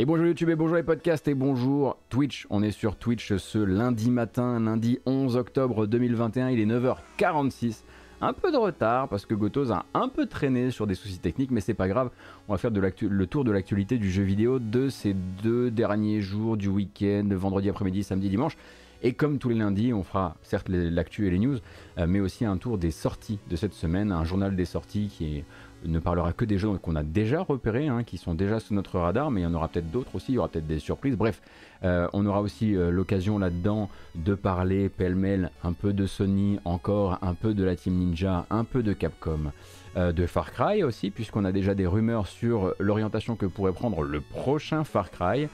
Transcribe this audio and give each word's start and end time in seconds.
Et 0.00 0.06
bonjour 0.06 0.24
YouTube 0.24 0.48
et 0.48 0.56
bonjour 0.56 0.76
les 0.76 0.82
podcasts 0.82 1.28
et 1.28 1.34
bonjour 1.34 1.98
Twitch. 2.08 2.46
On 2.48 2.62
est 2.62 2.70
sur 2.70 2.96
Twitch 2.96 3.36
ce 3.36 3.58
lundi 3.58 4.10
matin, 4.10 4.58
lundi 4.58 4.98
11 5.04 5.36
octobre 5.36 5.86
2021, 5.86 6.48
il 6.48 6.58
est 6.58 6.64
9h46. 6.64 7.82
Un 8.22 8.32
peu 8.32 8.50
de 8.50 8.56
retard 8.56 9.10
parce 9.10 9.26
que 9.26 9.34
Gotos 9.34 9.70
a 9.70 9.84
un 9.92 10.08
peu 10.08 10.24
traîné 10.24 10.70
sur 10.70 10.86
des 10.86 10.94
soucis 10.94 11.18
techniques, 11.18 11.50
mais 11.50 11.60
c'est 11.60 11.74
pas 11.74 11.86
grave. 11.86 12.08
On 12.48 12.52
va 12.52 12.56
faire 12.56 12.70
le 12.70 13.26
tour 13.26 13.44
de 13.44 13.50
l'actualité 13.50 13.98
du 13.98 14.10
jeu 14.10 14.22
vidéo 14.22 14.58
de 14.58 14.88
ces 14.88 15.12
deux 15.12 15.70
derniers 15.70 16.22
jours 16.22 16.56
du 16.56 16.68
week-end, 16.68 17.28
vendredi 17.32 17.68
après-midi, 17.68 18.02
samedi, 18.02 18.30
dimanche. 18.30 18.56
Et 19.02 19.12
comme 19.12 19.38
tous 19.38 19.50
les 19.50 19.54
lundis, 19.54 19.92
on 19.92 20.02
fera 20.02 20.36
certes 20.42 20.68
l'actu 20.70 21.26
et 21.26 21.30
les 21.30 21.38
news, 21.38 21.58
euh, 21.98 22.06
mais 22.06 22.20
aussi 22.20 22.44
un 22.44 22.56
tour 22.56 22.76
des 22.76 22.90
sorties 22.90 23.38
de 23.48 23.56
cette 23.56 23.72
semaine, 23.72 24.12
un 24.12 24.24
journal 24.24 24.56
des 24.56 24.66
sorties 24.66 25.08
qui 25.08 25.38
est 25.38 25.44
ne 25.84 25.98
parlera 25.98 26.32
que 26.32 26.44
des 26.44 26.58
jeux 26.58 26.70
qu'on 26.78 26.96
a 26.96 27.02
déjà 27.02 27.42
repérés, 27.42 27.88
hein, 27.88 28.04
qui 28.04 28.18
sont 28.18 28.34
déjà 28.34 28.60
sous 28.60 28.74
notre 28.74 28.98
radar, 28.98 29.30
mais 29.30 29.40
il 29.40 29.44
y 29.44 29.46
en 29.46 29.54
aura 29.54 29.68
peut-être 29.68 29.90
d'autres 29.90 30.14
aussi, 30.14 30.32
il 30.32 30.34
y 30.36 30.38
aura 30.38 30.48
peut-être 30.48 30.66
des 30.66 30.78
surprises. 30.78 31.16
Bref, 31.16 31.40
euh, 31.84 32.08
on 32.12 32.26
aura 32.26 32.40
aussi 32.40 32.76
euh, 32.76 32.90
l'occasion 32.90 33.38
là-dedans 33.38 33.88
de 34.14 34.34
parler 34.34 34.88
pêle-mêle 34.88 35.50
un 35.64 35.72
peu 35.72 35.92
de 35.92 36.06
Sony, 36.06 36.58
encore 36.64 37.18
un 37.22 37.34
peu 37.34 37.54
de 37.54 37.64
la 37.64 37.76
Team 37.76 37.94
Ninja, 37.94 38.46
un 38.50 38.64
peu 38.64 38.82
de 38.82 38.92
Capcom, 38.92 39.52
euh, 39.96 40.12
de 40.12 40.26
Far 40.26 40.52
Cry 40.52 40.82
aussi, 40.82 41.10
puisqu'on 41.10 41.44
a 41.44 41.52
déjà 41.52 41.74
des 41.74 41.86
rumeurs 41.86 42.26
sur 42.26 42.74
l'orientation 42.78 43.36
que 43.36 43.46
pourrait 43.46 43.72
prendre 43.72 44.02
le 44.02 44.20
prochain 44.20 44.84
Far 44.84 45.10
Cry. 45.10 45.48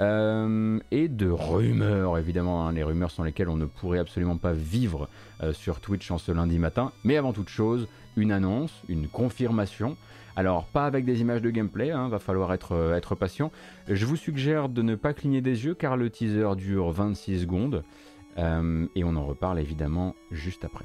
et 0.00 1.08
de 1.08 1.30
rumeurs, 1.30 2.18
évidemment, 2.18 2.66
hein, 2.66 2.72
les 2.72 2.82
rumeurs 2.82 3.12
sans 3.12 3.22
lesquelles 3.22 3.48
on 3.48 3.56
ne 3.56 3.66
pourrait 3.66 4.00
absolument 4.00 4.36
pas 4.36 4.52
vivre 4.52 5.08
sur 5.52 5.78
Twitch 5.78 6.10
en 6.10 6.18
ce 6.18 6.32
lundi 6.32 6.58
matin. 6.58 6.90
Mais 7.04 7.16
avant 7.16 7.32
toute 7.32 7.48
chose, 7.48 7.86
une 8.16 8.32
annonce, 8.32 8.82
une 8.88 9.08
confirmation. 9.08 9.96
Alors 10.36 10.64
pas 10.66 10.86
avec 10.86 11.04
des 11.04 11.20
images 11.20 11.42
de 11.42 11.50
gameplay, 11.50 11.90
hein, 11.90 12.08
va 12.08 12.18
falloir 12.18 12.52
être, 12.52 12.72
euh, 12.72 12.96
être 12.96 13.14
patient. 13.14 13.50
Je 13.88 14.06
vous 14.06 14.16
suggère 14.16 14.68
de 14.68 14.82
ne 14.82 14.94
pas 14.94 15.12
cligner 15.12 15.40
des 15.40 15.64
yeux 15.64 15.74
car 15.74 15.96
le 15.96 16.10
teaser 16.10 16.56
dure 16.56 16.90
26 16.90 17.42
secondes 17.42 17.84
euh, 18.38 18.86
et 18.94 19.04
on 19.04 19.14
en 19.16 19.26
reparle 19.26 19.58
évidemment 19.58 20.14
juste 20.30 20.64
après. 20.64 20.84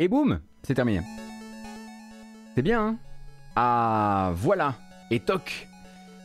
Et 0.00 0.08
boum, 0.08 0.40
c'est 0.64 0.74
terminé. 0.74 1.02
C'est 2.54 2.62
bien, 2.62 2.80
hein? 2.80 2.96
Ah, 3.54 4.32
voilà 4.34 4.74
Et 5.12 5.20
toc 5.20 5.68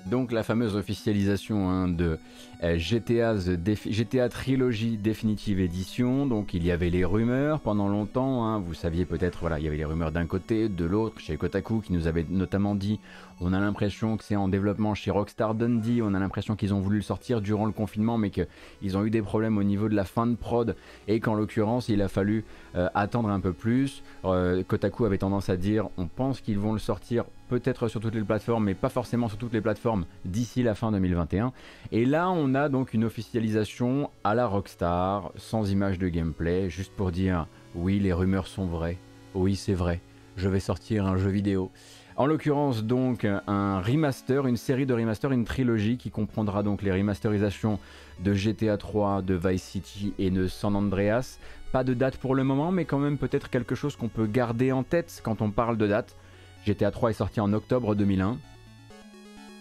Donc 0.07 0.31
la 0.31 0.41
fameuse 0.41 0.75
officialisation 0.75 1.69
hein, 1.69 1.87
de 1.87 2.17
euh, 2.63 2.79
GTA, 2.79 4.29
Trilogy 4.29 4.97
Definitive 4.97 5.59
Edition. 5.59 6.25
Donc 6.25 6.55
il 6.55 6.65
y 6.65 6.71
avait 6.71 6.89
les 6.89 7.05
rumeurs 7.05 7.59
pendant 7.59 7.87
longtemps. 7.87 8.43
Hein. 8.45 8.59
vous 8.59 8.73
saviez 8.73 9.05
peut-être, 9.05 9.37
voilà, 9.41 9.59
il 9.59 9.65
y 9.65 9.67
avait 9.67 9.77
les 9.77 9.85
rumeurs 9.85 10.11
d'un 10.11 10.25
côté, 10.25 10.67
de 10.67 10.85
l'autre, 10.85 11.19
chez 11.19 11.37
Kotaku 11.37 11.81
qui 11.81 11.93
nous 11.93 12.07
avait 12.07 12.25
notamment 12.27 12.73
dit 12.73 12.99
on 13.41 13.53
a 13.53 13.59
l'impression 13.59 14.17
que 14.17 14.23
c'est 14.23 14.35
en 14.35 14.47
développement 14.47 14.95
chez 14.95 15.11
Rockstar 15.11 15.55
Dundee. 15.55 16.01
On 16.01 16.13
a 16.13 16.19
l'impression 16.19 16.55
qu'ils 16.55 16.73
ont 16.73 16.79
voulu 16.79 16.97
le 16.97 17.03
sortir 17.03 17.41
durant 17.41 17.65
le 17.65 17.71
confinement, 17.71 18.17
mais 18.17 18.31
qu'ils 18.31 18.97
ont 18.97 19.05
eu 19.05 19.09
des 19.09 19.21
problèmes 19.21 19.57
au 19.57 19.63
niveau 19.63 19.87
de 19.87 19.95
la 19.95 20.03
fin 20.03 20.27
de 20.27 20.35
prod 20.35 20.75
et 21.07 21.19
qu'en 21.19 21.35
l'occurrence 21.35 21.89
il 21.89 22.01
a 22.01 22.07
fallu 22.07 22.43
euh, 22.75 22.89
attendre 22.93 23.29
un 23.29 23.39
peu 23.39 23.53
plus. 23.53 24.03
Euh, 24.25 24.63
Kotaku 24.63 25.05
avait 25.05 25.17
tendance 25.17 25.49
à 25.49 25.55
dire 25.55 25.89
on 25.97 26.07
pense 26.07 26.41
qu'ils 26.41 26.59
vont 26.59 26.73
le 26.73 26.79
sortir 26.79 27.23
peut-être 27.47 27.87
sur 27.87 27.99
toutes 27.99 28.13
les 28.13 28.23
plateformes, 28.23 28.65
mais 28.65 28.75
pas 28.75 28.89
forcément 28.89 29.27
sur 29.27 29.37
toutes 29.37 29.53
les 29.53 29.61
plateformes 29.61 30.05
d'ici 30.25 30.61
la 30.61 30.75
fin 30.75 30.91
2021. 30.91 31.53
Et 31.91 32.05
là, 32.05 32.29
on 32.29 32.53
a 32.55 32.69
donc 32.69 32.93
une 32.93 33.05
officialisation 33.05 34.09
à 34.23 34.35
la 34.35 34.45
Rockstar, 34.45 35.31
sans 35.35 35.71
image 35.71 35.97
de 35.97 36.09
gameplay, 36.09 36.69
juste 36.69 36.93
pour 36.93 37.11
dire 37.11 37.47
oui, 37.73 37.99
les 37.99 38.13
rumeurs 38.13 38.47
sont 38.47 38.65
vraies. 38.65 38.97
Oui, 39.33 39.55
c'est 39.55 39.73
vrai. 39.73 40.01
Je 40.37 40.47
vais 40.47 40.59
sortir 40.59 41.05
un 41.05 41.17
jeu 41.17 41.29
vidéo. 41.29 41.71
En 42.19 42.25
l'occurrence 42.25 42.83
donc 42.83 43.23
un 43.23 43.79
remaster, 43.79 44.45
une 44.45 44.57
série 44.57 44.85
de 44.85 44.93
remasters, 44.93 45.31
une 45.31 45.45
trilogie 45.45 45.97
qui 45.97 46.11
comprendra 46.11 46.63
donc 46.63 46.81
les 46.81 46.91
remasterisations 46.91 47.79
de 48.21 48.33
GTA 48.33 48.75
3, 48.75 49.21
de 49.21 49.35
Vice 49.35 49.63
City 49.63 50.13
et 50.19 50.29
de 50.29 50.45
San 50.49 50.75
Andreas. 50.75 51.39
Pas 51.71 51.85
de 51.85 51.93
date 51.93 52.17
pour 52.17 52.35
le 52.35 52.43
moment, 52.43 52.73
mais 52.73 52.83
quand 52.83 52.99
même 52.99 53.17
peut-être 53.17 53.49
quelque 53.49 53.73
chose 53.73 53.95
qu'on 53.95 54.09
peut 54.09 54.25
garder 54.25 54.73
en 54.73 54.83
tête 54.83 55.21
quand 55.23 55.41
on 55.41 55.49
parle 55.49 55.77
de 55.77 55.87
date. 55.87 56.17
GTA 56.65 56.91
3 56.91 57.11
est 57.11 57.13
sorti 57.13 57.39
en 57.39 57.53
octobre 57.53 57.95
2001. 57.95 58.37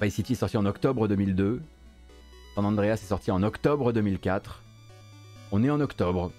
Vice 0.02 0.14
City 0.14 0.32
est 0.32 0.36
sorti 0.36 0.56
en 0.56 0.66
octobre 0.66 1.06
2002. 1.06 1.62
San 2.56 2.64
Andreas 2.64 2.94
est 2.94 3.06
sorti 3.06 3.30
en 3.30 3.44
octobre 3.44 3.92
2004. 3.92 4.64
On 5.52 5.62
est 5.62 5.70
en 5.70 5.80
octobre. 5.80 6.32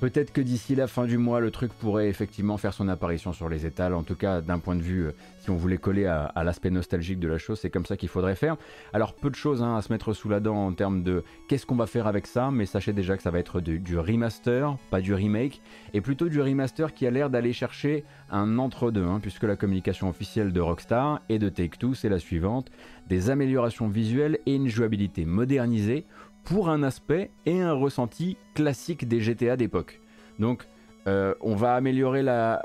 Peut-être 0.00 0.32
que 0.32 0.40
d'ici 0.40 0.76
la 0.76 0.86
fin 0.86 1.06
du 1.06 1.18
mois, 1.18 1.40
le 1.40 1.50
truc 1.50 1.72
pourrait 1.72 2.08
effectivement 2.08 2.56
faire 2.56 2.72
son 2.72 2.88
apparition 2.88 3.32
sur 3.32 3.48
les 3.48 3.66
étals. 3.66 3.94
En 3.94 4.04
tout 4.04 4.14
cas, 4.14 4.40
d'un 4.40 4.60
point 4.60 4.76
de 4.76 4.80
vue, 4.80 5.06
euh, 5.06 5.12
si 5.40 5.50
on 5.50 5.56
voulait 5.56 5.76
coller 5.76 6.06
à, 6.06 6.32
l'aspect 6.44 6.70
nostalgique 6.70 7.18
de 7.18 7.26
la 7.26 7.36
chose, 7.36 7.58
c'est 7.58 7.68
comme 7.68 7.84
ça 7.84 7.96
qu'il 7.96 8.08
faudrait 8.08 8.36
faire. 8.36 8.56
Alors, 8.92 9.12
peu 9.12 9.28
de 9.28 9.34
choses 9.34 9.60
hein, 9.60 9.76
à 9.76 9.82
se 9.82 9.92
mettre 9.92 10.12
sous 10.12 10.28
la 10.28 10.38
dent 10.38 10.54
en 10.54 10.72
termes 10.72 11.02
de 11.02 11.24
qu'est-ce 11.48 11.66
qu'on 11.66 11.74
va 11.74 11.88
faire 11.88 12.06
avec 12.06 12.28
ça, 12.28 12.52
mais 12.52 12.64
sachez 12.64 12.92
déjà 12.92 13.16
que 13.16 13.24
ça 13.24 13.32
va 13.32 13.40
être 13.40 13.60
du 13.60 13.98
remaster, 13.98 14.76
pas 14.90 15.00
du 15.00 15.14
remake, 15.14 15.60
et 15.94 16.00
plutôt 16.00 16.28
du 16.28 16.40
remaster 16.40 16.94
qui 16.94 17.04
a 17.04 17.10
l'air 17.10 17.28
d'aller 17.28 17.52
chercher 17.52 18.04
un 18.30 18.58
entre-deux, 18.58 19.04
hein, 19.04 19.18
puisque 19.20 19.42
la 19.42 19.56
communication 19.56 20.08
officielle 20.08 20.52
de 20.52 20.60
Rockstar 20.60 21.22
et 21.28 21.40
de 21.40 21.48
Take-Two, 21.48 21.94
c'est 21.94 22.08
la 22.08 22.20
suivante 22.20 22.70
des 23.08 23.30
améliorations 23.30 23.88
visuelles 23.88 24.38
et 24.46 24.54
une 24.54 24.68
jouabilité 24.68 25.24
modernisée 25.24 26.04
pour 26.48 26.70
un 26.70 26.82
aspect 26.82 27.30
et 27.44 27.60
un 27.60 27.74
ressenti 27.74 28.38
classique 28.54 29.06
des 29.06 29.20
GTA 29.20 29.56
d'époque. 29.56 30.00
Donc 30.38 30.66
euh, 31.06 31.34
on 31.42 31.54
va 31.54 31.74
améliorer 31.74 32.22
la, 32.22 32.62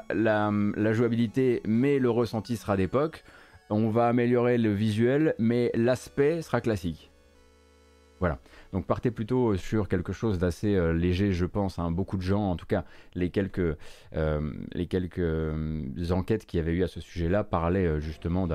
jouabilité, 0.93 1.61
mais 1.65 1.99
le 1.99 2.09
ressenti 2.09 2.55
sera 2.55 2.77
d'époque. 2.77 3.25
On 3.69 3.89
va 3.89 4.07
améliorer 4.07 4.57
le 4.57 4.71
visuel, 4.71 5.35
mais 5.37 5.69
l'aspect 5.75 6.41
sera 6.41 6.61
classique. 6.61 7.11
Voilà. 8.19 8.39
Donc 8.71 8.85
partez 8.85 9.11
plutôt 9.11 9.57
sur 9.57 9.89
quelque 9.89 10.13
chose 10.13 10.39
d'assez 10.39 10.75
euh, 10.75 10.93
léger, 10.93 11.33
je 11.33 11.45
pense. 11.45 11.77
Hein. 11.77 11.91
Beaucoup 11.91 12.15
de 12.15 12.21
gens, 12.21 12.51
en 12.51 12.55
tout 12.55 12.65
cas 12.65 12.85
les 13.15 13.31
quelques, 13.31 13.77
euh, 14.15 14.51
les 14.71 14.85
quelques 14.85 16.11
enquêtes 16.11 16.45
qu'il 16.45 16.59
y 16.59 16.61
avait 16.61 16.71
eu 16.71 16.83
à 16.83 16.87
ce 16.87 17.01
sujet-là, 17.01 17.43
parlaient 17.43 17.99
justement 17.99 18.47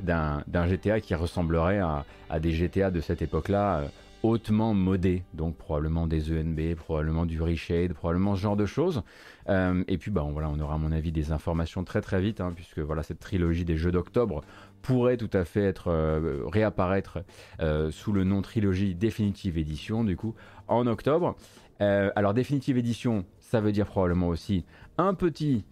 d'un 0.00 0.66
GTA 0.68 1.00
qui 1.00 1.16
ressemblerait 1.16 1.80
à, 1.80 2.04
à, 2.30 2.38
des 2.38 2.52
GTA 2.52 2.92
de 2.92 3.00
cette 3.00 3.20
époque-là 3.20 3.82
hautement 4.22 4.74
modé, 4.74 5.22
donc 5.34 5.56
probablement 5.56 6.06
des 6.06 6.32
ENB, 6.32 6.74
probablement 6.74 7.26
du 7.26 7.40
reshade, 7.40 7.92
probablement 7.92 8.34
ce 8.34 8.40
genre 8.40 8.56
de 8.56 8.66
choses. 8.66 9.02
Euh, 9.48 9.84
et 9.88 9.98
puis 9.98 10.10
bah, 10.10 10.24
on, 10.24 10.32
voilà, 10.32 10.50
on 10.50 10.58
aura 10.58 10.74
à 10.74 10.78
mon 10.78 10.92
avis 10.92 11.12
des 11.12 11.32
informations 11.32 11.84
très 11.84 12.00
très 12.00 12.20
vite, 12.20 12.40
hein, 12.40 12.52
puisque 12.54 12.78
voilà, 12.78 13.02
cette 13.02 13.20
trilogie 13.20 13.64
des 13.64 13.76
jeux 13.76 13.92
d'octobre 13.92 14.42
pourrait 14.82 15.16
tout 15.16 15.30
à 15.32 15.44
fait 15.44 15.62
être 15.62 15.88
euh, 15.88 16.42
réapparaître 16.46 17.18
euh, 17.60 17.90
sous 17.90 18.12
le 18.12 18.24
nom 18.24 18.42
trilogie 18.42 18.94
définitive 18.94 19.58
édition, 19.58 20.04
du 20.04 20.16
coup, 20.16 20.34
en 20.68 20.86
octobre. 20.86 21.36
alors 21.78 22.34
définitive 22.34 22.78
édition, 22.78 23.24
ça 23.40 23.60
veut 23.60 23.72
dire 23.72 23.86
probablement 23.86 24.28
aussi 24.28 24.64
un 24.98 25.14
petit 25.14 25.64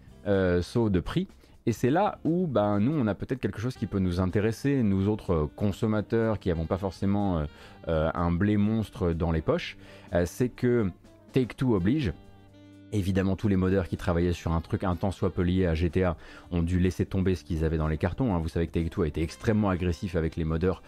saut 0.61 0.89
de 0.89 0.99
prix. 0.99 1.27
Et 1.67 1.71
c'est 1.71 1.89
là 1.89 2.19
où 2.23 2.45
ben, 2.45 2.79
nous, 2.79 2.91
on 2.91 3.07
a 3.07 3.15
peut-être 3.15 3.39
quelque 3.39 3.59
chose 3.59 3.75
qui 3.75 3.87
peut 3.87 3.97
nous 3.97 4.19
intéresser, 4.19 4.83
nous 4.83 5.07
autres 5.09 5.33
euh, 5.33 5.49
consommateurs 5.55 6.39
qui 6.39 6.49
n'avons 6.49 6.65
pas 6.65 6.77
forcément 6.77 7.39
euh, 7.39 7.45
euh, 7.87 8.11
un 8.13 8.31
blé 8.31 8.55
monstre 8.55 9.13
dans 9.13 9.31
les 9.31 9.41
poches. 9.41 9.77
c'est 10.25 10.49
que 10.49 10.91
Take-Two 11.33 11.75
oblige. 11.75 12.13
Évidemment, 12.91 13.35
tous 13.35 13.47
les 13.47 13.55
modeurs 13.55 13.87
qui 13.87 13.97
travaillaient 13.97 14.31
sur 14.31 14.53
un 14.53 14.61
truc 14.61 14.83
un 14.83 14.95
temps 14.95 15.11
soit 15.11 15.33
peu 15.33 15.41
lié 15.41 15.65
à 15.65 15.73
GTA 15.73 16.15
ont 16.51 16.61
dû 16.61 16.79
laisser 16.79 17.05
tomber 17.05 17.33
ce 17.33 17.43
qu'ils 17.43 17.65
avaient 17.65 17.77
dans 17.77 17.87
les 17.87 17.97
cartons. 17.97 18.33
Hein. 18.35 18.39
Vous 18.39 18.47
savez 18.47 18.67
que 18.67 18.71
Take-Two 18.71 19.01
a 19.01 19.07
été 19.07 19.23
extrêmement 19.23 19.69
agressif 19.69 20.15
avec 20.15 20.35
les 20.35 20.45
modeurs 20.45 20.83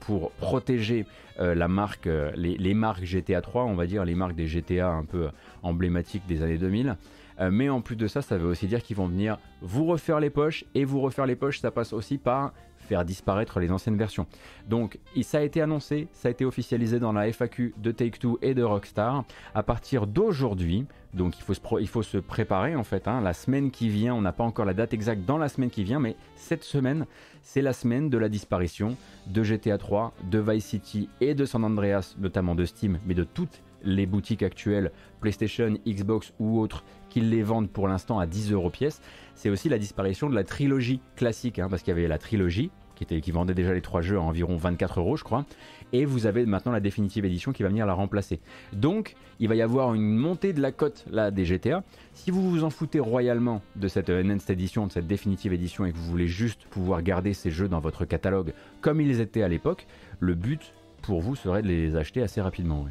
pour 0.00 0.30
protéger 0.32 1.04
la 1.38 1.68
marque, 1.68 2.08
les, 2.36 2.56
les, 2.56 2.74
marques 2.74 3.04
GTA 3.04 3.40
3, 3.40 3.64
on 3.64 3.74
va 3.74 3.86
dire, 3.86 4.04
les 4.04 4.14
marques 4.14 4.34
des 4.34 4.46
GTA 4.46 4.88
un 4.88 5.04
peu 5.04 5.28
emblématiques 5.62 6.26
des 6.26 6.42
années 6.42 6.58
2000. 6.58 6.96
Euh, 7.40 7.50
mais 7.52 7.68
en 7.68 7.80
plus 7.80 7.96
de 7.96 8.06
ça, 8.06 8.22
ça 8.22 8.38
veut 8.38 8.48
aussi 8.48 8.66
dire 8.66 8.82
qu'ils 8.82 8.96
vont 8.96 9.06
venir 9.06 9.38
vous 9.60 9.84
refaire 9.86 10.20
les 10.20 10.30
poches. 10.30 10.64
Et 10.74 10.84
vous 10.84 11.00
refaire 11.00 11.26
les 11.26 11.36
poches, 11.36 11.60
ça 11.60 11.70
passe 11.70 11.92
aussi 11.92 12.18
par 12.18 12.52
faire 12.84 13.04
disparaître 13.04 13.60
les 13.60 13.72
anciennes 13.72 13.96
versions. 13.96 14.26
Donc 14.68 14.98
ça 15.22 15.38
a 15.38 15.40
été 15.40 15.60
annoncé, 15.60 16.08
ça 16.12 16.28
a 16.28 16.30
été 16.30 16.44
officialisé 16.44 17.00
dans 17.00 17.12
la 17.12 17.32
FAQ 17.32 17.74
de 17.78 17.90
Take-Two 17.90 18.38
et 18.42 18.54
de 18.54 18.62
Rockstar. 18.62 19.24
À 19.54 19.62
partir 19.62 20.06
d'aujourd'hui, 20.06 20.86
donc 21.14 21.34
il 21.38 21.86
faut, 21.86 22.02
se 22.02 22.18
préparer 22.18 22.76
en 22.76 22.84
fait, 22.84 23.08
hein. 23.08 23.20
la 23.20 23.32
semaine 23.32 23.70
qui 23.70 23.88
vient, 23.88 24.14
on 24.14 24.20
n'a 24.20 24.32
pas 24.32 24.44
encore 24.44 24.64
la 24.64 24.74
date 24.74 24.92
exacte 24.92 25.24
dans 25.24 25.38
la 25.38 25.48
semaine 25.48 25.70
qui 25.70 25.84
vient, 25.84 26.00
mais 26.00 26.16
cette 26.36 26.64
semaine, 26.64 27.06
c'est 27.42 27.62
la 27.62 27.72
semaine 27.72 28.10
de 28.10 28.18
la 28.18 28.28
disparition 28.28 28.96
de 29.26 29.42
GTA 29.42 29.78
3, 29.78 30.12
de 30.30 30.38
Vice 30.38 30.66
City 30.66 31.08
et 31.20 31.34
de 31.34 31.44
San 31.44 31.64
Andreas, 31.64 32.16
notamment 32.18 32.54
de 32.54 32.64
Steam, 32.64 32.98
mais 33.06 33.14
de 33.14 33.24
toutes 33.24 33.62
les 33.84 34.06
boutiques 34.06 34.42
actuelles, 34.42 34.90
PlayStation, 35.20 35.74
Xbox 35.86 36.32
ou 36.38 36.58
autres, 36.58 36.84
qui 37.14 37.20
les 37.20 37.44
vendent 37.44 37.70
pour 37.70 37.86
l'instant 37.86 38.18
à 38.18 38.26
10 38.26 38.50
euros 38.50 38.70
pièce, 38.70 39.00
c'est 39.36 39.48
aussi 39.48 39.68
la 39.68 39.78
disparition 39.78 40.28
de 40.28 40.34
la 40.34 40.42
trilogie 40.42 40.98
classique, 41.14 41.60
hein, 41.60 41.68
parce 41.70 41.82
qu'il 41.82 41.94
y 41.94 41.96
avait 41.96 42.08
la 42.08 42.18
trilogie, 42.18 42.72
qui, 42.96 43.30
vendait 43.30 43.54
déjà 43.54 43.72
les 43.72 43.82
trois 43.82 44.00
jeux 44.00 44.16
à 44.16 44.20
environ 44.20 44.56
24 44.56 44.98
euros, 44.98 45.16
je 45.16 45.22
crois, 45.22 45.44
et 45.92 46.06
vous 46.06 46.26
avez 46.26 46.44
maintenant 46.44 46.72
la 46.72 46.80
définitive 46.80 47.24
édition 47.24 47.52
qui 47.52 47.62
va 47.62 47.68
venir 47.68 47.86
la 47.86 47.92
remplacer. 47.92 48.40
Donc, 48.72 49.14
il 49.38 49.46
va 49.46 49.54
y 49.54 49.62
avoir 49.62 49.94
une 49.94 50.16
montée 50.16 50.52
de 50.52 50.60
la 50.60 50.72
cote 50.72 51.04
là 51.08 51.30
des 51.30 51.44
GTA. 51.44 51.84
Si 52.14 52.32
vous 52.32 52.50
vous 52.50 52.64
en 52.64 52.70
foutez 52.70 52.98
royalement 52.98 53.62
de 53.76 53.86
cette 53.86 54.10
Enhanced 54.10 54.50
Edition, 54.50 54.88
de 54.88 54.92
cette 54.92 55.06
définitive 55.06 55.52
édition, 55.52 55.84
et 55.84 55.92
que 55.92 55.96
vous 55.96 56.10
voulez 56.10 56.26
juste 56.26 56.64
pouvoir 56.64 57.00
garder 57.02 57.32
ces 57.32 57.52
jeux 57.52 57.68
dans 57.68 57.80
votre 57.80 58.04
catalogue 58.04 58.52
comme 58.80 59.00
ils 59.00 59.20
étaient 59.20 59.44
à 59.44 59.48
l'époque, 59.48 59.86
le 60.18 60.34
but 60.34 60.72
pour 61.02 61.20
vous 61.20 61.36
serait 61.36 61.62
de 61.62 61.68
les 61.68 61.94
acheter 61.94 62.22
assez 62.22 62.40
rapidement. 62.40 62.86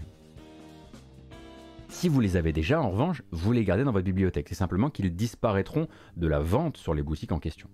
Si 1.93 2.09
vous 2.09 2.19
les 2.19 2.35
avez 2.35 2.51
déjà, 2.51 2.81
en 2.81 2.89
revanche, 2.89 3.21
vous 3.31 3.53
les 3.53 3.63
gardez 3.63 3.85
dans 3.85 3.93
votre 3.93 4.03
bibliothèque. 4.03 4.47
C'est 4.49 4.55
simplement 4.55 4.89
qu'ils 4.89 5.15
disparaîtront 5.15 5.87
de 6.17 6.27
la 6.27 6.41
vente 6.41 6.75
sur 6.75 6.93
les 6.93 7.03
boutiques 7.03 7.31
en 7.31 7.39
question. 7.39 7.69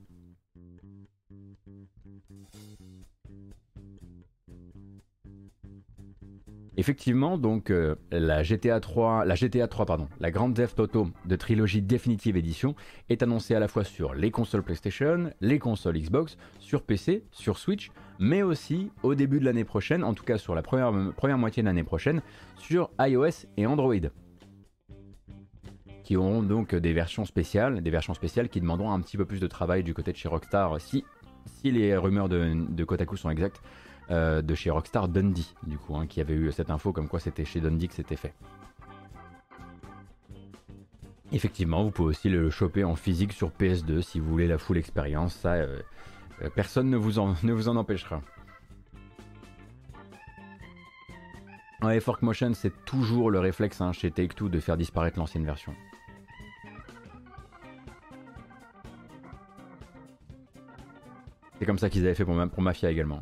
Effectivement, 6.80 7.38
donc 7.38 7.72
euh, 7.72 7.96
la 8.10 8.42
GTA 8.42 8.80
3, 8.80 9.26
la 9.26 9.36
GTA 9.36 9.68
3 9.68 9.86
pardon, 9.86 10.08
la 10.22 10.30
Auto 10.78 11.10
de 11.26 11.36
trilogie 11.36 11.82
définitive 11.82 12.38
édition 12.38 12.74
est 13.10 13.22
annoncée 13.22 13.54
à 13.54 13.60
la 13.60 13.68
fois 13.68 13.84
sur 13.84 14.14
les 14.14 14.32
consoles 14.32 14.64
PlayStation, 14.64 15.30
les 15.42 15.60
consoles 15.60 15.98
Xbox, 15.98 16.38
sur 16.62 16.84
PC, 16.84 17.26
sur 17.34 17.58
Switch, 17.58 17.92
mais 18.18 18.44
aussi 18.44 18.92
au 19.04 19.14
début 19.14 19.42
de 19.42 19.46
l'année 19.46 19.66
prochaine, 19.66 20.06
en 20.06 20.14
tout 20.14 20.24
cas 20.24 20.38
sur 20.38 20.56
la 20.56 20.62
première, 20.62 21.38
moitié 21.38 21.62
de 21.62 21.68
l'année 21.68 21.84
prochaine, 21.84 22.22
sur 22.56 22.92
iOS 22.98 23.46
et 23.58 23.66
Android 23.66 23.96
qui 26.06 26.16
auront 26.16 26.42
donc 26.42 26.74
des 26.74 26.94
versions 26.94 27.26
spéciales, 27.26 27.84
des 27.84 27.92
versions 27.92 28.14
spéciales 28.14 28.48
qui 28.48 28.62
demanderont 28.62 28.94
un 28.94 29.02
petit 29.02 29.18
peu 29.18 29.26
plus 29.26 29.42
de 29.42 29.48
travail 29.48 29.84
du 29.84 29.94
côté 29.94 30.14
de 30.14 30.18
chez 30.18 30.30
Rockstar 30.30 30.80
si, 30.80 31.04
les 31.62 31.98
rumeurs 31.98 32.30
de 32.30 32.84
Kotaku 32.86 33.18
sont 33.18 33.30
exactes 33.30 33.62
euh, 34.12 34.42
de 34.42 34.56
chez 34.56 34.72
Rockstar 34.72 35.08
Dundee, 35.08 35.54
du 35.68 35.78
coup, 35.78 35.96
hein, 35.96 36.08
qui 36.08 36.20
avait 36.20 36.34
eu 36.34 36.52
cette 36.52 36.72
info 36.72 36.92
comme 36.92 37.08
quoi 37.08 37.20
c'était 37.20 37.46
chez 37.46 37.60
Dundee 37.60 37.88
que 37.88 37.94
c'était 37.94 38.16
fait. 38.16 38.34
Effectivement, 41.32 41.84
vous 41.84 41.92
pouvez 41.92 42.10
aussi 42.10 42.28
le 42.28 42.50
choper 42.50 42.84
en 42.84 42.96
physique 42.96 43.34
sur 43.34 43.52
PS2 43.52 44.02
si 44.02 44.20
vous 44.20 44.28
voulez 44.28 44.48
la 44.48 44.58
full 44.58 44.80
expérience. 44.80 45.36
Ça, 45.36 45.54
euh, 45.54 45.80
euh, 46.42 46.50
personne 46.50 46.90
ne 46.90 46.98
vous, 46.98 47.20
en, 47.20 47.36
empêchera. 47.76 48.22
Ouais, 51.84 52.00
Fork 52.00 52.24
Motion, 52.24 52.54
c'est 52.56 52.74
toujours 52.86 53.30
le 53.30 53.40
réflexe 53.40 53.80
hein, 53.80 53.92
chez 53.92 54.10
Take-Two 54.10 54.50
de 54.50 54.60
faire 54.60 54.76
disparaître 54.76 55.20
l'ancienne 55.20 55.46
version. 55.46 55.76
C'est 61.60 61.66
comme 61.66 61.78
ça 61.78 61.90
qu'ils 61.92 62.06
avaient 62.06 62.16
fait 62.16 62.26
pour 62.26 62.62
Mafia 62.62 62.90
également 62.90 63.22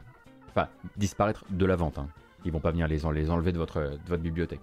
disparaître 0.95 1.43
de 1.49 1.65
la 1.65 1.75
vente. 1.75 1.97
Hein. 1.97 2.07
Ils 2.45 2.51
vont 2.51 2.59
pas 2.59 2.71
venir 2.71 2.87
les, 2.87 3.05
enlever 3.05 3.51
de 3.51 3.57
votre, 3.57 3.97
bibliothèque. 4.17 4.61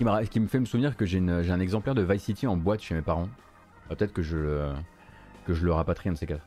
Ce 0.00 0.30
qui 0.30 0.40
me 0.40 0.48
fait 0.48 0.60
me 0.60 0.64
souvenir 0.64 0.96
que 0.96 1.06
j'ai 1.06 1.18
un 1.18 1.60
exemplaire 1.60 1.94
de 1.94 2.02
Vice 2.02 2.22
City 2.22 2.46
en 2.46 2.56
boîte 2.56 2.82
chez 2.82 2.94
mes 2.94 3.02
parents. 3.02 3.28
Ah, 3.90 3.94
peut-être 3.94 4.12
que 4.12 4.22
je, 4.22 4.72
que 5.46 5.54
je 5.54 5.64
le 5.64 5.72
rapatrie 5.72 6.08
un 6.08 6.12
de 6.12 6.18
ces 6.18 6.26
quatre. 6.26 6.46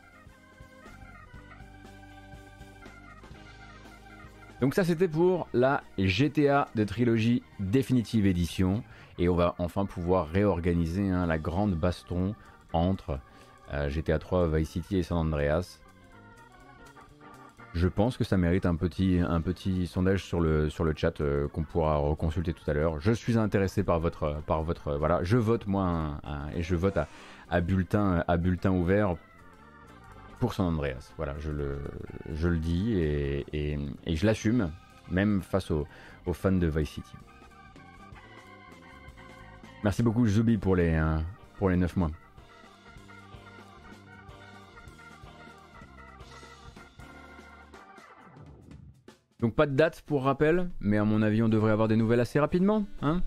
Donc 4.59 4.73
ça 4.73 4.83
c'était 4.83 5.07
pour 5.07 5.47
la 5.53 5.83
GTA 5.99 6.67
de 6.73 6.83
trilogie 6.83 7.43
définitive 7.59 8.25
édition 8.25 8.83
et 9.19 9.29
on 9.29 9.35
va 9.35 9.53
enfin 9.59 9.85
pouvoir 9.85 10.27
réorganiser 10.27 11.09
hein, 11.09 11.27
la 11.27 11.37
grande 11.37 11.75
baston 11.75 12.33
entre 12.73 13.19
euh, 13.73 13.89
GTA 13.89 14.17
3, 14.17 14.47
Vice 14.47 14.69
City 14.69 14.97
et 14.97 15.03
San 15.03 15.17
Andreas. 15.19 15.79
Je 17.73 17.87
pense 17.87 18.17
que 18.17 18.23
ça 18.23 18.37
mérite 18.37 18.65
un 18.65 18.75
petit, 18.75 19.19
un 19.19 19.41
petit 19.41 19.87
sondage 19.87 20.23
sur 20.23 20.39
le, 20.39 20.69
sur 20.69 20.83
le 20.83 20.93
chat 20.95 21.21
euh, 21.21 21.47
qu'on 21.47 21.63
pourra 21.63 21.97
reconsulter 21.97 22.53
tout 22.53 22.69
à 22.69 22.73
l'heure. 22.73 22.99
Je 22.99 23.11
suis 23.11 23.37
intéressé 23.37 23.83
par 23.83 23.99
votre, 23.99 24.41
par 24.47 24.63
votre, 24.63 24.95
voilà, 24.95 25.23
je 25.23 25.37
vote 25.37 25.67
moi 25.67 26.19
et 26.55 26.63
je 26.63 26.75
vote 26.75 26.97
à, 27.49 27.61
bulletin, 27.61 28.23
à 28.27 28.37
bulletin 28.37 28.71
ouvert 28.71 29.15
pour 30.39 30.53
San 30.53 30.67
Andreas. 30.67 31.11
Voilà, 31.17 31.35
je 31.39 31.51
le, 31.51 31.79
je 32.33 32.47
le 32.47 32.57
dis 32.57 32.93
et, 32.97 33.45
et, 33.53 34.15
je 34.15 34.25
l'assume, 34.25 34.71
même 35.11 35.41
face 35.41 35.71
aux, 35.71 35.85
fans 36.33 36.51
de 36.51 36.67
Vice 36.67 36.89
City. 36.89 37.13
Merci 39.83 40.03
beaucoup 40.03 40.27
Zubi 40.27 40.57
pour 40.57 40.75
les, 40.75 40.95
euh, 40.95 41.19
pour 41.57 41.69
les 41.69 41.77
9 41.77 41.95
mois. 41.95 42.11
Donc 49.39 49.53
pas 49.53 49.67
de 49.67 49.75
date 49.75 50.01
pour 50.01 50.23
rappel, 50.23 50.67
mais 50.79 50.97
à 50.97 51.03
mon 51.03 51.21
avis 51.21 51.43
on 51.43 51.49
devrait 51.49 51.71
avoir 51.71 51.87
des 51.87 51.95
nouvelles 51.95 52.19
assez 52.19 52.39
rapidement. 52.39 52.85
Hein 53.03 53.21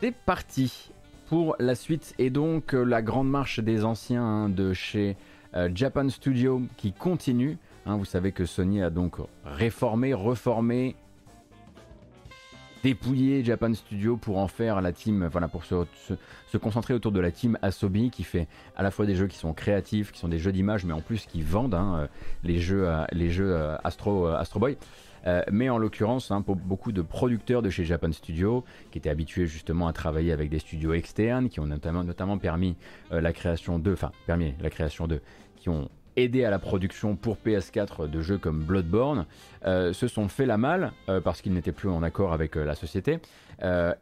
C'est 0.00 0.14
parti 0.14 0.92
pour 1.28 1.56
la 1.58 1.74
suite 1.74 2.14
et 2.18 2.30
donc 2.30 2.74
euh, 2.74 2.84
la 2.84 3.02
grande 3.02 3.28
marche 3.28 3.58
des 3.58 3.84
anciens 3.84 4.24
hein, 4.24 4.48
de 4.48 4.72
chez 4.72 5.16
euh, 5.54 5.68
Japan 5.74 6.08
Studio 6.10 6.62
qui 6.76 6.92
continue. 6.92 7.58
Hein. 7.86 7.96
vous 7.96 8.04
savez 8.04 8.30
que 8.30 8.44
Sony 8.44 8.82
a 8.82 8.90
donc 8.90 9.16
réformé, 9.44 10.14
reformé, 10.14 10.94
dépouiller 12.82 13.44
Japan 13.44 13.72
Studio 13.74 14.16
pour 14.16 14.38
en 14.38 14.48
faire 14.48 14.80
la 14.80 14.92
team, 14.92 15.28
voilà, 15.30 15.48
pour 15.48 15.64
se, 15.64 15.74
concentrer 16.58 16.94
autour 16.94 17.12
de 17.12 17.20
la 17.20 17.30
team 17.30 17.58
Asobi 17.62 18.10
qui 18.10 18.24
fait 18.24 18.48
à 18.76 18.82
la 18.82 18.90
fois 18.90 19.06
des 19.06 19.14
jeux 19.14 19.26
qui 19.26 19.38
sont 19.38 19.52
créatifs, 19.52 20.12
qui 20.12 20.18
sont 20.18 20.28
des 20.28 20.38
jeux 20.38 20.52
d'image, 20.52 20.84
mais 20.84 20.92
en 20.92 21.00
plus 21.00 21.26
qui 21.26 21.42
vendent 21.42 21.74
hein, 21.74 21.96
euh, 21.98 22.06
les 22.44 22.58
jeux, 22.58 22.88
euh, 22.88 23.04
les 23.12 23.30
jeux 23.30 23.52
euh, 23.52 23.76
Astro, 23.84 24.26
Astro 24.26 24.60
Boy. 24.60 24.76
mais 25.50 25.68
en 25.68 25.78
l'occurrence, 25.78 26.30
hein, 26.30 26.42
pour 26.42 26.56
beaucoup 26.56 26.92
de 26.92 27.02
producteurs 27.02 27.60
de 27.60 27.70
chez 27.70 27.84
Japan 27.84 28.12
Studio, 28.12 28.64
qui 28.90 28.98
étaient 28.98 29.10
habitués 29.10 29.46
justement 29.46 29.88
à 29.88 29.92
travailler 29.92 30.32
avec 30.32 30.48
des 30.48 30.58
studios 30.58 30.94
externes, 30.94 31.48
qui 31.48 31.60
ont 31.60 31.66
notamment, 31.66 32.04
notamment 32.04 32.38
permis 32.38 32.76
la 33.10 33.32
création 33.32 33.78
de, 33.78 33.92
enfin 33.92 34.10
permis 34.26 34.54
la 34.60 34.70
création 34.70 35.06
de, 35.06 35.20
qui 35.56 35.68
ont 35.68 35.90
aidé 36.22 36.44
à 36.44 36.50
la 36.50 36.58
production 36.58 37.16
pour 37.16 37.36
PS4 37.44 38.08
de 38.08 38.20
jeux 38.20 38.38
comme 38.38 38.62
Bloodborne, 38.62 39.26
euh, 39.64 39.92
se 39.92 40.08
sont 40.08 40.28
fait 40.28 40.46
la 40.46 40.58
malle 40.58 40.92
euh, 41.08 41.20
parce 41.20 41.40
qu'ils 41.40 41.52
n'étaient 41.52 41.72
plus 41.72 41.88
en 41.88 42.02
accord 42.02 42.32
avec 42.32 42.56
euh, 42.56 42.64
la 42.64 42.74
société, 42.74 43.18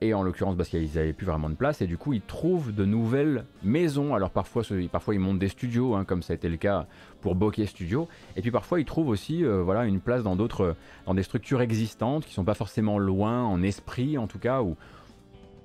et 0.03 0.13
en 0.13 0.23
l'occurrence 0.23 0.55
parce 0.55 0.69
qu'ils 0.69 0.97
n'avaient 0.97 1.15
plus 1.15 1.25
vraiment 1.25 1.49
de 1.49 1.55
place, 1.55 1.81
et 1.81 1.87
du 1.87 1.97
coup 1.97 2.13
ils 2.13 2.21
trouvent 2.21 2.75
de 2.75 2.85
nouvelles 2.85 3.47
maisons. 3.63 4.15
Alors 4.15 4.29
parfois, 4.29 4.63
parfois 4.93 5.15
ils 5.15 5.19
montent 5.19 5.39
des 5.39 5.49
studios, 5.49 5.95
hein, 5.95 6.05
comme 6.05 6.23
ça 6.23 6.35
a 6.35 6.37
été 6.37 6.51
le 6.51 6.59
cas 6.59 6.87
pour 7.23 7.37
Bokeh 7.37 7.65
Studio, 7.65 8.07
et 8.37 8.43
puis 8.43 8.51
parfois 8.51 8.81
ils 8.81 8.85
trouvent 8.85 9.09
aussi 9.09 9.45
voilà, 9.45 9.87
une 9.87 10.01
place 10.01 10.23
dans 10.23 10.37
d'autres, 10.37 10.77
dans 11.07 11.15
des 11.15 11.23
structures 11.23 11.63
existantes 11.63 12.27
qui 12.27 12.35
sont 12.35 12.45
pas 12.45 12.53
forcément 12.53 12.99
loin 12.99 13.45
en 13.45 13.63
esprit 13.63 14.19
en 14.19 14.27
tout 14.27 14.39
cas, 14.39 14.61
ou 14.61 14.77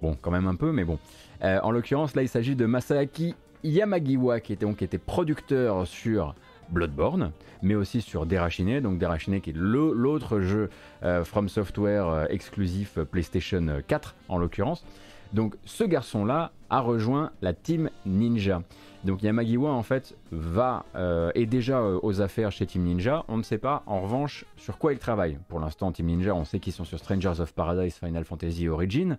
bon 0.02 0.16
quand 0.22 0.32
même 0.32 0.48
un 0.48 0.56
peu, 0.56 0.72
mais 0.72 0.86
bon. 0.86 0.98
en 1.42 1.72
l'occurrence 1.72 2.16
là 2.16 2.22
il 2.22 2.30
s'agit 2.30 2.56
de 2.56 2.66
Masaaki 2.66 3.36
Yamagiwa 3.64 4.40
qui 4.40 4.54
était, 4.54 4.66
donc, 4.66 4.86
producteur 5.06 5.88
sur 5.88 6.36
Bloodborne, 6.70 7.32
mais 7.62 7.76
aussi 7.76 8.02
sur 8.02 8.26
Derashine, 8.26 8.80
donc 8.80 8.98
Derashine 8.98 9.42
qui 9.42 9.52
est 9.52 9.56
l'autre 9.56 10.40
jeu 10.40 10.70
euh, 11.04 11.24
From 11.24 11.50
Software 11.50 12.08
euh, 12.08 12.26
exclusif 12.30 12.98
PlayStation 13.00 13.82
4 13.88 14.16
en 14.30 14.38
l'occurrence. 14.38 14.86
Donc 15.34 15.56
ce 15.66 15.84
garçon-là 15.84 16.52
a 16.70 16.80
rejoint 16.80 17.32
la 17.42 17.54
team 17.54 17.90
Ninja. 18.06 18.64
Donc 19.04 19.24
Yamagiwa 19.24 19.72
en 19.72 19.82
fait 19.82 20.16
va 20.32 20.86
euh, 20.96 21.32
est 21.34 21.48
déjà 21.48 21.84
aux 21.84 22.22
affaires 22.22 22.52
chez 22.52 22.66
Team 22.68 22.84
Ninja. 22.84 23.26
On 23.28 23.38
ne 23.38 23.44
sait 23.44 23.58
pas 23.58 23.84
en 23.88 24.02
revanche 24.02 24.46
sur 24.58 24.78
quoi 24.78 24.94
il 24.94 25.00
travaille. 25.00 25.40
Pour 25.48 25.60
l'instant 25.60 25.92
Team 25.92 26.06
Ninja, 26.06 26.36
on 26.36 26.46
sait 26.46 26.60
qu'ils 26.60 26.74
sont 26.74 26.86
sur 26.86 27.00
Strangers 27.00 27.40
of 27.40 27.54
Paradise 27.54 27.96
Final 27.96 28.26
Fantasy 28.26 28.68
Origin, 28.68 29.18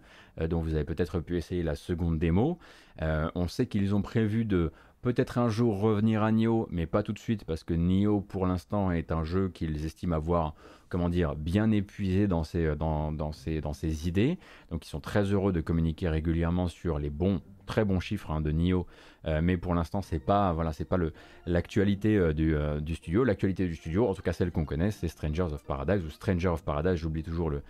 dont 0.49 0.61
vous 0.61 0.75
avez 0.75 0.85
peut-être 0.85 1.19
pu 1.21 1.37
essayer 1.37 1.63
la 1.63 1.75
seconde 1.75 2.19
démo. 2.19 2.59
on 3.01 3.49
sait 3.49 3.67
qu'ils 3.67 3.95
ont 3.95 4.03
prévu 4.03 4.45
de 4.45 4.71
Peut-être 5.03 5.39
un 5.39 5.49
jour 5.49 5.81
revenir 5.81 6.23
à 6.23 6.31
Nioh, 6.31 6.69
mais 6.71 6.87
pas 6.87 7.03
tout 7.03 7.13
de 7.13 7.19
suite 7.19 7.45
parce 7.45 7.65
que 7.65 7.75
Nioh 7.75 8.21
pour 8.21 8.47
l'instant 8.47 8.93
est 8.93 9.11
un 9.11 9.25
jeu 9.25 9.49
qu'ils 9.49 9.85
estiment 9.85 10.15
avoir, 10.15 10.55
comment 10.89 11.09
dire, 11.09 11.35
bien 11.35 11.73
épuisé 11.73 12.29
dans 12.29 12.45
ses, 12.45 12.77
dans, 12.77 13.11
dans, 13.11 13.33
ses, 13.33 13.61
dans 13.61 13.73
ses 13.73 14.07
idées. 14.07 14.39
Donc 14.71 14.87
ils 14.87 14.89
sont 14.89 15.01
très 15.01 15.25
heureux 15.25 15.53
de 15.53 15.61
communiquer 15.61 16.09
régulièrement 16.09 16.69
sur 16.69 17.01
les 17.01 17.11
bons, 17.11 17.41
très 17.67 17.85
bons 17.85 18.01
chiffres 18.01 18.31
hein, 18.31 18.41
de 18.41 18.51
Nioh, 18.51 18.87
euh, 19.27 19.41
mais 19.43 19.57
pour 19.57 19.75
l'instant 19.75 20.03
c'est 20.03 20.19
pas, 20.19 20.53
voilà, 20.53 20.73
c'est 20.73 20.85
pas 20.85 20.99
l'actualité 21.47 22.17
euh, 22.17 22.33
du, 22.33 22.55
euh, 22.55 22.81
du, 22.81 22.95
studio. 22.95 23.25
L'actualité 23.25 23.67
du 23.67 23.77
studio, 23.77 24.09
en 24.09 24.15
tout 24.15 24.23
cas 24.23 24.33
celle 24.33 24.51
qu'on 24.51 24.65
connaît, 24.65 24.91
c'est 24.91 25.09
Strangers 25.09 25.53
of 25.53 25.65
Paradise 25.65 26.05
ou 26.05 26.11
Stranger 26.11 26.49
of 26.49 26.63
Paradise. 26.65 26.95
J'oublie 26.95 27.23
toujours 27.23 27.51
le, 27.51 27.63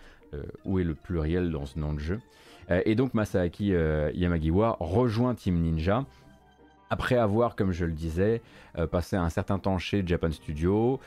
où 0.65 0.79
est 0.79 0.83
le 0.83 0.95
pluriel 0.95 1.51
dans 1.51 1.65
ce 1.65 1.77
nom 1.77 1.93
de 1.93 1.99
jeu. 1.99 2.19
et 2.69 2.95
donc 2.95 3.13
Masaaki 3.13 3.73
Yamagiwa 4.15 4.77
rejoint 4.79 5.35
Team 5.35 5.59
Ninja 5.61 6.05
après 6.93 7.17
avoir, 7.17 7.55
comme 7.55 7.71
je 7.71 7.85
le 7.85 7.93
disais, 7.93 8.41
passé 8.91 9.15
un 9.15 9.29
certain 9.29 9.57
temps 9.59 9.77
chez 9.77 10.05
Japan 10.05 10.31
Studio, 10.31 10.99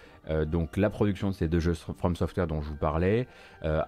donc 0.47 0.77
la 0.77 0.91
production 0.91 1.29
de 1.29 1.35
ces 1.35 1.49
deux 1.49 1.61
jeux 1.61 1.75
From 1.75 2.17
Software 2.17 2.47
dont 2.47 2.61
je 2.61 2.69
vous 2.69 2.77
parlais, 2.77 3.29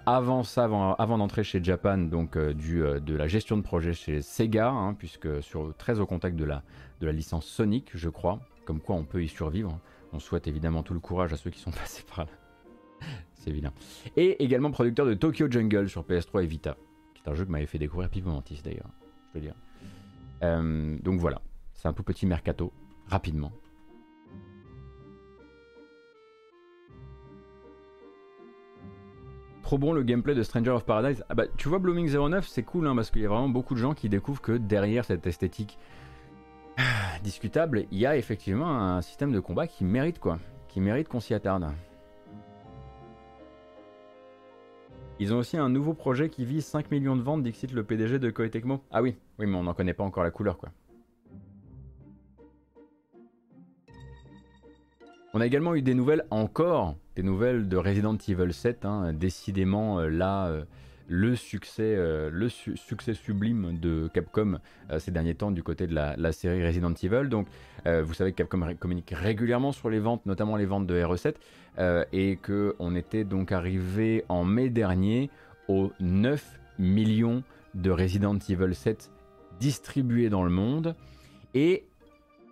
avant 0.07 0.45
ça, 0.45 0.65
avant, 0.65 1.19
d'entrer 1.19 1.43
chez 1.43 1.63
Japan, 1.63 1.99
donc 1.99 2.39
du, 2.39 2.79
de 2.79 3.17
la 3.17 3.27
gestion 3.27 3.57
de 3.57 3.63
projet 3.63 3.93
chez 3.93 4.23
Sega, 4.23 4.69
hein, 4.69 4.95
puisque 4.95 5.29
très 5.77 5.99
au 6.01 6.07
contact 6.07 6.37
de 6.37 6.45
la, 6.45 6.63
de 7.01 7.07
la 7.07 7.13
licence 7.13 7.47
Sonic, 7.47 7.91
je 7.95 8.09
crois, 8.09 8.41
comme 8.65 8.81
quoi 8.81 8.97
on 8.97 9.05
peut 9.05 9.23
y 9.23 9.29
survivre. 9.29 9.79
On 10.13 10.19
souhaite 10.19 10.47
évidemment 10.47 10.83
tout 10.83 10.95
le 10.95 11.01
courage 11.01 11.33
à 11.33 11.37
ceux 11.37 11.51
qui 11.51 11.61
sont 11.61 11.71
passés 11.83 12.05
par 12.09 12.27
là. 12.27 12.31
C'est 13.35 13.51
vilain. 13.51 13.73
Et 14.17 14.43
également 14.43 14.71
producteur 14.71 15.07
de 15.07 15.15
Tokyo 15.15 15.51
Jungle 15.51 15.89
sur 15.89 16.03
PS3 16.03 16.45
et 16.45 16.47
Vita, 16.47 16.77
qui 17.15 17.23
est 17.25 17.31
un 17.31 17.35
jeu 17.35 17.45
que 17.45 17.51
m'avait 17.51 17.67
fait 17.67 17.79
découvrir 17.79 18.11
Pipo 18.11 18.31
Mantis 18.31 18.61
d'ailleurs, 18.65 18.91
je 19.29 19.39
veux 19.39 19.41
dire. 19.41 19.55
Euh, 20.43 20.99
donc 21.03 21.21
voilà, 21.21 21.41
c'est 21.79 21.87
un 21.87 21.93
tout 21.93 22.03
petit 22.03 22.27
mercato, 22.27 22.73
rapidement. 23.07 23.53
Trop 29.63 29.79
bon 29.79 29.93
le 29.93 30.03
gameplay 30.03 30.35
de 30.35 30.43
Stranger 30.43 30.71
of 30.71 30.85
Paradise. 30.85 31.25
Ah 31.29 31.35
bah 31.35 31.45
tu 31.57 31.69
vois 31.69 31.79
Blooming 31.79 32.11
09 32.11 32.49
c'est 32.49 32.65
cool 32.65 32.89
hein, 32.89 32.97
parce 32.97 33.11
qu'il 33.11 33.23
y 33.23 33.27
a 33.27 33.29
vraiment 33.29 33.49
beaucoup 33.49 33.75
de 33.75 33.79
gens 33.79 33.95
qui 33.95 34.09
découvrent 34.09 34.41
que 34.43 34.53
derrière 34.53 35.05
cette 35.05 35.27
esthétique 35.27 35.79
discutable, 37.23 37.87
il 37.93 37.99
y 37.99 38.07
a 38.07 38.17
effectivement 38.17 38.71
un 38.71 39.01
système 39.01 39.31
de 39.31 39.39
combat 39.39 39.69
qui 39.69 39.85
mérite 39.85 40.19
quoi, 40.19 40.41
qui 40.67 40.81
mérite 40.81 41.07
qu'on 41.07 41.21
s'y 41.21 41.33
attarde. 41.33 41.67
Ils 45.21 45.33
ont 45.33 45.39
aussi 45.39 45.57
un 45.57 45.69
nouveau 45.69 45.95
projet 45.95 46.29
qui 46.29 46.45
vise 46.45 46.65
5 46.65 46.91
millions 46.91 47.17
de 47.17 47.23
ventes, 47.23 47.43
d'Ixit 47.43 47.73
le 47.73 47.85
PDG 47.85 48.19
de 48.19 48.31
Koei 48.31 48.51
Tecmo. 48.51 48.83
Ah 48.91 49.03
oui, 49.03 49.17
oui, 49.39 49.47
mais 49.47 49.57
on 49.57 49.65
n'en 49.65 49.75
connaît 49.75 49.95
pas 49.95 50.05
encore 50.05 50.25
la 50.25 50.31
couleur 50.31 50.59
quoi. 50.59 50.71
On 55.39 55.41
a 55.41 55.47
également 55.47 55.77
eu 55.77 55.83
des 55.83 55.95
nouvelles, 55.95 56.25
encore 56.31 56.97
des 57.15 57.23
nouvelles 57.23 57.69
de 57.69 57.77
Resident 57.77 58.17
Evil 58.27 58.53
7, 58.53 58.85
hein, 58.85 59.13
décidément 59.13 60.01
euh, 60.01 60.09
là, 60.09 60.49
euh, 60.49 60.65
le 61.07 61.37
succès, 61.37 61.95
euh, 61.97 62.29
le 62.33 62.49
succès 62.49 63.15
sublime 63.15 63.79
de 63.79 64.11
Capcom 64.13 64.59
ces 64.99 65.13
derniers 65.13 65.37
temps 65.37 65.53
du 65.53 65.63
côté 65.63 65.87
de 65.87 65.95
la, 65.95 66.33
série 66.33 66.67
Resident 66.67 66.93
Evil. 66.93 67.29
Donc, 67.29 67.47
vous 67.87 68.15
savez 68.15 68.33
que 68.33 68.39
Capcom 68.39 68.75
communique 68.81 69.15
régulièrement 69.17 69.71
sur 69.71 69.91
les 69.91 70.01
ventes, 70.01 70.27
notamment 70.27 70.57
les 70.57 70.67
ventes 70.67 70.89
de 70.89 71.01
RE7, 71.01 71.35
et 72.13 72.37
qu'on 72.37 72.97
était 72.97 73.23
donc 73.23 73.53
arrivé 73.53 74.25
en 74.29 74.43
mai 74.43 74.71
dernier 74.71 75.31
aux 75.69 75.93
9 76.01 76.59
millions 76.81 77.45
de 77.75 77.93
Resident 77.93 78.37
Evil 78.49 78.75
7 78.75 79.13
distribués 79.61 80.31
dans 80.31 80.43
le 80.43 80.51
monde. 80.51 80.97
Et 81.55 81.85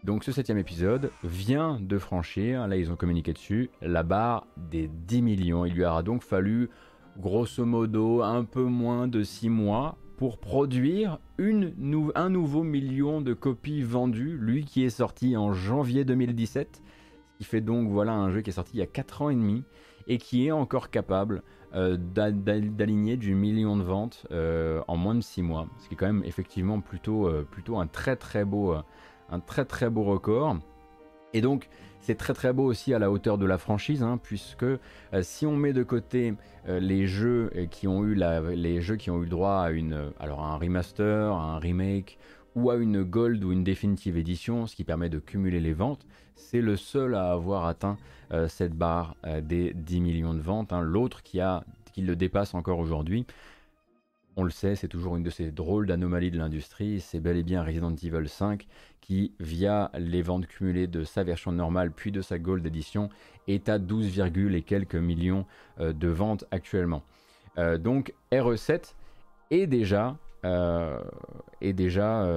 donc 0.06 0.22
ce 0.22 0.30
septième 0.30 0.58
épisode 0.58 1.10
vient 1.24 1.80
de 1.80 1.98
franchir, 1.98 2.68
là 2.68 2.76
ils 2.76 2.92
ont 2.92 2.96
communiqué 2.96 3.32
dessus, 3.32 3.70
la 3.82 4.04
barre 4.04 4.46
des 4.56 4.86
10 4.86 5.20
millions. 5.20 5.64
Il 5.64 5.74
lui 5.74 5.84
aura 5.84 6.04
donc 6.04 6.22
fallu 6.22 6.70
grosso 7.18 7.64
modo 7.64 8.22
un 8.22 8.44
peu 8.44 8.62
moins 8.62 9.08
de 9.08 9.24
6 9.24 9.48
mois 9.48 9.98
pour 10.16 10.38
produire 10.38 11.18
un 11.40 12.30
nouveau 12.30 12.62
million 12.62 13.20
de 13.20 13.34
copies 13.34 13.82
vendues, 13.82 14.38
lui 14.40 14.64
qui 14.64 14.84
est 14.84 14.90
sorti 14.90 15.36
en 15.36 15.52
janvier 15.52 16.04
2017, 16.04 16.82
ce 17.32 17.38
qui 17.38 17.42
fait 17.44 17.60
donc 17.60 17.90
voilà 17.90 18.12
un 18.12 18.30
jeu 18.30 18.42
qui 18.42 18.50
est 18.50 18.52
sorti 18.52 18.74
il 18.74 18.78
y 18.78 18.84
a 18.84 18.86
4 18.86 19.22
ans 19.22 19.30
et 19.30 19.34
demi 19.34 19.64
et 20.06 20.18
qui 20.18 20.46
est 20.46 20.52
encore 20.52 20.90
capable 20.90 21.42
euh, 21.74 21.96
d'aligner 21.96 23.16
du 23.16 23.34
million 23.34 23.76
de 23.76 23.82
ventes 23.82 24.24
euh, 24.30 24.80
en 24.86 24.96
moins 24.96 25.16
de 25.16 25.20
6 25.20 25.42
mois, 25.42 25.66
ce 25.78 25.88
qui 25.88 25.94
est 25.94 25.96
quand 25.96 26.06
même 26.06 26.22
effectivement 26.24 26.80
plutôt, 26.80 27.26
euh, 27.26 27.42
plutôt 27.50 27.78
un 27.78 27.88
très 27.88 28.14
très 28.14 28.44
beau 28.44 28.76
un 29.30 29.40
très 29.40 29.64
très 29.64 29.90
beau 29.90 30.02
record. 30.02 30.56
Et 31.32 31.40
donc 31.40 31.68
c'est 32.06 32.14
très 32.14 32.34
très 32.34 32.52
beau 32.52 32.62
aussi 32.62 32.94
à 32.94 33.00
la 33.00 33.10
hauteur 33.10 33.36
de 33.36 33.46
la 33.46 33.58
franchise, 33.58 34.02
hein, 34.04 34.18
puisque 34.22 34.62
euh, 34.62 34.78
si 35.22 35.44
on 35.44 35.56
met 35.56 35.72
de 35.72 35.82
côté 35.82 36.34
euh, 36.68 36.78
les 36.78 37.08
jeux 37.08 37.50
euh, 37.56 37.66
qui 37.66 37.88
ont 37.88 38.04
eu 38.04 38.14
les 38.54 38.80
jeux 38.80 38.94
qui 38.94 39.10
ont 39.10 39.22
eu 39.24 39.26
droit 39.26 39.56
à 39.56 39.70
une, 39.70 40.12
alors 40.20 40.44
un 40.44 40.56
remaster, 40.56 41.32
un 41.32 41.58
remake 41.58 42.18
ou 42.54 42.70
à 42.70 42.76
une 42.76 43.02
gold 43.02 43.42
ou 43.42 43.50
une 43.50 43.64
definitive 43.64 44.16
edition, 44.16 44.68
ce 44.68 44.76
qui 44.76 44.84
permet 44.84 45.08
de 45.08 45.18
cumuler 45.18 45.58
les 45.58 45.72
ventes, 45.72 46.06
c'est 46.36 46.60
le 46.60 46.76
seul 46.76 47.16
à 47.16 47.32
avoir 47.32 47.66
atteint 47.66 47.98
cette 48.48 48.72
barre 48.72 49.14
des 49.42 49.74
10 49.74 50.00
millions 50.00 50.32
de 50.32 50.40
ventes. 50.40 50.72
Hein. 50.72 50.80
L'autre 50.80 51.22
qui 51.22 51.38
a 51.40 51.64
qui 51.92 52.00
le 52.00 52.16
dépasse 52.16 52.54
encore 52.54 52.78
aujourd'hui, 52.78 53.26
on 54.36 54.44
le 54.44 54.50
sait, 54.50 54.76
c'est 54.76 54.88
toujours 54.88 55.16
une 55.16 55.22
de 55.22 55.30
ces 55.30 55.50
drôles 55.50 55.86
d'anomalies 55.86 56.30
de 56.30 56.36
l'industrie. 56.36 57.00
C'est 57.00 57.20
bel 57.20 57.38
et 57.38 57.42
bien 57.42 57.62
Resident 57.62 57.94
Evil 57.94 58.28
5 58.28 58.66
qui, 59.06 59.32
via 59.38 59.90
les 59.96 60.20
ventes 60.20 60.48
cumulées 60.48 60.88
de 60.88 61.04
sa 61.04 61.22
version 61.22 61.52
normale 61.52 61.92
puis 61.92 62.10
de 62.10 62.20
sa 62.22 62.40
Gold 62.40 62.66
Edition, 62.66 63.08
est 63.46 63.68
à 63.68 63.78
12, 63.78 64.18
et 64.18 64.62
quelques 64.62 64.96
millions 64.96 65.46
euh, 65.78 65.92
de 65.92 66.08
ventes 66.08 66.44
actuellement. 66.50 67.04
Euh, 67.56 67.78
donc 67.78 68.12
RE7 68.32 68.94
est 69.52 69.68
déjà, 69.68 70.16
euh, 70.44 71.00
est 71.60 71.72
déjà 71.72 72.28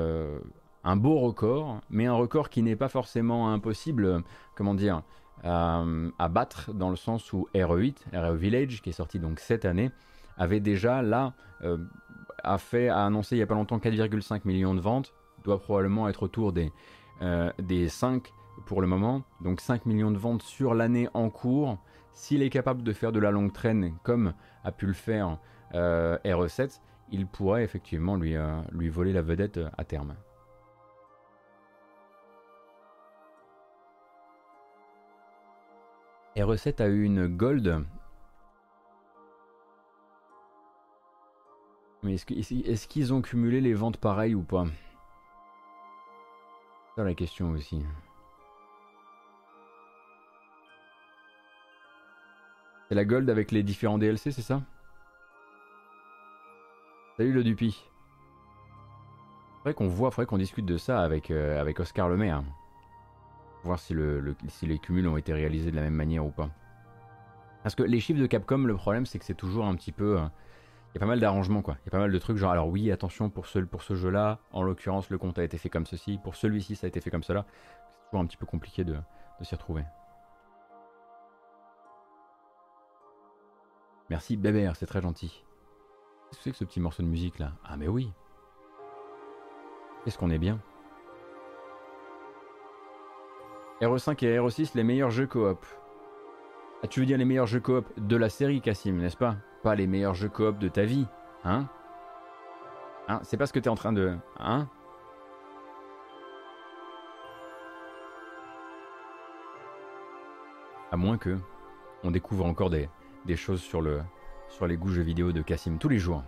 un 0.84 0.96
beau 0.96 1.18
record, 1.20 1.82
mais 1.90 2.06
un 2.06 2.14
record 2.14 2.50
qui 2.50 2.62
n'est 2.62 2.76
pas 2.76 2.88
forcément 2.88 3.52
impossible, 3.52 4.24
comment 4.56 4.76
dire, 4.76 5.02
à 5.44 6.30
battre 6.30 6.72
dans 6.74 6.92
le 6.92 6.96
sens 6.96 7.34
où 7.34 7.48
RE8, 7.56 7.96
RE 8.14 8.36
Village, 8.36 8.82
qui 8.84 8.90
est 8.90 8.94
sorti 8.94 9.18
donc 9.18 9.40
cette 9.40 9.66
année, 9.66 9.90
avait 10.38 10.60
déjà 10.60 11.02
là 11.02 11.34
a 12.44 12.58
fait 12.58 12.90
a 12.90 13.06
annoncé 13.06 13.36
il 13.36 13.40
y 13.40 13.42
a 13.42 13.48
pas 13.48 13.56
longtemps 13.56 13.80
4,5 13.80 14.42
millions 14.46 14.74
de 14.74 14.80
ventes, 14.80 15.14
doit 15.44 15.60
probablement 15.60 16.10
être 16.10 16.24
autour 16.24 16.54
des 16.54 16.72
euh, 17.22 17.52
des 17.60 17.90
5 17.90 18.32
pour 18.66 18.82
le 18.82 18.88
moment, 18.88 19.24
donc 19.42 19.62
5 19.62 19.86
millions 19.86 20.12
de 20.12 20.18
ventes 20.18 20.44
sur 20.44 20.74
l'année 20.74 21.08
en 21.14 21.30
cours. 21.30 21.78
S'il 22.14 22.42
est 22.42 22.50
capable 22.50 22.84
de 22.84 22.94
faire 22.94 23.12
de 23.12 23.20
la 23.20 23.32
longue 23.32 23.54
traîne 23.54 23.94
comme 24.04 24.34
a 24.64 24.72
pu 24.72 24.86
le 24.86 24.94
faire 24.94 25.38
euh, 25.74 26.18
RE7, 26.26 26.80
il 27.12 27.28
pourrait 27.28 27.64
effectivement 27.64 28.16
lui, 28.16 28.36
lui 28.72 28.90
voler 28.90 29.14
la 29.14 29.22
vedette 29.22 29.60
à 29.78 29.84
terme. 29.84 30.16
RE7 36.36 36.82
a 36.82 36.88
eu 36.88 37.04
une 37.04 37.28
gold 37.28 37.84
Mais 42.02 42.14
est-ce 42.16 42.88
qu'ils 42.88 43.14
ont 43.14 43.22
cumulé 43.22 43.60
les 43.60 43.74
ventes 43.74 43.98
pareilles 43.98 44.36
ou 44.36 44.44
pas? 44.44 44.66
La 47.04 47.14
question 47.14 47.52
aussi. 47.52 47.82
C'est 52.90 52.96
la 52.96 53.06
gold 53.06 53.30
avec 53.30 53.52
les 53.52 53.64
différents 53.64 53.98
DLC, 53.98 54.32
c'est 54.32 54.42
ça? 54.42 54.62
Salut 57.16 57.32
le 57.32 57.44
Dupi. 57.46 57.86
Faudrait 59.60 59.74
qu'on 59.76 59.88
voit, 59.88 60.12
faudrait 60.12 60.26
qu'on 60.26 60.38
discute 60.38 60.66
de 60.66 60.78
ça 60.78 61.02
avec, 61.02 61.32
euh, 61.32 61.62
avec 61.62 61.80
Oscar 61.80 62.10
Le 62.10 62.18
Maire. 62.18 62.44
Voir 63.64 63.80
si, 63.80 63.96
si 64.50 64.66
les 64.66 64.78
cumuls 64.78 65.08
ont 65.08 65.16
été 65.16 65.32
réalisés 65.32 65.72
de 65.72 65.78
la 65.78 65.84
même 65.84 65.96
manière 65.96 66.26
ou 66.26 66.32
pas. 66.32 66.50
Parce 67.64 67.76
que 67.76 67.84
les 67.84 68.02
chiffres 68.02 68.20
de 68.20 68.28
Capcom, 68.28 68.58
le 68.58 68.76
problème 68.76 69.06
c'est 69.06 69.20
que 69.20 69.26
c'est 69.26 69.36
toujours 69.36 69.66
un 69.66 69.76
petit 69.76 69.94
peu... 69.94 70.20
Il 70.90 70.96
y 70.96 70.98
a 70.98 71.02
pas 71.02 71.06
mal 71.06 71.20
d'arrangements 71.20 71.62
quoi. 71.62 71.78
Il 71.82 71.86
y 71.86 71.90
a 71.90 71.92
pas 71.92 72.00
mal 72.00 72.12
de 72.12 72.18
trucs 72.18 72.38
genre 72.38 72.52
alors 72.52 72.68
oui 72.68 72.92
attention 72.92 73.30
pour 73.30 73.46
ce, 73.46 73.60
pour 73.60 73.84
ce 73.84 73.96
jeu 73.96 74.10
là, 74.10 74.40
en 74.52 74.64
l'occurrence 74.64 75.10
le 75.10 75.20
compte 75.20 75.38
a 75.38 75.44
été 75.44 75.58
fait 75.58 75.70
comme 75.70 75.86
ceci, 75.86 76.20
pour 76.24 76.36
celui-ci 76.36 76.76
ça 76.76 76.88
a 76.88 76.90
été 76.90 77.00
fait 77.00 77.12
comme 77.12 77.24
cela. 77.24 77.46
C'est 78.00 78.06
toujours 78.06 78.22
un 78.22 78.26
petit 78.26 78.38
peu 78.38 78.48
compliqué 78.48 78.84
de, 78.84 78.96
s'y 79.42 79.54
retrouver. 79.54 79.84
Merci 84.10 84.36
Bébert, 84.36 84.76
c'est 84.76 84.88
très 84.88 85.02
gentil. 85.02 85.46
Qu'est-ce 86.30 86.38
que 86.38 86.44
c'est 86.44 86.52
que 86.52 86.58
ce 86.58 86.66
petit 86.66 86.80
morceau 86.80 87.04
de 87.04 87.08
musique 87.08 87.38
là? 87.38 87.52
Ah 87.64 87.78
mais 87.78 87.88
oui 87.88 88.12
Qu'est-ce 90.04 90.18
qu'on 90.18 90.32
est 90.32 90.40
bien 90.40 90.60
RE5 93.82 94.26
et 94.26 94.38
RE6 94.38 94.72
les 94.74 94.84
meilleurs 94.84 95.12
jeux 95.12 95.28
coop. 95.28 95.66
Ah 96.84 96.88
tu 96.88 97.00
veux 97.00 97.06
dire 97.06 97.18
les 97.18 97.26
meilleurs 97.26 97.48
jeux 97.48 97.60
coop 97.60 97.86
de 97.98 98.16
la 98.16 98.30
série 98.30 98.60
Cassim, 98.60 98.98
n'est-ce 98.98 99.18
pas? 99.18 99.38
Pas 99.62 99.76
les 99.76 99.88
meilleurs 99.88 100.16
jeux 100.16 100.30
coop 100.30 100.60
de 100.60 100.68
ta 100.68 100.84
vie, 100.84 101.06
hein? 101.44 101.68
Hein? 103.08 103.20
C'est 103.24 103.38
pas 103.38 103.48
ce 103.48 103.54
que 103.54 103.60
t'es 103.60 103.70
en 103.70 103.76
train 103.76 103.92
de... 103.92 104.16
Hein? 104.40 104.68
À 110.92 110.98
moins 110.98 111.18
que 111.18 111.38
on 112.04 112.12
découvre 112.12 112.46
encore 112.46 112.70
des, 112.70 112.88
choses 113.36 113.62
sur, 113.62 113.82
le, 113.82 114.02
sur 114.48 114.68
les 114.68 114.78
goûts 114.78 114.90
jeux 114.90 115.02
vidéo 115.02 115.32
de 115.32 115.42
Cassim 115.42 115.78
tous 115.78 115.90
les 115.90 116.00
jours. 116.00 116.24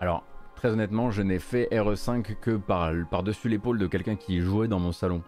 Alors, 0.00 0.24
très 0.56 0.70
honnêtement, 0.70 1.10
je 1.10 1.22
n'ai 1.22 1.38
fait 1.38 1.68
RE5 1.70 2.34
que 2.40 2.56
par, 2.56 2.90
par-dessus 3.10 3.48
l'épaule 3.48 3.78
de 3.78 3.86
quelqu'un 3.86 4.16
qui 4.16 4.40
jouait 4.40 4.68
dans 4.68 4.80
mon 4.80 4.92
salon. 4.92 5.22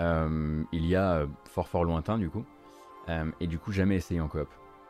Euh, 0.00 0.62
il 0.72 0.86
y 0.86 0.94
a 0.96 1.26
fort 1.44 1.68
fort 1.68 1.84
lointain 1.84 2.18
du 2.18 2.30
coup. 2.30 2.44
Euh, 3.08 3.30
et 3.40 3.46
du 3.46 3.58
coup 3.58 3.72
jamais 3.72 3.96
essayé 3.96 4.20
en 4.20 4.28
coop. 4.28 4.48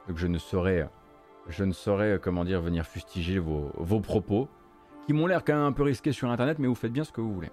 Donc 0.08 0.16
je 0.16 0.26
ne 0.26 0.38
saurais, 0.38 0.88
je 1.48 1.64
ne 1.64 1.72
saurais 1.72 2.18
comment 2.22 2.44
dire 2.44 2.60
venir 2.60 2.86
fustiger 2.86 3.38
vos, 3.38 4.00
propos 4.00 4.48
qui 5.06 5.12
m'ont 5.12 5.26
l'air 5.26 5.44
quand 5.44 5.54
même 5.54 5.62
un 5.62 5.72
peu 5.72 5.84
risqués 5.84 6.12
sur 6.12 6.30
Internet, 6.30 6.58
mais 6.58 6.66
vous 6.66 6.74
faites 6.74 6.92
bien 6.92 7.04
ce 7.04 7.12
que 7.12 7.20
vous 7.20 7.32
voulez. 7.32 7.50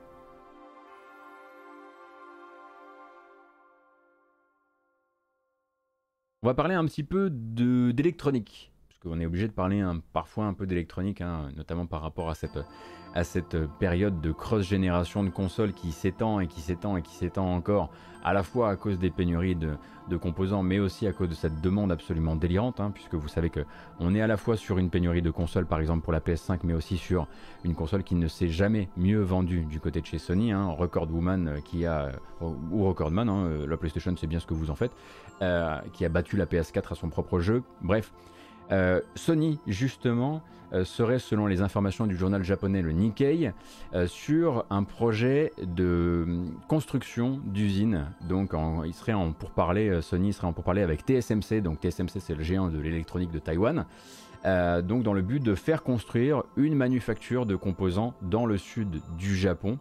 On 6.44 6.48
va 6.48 6.54
parler 6.54 6.76
un 6.76 6.86
petit 6.86 7.04
peu 7.04 7.30
d'électronique, 7.32 8.72
qu'on 9.06 9.20
est 9.20 9.26
obligé 9.26 9.48
de 9.48 9.54
parler 9.54 9.84
parfois 10.14 10.46
un 10.46 10.54
peu 10.54 10.66
d'électronique, 10.66 11.22
hein, 11.22 11.50
notamment 11.56 11.86
par 11.86 12.02
rapport 12.02 12.30
à 12.30 12.36
cette, 13.24 13.58
période 13.80 14.20
de 14.20 14.32
cross-génération 14.32 15.24
de 15.24 15.30
consoles 15.30 15.74
qui 15.74 15.92
s'étend 15.92 16.40
et 16.40 16.48
qui 16.48 16.62
s'étend 16.62 16.98
et 16.98 17.02
qui 17.02 17.16
s'étend 17.16 17.54
encore, 17.54 17.92
à 18.26 18.34
la 18.34 18.44
fois 18.44 18.70
à 18.70 18.76
cause 18.76 18.98
des 18.98 19.12
pénuries 19.12 19.56
de, 19.56 20.18
composants, 20.18 20.64
mais 20.64 20.80
aussi 20.80 21.08
à 21.08 21.14
cause 21.14 21.30
de 21.30 21.36
cette 21.36 21.62
demande 21.62 21.92
absolument 21.92 22.36
délirante, 22.36 22.80
hein, 22.80 22.92
puisque 22.92 23.14
vous 23.14 23.28
savez 23.28 23.50
qu'on 23.50 24.16
est 24.16 24.22
à 24.22 24.28
la 24.28 24.38
fois 24.38 24.58
sur 24.58 24.80
une 24.80 24.90
pénurie 24.90 25.22
de 25.22 25.30
consoles, 25.30 25.66
par 25.66 25.80
exemple 25.80 26.04
pour 26.04 26.12
la 26.12 26.20
PS5, 26.20 26.60
mais 26.64 26.74
aussi 26.74 26.98
sur 26.98 27.28
une 27.64 27.76
console 27.76 28.04
qui 28.04 28.16
ne 28.16 28.28
s'est 28.28 28.48
jamais 28.48 28.90
mieux 28.98 29.22
vendue 29.22 29.66
du 29.66 29.80
côté 29.80 30.02
de 30.02 30.06
chez 30.06 30.18
Sony, 30.18 30.52
hein, 30.52 30.68
Record 30.70 31.12
Woman 31.12 31.48
euh, 31.48 31.60
qui 31.62 31.86
a, 31.86 32.12
ou 32.42 32.86
Recordman, 32.86 33.30
euh, 33.30 33.68
la 33.68 33.78
PlayStation 33.78 34.14
c'est 34.18 34.28
bien 34.28 34.40
ce 34.40 34.48
que 34.48 34.54
vous 34.54 34.72
en 34.72 34.76
faites, 34.76 34.94
euh, 35.42 35.78
qui 35.94 36.06
a 36.06 36.10
battu 36.10 36.38
la 36.38 36.46
PS4 36.46 36.94
à 36.94 36.96
son 36.96 37.10
propre 37.10 37.40
jeu, 37.40 37.64
bref. 37.82 38.12
Sony, 39.16 39.60
justement, 39.68 40.42
euh, 40.74 40.84
serait, 40.84 41.20
selon 41.20 41.46
les 41.46 41.62
informations 41.62 42.08
du 42.08 42.18
journal 42.18 42.44
japonais 42.44 42.82
le 42.82 42.92
Nikkei, 42.92 43.52
euh, 43.94 44.08
sur 44.08 44.66
un 44.70 44.84
projet 44.84 45.54
de 45.62 46.24
hum, 46.26 46.52
construction 46.68 47.40
d'usine. 47.46 48.08
Donc, 48.28 48.52
il 48.86 48.94
serait 48.94 49.14
en 49.14 49.32
pourparler, 49.32 49.90
euh, 49.90 50.02
Sony 50.02 50.34
serait 50.34 50.48
en 50.48 50.54
pourparler 50.54 50.82
avec 50.82 51.06
TSMC. 51.06 51.62
Donc, 51.62 51.80
TSMC, 51.80 52.20
c'est 52.20 52.36
le 52.36 52.44
géant 52.44 52.68
de 52.68 52.80
l'électronique 52.80 53.32
de 53.32 53.40
Taïwan. 53.40 53.86
donc, 54.84 55.04
dans 55.04 55.14
le 55.14 55.22
but 55.22 55.42
de 55.42 55.56
faire 55.56 55.82
construire 55.82 56.44
une 56.56 56.76
manufacture 56.76 57.46
de 57.46 57.56
composants 57.56 58.14
dans 58.22 58.46
le 58.46 58.58
sud 58.58 59.02
du 59.18 59.36
Japon. 59.36 59.80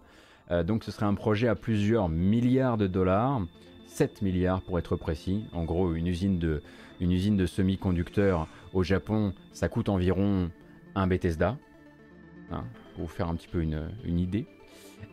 donc, 0.64 0.84
ce 0.84 0.90
serait 0.90 1.06
un 1.06 1.14
projet 1.14 1.48
à 1.48 1.54
plusieurs 1.54 2.08
milliards 2.08 2.78
de 2.78 2.86
dollars. 2.86 3.42
7 3.88 4.22
milliards 4.22 4.62
pour 4.62 4.78
être 4.78 4.96
précis. 4.96 5.44
En 5.52 5.64
gros, 5.64 5.94
une 5.94 6.06
usine 6.06 6.38
de, 6.38 6.62
une 7.00 7.12
usine 7.12 7.36
de 7.36 7.46
semi-conducteurs 7.46 8.48
au 8.74 8.82
Japon, 8.82 9.32
ça 9.52 9.68
coûte 9.68 9.88
environ 9.88 10.50
un 10.94 11.06
Bethesda, 11.06 11.56
hein, 12.50 12.64
pour 12.94 13.04
vous 13.04 13.10
faire 13.10 13.28
un 13.28 13.34
petit 13.34 13.48
peu 13.48 13.62
une, 13.62 14.18
idée. 14.18 14.46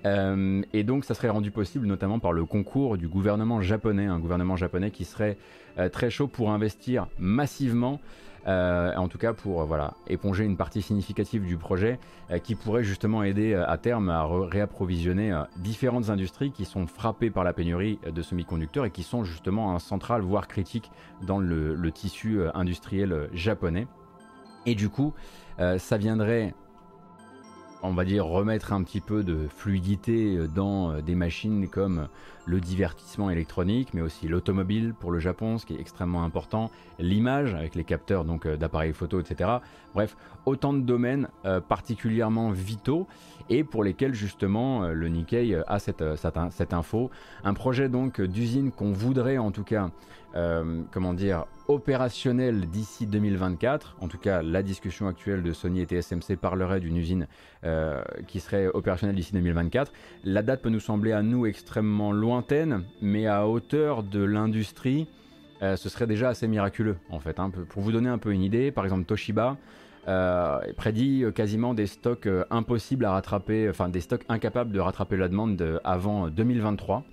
Euh, 0.05 0.61
et 0.73 0.83
donc 0.83 1.05
ça 1.05 1.13
serait 1.13 1.29
rendu 1.29 1.51
possible 1.51 1.85
notamment 1.85 2.19
par 2.19 2.33
le 2.33 2.45
concours 2.45 2.97
du 2.97 3.07
gouvernement 3.07 3.61
japonais, 3.61 4.05
un 4.05 4.19
gouvernement 4.19 4.55
japonais 4.55 4.89
qui 4.89 5.05
serait 5.05 5.37
euh, 5.77 5.89
très 5.89 6.09
chaud 6.09 6.27
pour 6.27 6.51
investir 6.51 7.07
massivement, 7.19 7.99
euh, 8.47 8.95
en 8.95 9.07
tout 9.07 9.17
cas 9.17 9.33
pour 9.33 9.65
voilà, 9.65 9.93
éponger 10.07 10.45
une 10.45 10.57
partie 10.57 10.81
significative 10.81 11.45
du 11.45 11.57
projet 11.57 11.99
qui 12.43 12.55
pourrait 12.55 12.83
justement 12.83 13.23
aider 13.23 13.53
à 13.53 13.77
terme 13.77 14.09
à 14.09 14.25
réapprovisionner 14.25 15.43
différentes 15.57 16.09
industries 16.09 16.51
qui 16.51 16.65
sont 16.65 16.87
frappées 16.87 17.29
par 17.29 17.43
la 17.43 17.53
pénurie 17.53 17.99
de 18.09 18.21
semi-conducteurs 18.21 18.85
et 18.85 18.91
qui 18.91 19.03
sont 19.03 19.23
justement 19.23 19.75
un 19.75 19.79
central, 19.79 20.21
voire 20.21 20.47
critique 20.47 20.91
dans 21.21 21.39
le 21.39 21.91
tissu 21.91 22.41
industriel 22.53 23.29
japonais. 23.33 23.87
Et 24.65 24.75
du 24.75 24.89
coup, 24.89 25.13
euh, 25.59 25.77
ça 25.77 25.97
viendrait, 25.97 26.53
on 27.83 27.93
va 27.93 28.05
dire, 28.05 28.25
remettre 28.25 28.73
un 28.73 28.83
petit 28.83 29.01
peu 29.01 29.23
de 29.23 29.47
fluidité 29.47 30.35
euh, 30.35 30.47
dans 30.47 30.91
euh, 30.91 31.01
des 31.01 31.15
machines 31.15 31.67
comme 31.67 32.07
le 32.45 32.59
divertissement 32.59 33.29
électronique, 33.29 33.93
mais 33.93 34.01
aussi 34.01 34.27
l'automobile 34.27 34.93
pour 34.99 35.11
le 35.11 35.19
Japon, 35.19 35.57
ce 35.57 35.65
qui 35.65 35.75
est 35.75 35.79
extrêmement 35.79 36.23
important, 36.23 36.71
l'image 36.99 37.53
avec 37.53 37.75
les 37.75 37.83
capteurs 37.83 38.25
donc 38.25 38.47
d'appareils 38.47 38.93
photo, 38.93 39.19
etc. 39.19 39.49
Bref, 39.93 40.17
autant 40.47 40.73
de 40.73 40.81
domaines 40.81 41.27
particulièrement 41.69 42.49
vitaux 42.49 43.07
et 43.49 43.63
pour 43.63 43.83
lesquels 43.83 44.15
justement 44.15 44.87
le 44.87 45.07
Nikkei 45.07 45.55
a 45.67 45.77
cette, 45.77 46.03
cette 46.49 46.73
info. 46.73 47.11
Un 47.43 47.53
projet 47.53 47.89
donc 47.89 48.19
d'usine 48.19 48.71
qu'on 48.71 48.91
voudrait 48.91 49.37
en 49.37 49.51
tout 49.51 49.63
cas, 49.63 49.91
comment 50.33 51.13
dire, 51.13 51.45
opérationnel 51.71 52.69
d'ici 52.69 53.07
2024. 53.07 53.97
En 54.01 54.07
tout 54.07 54.17
cas, 54.17 54.41
la 54.41 54.61
discussion 54.61 55.07
actuelle 55.07 55.41
de 55.41 55.53
Sony 55.53 55.81
et 55.81 55.85
TSMC 55.85 56.35
parlerait 56.35 56.79
d'une 56.79 56.97
usine 56.97 57.27
euh, 57.63 58.01
qui 58.27 58.39
serait 58.39 58.67
opérationnelle 58.67 59.15
d'ici 59.15 59.33
2024. 59.33 59.91
La 60.23 60.41
date 60.41 60.61
peut 60.61 60.69
nous 60.69 60.79
sembler 60.79 61.13
à 61.13 61.21
nous 61.21 61.45
extrêmement 61.45 62.11
lointaine, 62.11 62.83
mais 63.01 63.27
à 63.27 63.47
hauteur 63.47 64.03
de 64.03 64.23
l'industrie, 64.23 65.07
euh, 65.61 65.75
ce 65.75 65.89
serait 65.89 66.07
déjà 66.07 66.29
assez 66.29 66.47
miraculeux 66.47 66.97
en 67.09 67.19
fait. 67.19 67.39
Hein. 67.39 67.51
Pour 67.69 67.81
vous 67.81 67.91
donner 67.91 68.09
un 68.09 68.17
peu 68.17 68.33
une 68.33 68.43
idée, 68.43 68.71
par 68.71 68.83
exemple 68.83 69.05
Toshiba. 69.05 69.57
Euh, 70.07 70.59
prédit 70.77 71.25
quasiment 71.35 71.75
des 71.75 71.85
stocks 71.85 72.27
impossibles 72.49 73.05
à 73.05 73.11
rattraper, 73.11 73.69
enfin 73.69 73.87
des 73.87 74.01
stocks 74.01 74.25
incapables 74.29 74.71
de 74.71 74.79
rattraper 74.79 75.15
la 75.15 75.27
demande 75.27 75.79
avant 75.83 76.27
2023. 76.27 77.05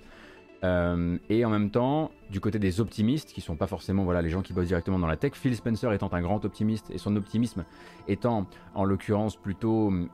Euh, 0.63 1.17
et 1.29 1.45
en 1.45 1.49
même 1.49 1.71
temps, 1.71 2.11
du 2.29 2.39
côté 2.39 2.59
des 2.59 2.81
optimistes, 2.81 3.31
qui 3.31 3.41
sont 3.41 3.55
pas 3.55 3.67
forcément 3.67 4.03
voilà, 4.03 4.21
les 4.21 4.29
gens 4.29 4.41
qui 4.41 4.53
bossent 4.53 4.67
directement 4.67 4.99
dans 4.99 5.07
la 5.07 5.17
tech, 5.17 5.33
Phil 5.33 5.55
Spencer 5.55 5.91
étant 5.93 6.11
un 6.11 6.21
grand 6.21 6.43
optimiste, 6.45 6.91
et 6.91 6.97
son 6.97 7.15
optimisme 7.15 7.63
étant 8.07 8.45
en 8.75 8.83
l'occurrence 8.83 9.35
plutôt 9.35 9.87
hum, 9.87 10.09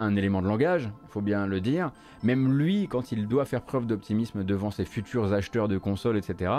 un 0.00 0.16
élément 0.16 0.42
de 0.42 0.48
langage, 0.48 0.90
il 1.04 1.10
faut 1.10 1.20
bien 1.20 1.46
le 1.46 1.60
dire, 1.60 1.90
même 2.22 2.56
lui, 2.56 2.88
quand 2.88 3.12
il 3.12 3.28
doit 3.28 3.44
faire 3.44 3.62
preuve 3.62 3.86
d'optimisme 3.86 4.44
devant 4.44 4.70
ses 4.70 4.84
futurs 4.84 5.32
acheteurs 5.32 5.68
de 5.68 5.78
consoles, 5.78 6.16
etc., 6.16 6.52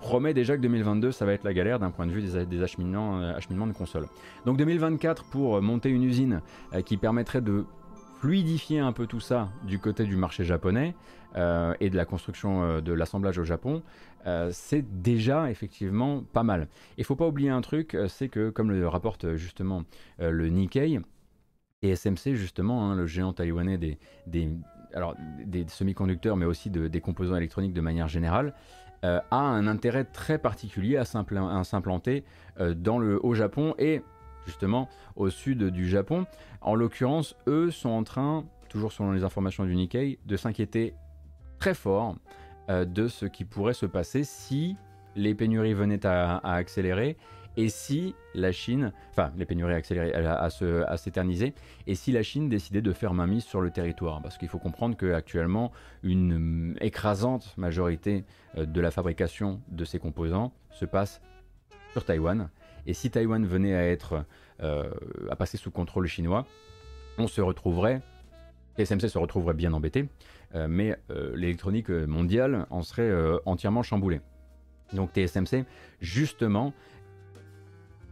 promet 0.00 0.34
déjà 0.34 0.56
que 0.56 0.62
2022, 0.62 1.12
ça 1.12 1.24
va 1.24 1.32
être 1.32 1.44
la 1.44 1.54
galère 1.54 1.78
d'un 1.78 1.90
point 1.90 2.06
de 2.06 2.12
vue 2.12 2.22
des, 2.22 2.36
euh, 2.36 2.64
acheminements, 2.64 3.66
de 3.66 3.72
consoles. 3.72 4.06
Donc 4.44 4.56
2024, 4.58 5.24
pour 5.24 5.60
monter 5.62 5.88
une 5.88 6.04
usine 6.04 6.42
euh, 6.74 6.82
qui 6.82 6.96
permettrait 6.96 7.40
de 7.40 7.64
fluidifier 8.20 8.80
un 8.80 8.92
peu 8.92 9.06
tout 9.06 9.20
ça 9.20 9.48
du 9.64 9.78
côté 9.78 10.04
du 10.04 10.16
marché 10.16 10.44
japonais, 10.44 10.94
euh, 11.36 11.74
et 11.80 11.90
de 11.90 11.96
la 11.96 12.04
construction 12.04 12.62
euh, 12.62 12.80
de 12.80 12.92
l'assemblage 12.92 13.38
au 13.38 13.44
Japon, 13.44 13.82
euh, 14.26 14.48
c'est 14.52 15.02
déjà 15.02 15.50
effectivement 15.50 16.22
pas 16.32 16.42
mal. 16.42 16.68
Il 16.96 17.04
faut 17.04 17.16
pas 17.16 17.26
oublier 17.26 17.50
un 17.50 17.60
truc, 17.60 17.96
c'est 18.08 18.28
que 18.28 18.50
comme 18.50 18.70
le 18.70 18.88
rapporte 18.88 19.34
justement 19.34 19.84
le 20.18 20.48
Nikkei, 20.48 21.00
et 21.82 21.94
SMC 21.94 22.34
justement, 22.34 22.90
hein, 22.90 22.96
le 22.96 23.06
géant 23.06 23.32
taïwanais 23.32 23.76
des, 23.78 23.98
alors, 24.94 25.14
des 25.44 25.66
semi-conducteurs, 25.68 26.36
mais 26.36 26.46
aussi 26.46 26.70
des 26.70 27.00
composants 27.00 27.36
électroniques 27.36 27.74
de 27.74 27.80
manière 27.80 28.08
générale, 28.08 28.54
a 29.02 29.22
un 29.30 29.66
intérêt 29.68 30.04
très 30.04 30.38
particulier 30.38 30.96
à 30.96 31.04
s'implanter 31.04 32.24
dans 32.58 32.98
au 32.98 33.34
Japon 33.34 33.74
et 33.78 34.02
justement 34.46 34.88
au 35.14 35.28
sud 35.28 35.64
du 35.64 35.86
Japon. 35.86 36.26
En 36.62 36.74
l'occurrence, 36.74 37.36
eux 37.46 37.70
sont 37.70 37.90
en 37.90 38.02
train, 38.02 38.44
toujours 38.68 38.90
selon 38.90 39.12
les 39.12 39.22
informations 39.22 39.64
du 39.64 39.76
Nikkei, 39.76 40.18
de 40.24 40.36
s'inquiéter 40.36 40.94
très 41.58 41.74
fort 41.74 42.16
euh, 42.68 42.84
de 42.84 43.08
ce 43.08 43.26
qui 43.26 43.44
pourrait 43.44 43.74
se 43.74 43.86
passer 43.86 44.24
si 44.24 44.76
les 45.14 45.34
pénuries 45.34 45.74
venaient 45.74 46.04
à, 46.04 46.38
accélérer 46.38 47.16
et 47.56 47.70
si 47.70 48.14
la 48.34 48.52
Chine, 48.52 48.92
enfin 49.10 49.32
les 49.36 49.46
pénuries 49.46 49.74
accélérées 49.74 50.12
à, 50.14 50.50
s'éterniser, 50.98 51.54
et 51.86 51.94
si 51.94 52.12
la 52.12 52.22
Chine 52.22 52.50
décidait 52.50 52.82
de 52.82 52.92
faire 52.92 53.14
mainmise 53.14 53.44
sur 53.44 53.62
le 53.62 53.70
territoire. 53.70 54.20
Parce 54.20 54.36
qu'il 54.36 54.48
faut 54.48 54.58
comprendre 54.58 54.94
qu'actuellement, 54.96 55.72
une 56.02 56.76
écrasante 56.80 57.56
majorité 57.56 58.24
euh, 58.58 58.66
de 58.66 58.80
la 58.80 58.90
fabrication 58.90 59.62
de 59.68 59.84
ces 59.84 59.98
composants 59.98 60.52
se 60.70 60.84
passe 60.84 61.22
sur 61.92 62.04
Taïwan. 62.04 62.50
Et 62.86 62.92
si 62.92 63.10
Taïwan 63.10 63.44
venait 63.46 63.74
à 63.74 63.86
être 63.88 64.24
euh, 64.62 64.90
à 65.30 65.36
passer 65.36 65.56
sous 65.56 65.70
contrôle 65.70 66.06
chinois, 66.06 66.46
on 67.18 67.26
se 67.26 67.40
retrouverait, 67.40 68.02
SMC 68.84 69.08
se 69.08 69.18
retrouverait 69.18 69.54
bien 69.54 69.72
embêté, 69.72 70.08
euh, 70.54 70.66
mais 70.68 70.96
euh, 71.10 71.34
l'électronique 71.34 71.90
mondiale 71.90 72.66
en 72.70 72.82
serait 72.82 73.02
euh, 73.02 73.38
entièrement 73.46 73.82
chamboulée. 73.82 74.20
Donc 74.92 75.12
TSMC, 75.12 75.64
justement, 76.00 76.72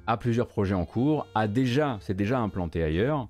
a 0.07 0.17
plusieurs 0.17 0.49
projets 0.49 0.75
en 0.75 0.85
cours, 0.85 1.27
a 1.35 1.47
déjà, 1.47 1.99
c'est 2.01 2.15
déjà 2.15 2.39
implanté 2.41 2.83
ailleurs, 2.83 3.29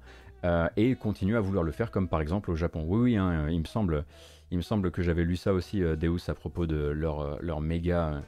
et 0.76 0.94
continue 0.94 1.38
à 1.38 1.40
vouloir 1.40 1.64
le 1.64 1.72
faire, 1.72 1.90
comme 1.90 2.06
par 2.06 2.20
exemple 2.20 2.50
au 2.50 2.54
Japon. 2.54 2.84
Oui, 2.86 3.00
oui, 3.00 3.16
hein, 3.16 3.48
il 3.48 3.60
me 3.60 3.64
semble, 3.64 4.90
que 4.90 5.00
j'avais 5.00 5.24
lu 5.24 5.36
ça 5.36 5.54
aussi, 5.54 5.80
Deus, 5.80 6.28
à 6.28 6.34
propos 6.34 6.66
de 6.66 6.76
leur, 6.76 7.42
leur 7.42 7.60
méga, 7.60 8.22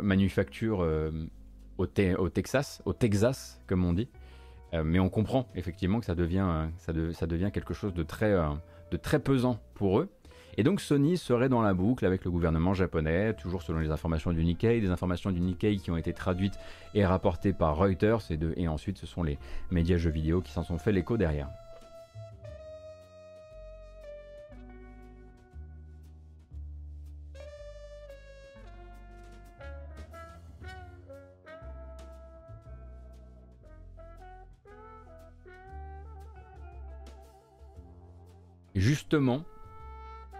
manufacture 0.00 0.86
au, 1.78 1.86
Texas, 1.86 2.82
au 2.84 2.92
Texas, 2.92 3.60
comme 3.66 3.84
on 3.84 3.92
dit. 3.92 4.08
Euh, 4.74 4.82
mais 4.84 4.98
on 4.98 5.08
comprend 5.08 5.46
effectivement 5.54 6.00
que 6.00 6.06
ça 6.06 6.14
devient, 6.14 6.46
euh, 6.46 6.66
ça, 6.78 6.92
ça 7.12 7.26
devient 7.26 7.50
quelque 7.52 7.74
chose 7.74 7.94
de 7.94 8.02
très, 8.02 8.32
euh, 8.32 8.48
de 8.90 8.96
très 8.96 9.18
pesant 9.18 9.58
pour 9.74 9.98
eux. 10.00 10.08
Et 10.56 10.64
donc 10.64 10.80
Sony 10.80 11.16
serait 11.16 11.48
dans 11.48 11.62
la 11.62 11.72
boucle 11.72 12.04
avec 12.04 12.24
le 12.24 12.30
gouvernement 12.30 12.74
japonais, 12.74 13.32
toujours 13.34 13.62
selon 13.62 13.78
les 13.78 13.90
informations 13.90 14.32
du 14.32 14.44
Nikkei, 14.44 14.80
des 14.80 14.90
informations 14.90 15.30
du 15.30 15.40
Nikkei 15.40 15.76
qui 15.76 15.90
ont 15.92 15.96
été 15.96 16.12
traduites 16.12 16.58
et 16.94 17.06
rapportées 17.06 17.52
par 17.52 17.76
Reuters, 17.76 18.30
et, 18.30 18.38
et 18.56 18.66
ensuite 18.66 18.98
ce 18.98 19.06
sont 19.06 19.22
les 19.22 19.38
médias 19.70 19.98
jeux 19.98 20.10
vidéo 20.10 20.40
qui 20.40 20.50
s'en 20.50 20.64
sont 20.64 20.78
fait 20.78 20.90
l'écho 20.90 21.16
derrière. 21.16 21.48
Justement, 38.78 39.42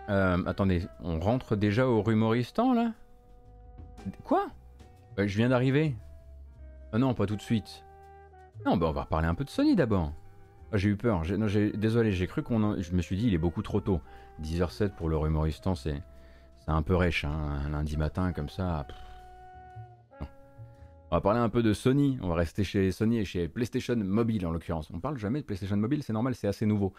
euh, 0.09 0.42
attendez, 0.46 0.87
on 1.03 1.18
rentre 1.20 1.57
déjà 1.57 1.87
au 1.87 2.03
rumoristan 2.03 2.72
là? 2.72 2.92
Quoi? 4.24 4.46
Euh, 5.18 5.27
Je 5.27 5.37
viens 5.37 5.48
d'arriver. 5.48 5.94
Ah 6.92 6.98
non, 6.98 7.14
pas 7.14 7.27
tout 7.27 7.37
de 7.37 7.42
suite. 7.42 7.85
Non, 8.64 8.77
bah 8.77 8.87
on 8.88 8.92
va 8.92 9.03
reparler 9.03 9.29
un 9.29 9.35
peu 9.35 9.44
de 9.44 9.51
Sony 9.51 9.77
d'abord. 9.77 10.12
Ah, 10.72 10.77
j'ai 10.77 10.90
eu 10.90 10.96
peur. 10.96 11.22
désolé, 11.74 12.12
j'ai 12.12 12.27
cru 12.27 12.42
qu'on. 12.42 12.81
Je 12.81 12.92
me 12.92 13.03
suis 13.03 13.16
dit, 13.16 13.27
il 13.29 13.35
est 13.35 13.38
beaucoup 13.38 13.62
trop 13.62 13.81
tôt. 13.81 14.01
10h07 14.42 14.90
pour 14.90 15.09
le 15.09 15.16
rumoristan, 15.16 15.74
c'est 15.74 16.03
un 16.66 16.83
peu 16.83 16.94
rêche, 16.94 17.24
hein, 17.24 17.62
un 17.66 17.70
lundi 17.70 17.96
matin 17.96 18.33
comme 18.33 18.48
ça. 18.48 18.87
On 21.11 21.16
va 21.16 21.20
parler 21.22 21.40
un 21.40 21.48
peu 21.48 21.62
de 21.62 21.72
Sony. 21.72 22.18
On 22.22 22.29
va 22.29 22.35
rester 22.35 22.64
chez 22.64 22.92
Sony 22.92 23.18
et 23.18 23.24
chez 23.24 23.48
PlayStation 23.48 23.96
Mobile 23.96 24.46
en 24.46 24.51
l'occurrence. 24.51 24.90
On 24.92 25.01
parle 25.01 25.16
jamais 25.16 25.40
de 25.40 25.46
PlayStation 25.46 25.77
Mobile, 25.77 26.03
c'est 26.03 26.12
normal, 26.12 26.35
c'est 26.35 26.48
assez 26.48 26.66
nouveau. 26.66 26.92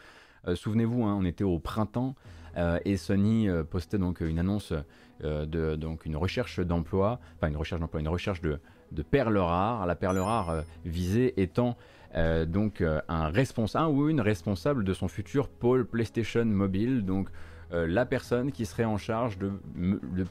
Euh, 0.48 0.56
souvenez-vous, 0.56 1.04
hein, 1.04 1.18
on 1.20 1.26
était 1.26 1.44
au 1.44 1.60
printemps 1.60 2.16
euh, 2.58 2.80
et 2.86 2.98
Sony 2.98 3.48
euh, 3.48 3.64
postait 3.64 3.98
donc 3.98 4.22
une 4.22 4.40
annonce 4.40 4.74
de 5.22 5.76
donc 5.76 6.06
une 6.06 6.16
recherche 6.16 6.62
d'emploi, 6.62 7.20
enfin 7.36 7.50
une 7.50 7.58
recherche 7.58 7.82
d'emploi, 7.82 8.00
une 8.00 8.08
recherche 8.08 8.40
de, 8.40 8.58
de 8.94 9.02
perles 9.02 9.38
rares. 9.38 9.86
La 9.86 9.96
perle 9.96 10.18
rare 10.20 10.64
visée 10.86 11.42
étant 11.42 11.76
donc 12.48 12.82
un 12.82 13.28
responsable 13.28 13.90
ou 13.94 14.08
une 14.08 14.22
responsable 14.22 14.86
de 14.86 14.94
son 14.94 15.10
futur 15.10 15.50
pôle 15.50 15.86
PlayStation 15.86 16.46
Mobile, 16.46 17.04
donc 17.04 17.28
la 17.72 18.06
personne 18.06 18.54
qui 18.54 18.66
serait 18.66 18.86
en 18.86 18.98
charge 18.98 19.38
de, 19.38 19.52
de 19.76 20.26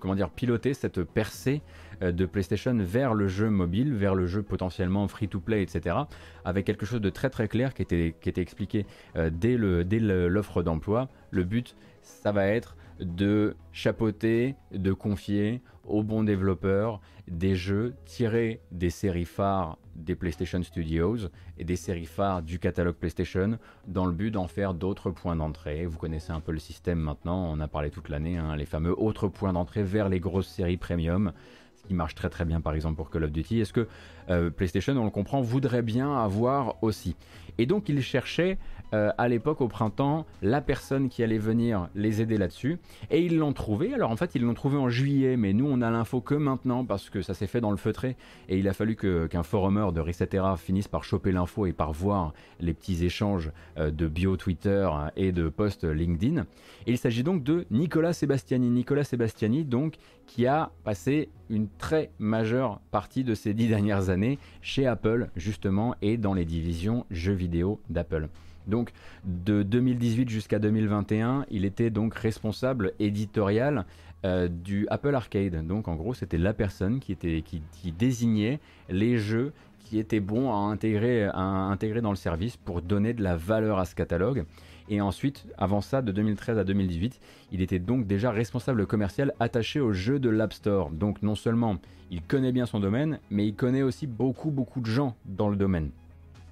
comment 0.00 0.14
dire, 0.14 0.30
piloter 0.30 0.74
cette 0.74 1.02
percée 1.02 1.62
euh, 2.02 2.12
de 2.12 2.26
PlayStation 2.26 2.76
vers 2.78 3.14
le 3.14 3.28
jeu 3.28 3.50
mobile, 3.50 3.94
vers 3.94 4.14
le 4.14 4.26
jeu 4.26 4.42
potentiellement 4.42 5.06
free-to-play, 5.08 5.62
etc. 5.62 5.96
Avec 6.44 6.66
quelque 6.66 6.86
chose 6.86 7.00
de 7.00 7.10
très 7.10 7.30
très 7.30 7.48
clair 7.48 7.74
qui 7.74 7.82
était, 7.82 8.14
expliqué 8.36 8.86
euh, 9.16 9.30
dès 9.32 9.56
l'offre 9.58 10.62
d'emploi. 10.62 11.08
Le 11.30 11.44
but, 11.44 11.76
ça 12.02 12.32
va 12.32 12.46
être 12.46 12.76
de 13.00 13.56
chapeauter, 13.72 14.54
de 14.72 14.92
confier 14.92 15.62
aux 15.84 16.02
bons 16.02 16.22
développeurs 16.22 17.00
des 17.26 17.56
jeux 17.56 17.94
tirés 18.04 18.60
des 18.70 18.90
séries 18.90 19.24
phares 19.24 19.78
des 19.94 20.14
PlayStation 20.14 20.62
Studios 20.62 21.28
et 21.58 21.64
des 21.64 21.76
séries 21.76 22.06
phares 22.06 22.42
du 22.42 22.58
catalogue 22.58 22.94
PlayStation 22.94 23.58
dans 23.86 24.06
le 24.06 24.12
but 24.12 24.30
d'en 24.30 24.46
faire 24.46 24.74
d'autres 24.74 25.10
points 25.10 25.36
d'entrée. 25.36 25.86
Vous 25.86 25.98
connaissez 25.98 26.30
un 26.30 26.40
peu 26.40 26.52
le 26.52 26.58
système 26.58 27.00
maintenant, 27.00 27.50
on 27.50 27.60
a 27.60 27.68
parlé 27.68 27.90
toute 27.90 28.08
l'année, 28.08 28.36
hein, 28.36 28.54
les 28.56 28.66
fameux 28.66 28.98
autres 28.98 29.28
points 29.28 29.52
d'entrée 29.52 29.82
vers 29.82 30.08
les 30.08 30.20
grosses 30.20 30.48
séries 30.48 30.76
premium 30.76 31.32
ce 31.78 31.84
qui 31.84 31.94
marche 31.94 32.14
très 32.14 32.28
très 32.28 32.44
bien 32.44 32.60
par 32.60 32.74
exemple 32.74 32.96
pour 32.96 33.10
Call 33.10 33.24
of 33.24 33.32
Duty. 33.32 33.60
Est-ce 33.60 33.72
que 33.72 33.88
euh, 34.30 34.50
PlayStation, 34.50 34.96
on 34.96 35.04
le 35.04 35.10
comprend, 35.10 35.40
voudrait 35.40 35.82
bien 35.82 36.16
avoir 36.16 36.82
aussi? 36.82 37.16
Et 37.56 37.66
donc 37.66 37.88
il 37.88 38.02
cherchait 38.02 38.58
euh, 38.94 39.10
à 39.18 39.28
l'époque 39.28 39.60
au 39.60 39.68
printemps 39.68 40.26
la 40.42 40.60
personne 40.60 41.08
qui 41.08 41.22
allait 41.22 41.38
venir 41.38 41.88
les 41.94 42.20
aider 42.20 42.38
là-dessus. 42.38 42.78
Et 43.10 43.22
ils 43.22 43.36
l'ont 43.36 43.52
trouvé. 43.52 43.94
Alors 43.94 44.10
en 44.10 44.16
fait, 44.16 44.34
ils 44.34 44.42
l'ont 44.42 44.54
trouvé 44.54 44.76
en 44.76 44.88
juillet, 44.88 45.36
mais 45.36 45.52
nous 45.52 45.66
on 45.66 45.80
a 45.82 45.90
l'info 45.90 46.20
que 46.20 46.34
maintenant 46.34 46.84
parce 46.84 47.10
que 47.10 47.22
ça 47.22 47.34
s'est 47.34 47.46
fait 47.46 47.60
dans 47.60 47.70
le 47.70 47.76
feutré. 47.76 48.16
Et 48.48 48.58
il 48.58 48.68
a 48.68 48.72
fallu 48.72 48.96
qu'un 48.96 49.42
forumeur 49.42 49.92
de 49.92 50.00
Resetera 50.00 50.56
finisse 50.56 50.88
par 50.88 51.04
choper 51.04 51.32
l'info 51.32 51.66
et 51.66 51.72
par 51.72 51.92
voir 51.92 52.32
les 52.60 52.74
petits 52.74 53.04
échanges 53.04 53.50
euh, 53.78 53.90
de 53.90 54.08
bio 54.08 54.36
Twitter 54.36 54.88
et 55.16 55.32
de 55.32 55.48
posts 55.48 55.84
LinkedIn. 55.84 56.46
Il 56.86 56.98
s'agit 56.98 57.22
donc 57.22 57.42
de 57.42 57.66
Nicolas 57.70 58.12
Sebastiani. 58.12 58.70
Nicolas 58.70 59.04
Sebastiani, 59.04 59.64
donc, 59.64 59.96
qui 60.26 60.46
a 60.46 60.70
passé 60.84 61.30
une 61.50 61.68
très 61.78 62.10
majeure 62.18 62.80
partie 62.90 63.24
de 63.24 63.34
ces 63.34 63.54
dix 63.54 63.68
dernières 63.68 64.10
années 64.10 64.38
chez 64.62 64.86
Apple, 64.86 65.28
justement, 65.36 65.94
et 66.02 66.16
dans 66.16 66.34
les 66.34 66.44
divisions 66.44 67.04
jeux 67.10 67.32
vidéo 67.32 67.80
d'Apple. 67.90 68.28
Donc 68.68 68.92
de 69.24 69.62
2018 69.62 70.28
jusqu'à 70.28 70.58
2021, 70.58 71.46
il 71.50 71.64
était 71.64 71.90
donc 71.90 72.14
responsable 72.14 72.92
éditorial 73.00 73.86
euh, 74.24 74.48
du 74.48 74.86
Apple 74.90 75.14
Arcade. 75.14 75.66
Donc 75.66 75.88
en 75.88 75.96
gros, 75.96 76.14
c'était 76.14 76.38
la 76.38 76.52
personne 76.52 77.00
qui, 77.00 77.12
était, 77.12 77.42
qui, 77.42 77.92
désignait 77.92 78.60
les 78.88 79.18
jeux 79.18 79.52
qui 79.78 79.98
étaient 79.98 80.20
bons 80.20 80.52
à 80.52 80.56
intégrer, 80.56 81.24
à 81.24 81.40
intégrer 81.40 82.02
dans 82.02 82.10
le 82.10 82.16
service 82.16 82.56
pour 82.56 82.82
donner 82.82 83.14
de 83.14 83.22
la 83.22 83.36
valeur 83.36 83.78
à 83.78 83.84
ce 83.84 83.94
catalogue. 83.94 84.44
Et 84.90 85.00
ensuite, 85.00 85.46
avant 85.56 85.80
ça, 85.80 86.02
de 86.02 86.12
2013 86.12 86.58
à 86.58 86.64
2018, 86.64 87.20
il 87.52 87.62
était 87.62 87.78
donc 87.78 88.06
déjà 88.06 88.30
responsable 88.30 88.86
commercial 88.86 89.32
attaché 89.38 89.80
au 89.80 89.92
jeu 89.92 90.18
de 90.18 90.30
l'App 90.30 90.52
Store. 90.52 90.90
Donc 90.90 91.22
non 91.22 91.34
seulement 91.34 91.76
il 92.10 92.22
connaît 92.22 92.52
bien 92.52 92.66
son 92.66 92.80
domaine, 92.80 93.20
mais 93.30 93.46
il 93.46 93.54
connaît 93.54 93.82
aussi 93.82 94.06
beaucoup 94.06 94.50
beaucoup 94.50 94.80
de 94.80 94.86
gens 94.86 95.14
dans 95.26 95.48
le 95.48 95.56
domaine. 95.56 95.90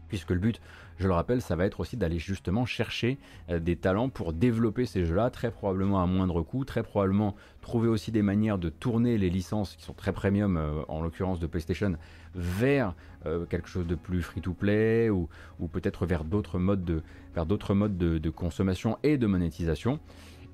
Puisque 0.09 0.31
le 0.31 0.39
but 0.39 0.61
je 0.99 1.07
le 1.07 1.13
rappelle, 1.13 1.43
ça 1.43 1.57
va 1.57 1.67
être 1.67 1.81
aussi 1.81 1.97
d'aller 1.97 2.19
justement 2.19 2.65
chercher 2.65 3.19
euh, 3.51 3.59
des 3.59 3.77
talents 3.77 4.09
pour 4.09 4.33
développer 4.33 4.87
ces 4.87 5.05
jeux-là, 5.05 5.31
très 5.31 5.51
probablement 5.51 6.03
à 6.03 6.07
moindre 6.07 6.43
coût, 6.43 6.65
très 6.65 6.83
probablement 6.83 7.35
trouver 7.61 7.89
aussi 7.89 8.13
des 8.13 8.23
manières 8.23 8.59
de 8.59 8.69
tourner 8.69 9.19
les 9.19 9.29
licences 9.29 9.77
qui 9.77 9.83
sont 9.83 9.93
très 9.93 10.13
premium, 10.13 10.57
euh, 10.57 10.83
en 10.89 11.03
l'occurrence 11.03 11.39
de 11.39 11.47
PlayStation, 11.47 11.97
vers 12.35 12.95
euh, 13.27 13.45
quelque 13.45 13.69
chose 13.69 13.87
de 13.87 13.95
plus 13.95 14.23
free-to-play 14.23 15.11
ou, 15.11 15.29
peut-être 15.71 16.07
vers 16.07 16.25
d'autres 16.25 16.59
modes, 16.59 16.85
de, 16.85 17.03
vers 17.35 17.47
d'autres 17.47 17.75
modes 17.75 17.99
de 17.99 18.31
consommation 18.31 18.99
et 19.03 19.19
de 19.19 19.27
monétisation. 19.27 20.01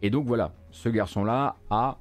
Et 0.02 0.11
donc 0.11 0.26
voilà, 0.26 0.52
ce 0.72 0.88
garçon-là 0.88 1.57
a 1.70 1.98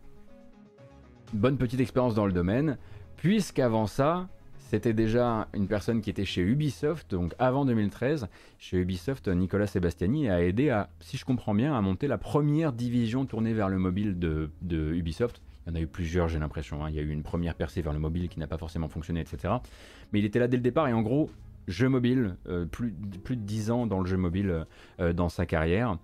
bonne 1.34 1.58
petite 1.58 1.80
expérience 1.80 2.16
dans 2.16 2.26
le 2.26 2.34
domaine, 2.34 2.78
puisqu'avant 3.16 3.86
ça, 3.86 4.28
c'était 4.72 4.94
déjà 4.94 5.50
une 5.54 5.68
personne 5.68 6.00
qui 6.00 6.10
était 6.10 6.24
chez 6.24 6.42
Ubisoft, 6.42 7.12
donc 7.12 7.34
avant 7.40 7.66
2013. 7.66 8.30
Chez 8.58 8.78
Ubisoft, 8.78 9.28
Nicolas 9.28 9.68
Sebastiani 9.68 10.30
a 10.30 10.42
aidé 10.42 10.70
à, 10.70 10.90
si 11.02 11.18
je 11.18 11.26
comprends 11.26 11.54
bien, 11.54 11.76
à 11.76 11.82
monter 11.82 12.08
la 12.08 12.18
première 12.18 12.72
division 12.72 13.26
tournée 13.26 13.52
vers 13.52 13.68
le 13.68 13.78
mobile 13.78 14.18
de, 14.18 14.50
Ubisoft. 14.72 15.42
Il 15.68 15.72
y 15.72 15.74
en 15.74 15.76
a 15.76 15.82
eu 15.82 15.88
plusieurs, 15.88 16.30
j'ai 16.30 16.40
l'impression. 16.40 16.86
Hein. 16.86 16.90
Il 16.90 16.96
y 16.96 17.00
a 17.00 17.02
eu 17.02 17.10
une 17.10 17.22
première 17.22 17.56
percée 17.56 17.82
vers 17.82 17.92
le 17.92 18.00
mobile 18.00 18.30
qui 18.30 18.40
n'a 18.40 18.48
pas 18.48 18.58
forcément 18.58 18.88
fonctionné, 18.88 19.20
etc. 19.20 19.56
Mais 20.14 20.20
il 20.20 20.26
était 20.26 20.40
là 20.40 20.48
dès 20.48 20.56
le 20.56 20.64
départ 20.64 20.88
et 20.88 20.94
en 20.94 21.02
gros, 21.02 21.30
jeu 21.68 21.90
mobile, 21.90 22.38
euh, 22.48 22.64
plus, 22.64 22.92
de 22.92 23.36
10 23.36 23.72
ans 23.72 23.88
dans 23.88 24.00
le 24.00 24.06
jeu 24.06 24.16
mobile 24.16 24.66
euh, 25.02 25.12
dans 25.12 25.28
sa 25.28 25.46
carrière. 25.46 25.98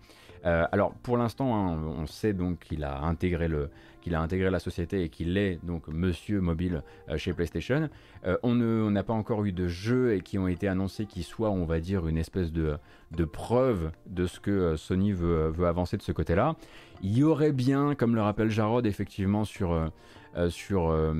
Euh, 0.45 0.65
alors 0.73 0.91
pour 0.91 1.15
l'instant, 1.15 1.55
hein, 1.55 1.79
on 1.97 2.05
sait 2.05 2.33
donc 2.33 2.59
qu'il 2.59 2.83
a 2.83 2.99
intégré 3.03 3.47
le, 3.47 3.69
qu'il 4.07 4.15
a 4.15 4.21
intégré 4.21 4.49
la 4.49 4.59
société 4.59 5.03
et 5.03 5.09
qu'il 5.09 5.37
est 5.37 5.59
donc 5.63 5.89
Monsieur 5.89 6.39
Mobile 6.39 6.81
euh, 7.09 7.17
chez 7.17 7.33
PlayStation. 7.33 7.89
Euh, 8.25 8.37
on 8.41 8.55
n'a 8.55 9.03
pas 9.03 9.11
encore 9.11 9.43
eu 9.43 9.51
de 9.51 9.67
jeux 9.67 10.19
qui 10.19 10.37
ont 10.37 10.47
été 10.47 10.69
annoncés 10.69 11.05
qui 11.05 11.23
soient, 11.23 11.51
on 11.51 11.65
va 11.65 11.81
dire, 11.81 12.07
une 12.07 12.17
espèce 12.17 12.53
de, 12.53 12.77
de 13.11 13.25
preuve 13.25 13.91
de 14.05 14.25
ce 14.25 14.39
que 14.39 14.77
Sony 14.77 15.11
veut, 15.11 15.49
veut 15.49 15.67
avancer 15.67 15.97
de 15.97 16.03
ce 16.03 16.13
côté-là. 16.13 16.55
Il 17.03 17.17
y 17.17 17.23
aurait 17.25 17.51
bien, 17.51 17.95
comme 17.95 18.15
le 18.15 18.21
rappelle 18.21 18.49
Jarod, 18.49 18.85
effectivement 18.85 19.43
sur 19.43 19.91
euh, 20.37 20.49
sur, 20.49 20.89
euh, 20.91 21.13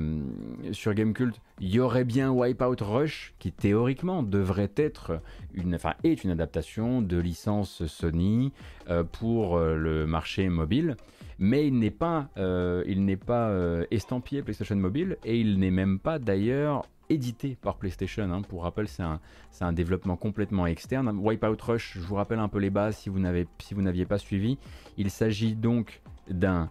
Gamecult, 0.86 1.40
il 1.60 1.70
y 1.70 1.80
aurait 1.80 2.04
bien 2.04 2.30
Wipeout 2.30 2.76
Rush 2.80 3.34
qui 3.40 3.50
théoriquement 3.50 4.22
devrait 4.22 4.70
être 4.76 5.20
une, 5.54 5.74
enfin, 5.74 5.94
est 6.04 6.22
une 6.22 6.30
adaptation 6.30 7.02
de 7.02 7.16
licence 7.18 7.84
Sony 7.86 8.52
euh, 8.88 9.02
pour 9.02 9.58
le 9.58 10.06
marché 10.06 10.48
mobile 10.48 10.96
mais 11.38 11.66
il 11.66 11.78
n'est 11.78 11.90
pas, 11.90 12.28
il 12.36 13.04
n'est 13.04 13.16
pas 13.16 13.52
estampillé 13.90 14.42
PlayStation 14.42 14.76
Mobile 14.76 15.16
et 15.24 15.38
il 15.38 15.58
n'est 15.58 15.70
même 15.70 15.98
pas 15.98 16.18
d'ailleurs 16.18 16.84
édité 17.10 17.56
par 17.60 17.76
PlayStation. 17.76 18.30
Hein. 18.30 18.42
Pour 18.42 18.62
rappel, 18.62 18.88
c'est 18.88 19.02
un, 19.02 19.20
un, 19.60 19.72
développement 19.72 20.16
complètement 20.16 20.66
externe. 20.66 21.08
Wipeout 21.18 21.56
Rush, 21.60 21.94
je 21.94 22.00
vous 22.00 22.14
rappelle 22.14 22.38
un 22.38 22.48
peu 22.48 22.58
les 22.58 22.70
bases 22.70 22.96
si 22.96 23.08
vous 23.08 23.18
n'aviez 23.18 23.46
si 23.58 24.06
pas 24.06 24.18
suivi. 24.18 24.58
Il 24.96 25.10
s'agit 25.10 25.54
donc 25.54 26.02
d'un 26.28 26.70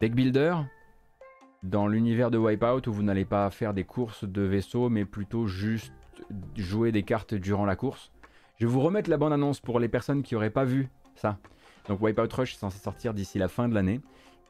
deck 0.00 0.14
builder 0.14 0.56
dans 1.62 1.86
l'univers 1.86 2.30
de 2.30 2.38
Wipeout 2.38 2.88
où 2.88 2.92
vous 2.92 3.02
n'allez 3.02 3.24
pas 3.24 3.48
faire 3.50 3.72
des 3.72 3.84
courses 3.84 4.24
de 4.24 4.42
vaisseau 4.42 4.88
mais 4.88 5.04
plutôt 5.04 5.46
juste 5.46 5.92
jouer 6.56 6.92
des 6.92 7.02
cartes 7.02 7.34
durant 7.34 7.64
la 7.64 7.76
course. 7.76 8.10
Je 8.58 8.66
vais 8.66 8.72
vous 8.72 8.80
remettre 8.80 9.10
la 9.10 9.16
bande 9.16 9.32
annonce 9.32 9.60
pour 9.60 9.78
les 9.78 9.88
personnes 9.88 10.22
qui 10.22 10.34
n'auraient 10.34 10.50
pas 10.50 10.64
vu 10.64 10.88
ça. 11.14 11.38
Donc 11.88 12.00
Wipeout 12.00 12.32
Rush 12.32 12.54
est 12.54 12.58
censé 12.58 12.78
sortir 12.78 13.14
d'ici 13.14 13.38
la 13.38 13.48
fin 13.48 13.68
de 13.68 13.74
l'année 13.74 14.00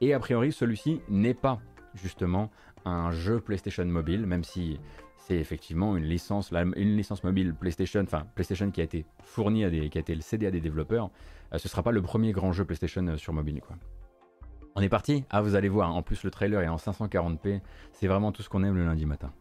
et 0.01 0.13
a 0.13 0.19
priori 0.19 0.51
celui-ci 0.51 1.01
n'est 1.09 1.33
pas 1.33 1.59
justement 1.93 2.51
un 2.85 3.11
jeu 3.11 3.39
PlayStation 3.39 3.85
mobile 3.85 4.25
même 4.25 4.43
si 4.43 4.79
c'est 5.17 5.37
effectivement 5.37 5.95
une 5.95 6.03
licence, 6.03 6.51
une 6.51 6.97
licence 6.97 7.23
mobile 7.23 7.53
PlayStation, 7.53 8.01
enfin 8.01 8.25
PlayStation 8.35 8.69
qui 8.71 8.81
a 8.81 8.83
été 8.83 9.05
fournie 9.23 9.63
à 9.63 9.69
des, 9.69 9.89
qui 9.89 9.97
a 9.97 10.01
été 10.01 10.19
cédé 10.21 10.47
à 10.47 10.51
des 10.51 10.59
développeurs. 10.59 11.09
Euh, 11.53 11.57
ce 11.57 11.69
sera 11.69 11.81
pas 11.81 11.91
le 11.91 12.01
premier 12.01 12.33
grand 12.33 12.51
jeu 12.51 12.65
PlayStation 12.65 13.07
euh, 13.07 13.17
sur 13.17 13.31
mobile 13.31 13.61
quoi. 13.61 13.77
On 14.75 14.81
est 14.81 14.89
parti 14.89 15.23
Ah, 15.29 15.41
vous 15.41 15.55
allez 15.55 15.69
voir, 15.69 15.95
en 15.95 16.01
plus 16.01 16.23
le 16.23 16.31
trailer 16.31 16.61
est 16.61 16.67
en 16.67 16.77
540p, 16.77 17.61
c'est 17.93 18.07
vraiment 18.07 18.31
tout 18.31 18.41
ce 18.41 18.49
qu'on 18.49 18.63
aime 18.63 18.75
le 18.75 18.85
lundi 18.85 19.05
matin. 19.05 19.31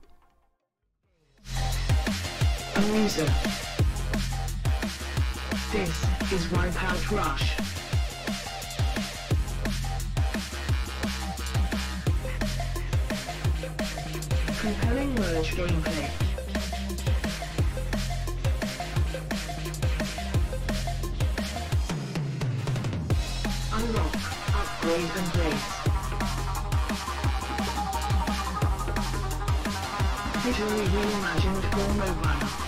compelling 14.62 15.12
Welsh 15.16 15.54
gameplay. 15.54 16.08
Unlock, 23.74 24.14
upgrade 24.60 25.10
and 25.18 25.30
race. 25.36 25.68
Visually 30.44 30.86
reimagined 30.94 31.64
for 31.72 31.86
mobile. 31.98 32.61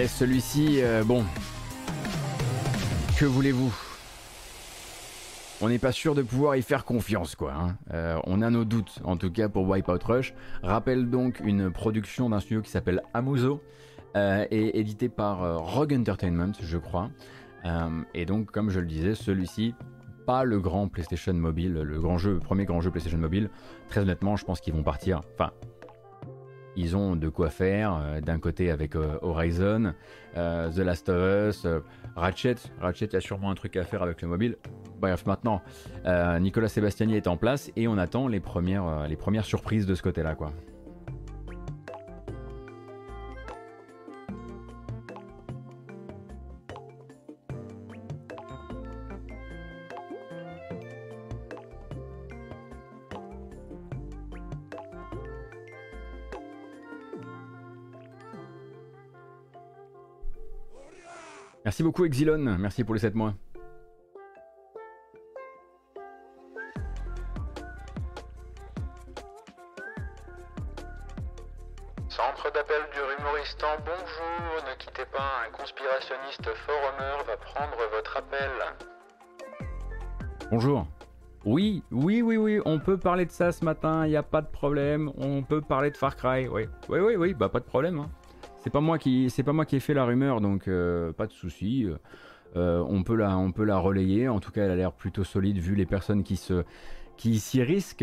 Ouais, 0.00 0.06
celui-ci, 0.06 0.80
euh, 0.82 1.04
bon. 1.04 1.24
Que 3.18 3.26
voulez-vous? 3.26 3.74
On 5.60 5.68
n'est 5.68 5.78
pas 5.78 5.92
sûr 5.92 6.14
de 6.14 6.22
pouvoir 6.22 6.56
y 6.56 6.62
faire 6.62 6.86
confiance, 6.86 7.34
quoi. 7.34 7.52
Hein. 7.52 7.76
Euh, 7.92 8.18
on 8.24 8.40
a 8.40 8.48
nos 8.48 8.64
doutes, 8.64 9.00
en 9.04 9.18
tout 9.18 9.30
cas 9.30 9.50
pour 9.50 9.68
Wipeout 9.68 10.02
Rush. 10.02 10.32
Rappelle 10.62 11.10
donc 11.10 11.40
une 11.44 11.70
production 11.70 12.30
d'un 12.30 12.40
studio 12.40 12.62
qui 12.62 12.70
s'appelle 12.70 13.02
Amuso 13.12 13.62
euh, 14.16 14.46
et 14.50 14.80
édité 14.80 15.10
par 15.10 15.58
Rogue 15.58 15.92
Entertainment, 15.92 16.52
je 16.62 16.78
crois. 16.78 17.10
et 18.14 18.24
donc, 18.24 18.50
comme 18.50 18.70
je 18.70 18.80
le 18.80 18.86
disais, 18.86 19.14
celui-ci, 19.14 19.74
pas 20.24 20.44
le 20.44 20.60
grand 20.60 20.88
PlayStation 20.88 21.34
Mobile, 21.34 21.74
le 21.74 22.00
grand 22.00 22.16
jeu, 22.16 22.38
premier 22.38 22.64
grand 22.64 22.80
jeu 22.80 22.90
PlayStation 22.90 23.18
Mobile. 23.18 23.50
Très 23.88 24.00
honnêtement, 24.00 24.36
je 24.36 24.46
pense 24.46 24.62
qu'ils 24.62 24.72
vont 24.72 24.82
partir. 24.82 25.20
Enfin, 25.34 25.50
ils 26.76 26.96
ont 26.96 27.16
de 27.16 27.28
quoi 27.28 27.50
faire. 27.50 27.98
Euh, 28.00 28.20
d'un 28.20 28.38
côté 28.38 28.70
avec 28.70 28.94
euh, 28.94 29.18
Horizon, 29.22 29.94
euh, 30.36 30.70
The 30.70 30.78
Last 30.78 31.08
of 31.08 31.48
Us, 31.48 31.66
Ratchet. 32.16 32.56
Ratchet 32.80 33.14
a 33.14 33.20
sûrement 33.20 33.50
un 33.50 33.54
truc 33.54 33.76
à 33.76 33.84
faire 33.84 34.02
avec 34.02 34.22
le 34.22 34.28
mobile. 34.28 34.56
Bref, 35.00 35.24
maintenant, 35.26 35.62
Nicolas 36.40 36.68
Sébastiani 36.68 37.16
est 37.16 37.26
en 37.26 37.36
place 37.36 37.70
et 37.76 37.88
on 37.88 37.96
attend 37.96 38.28
les 38.28 38.40
premières, 38.40 39.08
les 39.08 39.16
premières 39.16 39.44
surprises 39.44 39.86
de 39.86 39.94
ce 39.94 40.02
côté-là, 40.02 40.34
quoi. 40.34 40.52
Merci 61.80 61.88
beaucoup 61.88 62.04
Exilon, 62.04 62.58
merci 62.58 62.84
pour 62.84 62.94
les 62.94 63.00
7 63.00 63.14
mois. 63.14 63.32
Centre 72.10 72.52
d'appel 72.52 72.82
du 72.92 73.00
rumoristan, 73.00 73.66
bonjour, 73.86 74.68
ne 74.68 74.76
quittez 74.78 75.06
pas, 75.10 75.46
un 75.48 75.50
conspirationniste 75.52 76.50
forumer 76.66 77.24
va 77.26 77.36
prendre 77.38 77.78
votre 77.94 78.14
appel. 78.18 78.50
Bonjour. 80.50 80.86
Oui, 81.46 81.82
oui, 81.90 82.20
oui, 82.20 82.36
oui, 82.36 82.60
on 82.66 82.78
peut 82.78 82.98
parler 82.98 83.24
de 83.24 83.30
ça 83.30 83.52
ce 83.52 83.64
matin, 83.64 84.04
il 84.04 84.10
n'y 84.10 84.16
a 84.16 84.22
pas 84.22 84.42
de 84.42 84.50
problème, 84.50 85.10
on 85.16 85.42
peut 85.42 85.62
parler 85.62 85.90
de 85.90 85.96
Far 85.96 86.14
Cry, 86.14 86.46
oui. 86.46 86.68
Oui, 86.90 87.00
oui, 87.00 87.16
oui, 87.16 87.32
bah 87.32 87.48
pas 87.48 87.60
de 87.60 87.64
problème. 87.64 88.00
Hein. 88.00 88.10
C'est 88.62 88.70
pas 88.70 88.80
moi 88.80 88.98
qui, 88.98 89.30
c'est 89.30 89.42
pas 89.42 89.52
moi 89.52 89.64
qui 89.64 89.76
ai 89.76 89.80
fait 89.80 89.94
la 89.94 90.04
rumeur, 90.04 90.40
donc 90.40 90.68
euh, 90.68 91.12
pas 91.12 91.26
de 91.26 91.32
souci. 91.32 91.86
Euh, 92.56 92.84
on 92.86 93.02
peut 93.04 93.14
la, 93.14 93.38
on 93.38 93.52
peut 93.52 93.64
la 93.64 93.78
relayer. 93.78 94.28
En 94.28 94.40
tout 94.40 94.50
cas, 94.50 94.64
elle 94.64 94.70
a 94.70 94.76
l'air 94.76 94.92
plutôt 94.92 95.24
solide 95.24 95.58
vu 95.58 95.74
les 95.74 95.86
personnes 95.86 96.22
qui 96.22 96.36
se, 96.36 96.64
qui 97.20 97.38
s'y 97.38 97.62
risque. 97.62 98.02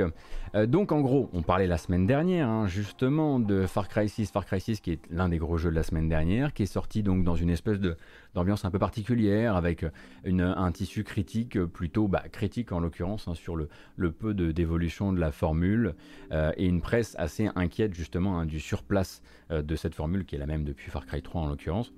Euh, 0.53 0.67
donc 0.67 0.91
en 0.91 1.01
gros, 1.01 1.27
on 1.33 1.41
parlait 1.41 1.65
la 1.65 1.79
semaine 1.79 2.05
dernière 2.05 2.47
hein, 2.47 2.67
justement 2.67 3.39
de 3.39 3.65
Far 3.65 3.89
Cry 3.89 4.07
6, 4.07 4.29
Far 4.29 4.45
Cry 4.45 4.61
6 4.61 4.79
qui 4.79 4.91
est 4.91 4.99
l'un 5.09 5.27
des 5.27 5.39
gros 5.39 5.57
jeux 5.57 5.71
de 5.71 5.75
la 5.75 5.81
semaine 5.81 6.07
dernière, 6.07 6.53
qui 6.53 6.61
est 6.61 6.67
sorti 6.67 7.01
donc 7.01 7.23
dans 7.23 7.35
une 7.35 7.49
espèce 7.49 7.79
de, 7.79 7.97
d'ambiance 8.35 8.63
un 8.63 8.69
peu 8.69 8.77
particulière, 8.77 9.55
avec 9.55 9.83
une, 10.23 10.41
un 10.41 10.71
tissu 10.71 11.03
critique, 11.03 11.59
plutôt 11.65 12.07
bah, 12.07 12.25
critique 12.31 12.71
en 12.71 12.79
l'occurrence, 12.79 13.27
hein, 13.27 13.33
sur 13.33 13.55
le, 13.55 13.67
peu 14.11 14.35
de, 14.35 14.51
d'évolution 14.51 15.11
de 15.11 15.19
la 15.19 15.31
formule, 15.31 15.95
euh, 16.31 16.51
et 16.55 16.67
une 16.67 16.81
presse 16.81 17.15
assez 17.17 17.49
inquiète 17.55 17.95
justement 17.95 18.37
hein, 18.37 18.45
du 18.45 18.59
surplace 18.59 19.23
euh, 19.49 19.63
de 19.63 19.75
cette 19.75 19.95
formule, 19.95 20.25
qui 20.25 20.35
est 20.35 20.39
la 20.39 20.45
même 20.45 20.63
depuis 20.63 20.91
Far 20.91 21.07
Cry 21.07 21.23
3 21.23 21.41
en 21.41 21.47
l'occurrence. 21.47 21.91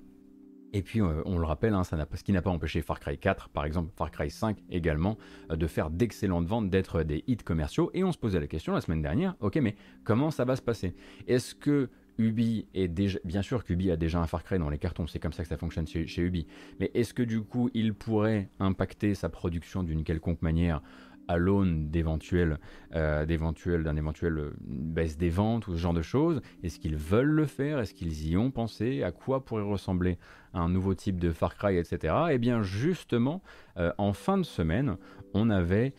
Et 0.72 0.82
puis, 0.82 1.00
euh, 1.00 1.22
on 1.24 1.38
le 1.38 1.46
rappelle, 1.46 1.74
hein, 1.74 1.82
ce 1.84 2.22
qui 2.22 2.32
n'a 2.32 2.42
pas 2.42 2.50
empêché 2.50 2.80
Far 2.80 3.00
Cry 3.00 3.18
4, 3.18 3.48
par 3.48 3.64
exemple, 3.64 3.90
Far 3.96 4.10
Cry 4.10 4.30
5 4.30 4.58
également, 4.70 5.18
euh, 5.50 5.56
de 5.56 5.66
faire 5.66 5.90
d'excellentes 5.90 6.46
ventes, 6.46 6.70
d'être 6.70 7.02
des 7.02 7.24
hits 7.26 7.36
commerciaux. 7.38 7.90
Et 7.94 8.04
on 8.04 8.12
se 8.12 8.18
posait 8.18 8.40
la 8.40 8.46
question 8.46 8.72
la 8.72 8.80
semaine 8.80 9.02
dernière, 9.02 9.34
ok, 9.40 9.56
mais 9.56 9.74
comment 10.04 10.30
ça 10.30 10.44
va 10.44 10.56
se 10.56 10.62
passer? 10.62 10.94
Est-ce 11.26 11.54
que 11.54 11.90
Ubi 12.18 12.66
est 12.74 12.88
déjà, 12.88 13.18
bien 13.24 13.40
sûr 13.40 13.64
qu'Ubi 13.64 13.90
a 13.90 13.96
déjà 13.96 14.20
un 14.20 14.26
Far 14.26 14.44
Cry 14.44 14.58
dans 14.58 14.68
les 14.68 14.78
cartons, 14.78 15.06
c'est 15.06 15.18
comme 15.18 15.32
ça 15.32 15.42
que 15.42 15.48
ça 15.48 15.56
fonctionne 15.56 15.86
chez 15.86 16.22
Ubi. 16.22 16.46
Mais 16.78 16.90
est-ce 16.94 17.14
que 17.14 17.22
du 17.22 17.40
coup, 17.40 17.70
il 17.72 17.94
pourrait 17.94 18.50
impacter 18.58 19.14
sa 19.14 19.30
production 19.30 19.82
d'une 19.82 20.04
quelconque 20.04 20.42
manière 20.42 20.82
à 21.30 21.36
l'aune 21.36 21.90
d'éventuelles, 21.90 22.58
euh, 22.96 23.24
d'un 23.24 23.96
éventuel 23.96 24.38
euh, 24.38 24.50
baisse 24.60 25.16
des 25.16 25.28
ventes 25.28 25.68
ou 25.68 25.74
ce 25.74 25.78
genre 25.78 25.94
de 25.94 26.02
choses 26.02 26.40
Est-ce 26.64 26.80
qu'ils 26.80 26.96
veulent 26.96 27.30
le 27.30 27.46
faire? 27.46 27.78
Est-ce 27.78 27.94
qu'ils 27.94 28.28
y 28.28 28.36
ont 28.36 28.50
pensé? 28.50 29.04
À 29.04 29.12
quoi 29.12 29.44
pourrait 29.44 29.62
ressembler 29.62 30.18
un 30.54 30.68
nouveau 30.68 30.92
type 30.94 31.20
de 31.20 31.30
Far 31.30 31.54
Cry, 31.54 31.76
etc. 31.76 32.14
Eh 32.32 32.38
bien, 32.38 32.62
justement, 32.62 33.42
euh, 33.76 33.92
en 33.96 34.12
fin 34.12 34.38
de 34.38 34.42
semaine, 34.42 34.96
on 35.32 35.50
avait 35.50 35.94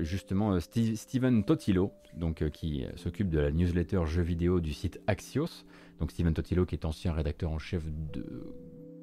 justement 0.00 0.58
Steven 0.58 1.44
Totilo, 1.44 1.92
donc, 2.16 2.42
qui 2.50 2.84
s'occupe 2.96 3.30
de 3.30 3.38
la 3.38 3.52
newsletter 3.52 4.00
jeux 4.06 4.22
vidéo 4.22 4.58
du 4.58 4.72
site 4.72 5.00
Axios. 5.06 5.64
Donc, 6.00 6.10
Steven 6.10 6.34
Totilo, 6.34 6.66
qui 6.66 6.74
est 6.74 6.84
ancien 6.84 7.12
rédacteur 7.12 7.52
en 7.52 7.60
chef 7.60 7.84
de 8.12 8.26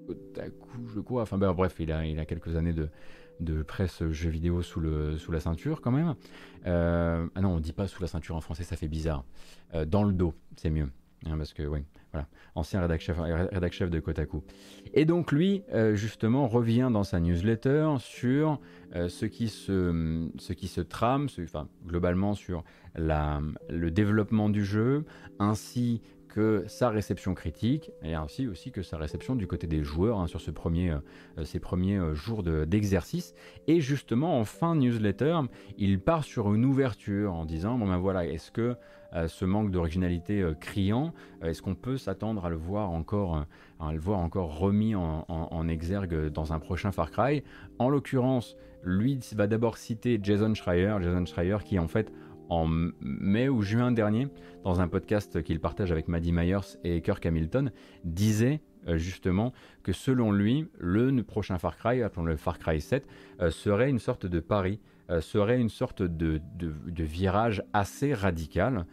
Otaku, 0.10 0.90
je 0.94 1.00
crois. 1.00 1.22
Enfin, 1.22 1.38
ben, 1.38 1.54
bref, 1.54 1.76
il 1.80 1.94
a, 1.94 2.06
il 2.06 2.20
a 2.20 2.26
quelques 2.26 2.58
années 2.58 2.74
de, 2.74 2.90
de 3.40 3.64
presse 3.64 4.04
jeux 4.10 4.30
vidéo 4.30 4.62
sous, 4.62 4.80
le, 4.80 5.18
sous 5.18 5.32
la 5.32 5.40
ceinture 5.40 5.82
quand 5.82 5.92
même. 5.92 6.16
Euh, 6.68 7.28
ah 7.36 7.42
non, 7.42 7.56
on 7.56 7.60
dit 7.60 7.74
pas 7.74 7.88
sous 7.88 8.02
la 8.02 8.08
ceinture 8.08 8.36
en 8.36 8.42
français, 8.42 8.64
ça 8.64 8.76
fait 8.76 8.88
bizarre. 8.88 9.24
Euh, 9.74 9.86
dans 9.86 10.04
le 10.04 10.14
dos, 10.14 10.34
c'est 10.58 10.70
mieux. 10.70 10.90
Hein, 11.26 11.38
parce 11.38 11.54
que, 11.54 11.64
oui, 11.64 11.84
voilà, 12.14 12.28
ancien 12.56 12.80
rédac 12.80 13.02
chef, 13.02 13.90
de 13.90 14.00
Kotaku. 14.00 14.42
Et 14.94 15.06
donc, 15.06 15.32
lui, 15.34 15.64
euh, 15.74 15.96
justement, 15.96 16.48
revient 16.48 16.90
dans 16.92 17.04
sa 17.04 17.20
newsletter 17.20 17.96
sur 18.00 18.60
ce, 18.94 19.26
qui 19.26 19.50
se, 19.50 20.30
ce 20.38 20.54
qui 20.54 20.68
se 20.68 20.82
trame, 20.82 21.28
enfin, 21.42 21.68
globalement 21.86 22.34
sur 22.36 22.64
la, 22.96 23.42
le 23.70 23.92
développement 23.92 24.50
du 24.50 24.64
jeu, 24.64 25.06
ainsi 25.40 26.02
sa 26.68 26.90
réception 26.90 27.34
critique 27.34 27.92
et 28.04 28.14
ainsi 28.14 28.48
aussi 28.48 28.72
que 28.72 28.82
sa 28.82 28.98
réception 28.98 29.36
du 29.36 29.48
côté 29.48 29.68
des 29.68 29.84
joueurs 29.84 30.20
hein, 30.20 30.28
sur 30.28 30.42
premier, 30.52 30.92
euh, 30.92 31.44
ces 31.44 31.60
premiers 31.60 31.98
euh, 31.98 32.14
jours 32.14 32.44
d'exercice. 32.44 33.34
et 33.68 33.82
justement, 33.82 34.40
en 34.40 34.46
fin 34.46 34.76
newsletter, 34.76 35.40
il 35.78 36.00
part 36.00 36.24
sur 36.24 36.54
une 36.54 36.66
ouverture 36.66 37.34
en 37.34 37.46
disant 37.46 37.78
bon 37.78 37.88
ben 37.88 37.98
voilà, 37.98 38.26
est-ce 38.26 38.52
que 38.52 38.76
euh, 39.14 39.28
ce 39.28 39.46
manque 39.46 39.72
d'originalité 39.72 40.46
criant, 40.60 41.14
est-ce 41.42 41.62
qu'on 41.62 41.76
peut 41.76 41.98
s'attendre 41.98 42.46
à 42.46 42.50
le 42.50 42.56
voir 42.56 42.92
encore, 42.92 43.46
à 43.80 43.92
le 43.92 44.00
voir 44.00 44.20
encore 44.20 44.58
remis 44.58 44.96
en, 44.96 45.26
en, 45.28 45.68
exergue 45.68 46.28
dans 46.28 46.54
un 46.54 46.60
prochain 46.60 46.92
Far 46.92 47.10
Cry? 47.10 47.44
En 47.80 47.90
l'occurrence, 47.90 48.56
lui 48.84 49.20
va 49.36 49.48
d'abord 49.48 49.78
citer 49.78 50.20
Jason 50.22 50.54
Schreier, 50.54 50.96
Jason 51.02 51.26
Schreier 51.26 51.58
qui 51.66 51.80
en 51.80 51.88
fait 51.88 52.12
en 52.50 52.68
mai 52.68 53.50
ou 53.50 53.62
juin 53.62 53.92
dernier, 53.92 54.28
dans 54.64 54.82
un 54.82 54.88
podcast 54.88 55.42
qu'il 55.44 55.60
partage 55.60 55.92
avec 55.92 56.08
Maddie 56.08 56.32
Myers 56.32 56.78
et 56.84 57.02
Kirk 57.02 57.26
Hamilton, 57.26 57.72
disait 58.04 58.62
euh, 58.88 58.98
justement 58.98 59.54
que 59.84 59.92
selon 59.92 60.32
lui, 60.32 60.68
le 60.78 61.12
prochain 61.22 61.58
Far 61.58 61.78
Cry, 61.78 62.02
appelons-le 62.02 62.38
Far 62.38 62.60
Cry 62.60 62.80
7, 62.80 63.08
euh, 63.42 63.52
serait 63.52 63.90
une 63.90 64.00
sorte 64.00 64.26
de 64.26 64.40
pari, 64.40 64.80
euh, 65.10 65.22
serait 65.22 65.60
une 65.60 65.70
sorte 65.70 66.02
de, 66.02 66.42
virage 66.98 67.64
assez 67.74 68.14
radical 68.14 68.86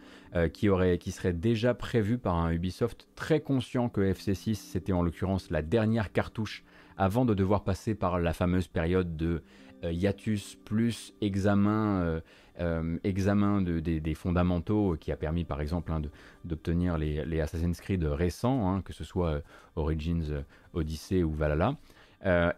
qui, 0.53 1.11
serait 1.11 1.33
déjà 1.33 1.73
prévu 1.73 2.17
par 2.17 2.35
un 2.35 2.51
Ubisoft 2.51 3.07
très 3.15 3.39
conscient 3.39 3.89
que 3.89 4.01
FC6 4.01 4.55
c'était 4.55 4.93
en 4.93 5.01
l'occurrence 5.01 5.49
la 5.49 5.63
dernière 5.63 6.11
cartouche 6.11 6.63
avant 6.95 7.25
de 7.25 7.33
devoir 7.33 7.63
passer 7.63 7.95
par 7.95 8.19
la 8.19 8.33
fameuse 8.33 8.67
période 8.67 9.15
de 9.17 9.41
hiatus 9.83 10.55
plus 10.63 11.13
examen 11.21 12.21
euh, 12.59 12.97
examen 13.03 13.61
des, 13.61 14.13
fondamentaux 14.15 14.95
qui 14.99 15.11
a 15.11 15.17
permis 15.17 15.43
par 15.43 15.61
exemple 15.61 15.91
hein, 15.91 16.01
d'obtenir 16.43 16.97
les, 16.97 17.39
Assassin's 17.39 17.79
Creed 17.79 18.03
récents, 18.03 18.69
hein, 18.69 18.81
que 18.81 18.93
ce 18.93 19.03
soit 19.03 19.29
euh, 19.29 19.41
Origins, 19.75 20.31
euh, 20.31 20.41
Odyssey 20.73 21.23
ou 21.23 21.31
Valhalla. 21.31 21.75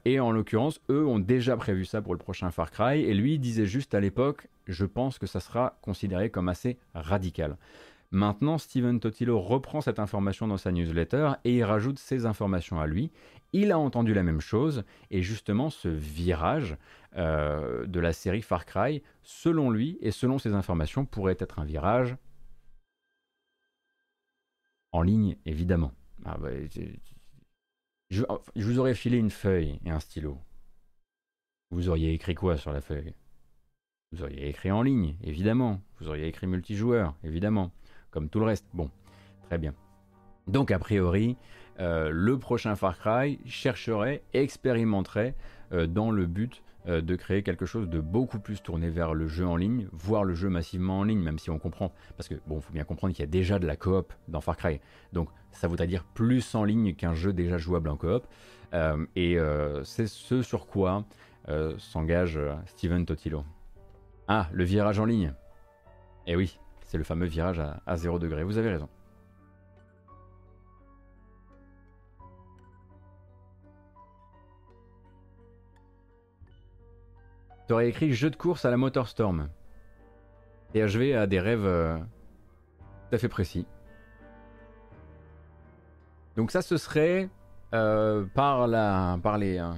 et 0.05 0.19
en 0.19 0.31
l'occurrence, 0.31 0.79
eux 0.89 1.05
ont 1.05 1.19
déjà 1.19 1.57
prévu 1.57 1.85
ça 1.85 2.01
pour 2.01 2.13
le 2.13 2.19
prochain 2.19 2.49
Far 2.51 2.71
Cry, 2.71 3.01
et 3.01 3.13
lui 3.13 3.39
disait 3.39 3.65
juste 3.65 3.93
à 3.93 3.99
l'époque, 3.99 4.47
je 4.67 4.85
pense 4.85 5.19
que 5.19 5.27
ça 5.27 5.39
sera 5.39 5.77
considéré 5.81 6.29
comme 6.29 6.49
assez 6.49 6.77
radical. 6.93 7.57
Maintenant, 8.11 8.57
Steven 8.57 8.99
Totilo 8.99 9.39
reprend 9.39 9.81
cette 9.81 9.99
information 9.99 10.47
dans 10.47 10.57
sa 10.57 10.71
newsletter 10.71 11.33
et 11.43 11.57
il 11.57 11.63
rajoute 11.63 11.99
ses 11.99 12.25
informations 12.25 12.79
à 12.79 12.87
lui. 12.87 13.11
Il 13.53 13.71
a 13.71 13.77
entendu 13.77 14.15
la 14.15 14.23
même 14.23 14.41
chose 14.41 14.83
et 15.11 15.21
justement 15.21 15.69
ce 15.69 15.89
virage 15.89 16.75
euh, 17.17 17.85
de 17.85 17.99
la 17.99 18.13
série 18.13 18.41
Far 18.41 18.65
Cry, 18.65 19.03
selon 19.29 19.69
lui 19.69 19.99
et 20.01 20.09
selon 20.09 20.39
ses 20.39 20.55
informations, 20.55 21.05
pourrait 21.05 21.37
être 21.39 21.59
un 21.59 21.63
virage 21.65 22.17
en 24.91 25.03
ligne, 25.03 25.37
évidemment. 25.45 25.91
Ah 26.25 26.35
bah, 26.39 26.49
je, 28.09 28.23
vous 28.55 28.79
aurais 28.79 28.95
filé 28.95 29.19
une 29.19 29.29
feuille 29.29 29.79
et 29.85 29.91
un 29.91 29.99
stylo. 29.99 30.39
Vous 31.69 31.89
auriez 31.89 32.11
écrit 32.11 32.33
quoi 32.33 32.57
sur 32.57 32.73
la 32.73 32.81
feuille? 32.81 33.13
Vous 34.11 34.23
auriez 34.23 34.49
écrit 34.49 34.71
en 34.71 34.81
ligne, 34.81 35.15
évidemment. 35.21 35.79
Vous 35.99 36.07
auriez 36.07 36.27
écrit 36.27 36.47
multijoueur, 36.47 37.13
évidemment. 37.23 37.71
Comme 38.09 38.29
tout 38.29 38.39
le 38.39 38.45
reste. 38.45 38.65
Bon, 38.73 38.89
très 39.43 39.59
bien. 39.59 39.75
Donc, 40.47 40.71
a 40.71 40.79
priori, 40.79 41.37
euh, 41.79 42.09
le 42.09 42.39
prochain 42.39 42.75
Far 42.75 42.97
Cry 42.97 43.39
chercherait, 43.45 44.23
expérimenterait 44.33 45.35
euh, 45.71 45.85
dans 45.85 46.09
le 46.09 46.25
but 46.25 46.63
euh, 46.89 47.01
de 47.01 47.15
créer 47.15 47.43
quelque 47.43 47.65
chose 47.65 47.87
de 47.87 47.99
beaucoup 47.99 48.39
plus 48.39 48.63
tourné 48.63 48.89
vers 48.89 49.13
le 49.13 49.27
jeu 49.27 49.45
en 49.45 49.55
ligne, 49.55 49.87
voire 49.91 50.23
le 50.23 50.33
jeu 50.33 50.49
massivement 50.49 50.99
en 50.99 51.03
ligne, 51.03 51.21
même 51.21 51.37
si 51.37 51.51
on 51.51 51.59
comprend, 51.59 51.93
parce 52.17 52.27
que 52.27 52.35
bon, 52.47 52.59
faut 52.61 52.73
bien 52.73 52.83
comprendre 52.83 53.13
qu'il 53.13 53.21
y 53.23 53.27
a 53.27 53.31
déjà 53.31 53.59
de 53.59 53.67
la 53.67 53.75
coop 53.75 54.11
dans 54.27 54.41
Far 54.41 54.57
Cry, 54.57 54.79
donc 55.13 55.29
ça 55.51 55.67
voudrait 55.67 55.87
dire 55.87 56.03
plus 56.03 56.55
en 56.55 56.63
ligne 56.63 56.95
qu'un 56.95 57.13
jeu 57.13 57.31
déjà 57.31 57.57
jouable 57.57 57.89
en 57.89 57.97
coop, 57.97 58.25
euh, 58.73 59.05
et 59.15 59.37
euh, 59.37 59.83
c'est 59.83 60.07
ce 60.07 60.41
sur 60.41 60.67
quoi 60.67 61.05
s'engage 61.79 62.39
Steven 62.67 63.07
Totilo. 63.07 63.43
Ah, 64.27 64.47
le 64.51 64.63
virage 64.63 64.99
en 64.99 65.05
ligne. 65.05 65.33
Eh 66.27 66.35
oui, 66.35 66.59
c'est 66.85 66.99
le 66.99 67.03
fameux 67.03 67.25
virage 67.25 67.59
à, 67.59 67.81
à 67.87 67.97
0 67.97 68.19
degré, 68.19 68.43
vous 68.43 68.59
avez 68.59 68.69
raison. 68.69 68.87
T'aurais 77.69 77.87
écrit 77.87 78.11
jeu 78.13 78.31
de 78.31 78.35
course 78.35 78.65
à 78.65 78.71
la 78.71 78.77
Motorstorm. 78.77 79.47
THV 80.73 81.13
a 81.13 81.27
des 81.27 81.39
rêves 81.39 81.67
euh, 81.67 81.99
tout 81.99 83.15
à 83.15 83.19
fait 83.19 83.29
précis. 83.29 83.67
Donc 86.35 86.49
ça, 86.49 86.63
ce 86.63 86.77
serait 86.77 87.29
euh, 87.75 88.25
par, 88.33 88.63
euh, 88.63 89.73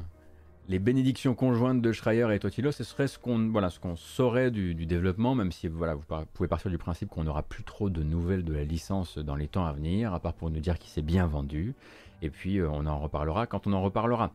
les, 0.69 0.79
bénédictions 0.79 1.35
conjointes 1.35 1.81
de 1.81 1.91
Schreier 1.91 2.33
et 2.33 2.39
Totilo, 2.39 2.71
ce 2.71 2.85
serait 2.85 3.09
ce 3.09 3.19
qu'on 3.19 3.49
voilà, 3.49 3.69
ce 3.69 3.79
saurait 3.97 4.51
du, 4.51 4.73
développement, 4.85 5.35
même 5.35 5.51
si 5.51 5.67
voilà, 5.67 5.95
vous 5.95 6.05
pouvez 6.33 6.47
partir 6.47 6.71
du 6.71 6.77
principe 6.77 7.09
qu'on 7.09 7.25
n'aura 7.25 7.43
plus 7.43 7.65
trop 7.65 7.89
de 7.89 8.03
nouvelles 8.03 8.45
de 8.45 8.53
la 8.53 8.63
licence 8.63 9.17
dans 9.17 9.35
les 9.35 9.49
temps 9.49 9.65
à 9.65 9.73
venir, 9.73 10.13
à 10.13 10.21
part 10.21 10.33
pour 10.33 10.49
nous 10.49 10.61
dire 10.61 10.79
qu'il 10.79 10.91
s'est 10.91 11.01
bien 11.01 11.27
vendu. 11.27 11.75
Et 12.21 12.29
puis 12.29 12.61
on 12.61 12.85
en 12.85 12.99
reparlera 12.99 13.47
quand 13.47 13.67
on 13.67 13.73
en 13.73 13.81
reparlera. 13.81 14.31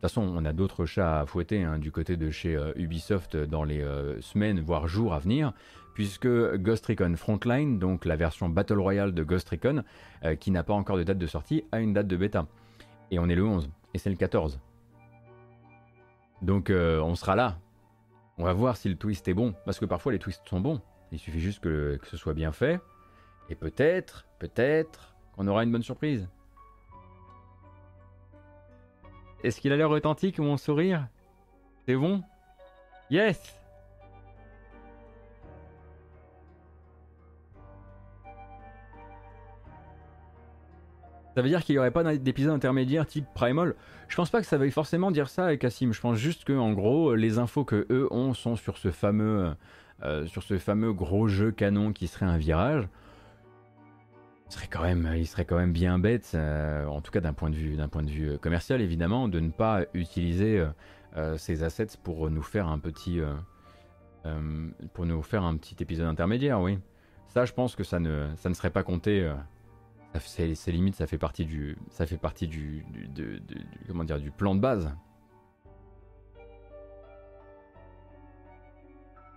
De 0.00 0.08
toute 0.08 0.14
façon, 0.14 0.32
on 0.34 0.46
a 0.46 0.54
d'autres 0.54 0.86
chats 0.86 1.20
à 1.20 1.26
fouetter 1.26 1.62
hein, 1.62 1.78
du 1.78 1.92
côté 1.92 2.16
de 2.16 2.30
chez 2.30 2.56
euh, 2.56 2.72
Ubisoft 2.74 3.36
dans 3.36 3.64
les 3.64 3.82
euh, 3.82 4.18
semaines, 4.22 4.58
voire 4.58 4.88
jours 4.88 5.12
à 5.12 5.18
venir, 5.18 5.52
puisque 5.92 6.26
Ghost 6.26 6.86
Recon 6.86 7.12
Frontline, 7.16 7.78
donc 7.78 8.06
la 8.06 8.16
version 8.16 8.48
Battle 8.48 8.78
Royale 8.78 9.12
de 9.12 9.22
Ghost 9.22 9.50
Recon, 9.50 9.84
euh, 10.24 10.36
qui 10.36 10.52
n'a 10.52 10.62
pas 10.62 10.72
encore 10.72 10.96
de 10.96 11.02
date 11.02 11.18
de 11.18 11.26
sortie, 11.26 11.64
a 11.70 11.80
une 11.80 11.92
date 11.92 12.06
de 12.06 12.16
bêta. 12.16 12.46
Et 13.10 13.18
on 13.18 13.28
est 13.28 13.34
le 13.34 13.44
11, 13.44 13.68
et 13.92 13.98
c'est 13.98 14.08
le 14.08 14.16
14. 14.16 14.58
Donc 16.40 16.72
on 16.72 17.14
sera 17.14 17.36
là. 17.36 17.58
On 18.38 18.44
va 18.44 18.54
voir 18.54 18.78
si 18.78 18.88
le 18.88 18.94
twist 18.96 19.28
est 19.28 19.34
bon, 19.34 19.54
parce 19.66 19.78
que 19.78 19.84
parfois 19.84 20.12
les 20.12 20.18
twists 20.18 20.48
sont 20.48 20.60
bons. 20.60 20.80
Il 21.12 21.18
suffit 21.18 21.40
juste 21.40 21.60
que, 21.60 21.98
que 22.00 22.06
ce 22.06 22.16
soit 22.16 22.32
bien 22.32 22.52
fait. 22.52 22.80
Et 23.50 23.54
peut-être, 23.54 24.24
peut-être 24.38 25.14
qu'on 25.36 25.46
aura 25.46 25.62
une 25.62 25.72
bonne 25.72 25.82
surprise. 25.82 26.26
Est-ce 29.42 29.60
qu'il 29.60 29.72
a 29.72 29.76
l'air 29.76 29.90
authentique, 29.90 30.38
mon 30.38 30.56
sourire? 30.56 31.08
C'est 31.86 31.96
bon? 31.96 32.22
Yes! 33.10 33.56
Ça 41.34 41.42
veut 41.42 41.48
dire 41.48 41.64
qu'il 41.64 41.74
n'y 41.74 41.78
aurait 41.78 41.90
pas 41.90 42.16
d'épisode 42.16 42.52
intermédiaire 42.52 43.06
type 43.06 43.24
Primal? 43.32 43.74
Je 44.08 44.16
pense 44.16 44.28
pas 44.28 44.40
que 44.40 44.46
ça 44.46 44.58
veuille 44.58 44.72
forcément 44.72 45.10
dire 45.10 45.28
ça, 45.30 45.56
Cassim. 45.56 45.92
Je 45.92 46.00
pense 46.00 46.18
juste 46.18 46.44
que, 46.44 46.52
en 46.52 46.72
gros, 46.72 47.14
les 47.14 47.38
infos 47.38 47.64
que 47.64 47.86
eux 47.90 48.08
ont 48.10 48.34
sont 48.34 48.56
sur 48.56 48.76
ce 48.76 48.90
fameux, 48.90 49.54
euh, 50.02 50.26
sur 50.26 50.42
ce 50.42 50.58
fameux 50.58 50.92
gros 50.92 51.28
jeu 51.28 51.50
canon 51.50 51.92
qui 51.92 52.08
serait 52.08 52.26
un 52.26 52.36
virage 52.36 52.88
serait 54.50 54.66
quand 54.66 54.82
même, 54.82 55.12
il 55.16 55.26
serait 55.26 55.44
quand 55.44 55.56
même 55.56 55.72
bien 55.72 55.98
bête, 55.98 56.32
euh, 56.34 56.84
en 56.86 57.00
tout 57.00 57.10
cas 57.10 57.20
d'un 57.20 57.32
point 57.32 57.50
de 57.50 57.54
vue, 57.54 57.76
point 57.90 58.02
de 58.02 58.10
vue 58.10 58.30
euh, 58.30 58.38
commercial 58.38 58.80
évidemment, 58.80 59.28
de 59.28 59.40
ne 59.40 59.50
pas 59.50 59.84
utiliser 59.94 60.66
euh, 61.16 61.38
ces 61.38 61.62
assets 61.62 61.96
pour 62.02 62.30
nous 62.30 62.42
faire 62.42 62.68
un 62.68 62.78
petit, 62.78 63.20
pour 64.92 65.06
nous 65.06 65.22
faire 65.22 65.44
un 65.44 65.56
petit 65.56 65.76
épisode 65.80 66.06
intermédiaire, 66.06 66.60
oui. 66.60 66.78
Ça, 67.28 67.44
je 67.44 67.52
pense 67.52 67.76
que 67.76 67.84
ça 67.84 68.00
ne, 68.00 68.28
ça 68.36 68.48
ne 68.48 68.54
serait 68.54 68.70
pas 68.70 68.82
compté. 68.82 69.32
c'est 70.18 70.72
limite, 70.72 70.96
ça 70.96 71.06
fait 71.06 71.18
partie 71.18 71.44
du, 71.44 71.76
ça 71.90 72.06
fait 72.06 72.16
partie 72.18 72.48
du, 72.48 72.84
comment 73.86 74.04
dire, 74.04 74.18
du 74.18 74.32
plan 74.32 74.54
de 74.54 74.60
base. 74.60 74.92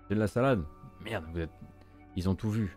C'est 0.08 0.16
de 0.16 0.20
la 0.20 0.28
salade. 0.28 0.64
Merde, 1.04 1.26
vous 1.32 1.40
êtes, 1.40 1.52
ils 2.16 2.28
ont 2.30 2.36
tout 2.36 2.50
vu. 2.50 2.76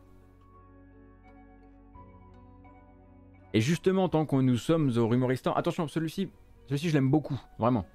Et 3.56 3.62
justement, 3.62 4.10
tant 4.10 4.26
que 4.26 4.36
nous 4.36 4.58
sommes 4.58 4.92
au 4.98 5.08
Rumoristan, 5.08 5.54
attention, 5.54 5.88
celui-ci, 5.88 6.28
celui-ci 6.66 6.90
je 6.90 6.92
l'aime 6.92 7.10
beaucoup, 7.10 7.40
vraiment. 7.58 7.86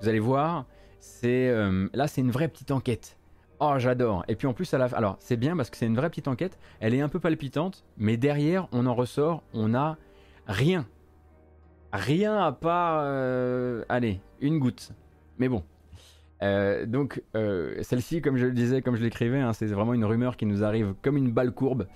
Vous 0.00 0.08
allez 0.08 0.18
voir, 0.18 0.64
c'est 0.98 1.50
euh, 1.50 1.90
là 1.92 2.08
c'est 2.08 2.22
une 2.22 2.30
vraie 2.30 2.48
petite 2.48 2.70
enquête. 2.70 3.18
Oh, 3.58 3.74
j'adore. 3.76 4.24
Et 4.28 4.34
puis 4.34 4.46
en 4.46 4.54
plus, 4.54 4.72
à 4.72 4.78
la... 4.78 4.86
alors 4.86 5.18
c'est 5.20 5.36
bien 5.36 5.58
parce 5.58 5.68
que 5.68 5.76
c'est 5.76 5.84
une 5.84 5.94
vraie 5.94 6.08
petite 6.08 6.26
enquête. 6.26 6.58
Elle 6.80 6.94
est 6.94 7.02
un 7.02 7.10
peu 7.10 7.20
palpitante, 7.20 7.84
mais 7.98 8.16
derrière, 8.16 8.66
on 8.72 8.86
en 8.86 8.94
ressort, 8.94 9.42
on 9.52 9.74
a 9.74 9.98
rien. 10.46 10.86
Rien 11.92 12.38
à 12.38 12.52
part, 12.52 13.02
euh, 13.04 13.84
allez, 13.90 14.22
une 14.40 14.58
goutte. 14.58 14.92
Mais 15.36 15.50
bon. 15.50 15.64
Euh, 16.42 16.86
donc 16.86 17.22
celle-ci, 17.82 18.22
comme 18.22 18.38
je 18.38 18.46
le 18.46 18.52
disais, 18.52 18.80
comme 18.80 18.96
je 18.96 19.02
l'écrivais, 19.02 19.40
hein, 19.40 19.52
c'est 19.52 19.66
vraiment 19.66 19.92
une 19.92 20.06
rumeur 20.06 20.38
qui 20.38 20.46
nous 20.46 20.64
arrive 20.64 20.94
comme 21.02 21.18
une 21.18 21.30
balle 21.30 21.52
courbe. 21.52 21.88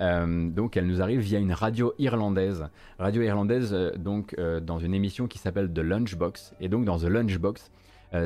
Euh, 0.00 0.48
donc 0.48 0.76
elle 0.76 0.86
nous 0.86 1.02
arrive 1.02 1.20
via 1.20 1.38
une 1.38 1.52
radio 1.52 1.92
irlandaise. 1.98 2.66
Radio 2.98 3.22
irlandaise, 3.22 3.70
euh, 3.72 3.92
donc 3.96 4.34
euh, 4.38 4.60
dans 4.60 4.78
une 4.78 4.94
émission 4.94 5.26
qui 5.26 5.38
s'appelle 5.38 5.72
The 5.72 5.80
Lunchbox. 5.80 6.54
Et 6.60 6.68
donc 6.68 6.84
dans 6.84 6.98
The 6.98 7.04
Lunchbox, 7.04 7.70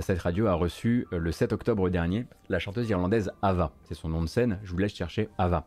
cette 0.01 0.21
radio 0.21 0.47
a 0.47 0.55
reçu 0.55 1.09
le 1.11 1.33
7 1.33 1.53
octobre 1.53 1.91
dernier 1.91 2.27
la 2.49 2.61
chanteuse 2.61 2.89
irlandaise 2.89 3.33
Ava. 3.43 3.73
C'est 3.83 3.95
son 3.95 4.09
nom 4.09 4.23
de 4.23 4.29
scène, 4.29 4.61
je 4.63 4.71
vous 4.71 4.79
laisse 4.79 4.95
chercher 4.95 5.29
Ava. 5.39 5.67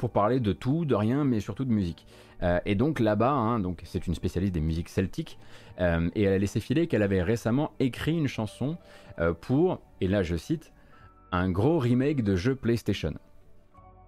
pour 0.00 0.10
parler 0.10 0.40
de 0.40 0.52
tout, 0.52 0.84
de 0.84 0.96
rien, 0.96 1.22
mais 1.22 1.38
surtout 1.38 1.64
de 1.64 1.70
musique. 1.70 2.08
et 2.64 2.74
donc 2.74 2.98
là-bas, 2.98 3.30
hein, 3.30 3.62
c'est 3.84 4.08
une 4.08 4.16
spécialiste 4.16 4.52
des 4.52 4.60
musiques 4.60 4.88
celtiques, 4.88 5.38
et 5.78 6.22
elle 6.24 6.32
a 6.32 6.38
laissé 6.38 6.58
filer 6.58 6.88
qu'elle 6.88 7.04
avait 7.04 7.22
récemment 7.22 7.70
écrit 7.78 8.18
une 8.18 8.26
chanson 8.26 8.78
pour, 9.42 9.80
et 10.00 10.08
là 10.08 10.24
je 10.24 10.34
cite, 10.34 10.72
un 11.30 11.48
gros 11.48 11.78
remake 11.78 12.24
de 12.24 12.34
jeu 12.34 12.56
PlayStation 12.56 13.14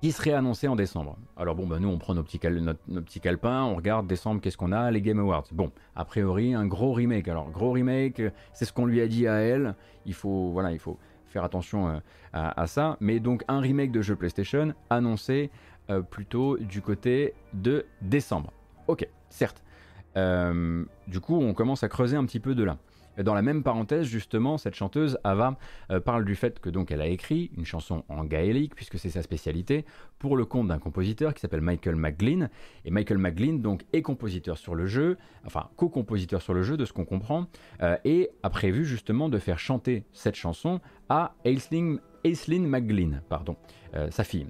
qui 0.00 0.12
serait 0.12 0.32
annoncé 0.32 0.68
en 0.68 0.76
décembre. 0.76 1.16
Alors 1.36 1.54
bon, 1.54 1.66
bah 1.66 1.78
nous 1.80 1.88
on 1.88 1.98
prend 1.98 2.14
nos 2.14 2.22
petits, 2.22 2.38
calepins, 2.38 3.62
on 3.64 3.74
regarde 3.76 4.06
décembre, 4.06 4.40
qu'est-ce 4.40 4.56
qu'on 4.56 4.72
a 4.72 4.90
Les 4.90 5.02
Game 5.02 5.18
Awards. 5.18 5.46
Bon, 5.52 5.72
a 5.96 6.04
priori 6.04 6.54
un 6.54 6.66
gros 6.66 6.92
remake. 6.92 7.28
Alors 7.28 7.50
gros 7.50 7.72
remake, 7.72 8.22
c'est 8.52 8.64
ce 8.64 8.72
qu'on 8.72 8.86
lui 8.86 9.00
a 9.00 9.08
dit 9.08 9.26
à 9.26 9.34
elle. 9.34 9.74
Il 10.06 10.14
faut, 10.14 10.50
voilà, 10.50 10.72
il 10.72 10.78
faut 10.78 10.98
faire 11.26 11.44
attention 11.44 11.88
euh, 11.88 11.98
à, 12.32 12.66
ça. 12.66 12.96
Mais 13.00 13.20
donc 13.20 13.44
un 13.48 13.60
remake 13.60 13.92
de 13.92 14.02
jeu 14.02 14.16
PlayStation 14.16 14.74
annoncé 14.90 15.50
euh, 15.90 16.00
plutôt 16.00 16.56
du 16.58 16.80
côté 16.80 17.34
de 17.52 17.86
décembre. 18.00 18.52
Ok, 18.86 19.08
certes. 19.28 19.62
Euh, 20.16 20.84
du 21.06 21.20
coup, 21.20 21.36
on 21.36 21.54
commence 21.54 21.82
à 21.82 21.88
creuser 21.88 22.16
un 22.16 22.24
petit 22.24 22.40
peu 22.40 22.54
de 22.54 22.64
là. 22.64 22.78
Dans 23.22 23.34
la 23.34 23.42
même 23.42 23.62
parenthèse, 23.62 24.06
justement, 24.06 24.58
cette 24.58 24.74
chanteuse, 24.74 25.18
Ava, 25.24 25.56
euh, 25.90 26.00
parle 26.00 26.24
du 26.24 26.34
fait 26.34 26.60
que 26.60 26.70
donc 26.70 26.90
elle 26.90 27.00
a 27.00 27.06
écrit 27.06 27.50
une 27.56 27.64
chanson 27.64 28.04
en 28.08 28.24
gaélique, 28.24 28.74
puisque 28.74 28.98
c'est 28.98 29.10
sa 29.10 29.22
spécialité, 29.22 29.84
pour 30.18 30.36
le 30.36 30.44
compte 30.44 30.68
d'un 30.68 30.78
compositeur 30.78 31.34
qui 31.34 31.40
s'appelle 31.40 31.60
Michael 31.60 31.96
McGlynn. 31.96 32.50
Et 32.84 32.90
Michael 32.90 33.18
McGlynn, 33.18 33.60
donc, 33.60 33.84
est 33.92 34.02
compositeur 34.02 34.58
sur 34.58 34.74
le 34.74 34.86
jeu, 34.86 35.16
enfin, 35.44 35.68
co-compositeur 35.76 36.42
sur 36.42 36.54
le 36.54 36.62
jeu, 36.62 36.76
de 36.76 36.84
ce 36.84 36.92
qu'on 36.92 37.04
comprend, 37.04 37.46
euh, 37.82 37.96
et 38.04 38.30
a 38.42 38.50
prévu 38.50 38.84
justement 38.84 39.28
de 39.28 39.38
faire 39.38 39.58
chanter 39.58 40.04
cette 40.12 40.36
chanson 40.36 40.80
à 41.08 41.34
Aislinn, 41.44 42.00
McGlynn, 42.24 43.22
pardon, 43.28 43.56
euh, 43.94 44.10
sa 44.10 44.24
fille. 44.24 44.46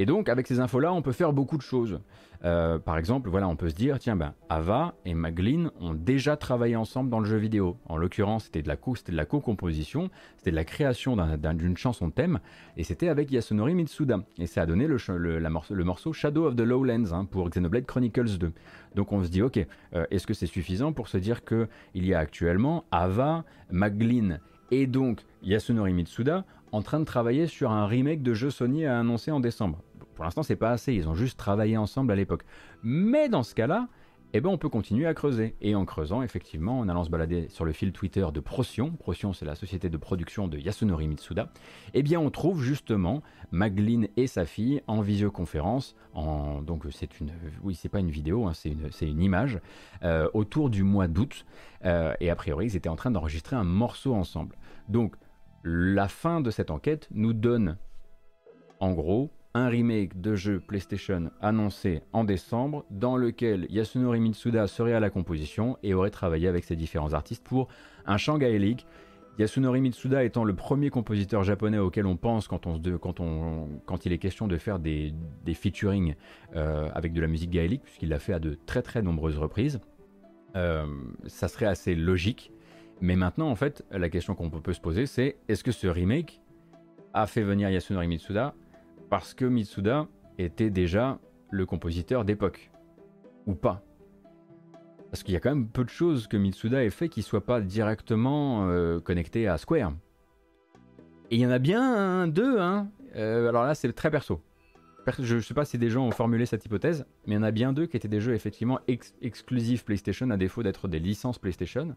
Et 0.00 0.06
donc, 0.06 0.30
avec 0.30 0.46
ces 0.46 0.60
infos-là, 0.60 0.94
on 0.94 1.02
peut 1.02 1.12
faire 1.12 1.34
beaucoup 1.34 1.58
de 1.58 1.62
choses. 1.62 2.00
Euh, 2.42 2.78
par 2.78 2.96
exemple, 2.96 3.28
voilà, 3.28 3.46
on 3.48 3.56
peut 3.56 3.68
se 3.68 3.74
dire, 3.74 3.98
tiens, 3.98 4.16
ben, 4.16 4.32
Ava 4.48 4.94
et 5.04 5.12
Maglin 5.12 5.72
ont 5.78 5.92
déjà 5.92 6.38
travaillé 6.38 6.74
ensemble 6.74 7.10
dans 7.10 7.20
le 7.20 7.26
jeu 7.26 7.36
vidéo. 7.36 7.76
En 7.84 7.98
l'occurrence, 7.98 8.44
c'était 8.44 8.62
de 8.62 8.68
la 8.68 9.26
co-composition, 9.26 10.08
c'était 10.38 10.52
de 10.52 10.56
la 10.56 10.64
création 10.64 11.18
d'une 11.36 11.76
chanson 11.76 12.10
thème, 12.10 12.40
et 12.78 12.82
c'était 12.82 13.08
avec 13.08 13.30
Yasunori 13.30 13.74
Mitsuda. 13.74 14.20
Et 14.38 14.46
ça 14.46 14.62
a 14.62 14.66
donné 14.66 14.86
le, 14.86 15.48
morceau, 15.84 16.14
Shadow 16.14 16.46
of 16.46 16.56
the 16.56 16.60
Lowlands 16.60 17.12
hein, 17.12 17.26
pour 17.26 17.50
Xenoblade 17.50 17.84
Chronicles 17.84 18.38
2. 18.38 18.52
Donc 18.94 19.12
on 19.12 19.22
se 19.22 19.28
dit, 19.28 19.42
ok, 19.42 19.58
euh, 19.92 20.06
est-ce 20.10 20.26
que 20.26 20.32
c'est 20.32 20.46
suffisant 20.46 20.94
pour 20.94 21.08
se 21.08 21.18
dire 21.18 21.44
que 21.44 21.68
il 21.92 22.06
y 22.06 22.14
a 22.14 22.20
actuellement 22.20 22.86
Ava, 22.90 23.44
Maglin 23.70 24.38
et 24.70 24.86
donc 24.86 25.20
Yasunori 25.42 25.92
Mitsuda 25.92 26.46
en 26.72 26.80
train 26.80 27.00
de 27.00 27.04
travailler 27.04 27.46
sur 27.46 27.70
un 27.70 27.86
remake 27.86 28.22
de 28.22 28.32
jeu 28.32 28.48
Sony 28.48 28.86
à 28.86 28.98
annoncer 28.98 29.30
en 29.30 29.40
décembre? 29.40 29.82
Pour 30.20 30.26
l'instant, 30.26 30.42
c'est 30.42 30.54
pas 30.54 30.72
assez, 30.72 30.92
ils 30.92 31.08
ont 31.08 31.14
juste 31.14 31.38
travaillé 31.38 31.78
ensemble 31.78 32.12
à 32.12 32.14
l'époque. 32.14 32.44
Mais 32.82 33.30
dans 33.30 33.42
ce 33.42 33.54
cas-là, 33.54 33.88
eh 34.34 34.42
ben, 34.42 34.50
on 34.50 34.58
peut 34.58 34.68
continuer 34.68 35.06
à 35.06 35.14
creuser. 35.14 35.56
Et 35.62 35.74
en 35.74 35.86
creusant, 35.86 36.20
effectivement, 36.20 36.78
en 36.78 36.90
allant 36.90 37.04
se 37.04 37.08
balader 37.08 37.48
sur 37.48 37.64
le 37.64 37.72
fil 37.72 37.90
Twitter 37.90 38.26
de 38.30 38.38
Procyon, 38.38 38.90
Procyon 38.90 39.32
c'est 39.32 39.46
la 39.46 39.54
société 39.54 39.88
de 39.88 39.96
production 39.96 40.46
de 40.46 40.58
Yasunori 40.58 41.08
Mitsuda, 41.08 41.50
eh 41.94 42.02
bien 42.02 42.20
on 42.20 42.28
trouve 42.28 42.62
justement 42.62 43.22
Maglin 43.50 44.08
et 44.18 44.26
sa 44.26 44.44
fille 44.44 44.82
en 44.86 45.00
visioconférence, 45.00 45.96
en, 46.12 46.60
donc 46.60 46.84
c'est 46.90 47.18
une, 47.18 47.32
oui 47.62 47.74
c'est 47.74 47.88
pas 47.88 48.00
une 48.00 48.10
vidéo, 48.10 48.46
hein, 48.46 48.52
c'est 48.52 48.68
une, 48.68 48.90
une, 49.00 49.22
image, 49.22 49.58
euh, 50.02 50.28
autour 50.34 50.68
du 50.68 50.82
mois 50.82 51.08
d'août, 51.08 51.46
euh, 51.86 52.12
et 52.20 52.28
a 52.28 52.36
priori 52.36 52.66
ils 52.66 52.76
étaient 52.76 52.90
en 52.90 52.96
train 52.96 53.10
d'enregistrer 53.10 53.56
un 53.56 53.64
morceau 53.64 54.14
ensemble. 54.14 54.54
Donc 54.90 55.16
la 55.64 56.08
fin 56.08 56.42
de 56.42 56.50
cette 56.50 56.70
enquête 56.70 57.08
nous 57.10 57.32
donne 57.32 57.78
en 58.80 58.92
gros 58.92 59.30
un 59.54 59.68
remake 59.68 60.20
de 60.20 60.36
jeu 60.36 60.60
PlayStation 60.60 61.30
annoncé 61.40 62.02
en 62.12 62.24
décembre 62.24 62.84
dans 62.90 63.16
lequel 63.16 63.66
Yasunori 63.68 64.20
Mitsuda 64.20 64.66
serait 64.66 64.92
à 64.92 65.00
la 65.00 65.10
composition 65.10 65.76
et 65.82 65.92
aurait 65.92 66.10
travaillé 66.10 66.46
avec 66.46 66.64
ses 66.64 66.76
différents 66.76 67.14
artistes 67.14 67.42
pour 67.42 67.68
un 68.06 68.16
chant 68.16 68.38
gaélique. 68.38 68.86
Yasunori 69.38 69.80
Mitsuda 69.80 70.22
étant 70.22 70.44
le 70.44 70.54
premier 70.54 70.90
compositeur 70.90 71.42
japonais 71.42 71.78
auquel 71.78 72.06
on 72.06 72.16
pense 72.16 72.46
quand, 72.46 72.66
on, 72.66 72.78
quand, 73.86 74.06
il 74.06 74.12
est 74.12 74.18
question 74.18 74.46
de 74.46 74.56
faire 74.56 74.78
des, 74.78 75.14
des 75.44 75.54
featuring 75.54 76.14
euh, 76.54 76.88
avec 76.94 77.12
de 77.12 77.20
la 77.20 77.26
musique 77.26 77.50
gaélique, 77.50 77.82
puisqu'il 77.82 78.10
l'a 78.10 78.18
fait 78.18 78.34
à 78.34 78.38
de 78.38 78.58
très 78.66 78.82
très 78.82 79.02
nombreuses 79.02 79.38
reprises. 79.38 79.80
Euh, 80.56 80.86
ça 81.26 81.48
serait 81.48 81.66
assez 81.66 81.94
logique. 81.94 82.52
Mais 83.00 83.16
maintenant, 83.16 83.48
en 83.48 83.56
fait, 83.56 83.84
la 83.90 84.10
question 84.10 84.34
qu'on 84.34 84.50
peut 84.50 84.74
se 84.74 84.80
poser, 84.80 85.06
c'est 85.06 85.38
est-ce 85.48 85.64
que 85.64 85.72
ce 85.72 85.86
remake 85.86 86.42
a 87.14 87.26
fait 87.26 87.42
venir 87.42 87.70
Yasunori 87.70 88.08
Mitsuda 88.08 88.54
parce 89.10 89.34
que 89.34 89.44
Mitsuda 89.44 90.06
était 90.38 90.70
déjà 90.70 91.18
le 91.50 91.66
compositeur 91.66 92.24
d'époque 92.24 92.70
Ou 93.46 93.54
pas 93.54 93.82
Parce 95.10 95.22
qu'il 95.22 95.34
y 95.34 95.36
a 95.36 95.40
quand 95.40 95.50
même 95.50 95.68
peu 95.68 95.84
de 95.84 95.90
choses 95.90 96.28
que 96.28 96.36
Mitsuda 96.36 96.84
ait 96.84 96.90
fait 96.90 97.08
qui 97.08 97.20
ne 97.20 97.24
soient 97.24 97.44
pas 97.44 97.60
directement 97.60 98.68
euh, 98.68 99.00
connectées 99.00 99.48
à 99.48 99.58
Square. 99.58 99.92
Et 101.30 101.36
il 101.36 101.40
y 101.40 101.46
en 101.46 101.50
a 101.50 101.58
bien 101.58 102.28
deux, 102.28 102.60
hein 102.60 102.88
euh, 103.16 103.48
Alors 103.48 103.64
là, 103.64 103.74
c'est 103.74 103.92
très 103.92 104.10
perso. 104.10 104.40
Je 105.18 105.36
ne 105.36 105.40
sais 105.40 105.54
pas 105.54 105.64
si 105.64 105.76
des 105.76 105.90
gens 105.90 106.06
ont 106.06 106.12
formulé 106.12 106.46
cette 106.46 106.64
hypothèse, 106.64 107.04
mais 107.26 107.34
il 107.34 107.38
y 107.38 107.40
en 107.40 107.42
a 107.42 107.50
bien 107.50 107.72
deux 107.72 107.86
qui 107.86 107.96
étaient 107.96 108.06
des 108.06 108.20
jeux 108.20 108.34
effectivement 108.34 108.78
exclusifs 108.86 109.84
PlayStation 109.84 110.30
à 110.30 110.36
défaut 110.36 110.62
d'être 110.62 110.86
des 110.86 111.00
licences 111.00 111.38
PlayStation. 111.38 111.96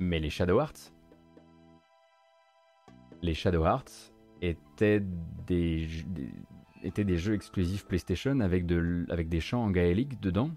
Mais 0.00 0.18
les 0.18 0.30
Shadow 0.30 0.58
Hearts, 0.58 0.92
les 3.20 3.34
Shadow 3.34 3.64
Hearts, 3.64 4.11
étaient 4.42 5.00
des, 5.46 5.88
étaient 6.82 7.04
des 7.04 7.16
jeux 7.16 7.34
exclusifs 7.34 7.86
PlayStation 7.86 8.40
avec, 8.40 8.66
de, 8.66 9.06
avec 9.08 9.28
des 9.28 9.40
chants 9.40 9.64
en 9.64 9.70
gaélique 9.70 10.20
dedans. 10.20 10.50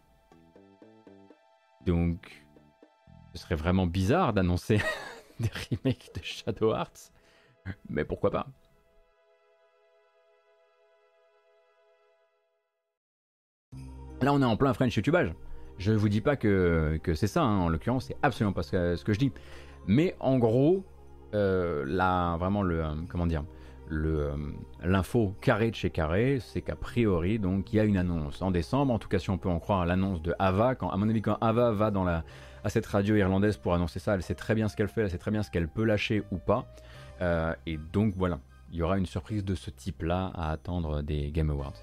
Donc, 1.86 2.46
ce 3.34 3.42
serait 3.42 3.56
vraiment 3.56 3.86
bizarre 3.86 4.34
d'annoncer 4.34 4.80
des 5.40 5.52
remakes 5.70 6.12
de 6.16 6.24
Shadow 6.24 6.74
Hearts, 6.74 7.12
mais 7.90 8.04
pourquoi 8.04 8.32
pas 8.32 8.48
Là, 14.22 14.34
on 14.34 14.42
est 14.42 14.46
en 14.46 14.58
plein 14.58 14.74
French 14.74 14.96
YouTubeage. 14.96 15.34
Je 15.78 15.92
vous 15.92 16.10
dis 16.10 16.22
pas 16.22 16.38
que, 16.38 17.00
que 17.04 17.14
c'est 17.14 17.28
ça, 17.28 17.44
hein. 17.44 17.60
en 17.60 17.70
l'occurrence, 17.70 18.06
c'est 18.06 18.18
absolument 18.24 18.54
pas 18.54 18.64
ce 18.64 19.04
que, 19.04 19.14
je 19.14 19.20
dis. 19.20 19.32
Mais 19.88 20.16
en 20.20 20.40
gros, 20.40 20.86
euh, 21.34 21.84
là, 21.86 22.38
vraiment, 22.38 22.64
le, 22.64 22.84
euh, 22.84 22.94
comment 23.10 23.28
dire, 23.28 23.44
l'info 23.90 25.36
carré 25.42 25.70
de 25.70 25.76
chez 25.76 25.90
carré, 25.90 26.40
c'est 26.40 26.62
qu'a 26.62 26.76
priori, 26.76 27.40
donc, 27.40 27.72
il 27.72 27.78
y 27.78 27.80
a 27.80 27.84
une 27.84 27.98
annonce 27.98 28.42
en 28.42 28.52
décembre, 28.52 28.94
en 28.94 29.00
tout 29.00 29.08
cas 29.08 29.20
si 29.20 29.30
on 29.30 29.38
peut 29.38 29.50
en 29.50 29.60
croire 29.60 29.86
l'annonce 29.86 30.22
de 30.22 30.34
Ava, 30.40 30.76
quand, 30.76 30.90
à 30.90 30.98
mon 30.98 31.10
avis 31.10 31.22
quand 31.22 31.38
Ava 31.42 31.72
va 31.72 31.92
dans 31.92 32.04
la, 32.04 32.24
à 32.64 32.70
cette 32.70 32.86
radio 32.86 33.16
irlandaise 33.16 33.58
pour 33.58 33.74
annoncer 33.74 34.00
ça, 34.00 34.16
elle 34.16 34.24
sait 34.24 34.36
très 34.36 34.56
bien 34.56 34.68
ce 34.68 34.76
qu'elle 34.76 34.88
fait, 34.88 35.02
elle 35.02 35.12
sait 35.12 35.18
très 35.18 35.32
bien 35.32 35.44
ce 35.44 35.52
qu'elle 35.52 35.68
peut 35.68 35.84
lâcher 35.84 36.24
ou 36.32 36.38
pas, 36.38 36.66
euh, 37.22 37.54
et 37.66 37.78
donc 37.78 38.16
voilà, 38.18 38.40
il 38.72 38.78
y 38.78 38.82
aura 38.82 38.98
une 38.98 39.06
surprise 39.06 39.46
de 39.46 39.56
ce 39.56 39.70
type-là 39.70 40.32
à 40.34 40.52
attendre 40.52 41.02
des 41.02 41.32
Game 41.32 41.50
Awards. 41.50 41.74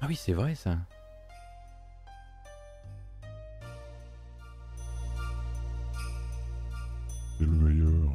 Ah 0.00 0.06
oui, 0.06 0.16
c'est 0.16 0.34
vrai 0.34 0.54
ça. 0.54 0.76
C'est 7.38 7.46
le 7.46 7.50
meilleur. 7.50 8.12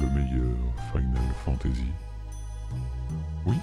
Le 0.00 0.06
meilleur 0.06 0.56
Final 0.92 1.22
Fantasy? 1.44 1.92
Oui. 3.44 3.56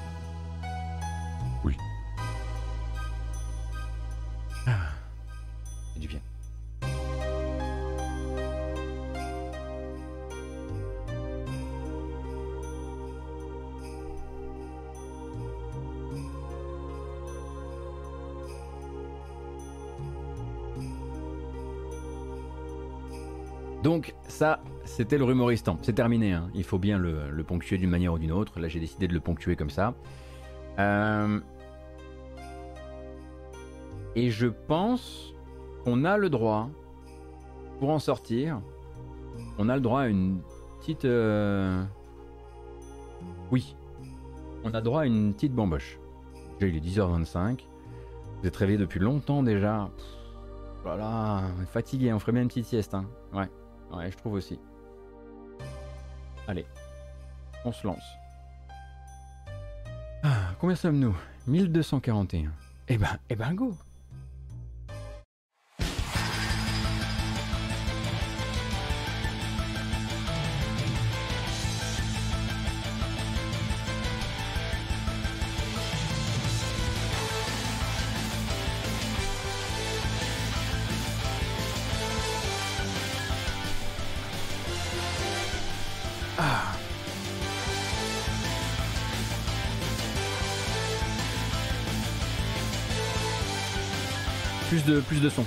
Ça, 24.40 24.62
c'était 24.86 25.18
le 25.18 25.26
rumoristan. 25.26 25.78
C'est 25.82 25.92
terminé. 25.92 26.32
Hein. 26.32 26.50
Il 26.56 26.64
faut 26.64 26.80
bien 26.80 26.98
le, 26.98 27.44
ponctuer 27.44 27.78
d'une 27.78 27.90
manière 27.90 28.14
ou 28.14 28.18
d'une 28.18 28.32
autre. 28.32 28.58
Là, 28.62 28.70
j'ai 28.70 28.80
décidé 28.80 29.06
de 29.10 29.14
le 29.14 29.20
ponctuer 29.20 29.58
comme 29.58 29.70
ça. 29.70 29.94
Euh, 30.80 31.42
et 34.16 34.30
je 34.30 34.48
pense 34.48 35.34
qu'on 35.84 36.06
a 36.06 36.16
le 36.16 36.30
droit, 36.30 36.70
pour 37.80 37.90
en 37.90 38.00
sortir, 38.00 38.62
on 39.58 39.68
a 39.68 39.76
le 39.76 39.82
droit 39.82 40.04
à 40.04 40.08
une 40.08 40.40
petite... 40.80 41.04
Euh, 41.04 41.84
oui, 43.52 43.76
on 44.64 44.74
a 44.74 44.80
droit 44.80 45.02
à 45.02 45.06
une 45.06 45.34
petite 45.34 45.54
bamboche. 45.54 46.00
Déjà, 46.62 46.74
il 46.74 46.78
est 46.78 46.90
10h25. 46.90 47.60
Vous 48.42 48.48
êtes 48.48 48.56
réveillé 48.56 48.78
depuis 48.78 49.02
longtemps 49.02 49.44
déjà. 49.44 49.90
voilà, 50.84 51.42
fatigué, 51.74 52.14
on 52.14 52.20
ferait 52.20 52.32
bien 52.32 52.44
une 52.44 52.48
petite 52.48 52.68
sieste. 52.68 52.94
Hein. 52.94 53.06
Ouais. 53.34 53.50
Ouais, 53.92 54.12
je 54.12 54.18
trouve 54.18 54.34
aussi. 54.34 54.60
Allez, 56.48 56.66
on 57.66 57.72
se 57.72 57.86
lance. 57.86 58.04
Ah, 60.24 60.54
combien 60.60 60.76
sommes-nous? 60.76 61.16
1241. 61.48 62.52
Eh 62.88 62.98
ben, 62.98 63.18
eh 63.30 63.36
ben 63.36 63.54
go 63.54 63.76
plus 95.08 95.22
de 95.22 95.30
son. 95.30 95.46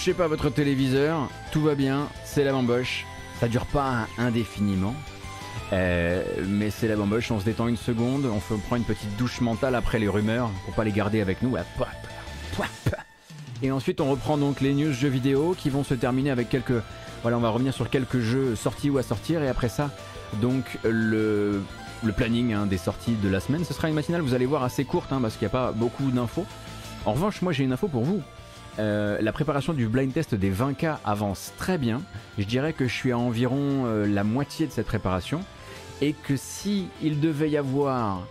Touchez 0.00 0.14
pas 0.14 0.28
votre 0.28 0.48
téléviseur, 0.48 1.28
tout 1.52 1.60
va 1.60 1.74
bien, 1.74 2.08
c'est 2.24 2.42
la 2.42 2.52
bamboche. 2.52 3.04
Ça 3.38 3.48
dure 3.48 3.66
pas 3.66 4.06
indéfiniment. 4.16 4.94
Euh, 5.74 6.24
mais 6.48 6.70
c'est 6.70 6.88
la 6.88 6.96
bamboche, 6.96 7.30
on 7.30 7.38
se 7.38 7.44
détend 7.44 7.68
une 7.68 7.76
seconde, 7.76 8.24
on, 8.24 8.40
fait, 8.40 8.54
prend 8.66 8.76
une 8.76 8.84
petite 8.84 9.14
douche 9.18 9.42
mentale 9.42 9.74
après 9.74 9.98
les 9.98 10.08
rumeurs 10.08 10.50
pour 10.64 10.72
pas 10.72 10.84
les 10.84 10.90
garder 10.92 11.20
avec 11.20 11.42
nous. 11.42 11.54
Et 13.62 13.70
ensuite 13.70 14.00
on 14.00 14.10
reprend 14.10 14.38
donc 14.38 14.62
les 14.62 14.72
news 14.72 14.90
jeux 14.90 15.10
vidéo 15.10 15.54
qui 15.54 15.68
vont 15.68 15.84
se 15.84 15.92
terminer 15.92 16.30
avec 16.30 16.48
quelques... 16.48 16.82
Voilà, 17.20 17.36
on 17.36 17.40
va 17.40 17.50
revenir 17.50 17.74
sur 17.74 17.90
quelques 17.90 18.20
jeux 18.20 18.56
sortis 18.56 18.88
ou 18.88 18.96
à 18.96 19.02
sortir 19.02 19.42
et 19.42 19.48
après 19.48 19.68
ça, 19.68 19.90
donc 20.40 20.78
le, 20.82 21.62
le 22.02 22.12
planning 22.12 22.54
hein, 22.54 22.64
des 22.64 22.78
sorties 22.78 23.16
de 23.22 23.28
la 23.28 23.40
semaine. 23.40 23.66
Ce 23.66 23.74
sera 23.74 23.90
une 23.90 23.94
matinale, 23.96 24.22
vous 24.22 24.32
allez 24.32 24.46
voir, 24.46 24.62
assez 24.62 24.86
courte 24.86 25.12
hein, 25.12 25.18
parce 25.20 25.34
qu'il 25.34 25.46
n'y 25.46 25.52
a 25.52 25.58
pas 25.58 25.72
beaucoup 25.72 26.10
d'infos. 26.10 26.46
En 27.04 27.12
revanche, 27.12 27.42
moi 27.42 27.52
j'ai 27.52 27.64
une 27.64 27.72
info 27.72 27.86
pour 27.86 28.04
vous. 28.04 28.22
Euh, 28.78 29.18
la 29.20 29.32
préparation 29.32 29.72
du 29.72 29.88
blind 29.88 30.12
test 30.12 30.34
des 30.34 30.50
20K 30.50 30.98
avance 31.04 31.52
très 31.58 31.78
bien. 31.78 32.02
Je 32.38 32.44
dirais 32.44 32.72
que 32.72 32.86
je 32.86 32.94
suis 32.94 33.12
à 33.12 33.18
environ 33.18 33.84
euh, 33.84 34.06
la 34.06 34.24
moitié 34.24 34.66
de 34.66 34.72
cette 34.72 34.86
préparation. 34.86 35.42
Et 36.00 36.14
que 36.14 36.36
si 36.36 36.88
il 37.02 37.20
devait 37.20 37.50
y 37.50 37.56
avoir 37.56 38.26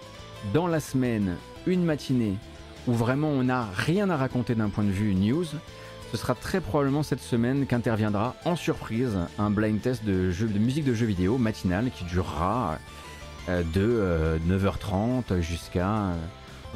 dans 0.53 0.65
la 0.65 0.79
semaine 0.79 1.35
une 1.67 1.83
matinée 1.83 2.35
où 2.87 2.93
vraiment 2.93 3.27
on 3.27 3.43
n'a 3.43 3.67
rien 3.75 4.09
à 4.09 4.17
raconter 4.17 4.55
d'un 4.55 4.69
point 4.69 4.83
de 4.83 4.89
vue 4.89 5.13
news, 5.13 5.45
ce 6.11 6.17
sera 6.17 6.33
très 6.33 6.61
probablement 6.61 7.03
cette 7.03 7.21
semaine 7.21 7.67
qu'interviendra 7.67 8.35
en 8.45 8.55
surprise 8.55 9.15
un 9.37 9.51
blind 9.51 9.79
test 9.79 10.03
de, 10.03 10.31
musique 10.57 10.85
de 10.85 10.95
jeux 10.95 11.05
vidéo 11.05 11.37
matinal 11.37 11.91
qui 11.91 12.05
durera 12.05 12.79
euh, 13.49 13.61
de 13.75 14.39
9h30 14.49 15.41
jusqu'à 15.41 16.13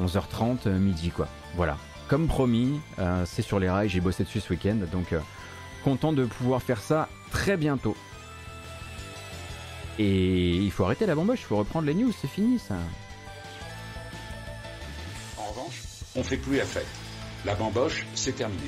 11h30 0.00 0.68
midi 0.78 1.10
quoi. 1.10 1.26
Voilà, 1.56 1.76
comme 2.14 2.28
promis, 2.28 2.80
euh, 3.00 3.24
c'est 3.26 3.42
sur 3.42 3.58
les 3.58 3.68
rails, 3.68 3.88
j'ai 3.88 4.00
bossé 4.00 4.22
dessus 4.22 4.38
ce 4.38 4.52
week-end, 4.52 4.76
donc 4.92 5.12
euh, 5.12 5.18
content 5.82 6.12
de 6.12 6.24
pouvoir 6.24 6.62
faire 6.62 6.80
ça 6.80 7.08
très 7.32 7.56
bientôt. 7.56 7.96
Et 9.98 10.54
il 10.54 10.70
faut 10.70 10.84
arrêter 10.84 11.06
la 11.06 11.16
bamboche, 11.16 11.40
il 11.40 11.46
faut 11.46 11.56
reprendre 11.56 11.88
les 11.88 11.94
news, 11.94 12.12
c'est 12.12 12.28
fini 12.28 12.60
ça. 12.60 12.76
En 15.36 15.42
revanche, 15.46 15.82
on 16.14 16.22
fait 16.22 16.36
plus 16.36 16.58
la 16.58 16.64
fête. 16.64 16.86
La 17.44 17.56
bamboche, 17.56 18.06
c'est 18.14 18.36
terminé. 18.36 18.62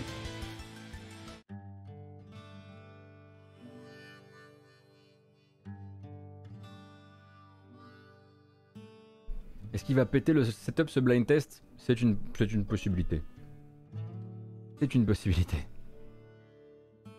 Est-ce 9.73 9.85
qu'il 9.85 9.95
va 9.95 10.05
péter 10.05 10.33
le 10.33 10.45
setup 10.45 10.91
ce 10.91 10.99
blind 10.99 11.25
test? 11.25 11.63
C'est 11.77 12.03
une, 12.03 12.17
une 12.41 12.65
possibilité. 12.65 13.23
C'est 14.79 14.95
une 14.95 15.07
possibilité. 15.07 15.57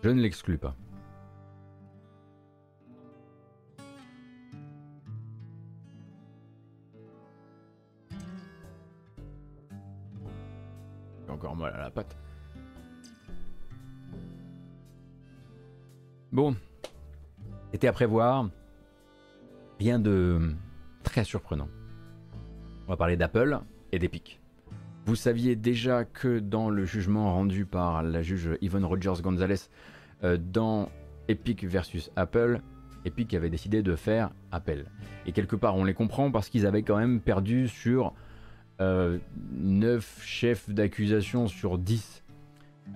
Je 0.03 0.10
ne 0.10 0.22
l'exclus 0.22 0.60
pas. 0.60 0.76
Encore 11.28 11.55
mal 11.55 11.74
à 11.74 11.80
la 11.80 11.89
patte. 11.89 12.16
Bon, 16.32 16.55
c'était 17.72 17.88
à 17.88 17.93
prévoir. 17.93 18.49
Rien 19.80 19.99
de 19.99 20.53
très 21.03 21.24
surprenant. 21.24 21.70
On 22.86 22.89
va 22.89 22.97
parler 22.97 23.18
d'Apple 23.18 23.60
et 23.91 23.99
d'Epic. 23.99 24.39
Vous 25.08 25.16
saviez 25.16 25.55
déjà 25.55 26.03
que 26.03 26.39
dans 26.39 26.70
le 26.70 26.84
jugement 26.84 27.34
rendu 27.34 27.64
par 27.66 28.03
la 28.03 28.22
juge 28.22 28.49
Yvonne 28.60 28.84
Rogers 28.84 29.22
Gonzalez 29.22 29.70
euh, 30.26 30.38
dans 30.38 30.89
Epic 31.30 31.64
versus 31.64 32.12
Apple, 32.18 32.60
Epic 33.05 33.34
avait 33.34 33.49
décidé 33.49 33.82
de 33.82 33.95
faire 33.95 34.32
appel. 34.51 34.84
Et 35.26 35.32
quelque 35.32 35.55
part, 35.55 35.78
on 35.78 35.86
les 35.86 35.93
comprend 35.93 36.30
parce 36.30 36.49
qu'ils 36.49 36.66
avaient 36.66 36.84
quand 36.84 36.97
même 36.97 37.22
perdu 37.22 37.70
sur 37.70 38.14
9 38.82 38.82
euh, 38.82 39.99
chefs 40.20 40.70
d'accusation 40.70 41.47
sur 41.47 41.78
10. 41.78 42.26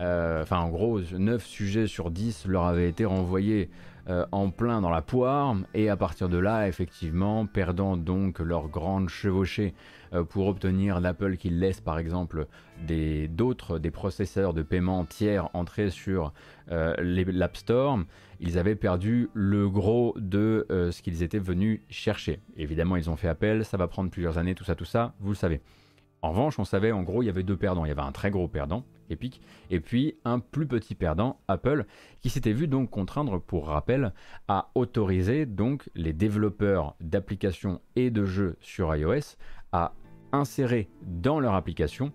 Euh, 0.02 0.42
enfin, 0.42 0.60
en 0.60 0.68
gros, 0.68 1.00
9 1.00 1.46
sujets 1.46 1.88
sur 1.88 2.12
10 2.12 2.46
leur 2.46 2.66
avaient 2.66 2.90
été 2.90 3.06
renvoyés 3.06 3.70
euh, 4.12 4.26
en 4.34 4.50
plein 4.50 4.82
dans 4.82 4.90
la 4.90 5.02
poire, 5.02 5.56
et 5.74 5.88
à 5.88 5.96
partir 5.96 6.28
de 6.28 6.38
là, 6.38 6.68
effectivement, 6.68 7.46
perdant 7.46 7.96
donc 7.96 8.40
leur 8.40 8.68
grande 8.68 9.08
chevauchée 9.08 9.74
euh, 10.12 10.26
pour 10.26 10.48
obtenir 10.48 11.00
l'Apple 11.00 11.38
qui 11.38 11.50
laisse 11.50 11.80
par 11.80 11.98
exemple 11.98 12.48
d'autres, 13.30 13.80
des, 13.80 13.92
processeurs 13.92 14.54
de 14.54 14.64
paiement 14.64 15.06
tiers 15.06 15.50
entrer 15.54 15.90
sur 15.90 16.34
euh, 16.72 16.94
l'App 17.00 17.56
Store, 17.56 18.00
ils 18.42 18.58
avaient 18.58 18.76
perdu 18.76 19.30
le 19.34 19.70
gros 19.70 20.14
de 20.18 20.66
ce 20.70 21.02
qu'ils 21.02 21.24
étaient 21.24 21.40
venus 21.40 21.80
chercher. 21.90 22.42
Évidemment, 22.58 22.98
ils 22.98 23.10
ont 23.10 23.16
fait 23.16 23.30
appel, 23.30 23.64
ça 23.64 23.78
va 23.78 23.88
prendre 23.88 24.10
plusieurs 24.10 24.38
années, 24.38 24.56
tout 24.56 24.66
ça, 24.66 24.76
tout 24.76 24.84
ça, 24.84 25.14
vous 25.22 25.30
le 25.30 25.36
savez. 25.36 25.62
En 26.22 26.32
revanche, 26.32 26.60
on 26.60 26.66
savait 26.66 26.92
en 26.92 27.02
gros, 27.02 27.24
il 27.24 27.26
y 27.26 27.30
avait 27.30 27.44
deux 27.44 27.58
perdants. 27.58 27.86
Il 27.86 27.90
y 27.90 27.92
avait 27.92 28.02
un 28.02 28.12
très 28.12 28.30
gros 28.30 28.48
perdant, 28.48 28.86
Epic, 29.10 29.42
et 29.70 29.80
puis 29.80 30.16
un 30.24 30.40
plus 30.40 30.68
petit 30.68 30.94
perdant, 30.94 31.40
Apple, 31.48 31.86
qui 32.22 32.30
s'était 32.30 32.54
vu 32.54 32.68
donc 32.68 32.90
contraindre, 32.92 33.42
pour 33.42 33.68
rappel, 33.68 34.14
à 34.48 34.70
autoriser 34.76 35.46
donc 35.46 35.90
les 35.96 36.14
développeurs 36.14 36.96
d'applications 37.02 37.82
et 37.96 38.12
de 38.12 38.26
jeux 38.26 38.58
sur 38.62 38.96
iOS 38.96 39.36
à 39.72 39.94
insérer 40.32 40.90
dans 41.02 41.40
leur 41.40 41.56
application 41.56 42.12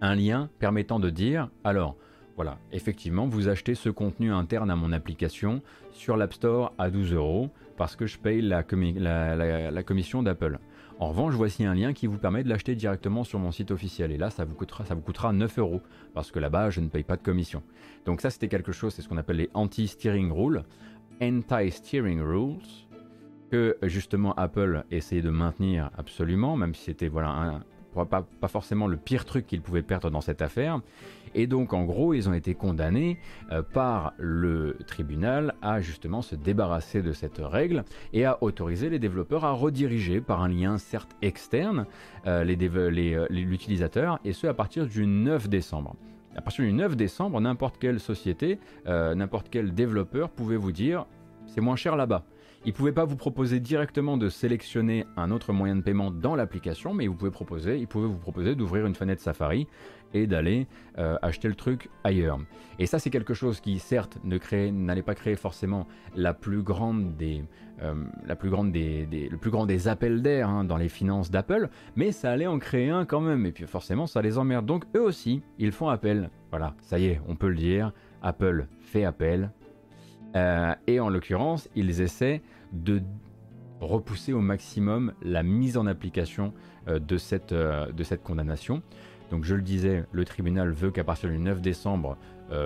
un 0.00 0.14
lien 0.14 0.48
permettant 0.58 0.98
de 1.00 1.10
dire 1.10 1.50
alors 1.64 1.96
voilà, 2.36 2.58
effectivement, 2.70 3.26
vous 3.26 3.48
achetez 3.48 3.74
ce 3.74 3.88
contenu 3.88 4.32
interne 4.32 4.70
à 4.70 4.76
mon 4.76 4.92
application 4.92 5.60
sur 5.90 6.16
l'App 6.16 6.32
Store 6.32 6.72
à 6.78 6.88
12 6.88 7.12
euros 7.14 7.50
parce 7.76 7.96
que 7.96 8.06
je 8.06 8.16
paye 8.16 8.40
la 8.40 8.62
commission 8.62 10.22
d'Apple. 10.22 10.60
En 11.00 11.10
revanche, 11.10 11.34
voici 11.34 11.64
un 11.64 11.74
lien 11.74 11.92
qui 11.92 12.08
vous 12.08 12.18
permet 12.18 12.42
de 12.42 12.48
l'acheter 12.48 12.74
directement 12.74 13.22
sur 13.22 13.38
mon 13.38 13.52
site 13.52 13.70
officiel. 13.70 14.10
Et 14.10 14.16
là, 14.16 14.30
ça 14.30 14.44
vous 14.44 14.56
coûtera, 14.56 14.84
ça 14.84 14.96
vous 14.96 15.00
coûtera 15.00 15.32
9 15.32 15.58
euros 15.60 15.80
parce 16.12 16.32
que 16.32 16.40
là-bas, 16.40 16.70
je 16.70 16.80
ne 16.80 16.88
paye 16.88 17.04
pas 17.04 17.16
de 17.16 17.22
commission. 17.22 17.62
Donc 18.04 18.20
ça, 18.20 18.30
c'était 18.30 18.48
quelque 18.48 18.72
chose, 18.72 18.94
c'est 18.94 19.02
ce 19.02 19.08
qu'on 19.08 19.16
appelle 19.16 19.36
les 19.36 19.50
anti-steering 19.54 20.32
rules, 20.32 20.64
anti-steering 21.22 22.20
rules, 22.20 22.58
que 23.48 23.78
justement 23.82 24.34
Apple 24.34 24.84
essayait 24.90 25.22
de 25.22 25.30
maintenir 25.30 25.90
absolument, 25.96 26.56
même 26.56 26.74
si 26.74 26.84
c'était 26.84 27.08
voilà 27.08 27.28
un, 27.28 27.64
pas, 28.06 28.26
forcément 28.48 28.86
le 28.86 28.96
pire 28.96 29.24
truc 29.24 29.46
qu'ils 29.46 29.62
pouvaient 29.62 29.82
perdre 29.82 30.10
dans 30.10 30.20
cette 30.20 30.42
affaire. 30.42 30.80
Et 31.34 31.46
donc 31.46 31.72
en 31.72 31.84
gros, 31.84 32.14
ils 32.14 32.28
ont 32.28 32.32
été 32.32 32.54
condamnés 32.54 33.18
euh, 33.52 33.62
par 33.62 34.14
le 34.18 34.78
tribunal 34.86 35.54
à 35.60 35.80
justement 35.80 36.22
se 36.22 36.34
débarrasser 36.34 37.02
de 37.02 37.12
cette 37.12 37.38
règle 37.38 37.84
et 38.12 38.24
à 38.24 38.42
autoriser 38.42 38.88
les 38.88 38.98
développeurs 38.98 39.44
à 39.44 39.52
rediriger 39.52 40.20
par 40.20 40.42
un 40.42 40.48
lien 40.48 40.78
certes 40.78 41.16
externe 41.22 41.86
euh, 42.26 42.44
euh, 42.48 43.26
l'utilisateur, 43.30 44.18
et 44.24 44.32
ce 44.32 44.46
à 44.46 44.54
partir 44.54 44.86
du 44.86 45.06
9 45.06 45.48
décembre. 45.48 45.96
À 46.34 46.40
partir 46.40 46.64
du 46.64 46.72
9 46.72 46.96
décembre, 46.96 47.40
n'importe 47.40 47.78
quelle 47.78 47.98
société, 47.98 48.58
n'importe 48.86 49.48
quel 49.50 49.74
développeur 49.74 50.30
pouvait 50.30 50.56
vous 50.56 50.70
dire 50.72 51.06
c'est 51.46 51.60
moins 51.60 51.76
cher 51.76 51.96
là-bas. 51.96 52.24
Il 52.64 52.72
ne 52.72 52.76
pouvait 52.76 52.92
pas 52.92 53.04
vous 53.04 53.16
proposer 53.16 53.60
directement 53.60 54.16
de 54.16 54.28
sélectionner 54.28 55.06
un 55.16 55.30
autre 55.30 55.52
moyen 55.52 55.76
de 55.76 55.80
paiement 55.80 56.10
dans 56.10 56.34
l'application, 56.34 56.92
mais 56.92 57.06
vous 57.06 57.14
pouvez 57.14 57.30
proposer, 57.30 57.78
il 57.78 57.86
pouvait 57.86 58.08
vous 58.08 58.18
proposer 58.18 58.56
d'ouvrir 58.56 58.84
une 58.84 58.96
fenêtre 58.96 59.22
Safari 59.22 59.68
et 60.12 60.26
d'aller 60.26 60.66
euh, 60.98 61.16
acheter 61.22 61.46
le 61.48 61.54
truc 61.54 61.88
ailleurs. 62.02 62.38
Et 62.78 62.86
ça, 62.86 62.98
c'est 62.98 63.10
quelque 63.10 63.32
chose 63.32 63.60
qui, 63.60 63.78
certes, 63.78 64.18
n'allait 64.24 65.02
pas 65.02 65.14
créer 65.14 65.36
forcément 65.36 65.86
la 66.16 66.34
plus 66.34 66.62
grande 66.62 67.16
des, 67.16 67.44
euh, 67.82 67.94
la 68.26 68.34
plus 68.34 68.50
grande 68.50 68.72
des, 68.72 69.06
le 69.06 69.36
plus 69.36 69.50
grand 69.50 69.64
des 69.64 69.86
appels 69.86 70.20
d'air 70.20 70.48
hein, 70.48 70.64
dans 70.64 70.76
les 70.76 70.88
finances 70.88 71.30
d'Apple, 71.30 71.68
mais 71.94 72.10
ça 72.10 72.32
allait 72.32 72.46
en 72.48 72.58
créer 72.58 72.90
un 72.90 73.04
quand 73.04 73.20
même. 73.20 73.46
Et 73.46 73.52
puis 73.52 73.66
forcément, 73.66 74.06
ça 74.06 74.20
les 74.20 74.36
emmerde. 74.36 74.66
Donc 74.66 74.84
eux 74.96 75.02
aussi, 75.02 75.42
ils 75.58 75.72
font 75.72 75.88
appel. 75.88 76.30
Voilà, 76.50 76.74
ça 76.80 76.98
y 76.98 77.06
est, 77.06 77.20
on 77.28 77.36
peut 77.36 77.48
le 77.48 77.56
dire. 77.56 77.92
Apple 78.20 78.66
fait 78.80 79.04
appel 79.04 79.52
euh, 80.36 80.74
et 80.86 81.00
en 81.00 81.08
l'occurrence, 81.08 81.68
ils 81.74 82.00
essaient 82.00 82.42
de 82.72 83.02
repousser 83.80 84.32
au 84.32 84.40
maximum 84.40 85.12
la 85.22 85.42
mise 85.42 85.76
en 85.76 85.86
application 85.86 86.52
euh, 86.88 86.98
de, 86.98 87.16
cette, 87.16 87.52
euh, 87.52 87.90
de 87.92 88.02
cette 88.02 88.22
condamnation. 88.22 88.82
Donc 89.30 89.44
je 89.44 89.54
le 89.54 89.62
disais, 89.62 90.04
le 90.10 90.24
tribunal 90.24 90.70
veut 90.70 90.90
qu'à 90.90 91.04
partir 91.04 91.28
du 91.28 91.38
9 91.38 91.60
décembre, 91.60 92.16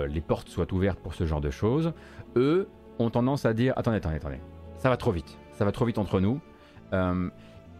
les 0.07 0.21
portes 0.21 0.47
soient 0.47 0.73
ouvertes 0.73 0.99
pour 0.99 1.13
ce 1.13 1.25
genre 1.25 1.41
de 1.41 1.49
choses. 1.49 1.91
Eux 2.37 2.69
ont 2.99 3.09
tendance 3.09 3.45
à 3.45 3.53
dire, 3.53 3.73
attendez, 3.75 3.97
attendez, 3.97 4.15
attendez, 4.15 4.39
ça 4.77 4.87
va 4.87 4.95
trop 4.95 5.11
vite, 5.11 5.37
ça 5.51 5.65
va 5.65 5.73
trop 5.73 5.83
vite 5.83 5.97
entre 5.97 6.21
nous. 6.21 6.39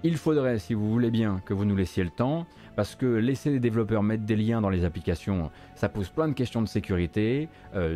il 0.04 0.18
faudrait, 0.18 0.60
si 0.60 0.74
vous 0.74 0.92
voulez 0.92 1.12
bien, 1.12 1.42
que 1.46 1.54
vous 1.54 1.64
nous 1.64 1.78
laissiez 1.78 2.04
le 2.04 2.10
temps, 2.10 2.46
parce 2.76 2.96
que 2.96 3.06
laisser 3.06 3.52
les 3.52 3.62
développeurs 3.62 4.04
mettre 4.04 4.26
des 4.26 4.36
liens 4.36 4.60
dans 4.60 4.70
les 4.70 4.84
applications, 4.84 5.50
ça 5.76 5.88
pose 5.88 6.10
plein 6.10 6.28
de 6.28 6.34
questions 6.34 6.62
de 6.62 6.68
sécurité. 6.68 7.48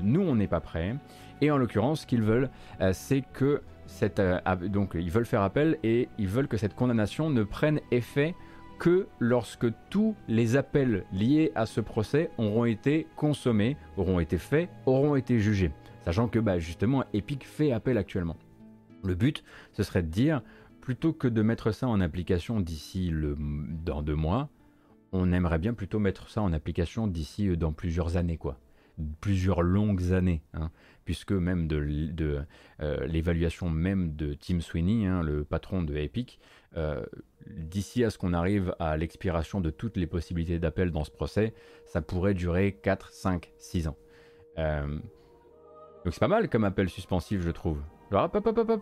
nous, 0.04 0.22
on 0.22 0.36
n'est 0.36 0.48
pas 0.48 0.62
prêts. 0.62 0.96
Et 1.42 1.52
en 1.52 1.58
l'occurrence, 1.58 2.02
ce 2.02 2.08
qu'ils 2.08 2.24
veulent, 2.24 2.50
euh, 2.82 2.92
c'est 2.94 3.22
que 3.34 3.62
cette, 3.86 4.20
euh, 4.20 4.40
donc 4.68 4.92
ils 4.96 5.12
veulent 5.12 5.26
faire 5.26 5.42
appel 5.42 5.78
et 5.84 6.10
ils 6.18 6.28
veulent 6.28 6.48
que 6.48 6.58
cette 6.58 6.76
condamnation 6.76 7.30
ne 7.30 7.44
prenne 7.44 7.80
effet 7.92 8.36
que 8.80 9.08
lorsque 9.20 9.68
tous 9.90 10.16
les 10.28 10.56
appels 10.56 11.06
liés 11.12 11.52
à 11.56 11.66
ce 11.66 11.82
procès 11.82 12.30
auront 12.38 12.66
été 12.66 13.08
consommés, 13.16 13.76
auront 13.98 14.20
été 14.20 14.38
faits, 14.38 14.70
auront 14.86 15.16
été 15.16 15.40
jugés. 15.40 15.72
Sachant 16.06 16.28
que 16.28 16.40
bah, 16.40 16.60
justement 16.60 17.04
Epic 17.14 17.46
fait 17.46 17.72
appel 17.72 17.98
actuellement. 17.98 18.38
Le 19.04 19.16
but, 19.16 19.44
ce 19.74 19.84
serait 19.84 20.04
de 20.04 20.10
dire, 20.10 20.42
plutôt 20.82 21.14
que 21.14 21.28
de 21.28 21.42
mettre 21.42 21.72
ça 21.72 21.88
en 21.88 22.00
application 22.02 22.60
d'ici 22.60 23.12
dans 23.84 24.02
deux 24.02 24.16
mois, 24.16 24.50
on 25.12 25.32
aimerait 25.32 25.60
bien 25.60 25.74
plutôt 25.74 26.00
mettre 26.00 26.30
ça 26.30 26.42
en 26.42 26.54
application 26.54 27.08
d'ici 27.08 27.50
euh, 27.50 27.56
dans 27.56 27.72
plusieurs 27.72 28.18
années, 28.18 28.38
quoi. 28.38 28.60
Plusieurs 29.22 29.62
longues 29.62 30.12
années, 30.14 30.42
hein. 30.54 30.72
Puisque 31.08 31.32
même 31.32 31.70
de, 31.70 32.44
euh, 32.82 33.08
l'évaluation 33.08 33.70
même 33.70 34.14
de 34.18 34.34
Tim 34.34 34.60
Sweeney, 34.60 35.06
hein, 35.06 35.24
le 35.24 35.46
patron 35.46 35.82
de 35.82 35.96
Epic, 35.96 36.38
euh, 36.76 37.02
d'ici 37.48 38.04
à 38.04 38.10
ce 38.10 38.18
qu'on 38.18 38.34
arrive 38.34 38.76
à 38.78 38.98
l'expiration 38.98 39.62
de 39.62 39.70
toutes 39.70 39.96
les 39.96 40.06
possibilités 40.06 40.60
d'appel 40.60 40.92
dans 40.92 41.06
ce 41.06 41.12
procès, 41.12 41.54
ça 41.86 42.02
pourrait 42.02 42.34
durer 42.34 42.74
4, 42.74 43.14
5, 43.14 43.54
6 43.58 43.88
ans. 43.88 43.96
donc 44.58 46.14
c'est 46.14 46.20
pas 46.20 46.28
mal 46.28 46.50
comme 46.50 46.66
appel 46.66 46.90
suspensif, 46.90 47.40
je 47.40 47.52
trouve. 47.52 47.82
hop, 48.12 48.36
hop, 48.36 48.46
hop, 48.46 48.70
hop. 48.70 48.82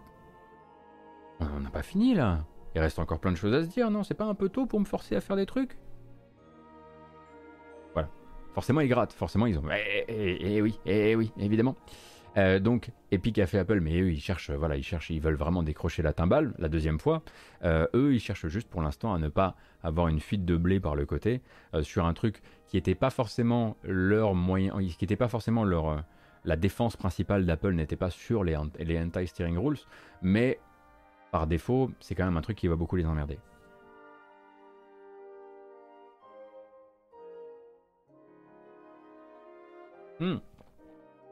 On 1.41 1.59
n'a 1.59 1.69
pas 1.69 1.84
fini 1.84 2.15
là. 2.15 2.43
Il 2.73 2.82
reste 2.82 2.97
encore 2.97 3.19
plein 3.19 3.34
de 3.34 3.38
choses 3.38 3.53
à 3.53 3.61
se 3.61 3.67
dire, 3.67 3.91
non 3.91 4.01
C'est 4.01 4.15
pas 4.15 4.26
un 4.26 4.34
peu 4.34 4.49
tôt 4.49 4.65
pour 4.65 4.80
me 4.80 4.86
forcer 4.86 5.15
à 5.15 5.21
faire 5.21 5.36
des 5.36 5.45
trucs? 5.45 5.78
Voilà. 7.93 8.09
Forcément, 8.55 8.82
ils 8.82 8.89
grattent. 8.89 9.13
Forcément, 9.13 9.45
ils 9.45 9.59
ont. 9.59 9.63
Eh, 9.69 10.05
eh, 10.07 10.38
eh 10.55 10.61
oui, 10.63 10.80
eh 10.88 11.15
oui, 11.15 11.32
évidemment. 11.38 11.76
Euh, 12.38 12.60
donc, 12.60 12.92
Epic 13.12 13.40
a 13.40 13.48
fait 13.48 13.60
Apple, 13.60 13.80
mais 13.80 14.00
eux, 14.00 14.12
ils 14.12 14.20
cherchent, 14.20 14.52
voilà, 14.52 14.76
ils 14.76 14.84
cherchent, 14.84 15.10
ils 15.10 15.22
veulent 15.22 15.36
vraiment 15.36 15.64
décrocher 15.64 16.02
la 16.02 16.14
timbale 16.14 16.54
la 16.58 16.68
deuxième 16.68 17.00
fois. 17.00 17.24
Euh, 17.64 17.88
eux, 17.94 18.14
ils 18.14 18.20
cherchent 18.20 18.48
juste 18.48 18.70
pour 18.70 18.82
l'instant 18.82 19.14
à 19.14 19.20
ne 19.20 19.30
pas 19.30 19.56
avoir 19.84 20.08
une 20.08 20.20
fuite 20.20 20.46
de 20.46 20.58
blé 20.58 20.80
par 20.80 20.96
le 20.96 21.06
côté 21.06 21.42
euh, 21.74 21.84
sur 21.84 22.06
un 22.06 22.14
truc 22.14 22.42
qui 22.68 22.78
n'était 22.78 22.96
pas 22.96 23.10
forcément 23.10 23.78
leur 23.84 24.36
moyen, 24.36 24.78
qui 24.80 24.98
n'était 25.02 25.16
pas 25.16 25.30
forcément 25.30 25.64
leur 25.64 26.04
la 26.46 26.56
défense 26.56 26.96
principale 26.96 27.46
d'Apple 27.46 27.74
n'était 27.74 27.96
pas 27.96 28.12
sur 28.12 28.44
les, 28.44 28.56
les 28.80 29.00
anti-steering 29.00 29.58
rules, 29.58 29.80
mais 30.22 30.60
par 31.32 31.48
défaut, 31.48 31.92
c'est 32.00 32.16
quand 32.16 32.26
même 32.26 32.38
un 32.38 32.42
truc 32.42 32.58
qui 32.58 32.68
va 32.68 32.76
beaucoup 32.76 32.96
les 32.96 33.06
emmerder. 33.06 33.40
Hmm. 40.20 40.38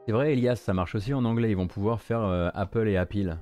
C'est 0.06 0.12
vrai, 0.12 0.34
Elias, 0.34 0.56
ça 0.56 0.74
marche 0.74 0.94
aussi 0.94 1.14
en 1.14 1.24
anglais. 1.24 1.50
Ils 1.50 1.56
vont 1.56 1.66
pouvoir 1.66 2.00
faire 2.00 2.20
euh, 2.20 2.50
Apple 2.54 2.88
et 2.88 2.96
Apple. 2.98 3.36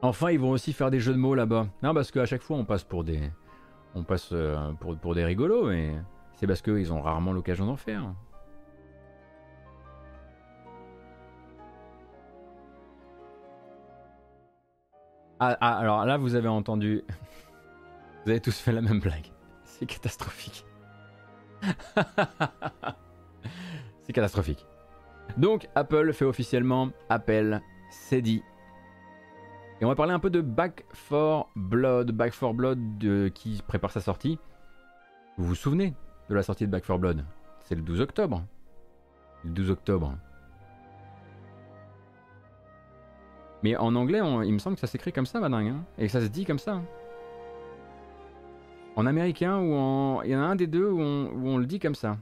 Enfin, 0.00 0.30
ils 0.30 0.40
vont 0.40 0.50
aussi 0.50 0.72
faire 0.72 0.90
des 0.90 1.00
jeux 1.00 1.12
de 1.12 1.18
mots 1.18 1.34
là-bas. 1.34 1.66
Non, 1.82 1.92
parce 1.92 2.10
qu'à 2.10 2.24
chaque 2.24 2.42
fois, 2.42 2.56
on 2.56 2.64
passe 2.64 2.84
pour 2.84 3.04
des, 3.04 3.20
on 3.94 4.04
passe 4.04 4.30
euh, 4.32 4.72
pour, 5.02 5.14
des 5.14 5.24
rigolos, 5.24 5.70
et 5.70 5.92
c'est 6.36 6.46
parce 6.46 6.62
qu'ils 6.62 6.92
ont 6.94 7.02
rarement 7.02 7.32
l'occasion 7.32 7.66
d'en 7.66 7.76
faire. 7.76 8.14
Ah, 15.38 15.56
ah, 15.60 15.78
alors 15.78 16.06
là, 16.06 16.16
vous 16.16 16.34
avez 16.34 16.48
entendu. 16.48 17.02
Vous 18.24 18.32
avez 18.32 18.40
tous 18.40 18.58
fait 18.58 18.72
la 18.72 18.82
même 18.82 19.00
blague. 19.00 19.32
C'est 19.64 19.86
catastrophique. 19.86 20.66
C'est 24.10 24.14
catastrophique. 24.14 24.66
Donc, 25.36 25.68
Apple 25.76 26.12
fait 26.12 26.24
officiellement 26.24 26.90
appel, 27.08 27.62
c'est 27.90 28.20
dit. 28.20 28.42
Et 29.80 29.84
on 29.84 29.88
va 29.88 29.94
parler 29.94 30.12
un 30.12 30.18
peu 30.18 30.30
de 30.30 30.40
Back 30.40 30.84
for 30.92 31.48
Blood. 31.54 32.10
Back 32.10 32.32
for 32.32 32.52
Blood 32.52 32.78
qui 33.32 33.62
prépare 33.68 33.92
sa 33.92 34.00
sortie. 34.00 34.40
Vous 35.38 35.44
vous 35.44 35.54
souvenez 35.54 35.94
de 36.28 36.34
la 36.34 36.42
sortie 36.42 36.66
de 36.66 36.72
Back 36.72 36.84
for 36.84 36.98
Blood? 36.98 37.24
C'est 37.60 37.76
le 37.76 37.82
12 37.82 38.00
octobre. 38.00 38.42
Le 39.44 39.50
12 39.50 39.70
octobre. 39.70 40.16
Mais 43.62 43.76
en 43.76 43.94
anglais, 43.94 44.18
il 44.44 44.52
me 44.52 44.58
semble 44.58 44.74
que 44.74 44.80
ça 44.80 44.88
s'écrit 44.88 45.12
comme 45.12 45.26
ça, 45.26 45.38
madingue. 45.38 45.68
Hein 45.68 45.84
et 45.98 46.08
ça 46.08 46.20
se 46.20 46.26
dit 46.26 46.44
comme 46.44 46.58
ça. 46.58 46.82
En 48.96 49.06
américain 49.06 49.60
ou 49.60 49.72
en. 49.72 50.22
Il 50.22 50.32
y 50.32 50.36
en 50.36 50.40
a 50.40 50.46
un 50.46 50.56
des 50.56 50.66
deux 50.66 50.90
où 50.90 51.00
on, 51.00 51.58
le 51.58 51.66
dit 51.66 51.78
comme 51.78 51.94
ça. 51.94 52.18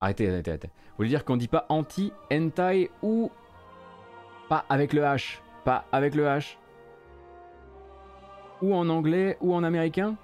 Arrêtez, 0.00 0.28
arrêtez, 0.28 0.50
arrêtez. 0.50 0.68
Vous 0.68 0.96
voulez 0.98 1.08
dire 1.08 1.24
qu'on 1.24 1.36
dit 1.36 1.48
pas 1.48 1.66
anti, 1.68 2.12
hentai 2.32 2.90
ou. 3.02 3.30
Pas 4.48 4.64
avec 4.68 4.92
le 4.92 5.02
H? 5.02 5.38
Pas 5.64 5.84
avec 5.92 6.14
le 6.14 6.24
H. 6.24 6.56
Ou 8.62 8.74
en 8.74 8.88
anglais 8.88 9.36
ou 9.40 9.54
en 9.54 9.62
américain? 9.62 10.16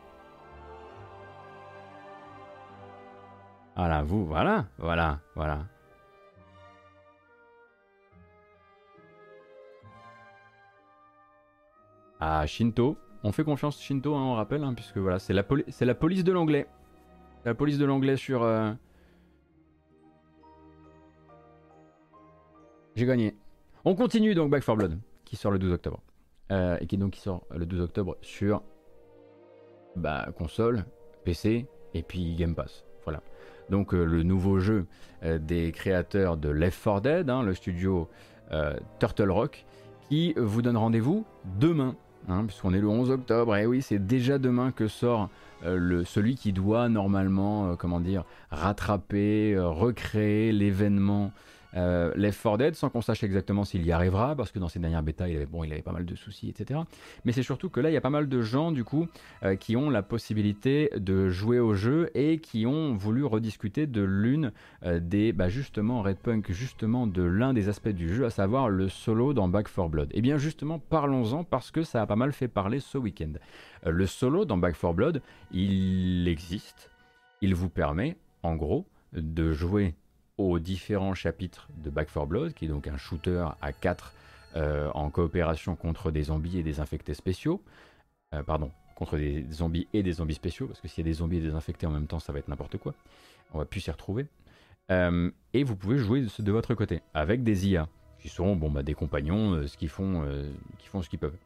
Voilà, 3.76 4.02
vous, 4.02 4.24
voilà, 4.24 4.64
voilà, 4.78 5.20
voilà. 5.34 5.66
à 12.20 12.46
Shinto. 12.46 12.96
On 13.22 13.32
fait 13.32 13.44
confiance 13.44 13.80
Shinto, 13.80 14.14
hein, 14.14 14.22
on 14.22 14.34
rappelle, 14.34 14.64
hein, 14.64 14.74
puisque 14.74 14.98
voilà, 14.98 15.18
c'est 15.18 15.32
la, 15.32 15.44
la, 15.80 15.94
police 15.94 16.24
de 16.24 16.32
l'anglais. 16.32 16.66
La 17.44 17.54
police 17.54 17.78
de 17.78 17.84
l'anglais 17.84 18.16
sur. 18.16 18.42
Euh, 18.42 18.72
J'ai 22.96 23.06
gagné. 23.06 23.36
On 23.84 23.94
continue 23.94 24.34
donc 24.34 24.50
Back 24.50 24.64
4 24.64 24.76
Blood, 24.76 24.98
qui 25.24 25.36
sort 25.36 25.52
le 25.52 25.58
12 25.58 25.72
octobre. 25.72 26.00
Euh, 26.50 26.78
et 26.80 26.86
qui 26.86 26.96
donc 26.96 27.12
qui 27.12 27.20
sort 27.20 27.44
le 27.54 27.66
12 27.66 27.82
octobre 27.82 28.16
sur 28.22 28.62
bah, 29.96 30.26
console, 30.38 30.84
PC 31.24 31.66
et 31.94 32.02
puis 32.02 32.34
Game 32.34 32.54
Pass. 32.54 32.84
Voilà. 33.04 33.22
Donc 33.70 33.92
euh, 33.92 34.04
le 34.04 34.22
nouveau 34.22 34.58
jeu 34.58 34.86
des 35.22 35.72
créateurs 35.72 36.36
de 36.36 36.48
Left 36.48 36.82
4 36.82 37.00
Dead, 37.00 37.30
hein, 37.30 37.42
le 37.42 37.54
studio 37.54 38.08
Turtle 38.98 39.30
Rock, 39.30 39.66
qui 40.08 40.34
vous 40.36 40.62
donne 40.62 40.76
rendez-vous 40.76 41.26
demain 41.58 41.96
Hein, 42.28 42.44
puisqu'on 42.46 42.74
est 42.74 42.80
le 42.80 42.88
11 42.88 43.10
octobre, 43.12 43.56
et 43.56 43.66
oui, 43.66 43.82
c'est 43.82 44.04
déjà 44.04 44.38
demain 44.38 44.72
que 44.72 44.88
sort 44.88 45.30
euh, 45.64 45.76
le, 45.76 46.04
celui 46.04 46.34
qui 46.34 46.52
doit 46.52 46.88
normalement, 46.88 47.70
euh, 47.70 47.74
comment 47.76 48.00
dire, 48.00 48.24
rattraper, 48.50 49.54
euh, 49.54 49.68
recréer 49.68 50.50
l'événement 50.50 51.32
euh, 51.74 52.12
Left 52.16 52.42
4 52.42 52.58
Dead 52.58 52.74
sans 52.74 52.90
qu'on 52.90 53.00
sache 53.00 53.22
exactement 53.22 53.64
s'il 53.64 53.84
y 53.84 53.92
arrivera, 53.92 54.34
parce 54.34 54.52
que 54.52 54.58
dans 54.58 54.68
ses 54.68 54.78
dernières 54.78 55.02
bêtas, 55.02 55.28
il 55.28 55.36
avait, 55.36 55.46
bon, 55.46 55.64
il 55.64 55.72
avait 55.72 55.82
pas 55.82 55.92
mal 55.92 56.04
de 56.04 56.14
soucis, 56.14 56.48
etc. 56.48 56.80
Mais 57.24 57.32
c'est 57.32 57.42
surtout 57.42 57.68
que 57.70 57.80
là, 57.80 57.90
il 57.90 57.92
y 57.92 57.96
a 57.96 58.00
pas 58.00 58.10
mal 58.10 58.28
de 58.28 58.42
gens, 58.42 58.72
du 58.72 58.84
coup, 58.84 59.06
euh, 59.42 59.56
qui 59.56 59.76
ont 59.76 59.90
la 59.90 60.02
possibilité 60.02 60.90
de 60.96 61.28
jouer 61.28 61.58
au 61.58 61.74
jeu 61.74 62.10
et 62.14 62.38
qui 62.38 62.66
ont 62.66 62.94
voulu 62.94 63.24
rediscuter 63.24 63.86
de 63.86 64.02
l'une 64.02 64.52
euh, 64.84 65.00
des, 65.00 65.32
bah, 65.32 65.48
justement, 65.48 66.02
Red 66.02 66.18
Punk, 66.18 66.52
justement, 66.52 67.06
de 67.06 67.22
l'un 67.22 67.52
des 67.52 67.68
aspects 67.68 67.88
du 67.88 68.14
jeu, 68.14 68.24
à 68.24 68.30
savoir 68.30 68.68
le 68.68 68.88
solo 68.88 69.34
dans 69.34 69.48
Back 69.48 69.68
4 69.74 69.88
Blood. 69.88 70.08
Et 70.12 70.18
eh 70.18 70.22
bien, 70.22 70.38
justement, 70.38 70.78
parlons-en 70.78 71.44
parce 71.44 71.70
que 71.70 71.82
ça 71.82 72.02
a 72.02 72.06
pas 72.06 72.16
mal 72.16 72.32
fait 72.32 72.48
parler 72.48 72.80
ce 72.80 72.98
week-end. 72.98 73.32
le 73.84 74.06
solo 74.06 74.44
dans 74.44 74.56
Back 74.56 74.78
4 74.78 74.94
Blood, 74.94 75.22
il 75.52 76.26
existe. 76.28 76.90
Il 77.42 77.54
vous 77.54 77.68
permet, 77.68 78.16
en 78.42 78.56
gros, 78.56 78.86
de 79.12 79.52
jouer 79.52 79.94
aux 80.38 80.58
différents 80.58 81.14
chapitres 81.14 81.68
de 81.82 81.90
Back 81.90 82.12
4 82.12 82.26
Blood, 82.26 82.54
qui 82.54 82.66
est 82.66 82.68
donc 82.68 82.86
un 82.86 82.96
shooter 82.96 83.46
à 83.60 83.72
4 83.72 84.12
euh, 84.56 84.90
en 84.94 85.10
coopération 85.10 85.76
contre 85.76 86.10
des 86.10 86.24
zombies 86.24 86.58
et 86.58 86.62
des 86.62 86.80
infectés 86.80 87.14
spéciaux. 87.14 87.62
Euh, 88.34 88.42
pardon, 88.42 88.70
contre 88.94 89.16
des 89.16 89.46
zombies 89.50 89.86
et 89.92 90.02
des 90.02 90.12
zombies 90.12 90.34
spéciaux, 90.34 90.66
parce 90.66 90.80
que 90.80 90.88
s'il 90.88 91.04
y 91.04 91.08
a 91.08 91.10
des 91.10 91.18
zombies 91.18 91.38
et 91.38 91.42
des 91.42 91.54
infectés 91.54 91.86
en 91.86 91.90
même 91.90 92.06
temps, 92.06 92.18
ça 92.18 92.32
va 92.32 92.38
être 92.38 92.48
n'importe 92.48 92.76
quoi. 92.78 92.94
On 93.52 93.58
va 93.58 93.64
plus 93.64 93.80
s'y 93.80 93.90
retrouver. 93.90 94.26
Euh, 94.90 95.30
et 95.52 95.64
vous 95.64 95.76
pouvez 95.76 95.98
jouer 95.98 96.24
de, 96.38 96.52
votre 96.52 96.74
côté, 96.74 97.02
avec 97.14 97.42
des 97.42 97.68
IA, 97.68 97.88
qui 98.20 98.28
seront 98.28 98.56
bon, 98.56 98.70
bah, 98.70 98.82
des 98.82 98.94
compagnons, 98.94 99.66
ce 99.66 99.76
qui 99.76 99.88
font, 99.88 100.24
font 100.84 101.02
ce 101.02 101.08
qu'ils 101.08 101.18
peuvent. 101.18 101.36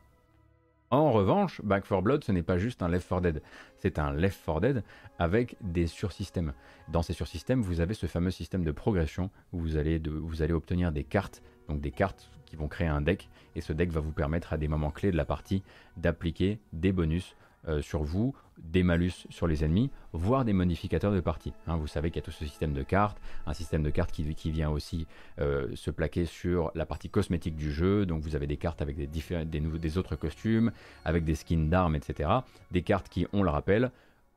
En 0.93 1.13
revanche, 1.13 1.61
Back 1.63 1.87
4 1.87 2.03
Blood, 2.03 2.25
ce 2.25 2.33
n'est 2.33 2.43
pas 2.43 2.59
juste 2.59 2.83
un 2.83 2.89
Left 2.89 3.09
4 3.09 3.21
Dead, 3.21 3.43
c'est 3.79 4.01
un 4.01 4.13
Left 4.13 4.45
4 4.45 4.61
Dead 4.61 4.85
avec 5.21 5.57
des 5.61 5.87
sursystèmes. 5.87 6.53
Dans 6.89 7.03
ces 7.03 7.13
sursystèmes, 7.13 7.63
vous 7.63 7.81
avez 7.81 7.95
ce 7.95 8.07
fameux 8.07 8.33
système 8.33 8.65
de 8.65 8.73
progression 8.73 9.31
où 9.53 9.61
vous 9.61 9.77
allez, 9.77 10.01
vous 10.05 10.43
allez 10.43 10.53
obtenir 10.53 10.91
des 10.91 11.05
cartes, 11.05 11.45
donc 11.69 11.81
des 11.81 11.93
cartes 11.93 12.33
qui 12.45 12.57
vont 12.57 12.67
créer 12.67 12.89
un 12.89 13.01
deck, 13.01 13.29
et 13.55 13.61
ce 13.61 13.73
deck 13.73 13.93
va 13.93 14.01
vous 14.01 14.11
permettre 14.11 14.53
à 14.53 14.57
des 14.57 14.67
moments 14.67 14.91
clés 14.91 15.13
de 15.13 15.17
la 15.17 15.25
partie 15.25 15.63
d'appliquer 15.97 16.59
des 16.73 16.91
bonus 16.91 17.37
euh, 17.69 17.83
sur 17.83 18.03
vous, 18.03 18.35
des 18.59 18.83
malus 18.83 19.27
sur 19.29 19.47
les 19.47 19.65
ennemis, 19.65 19.91
voire 20.13 20.45
des 20.45 20.53
modificateurs 20.53 21.13
de 21.13 21.21
partie. 21.21 21.53
Hein. 21.67 21.77
vous 21.77 21.87
savez 21.87 22.11
qu'il 22.11 22.21
y 22.21 22.23
a 22.23 22.25
tout 22.25 22.31
ce 22.31 22.45
système 22.45 22.73
de 22.73 22.83
cartes, 22.83 23.19
un 23.47 23.55
système 23.55 23.83
de 23.83 23.91
cartes 23.91 24.13
qui, 24.13 24.35
qui 24.35 24.51
vient 24.51 24.71
aussi 24.71 25.07
euh, 25.41 25.69
se 25.75 25.91
plaquer 25.91 26.25
sur 26.25 26.71
la 26.75 26.87
partie 26.87 27.11
cosmétique 27.11 27.57
du 27.57 27.73
jeu. 27.73 28.07
Donc 28.07 28.23
vous 28.23 28.37
avez 28.37 28.47
des 28.47 28.57
cartes 28.57 28.83
avec 28.83 28.97
des, 28.97 29.07
des, 29.45 29.61
des 29.61 29.99
autres 29.99 30.17
costumes, 30.17 30.73
avec 31.05 31.25
des 31.25 31.35
skins 31.35 31.69
d'armes, 31.69 31.97
etc. 31.97 32.31
Des 32.71 32.83
cartes 32.83 33.09
qui, 33.09 33.27
on 33.33 33.43
le 33.43 33.51
rappelle, 33.51 33.91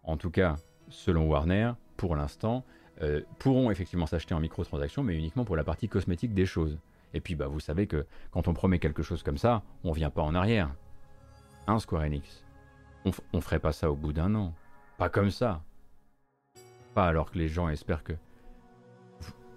en 0.04 0.18
tout 0.18 0.30
cas 0.30 0.56
selon 0.90 1.28
Warner, 1.28 1.72
pour 1.98 2.16
l'instant, 2.16 2.64
euh, 3.02 3.22
pourront 3.40 3.72
effectivement 3.72 4.06
s'acheter 4.06 4.36
en 4.36 4.40
microtransaction, 4.40 5.04
mais 5.04 5.16
uniquement 5.16 5.46
pour 5.46 5.56
la 5.56 5.64
partie 5.64 5.90
cosmétique 5.90 6.34
des 6.34 6.46
choses. 6.46 6.78
Et 7.14 7.22
puis 7.22 7.36
bah, 7.36 7.48
vous 7.48 7.60
savez 7.60 7.88
que 7.88 8.06
quand 8.32 8.48
on 8.48 8.54
promet 8.54 8.80
quelque 8.80 9.04
chose 9.04 9.24
comme 9.24 9.38
ça, 9.38 9.64
on 9.84 9.92
vient 9.92 10.10
pas 10.10 10.22
en 10.22 10.36
arrière. 10.36 10.70
Un 11.68 11.80
Square 11.80 12.04
Enix? 12.04 12.44
On, 13.06 13.12
on 13.34 13.42
ferait 13.42 13.60
pas 13.60 13.74
ça 13.74 13.92
au 13.92 13.96
bout 13.96 14.14
d'un 14.14 14.34
an. 14.36 14.54
Pas 14.98 15.10
comme 15.10 15.32
ça. 15.32 15.62
Pas 16.94 17.08
alors 17.08 17.32
que 17.32 17.38
les 17.38 17.48
gens 17.48 17.70
espèrent 17.70 18.04
que. 18.04 18.14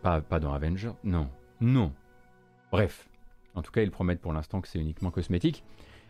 Pas, 0.03 0.21
pas 0.21 0.41
dans 0.41 0.53
Avenger. 0.53 0.93
Non. 1.05 1.29
Non. 1.61 1.93
Bref. 2.71 3.09
En 3.55 3.63
tout 3.63 3.73
cas, 3.73 3.83
ils 3.83 3.91
promettent 3.91 4.21
pour 4.21 4.33
l'instant 4.33 4.61
que 4.61 4.69
c'est 4.69 4.79
uniquement 4.79 5.11
cosmétique. 5.11 5.65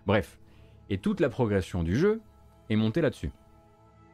Bref. 0.06 0.38
Et 0.90 0.98
toute 0.98 1.20
la 1.20 1.28
progression 1.28 1.82
du 1.82 1.96
jeu 1.96 2.20
est 2.70 2.76
montée 2.76 3.00
là-dessus. 3.00 3.30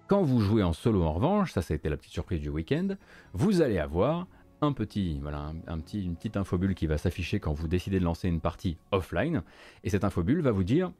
Quand 0.07 0.23
vous 0.23 0.41
jouez 0.41 0.62
en 0.62 0.73
solo 0.73 1.03
en 1.05 1.12
revanche, 1.12 1.53
ça 1.53 1.62
ça 1.62 1.73
a 1.73 1.77
été 1.77 1.89
la 1.89 1.97
petite 1.97 2.12
surprise 2.12 2.41
du 2.41 2.51
week-end, 2.51 2.97
vous 3.33 3.62
allez 3.62 3.79
avoir 3.79 4.27
un 4.61 4.73
petit, 4.73 5.18
voilà, 5.20 5.53
un, 5.66 5.79
petit, 5.81 6.05
une 6.05 6.16
petite 6.16 6.37
infobulle 6.37 6.75
qui 6.75 6.87
va 6.87 6.99
s'afficher 6.99 7.41
quand 7.41 7.53
vous 7.53 7.68
décidez 7.68 7.99
de 7.99 8.05
lancer 8.05 8.29
une 8.29 8.41
partie 8.41 8.77
offline. 8.91 9.43
Et 9.85 9.91
cette 9.91 10.05
infobulle 10.05 10.41
va 10.41 10.51
vous 10.51 10.64
dire 10.64 10.93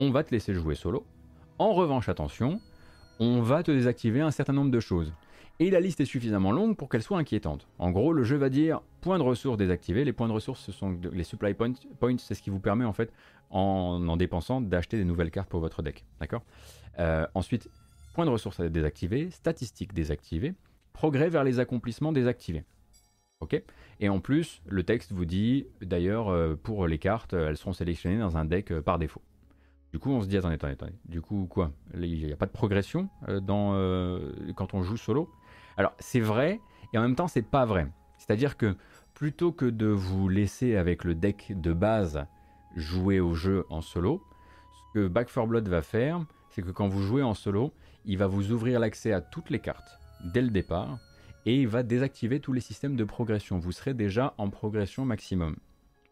on 0.00 0.10
va 0.10 0.24
te 0.24 0.30
laisser 0.30 0.54
jouer 0.54 0.74
solo. 0.74 1.04
En 1.60 1.74
revanche, 1.74 2.08
attention, 2.08 2.58
on 3.18 3.42
va 3.42 3.62
te 3.62 3.70
désactiver 3.70 4.22
un 4.22 4.30
certain 4.30 4.54
nombre 4.54 4.70
de 4.70 4.80
choses. 4.80 5.12
Et 5.58 5.68
la 5.68 5.78
liste 5.78 6.00
est 6.00 6.06
suffisamment 6.06 6.52
longue 6.52 6.74
pour 6.74 6.88
qu'elle 6.88 7.02
soit 7.02 7.18
inquiétante. 7.18 7.68
En 7.78 7.90
gros, 7.90 8.14
le 8.14 8.24
jeu 8.24 8.38
va 8.38 8.48
dire 8.48 8.80
point 9.02 9.18
de 9.18 9.22
ressources 9.22 9.58
désactivés. 9.58 10.06
Les 10.06 10.14
points 10.14 10.26
de 10.26 10.32
ressources, 10.32 10.60
ce 10.62 10.72
sont 10.72 10.98
les 11.12 11.22
supply 11.22 11.52
points. 11.52 11.74
c'est 12.16 12.34
ce 12.34 12.40
qui 12.40 12.48
vous 12.48 12.60
permet 12.60 12.86
en 12.86 12.94
fait, 12.94 13.12
en 13.50 14.08
en 14.08 14.16
dépensant, 14.16 14.62
d'acheter 14.62 14.96
des 14.96 15.04
nouvelles 15.04 15.30
cartes 15.30 15.50
pour 15.50 15.60
votre 15.60 15.82
deck. 15.82 16.06
D'accord? 16.18 16.44
Euh, 16.98 17.26
Ensuite, 17.34 17.68
point 18.14 18.24
de 18.24 18.30
ressources 18.30 18.62
désactivés, 18.62 19.28
statistiques 19.30 19.92
désactivées, 19.92 20.54
progrès 20.94 21.28
vers 21.28 21.44
les 21.44 21.60
accomplissements 21.60 22.12
désactivés. 22.12 22.64
Ok? 23.40 23.62
Et 24.00 24.08
en 24.08 24.20
plus, 24.20 24.62
le 24.66 24.82
texte 24.82 25.12
vous 25.12 25.26
dit, 25.26 25.66
d'ailleurs, 25.82 26.30
euh, 26.30 26.54
pour 26.54 26.86
les 26.86 26.96
cartes, 26.96 27.34
elles 27.34 27.58
seront 27.58 27.74
sélectionnées 27.74 28.18
dans 28.18 28.38
un 28.38 28.46
deck 28.46 28.72
euh, 28.72 28.80
par 28.80 28.98
défaut. 28.98 29.20
Du 29.92 29.98
coup, 29.98 30.10
on 30.10 30.20
se 30.22 30.26
dit, 30.28 30.36
attendez, 30.36 30.54
attendez, 30.54 30.74
attendez. 30.74 30.94
Du 31.06 31.20
coup, 31.20 31.46
quoi? 31.50 31.72
Il 31.94 32.24
n'y 32.24 32.32
a 32.32 32.36
pas 32.36 32.46
de 32.46 32.52
progression 32.52 33.08
dans, 33.42 33.72
quand 34.54 34.74
on 34.74 34.82
joue 34.82 34.96
solo? 34.96 35.28
Alors 35.76 35.94
c'est 35.98 36.20
vrai, 36.20 36.60
et 36.92 36.98
en 36.98 37.02
même 37.02 37.14
temps 37.14 37.28
c'est 37.28 37.40
pas 37.40 37.64
vrai. 37.64 37.88
C'est-à-dire 38.18 38.58
que 38.58 38.76
plutôt 39.14 39.50
que 39.50 39.64
de 39.64 39.86
vous 39.86 40.28
laisser 40.28 40.76
avec 40.76 41.04
le 41.04 41.14
deck 41.14 41.52
de 41.58 41.72
base 41.72 42.26
jouer 42.76 43.18
au 43.18 43.34
jeu 43.34 43.64
en 43.70 43.80
solo, 43.80 44.22
ce 44.72 44.80
que 44.94 45.08
Back 45.08 45.32
4 45.32 45.46
Blood 45.46 45.68
va 45.68 45.80
faire, 45.80 46.24
c'est 46.50 46.60
que 46.60 46.70
quand 46.70 46.88
vous 46.88 47.02
jouez 47.02 47.22
en 47.22 47.34
solo, 47.34 47.72
il 48.04 48.18
va 48.18 48.26
vous 48.26 48.52
ouvrir 48.52 48.78
l'accès 48.78 49.12
à 49.12 49.20
toutes 49.20 49.48
les 49.48 49.60
cartes 49.60 49.98
dès 50.34 50.42
le 50.42 50.50
départ, 50.50 50.98
et 51.46 51.56
il 51.56 51.68
va 51.68 51.82
désactiver 51.82 52.40
tous 52.40 52.52
les 52.52 52.60
systèmes 52.60 52.96
de 52.96 53.04
progression. 53.04 53.58
Vous 53.58 53.72
serez 53.72 53.94
déjà 53.94 54.34
en 54.36 54.50
progression 54.50 55.06
maximum. 55.06 55.56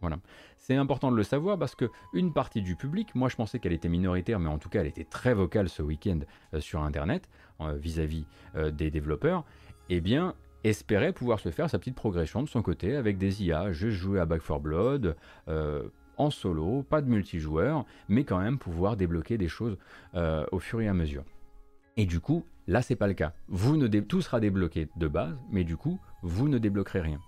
Voilà. 0.00 0.18
C'est 0.56 0.76
important 0.76 1.10
de 1.10 1.16
le 1.16 1.22
savoir 1.24 1.58
parce 1.58 1.74
que 1.74 1.90
une 2.12 2.32
partie 2.32 2.62
du 2.62 2.76
public, 2.76 3.14
moi 3.14 3.28
je 3.28 3.36
pensais 3.36 3.58
qu'elle 3.58 3.72
était 3.72 3.88
minoritaire, 3.88 4.38
mais 4.38 4.48
en 4.48 4.58
tout 4.58 4.68
cas 4.68 4.80
elle 4.80 4.86
était 4.86 5.04
très 5.04 5.34
vocale 5.34 5.68
ce 5.68 5.82
week-end 5.82 6.20
euh, 6.54 6.60
sur 6.60 6.82
Internet 6.82 7.28
euh, 7.60 7.72
vis-à-vis 7.72 8.26
euh, 8.54 8.70
des 8.70 8.90
développeurs, 8.90 9.44
eh 9.88 10.00
bien 10.00 10.34
espérait 10.64 11.12
pouvoir 11.12 11.40
se 11.40 11.50
faire 11.50 11.70
sa 11.70 11.78
petite 11.78 11.94
progression 11.94 12.42
de 12.42 12.48
son 12.48 12.62
côté 12.62 12.94
avec 12.96 13.18
des 13.18 13.44
IA, 13.44 13.72
juste 13.72 13.96
jouer 13.96 14.20
à 14.20 14.26
Back 14.26 14.42
4 14.46 14.60
Blood, 14.60 15.16
en 16.16 16.30
solo, 16.30 16.82
pas 16.82 17.00
de 17.00 17.08
multijoueur, 17.08 17.84
mais 18.08 18.24
quand 18.24 18.40
même 18.40 18.58
pouvoir 18.58 18.96
débloquer 18.96 19.38
des 19.38 19.46
choses 19.46 19.78
au 20.16 20.58
fur 20.58 20.80
et 20.80 20.88
à 20.88 20.94
mesure. 20.94 21.22
Et 21.96 22.06
du 22.06 22.18
coup, 22.18 22.44
là 22.66 22.82
c'est 22.82 22.96
pas 22.96 23.06
le 23.06 23.14
cas. 23.14 23.34
Tout 24.08 24.20
sera 24.20 24.40
débloqué 24.40 24.88
de 24.96 25.06
base, 25.06 25.38
mais 25.48 25.62
du 25.62 25.76
coup, 25.76 26.00
vous 26.22 26.48
ne 26.48 26.58
débloquerez 26.58 27.02
rien. 27.02 27.20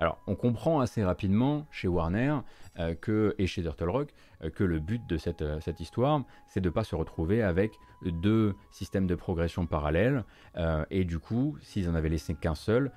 Alors, 0.00 0.18
on 0.26 0.36
comprend 0.36 0.80
assez 0.80 1.02
rapidement 1.02 1.66
chez 1.72 1.88
Warner 1.88 2.38
euh, 2.78 2.94
que, 2.94 3.34
et 3.38 3.46
chez 3.46 3.62
Turtle 3.62 3.90
Rock 3.90 4.14
que 4.54 4.64
le 4.64 4.78
but 4.78 5.06
de 5.06 5.16
cette, 5.16 5.42
euh, 5.42 5.60
cette 5.60 5.80
histoire, 5.80 6.22
c'est 6.46 6.60
de 6.60 6.68
ne 6.68 6.72
pas 6.72 6.84
se 6.84 6.94
retrouver 6.94 7.42
avec 7.42 7.72
deux 8.04 8.54
systèmes 8.70 9.06
de 9.06 9.14
progression 9.14 9.66
parallèles. 9.66 10.24
et 10.90 11.04
du 11.04 11.18
coup, 11.18 11.56
s'ils 11.60 11.88
en 11.88 11.94
avaient 11.96 12.08
laissé 12.08 12.34
qu'un 12.34 12.54
seul, 12.54 12.92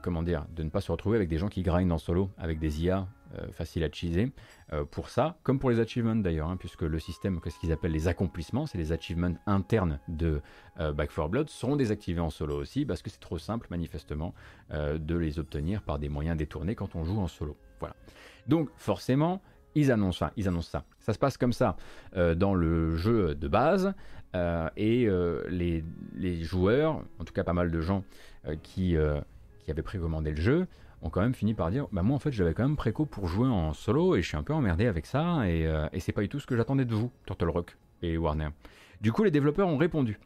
comment 0.00 0.22
dire, 0.22 0.46
de 0.56 0.62
ne 0.62 0.70
pas 0.70 0.80
se 0.80 0.90
retrouver 0.90 1.16
avec 1.16 1.28
des 1.28 1.36
gens 1.36 1.48
qui 1.48 1.60
grindent 1.62 1.92
en 1.92 1.98
solo, 1.98 2.30
avec 2.38 2.58
des 2.58 2.82
IA 2.84 3.06
euh, 3.38 3.50
facile 3.50 3.82
à 3.82 3.90
cheeser 3.90 4.30
euh, 4.74 4.84
pour 4.84 5.08
ça, 5.08 5.38
comme 5.42 5.58
pour 5.58 5.70
les 5.70 5.80
achievements 5.80 6.16
d'ailleurs, 6.16 6.48
hein, 6.48 6.58
puisque 6.58 6.82
le 6.82 6.98
système, 6.98 7.40
qu'est-ce 7.40 7.58
qu'ils 7.58 7.72
appellent 7.72 7.92
les 7.92 8.06
accomplissements, 8.06 8.66
c'est 8.66 8.76
les 8.76 8.92
achievements 8.92 9.34
internes 9.46 10.00
de 10.08 10.42
euh, 10.80 10.92
Back 10.92 11.10
4 11.14 11.28
Blood, 11.30 11.48
seront 11.48 11.76
désactivés 11.76 12.20
en 12.20 12.28
solo 12.28 12.56
aussi, 12.56 12.84
parce 12.84 13.00
que 13.00 13.08
c'est 13.08 13.20
trop 13.20 13.38
simple 13.38 13.68
manifestement 13.70 14.34
de 14.70 15.16
les 15.16 15.38
obtenir 15.38 15.82
par 15.82 15.98
des 15.98 16.08
moyens 16.08 16.36
détournés 16.36 16.74
quand 16.74 16.94
on 16.94 17.04
joue 17.04 17.18
en 17.20 17.26
solo. 17.26 17.56
Voilà. 17.80 17.94
Donc 18.46 18.68
forcément, 18.76 19.40
ils 19.74 19.90
annoncent 19.90 20.18
ça. 20.18 20.32
Ils 20.36 20.48
annoncent 20.48 20.70
ça. 20.70 20.84
Ça 21.00 21.12
se 21.12 21.18
passe 21.18 21.36
comme 21.36 21.52
ça 21.52 21.76
dans 22.14 22.54
le 22.54 22.96
jeu 22.96 23.34
de 23.34 23.48
base. 23.48 23.94
et 24.76 25.08
les, 25.48 25.84
les, 26.14 26.42
joueurs, 26.42 27.02
en 27.18 27.24
tout 27.24 27.32
cas 27.32 27.44
pas 27.44 27.52
mal 27.52 27.70
de 27.70 27.80
gens 27.80 28.04
qui, 28.62 28.96
qui 29.64 29.70
avaient 29.70 29.82
précommandé 29.82 30.30
le 30.30 30.40
jeu, 30.40 30.66
ont 31.02 31.10
quand 31.10 31.20
même 31.20 31.34
fini 31.34 31.54
par 31.54 31.70
dire 31.70 31.86
bah 31.92 32.02
moi 32.02 32.16
en 32.16 32.18
fait 32.18 32.32
j'avais 32.32 32.54
quand 32.54 32.62
même 32.62 32.76
préco 32.76 33.04
pour 33.04 33.26
jouer 33.26 33.48
en 33.48 33.72
solo 33.72 34.16
et 34.16 34.22
je 34.22 34.28
suis 34.28 34.36
un 34.36 34.42
peu 34.42 34.54
emmerdé 34.54 34.86
avec 34.86 35.06
ça 35.06 35.48
et, 35.48 35.66
euh, 35.66 35.88
et 35.92 36.00
c'est 36.00 36.12
pas 36.12 36.22
du 36.22 36.28
tout 36.28 36.40
ce 36.40 36.46
que 36.46 36.56
j'attendais 36.56 36.84
de 36.84 36.94
vous, 36.94 37.10
Turtle 37.26 37.48
Rock 37.50 37.76
et 38.02 38.16
Warner. 38.16 38.48
Du 39.00 39.12
coup 39.12 39.24
les 39.24 39.30
développeurs 39.30 39.68
ont 39.68 39.76
répondu. 39.76 40.18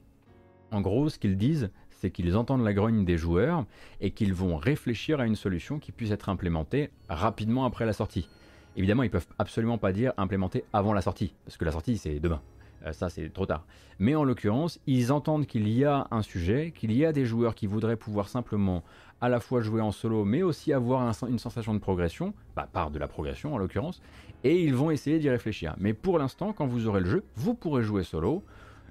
En 0.70 0.80
gros 0.80 1.08
ce 1.08 1.18
qu'ils 1.18 1.38
disent 1.38 1.70
c'est 1.90 2.10
qu'ils 2.10 2.36
entendent 2.36 2.64
la 2.64 2.74
grogne 2.74 3.06
des 3.06 3.16
joueurs 3.16 3.64
et 4.00 4.10
qu'ils 4.10 4.34
vont 4.34 4.56
réfléchir 4.56 5.18
à 5.18 5.26
une 5.26 5.34
solution 5.34 5.78
qui 5.78 5.92
puisse 5.92 6.10
être 6.10 6.28
implémentée 6.28 6.90
rapidement 7.08 7.64
après 7.64 7.86
la 7.86 7.94
sortie. 7.94 8.28
Évidemment 8.76 9.02
ils 9.02 9.10
peuvent 9.10 9.26
absolument 9.38 9.78
pas 9.78 9.92
dire 9.92 10.12
implémenter 10.16 10.64
avant 10.72 10.92
la 10.92 11.02
sortie 11.02 11.34
parce 11.44 11.56
que 11.56 11.64
la 11.64 11.72
sortie 11.72 11.98
c'est 11.98 12.20
demain. 12.20 12.40
Euh, 12.84 12.92
ça 12.92 13.08
c'est 13.08 13.32
trop 13.32 13.46
tard. 13.46 13.64
Mais 13.98 14.14
en 14.14 14.24
l'occurrence, 14.24 14.78
ils 14.86 15.12
entendent 15.12 15.46
qu'il 15.46 15.68
y 15.68 15.84
a 15.84 16.06
un 16.10 16.22
sujet, 16.22 16.72
qu'il 16.74 16.92
y 16.92 17.04
a 17.04 17.12
des 17.12 17.24
joueurs 17.24 17.54
qui 17.54 17.66
voudraient 17.66 17.96
pouvoir 17.96 18.28
simplement 18.28 18.82
à 19.20 19.28
la 19.28 19.40
fois 19.40 19.62
jouer 19.62 19.80
en 19.80 19.92
solo, 19.92 20.24
mais 20.24 20.42
aussi 20.42 20.72
avoir 20.72 21.00
une 21.28 21.38
sensation 21.38 21.72
de 21.72 21.78
progression, 21.78 22.34
bah, 22.54 22.68
par 22.70 22.90
de 22.90 22.98
la 22.98 23.08
progression 23.08 23.54
en 23.54 23.58
l'occurrence, 23.58 24.02
et 24.44 24.62
ils 24.62 24.74
vont 24.74 24.90
essayer 24.90 25.18
d'y 25.18 25.30
réfléchir. 25.30 25.74
Mais 25.78 25.94
pour 25.94 26.18
l'instant, 26.18 26.52
quand 26.52 26.66
vous 26.66 26.86
aurez 26.86 27.00
le 27.00 27.06
jeu, 27.06 27.24
vous 27.34 27.54
pourrez 27.54 27.82
jouer 27.82 28.02
solo, 28.02 28.44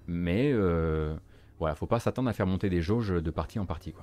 mais 0.08 0.52
euh, 0.52 1.16
voilà, 1.60 1.76
faut 1.76 1.86
pas 1.86 2.00
s'attendre 2.00 2.30
à 2.30 2.34
faire 2.34 2.48
monter 2.48 2.70
des 2.70 2.82
jauges 2.82 3.12
de 3.12 3.32
partie 3.32 3.60
en 3.60 3.66
partie. 3.66 3.94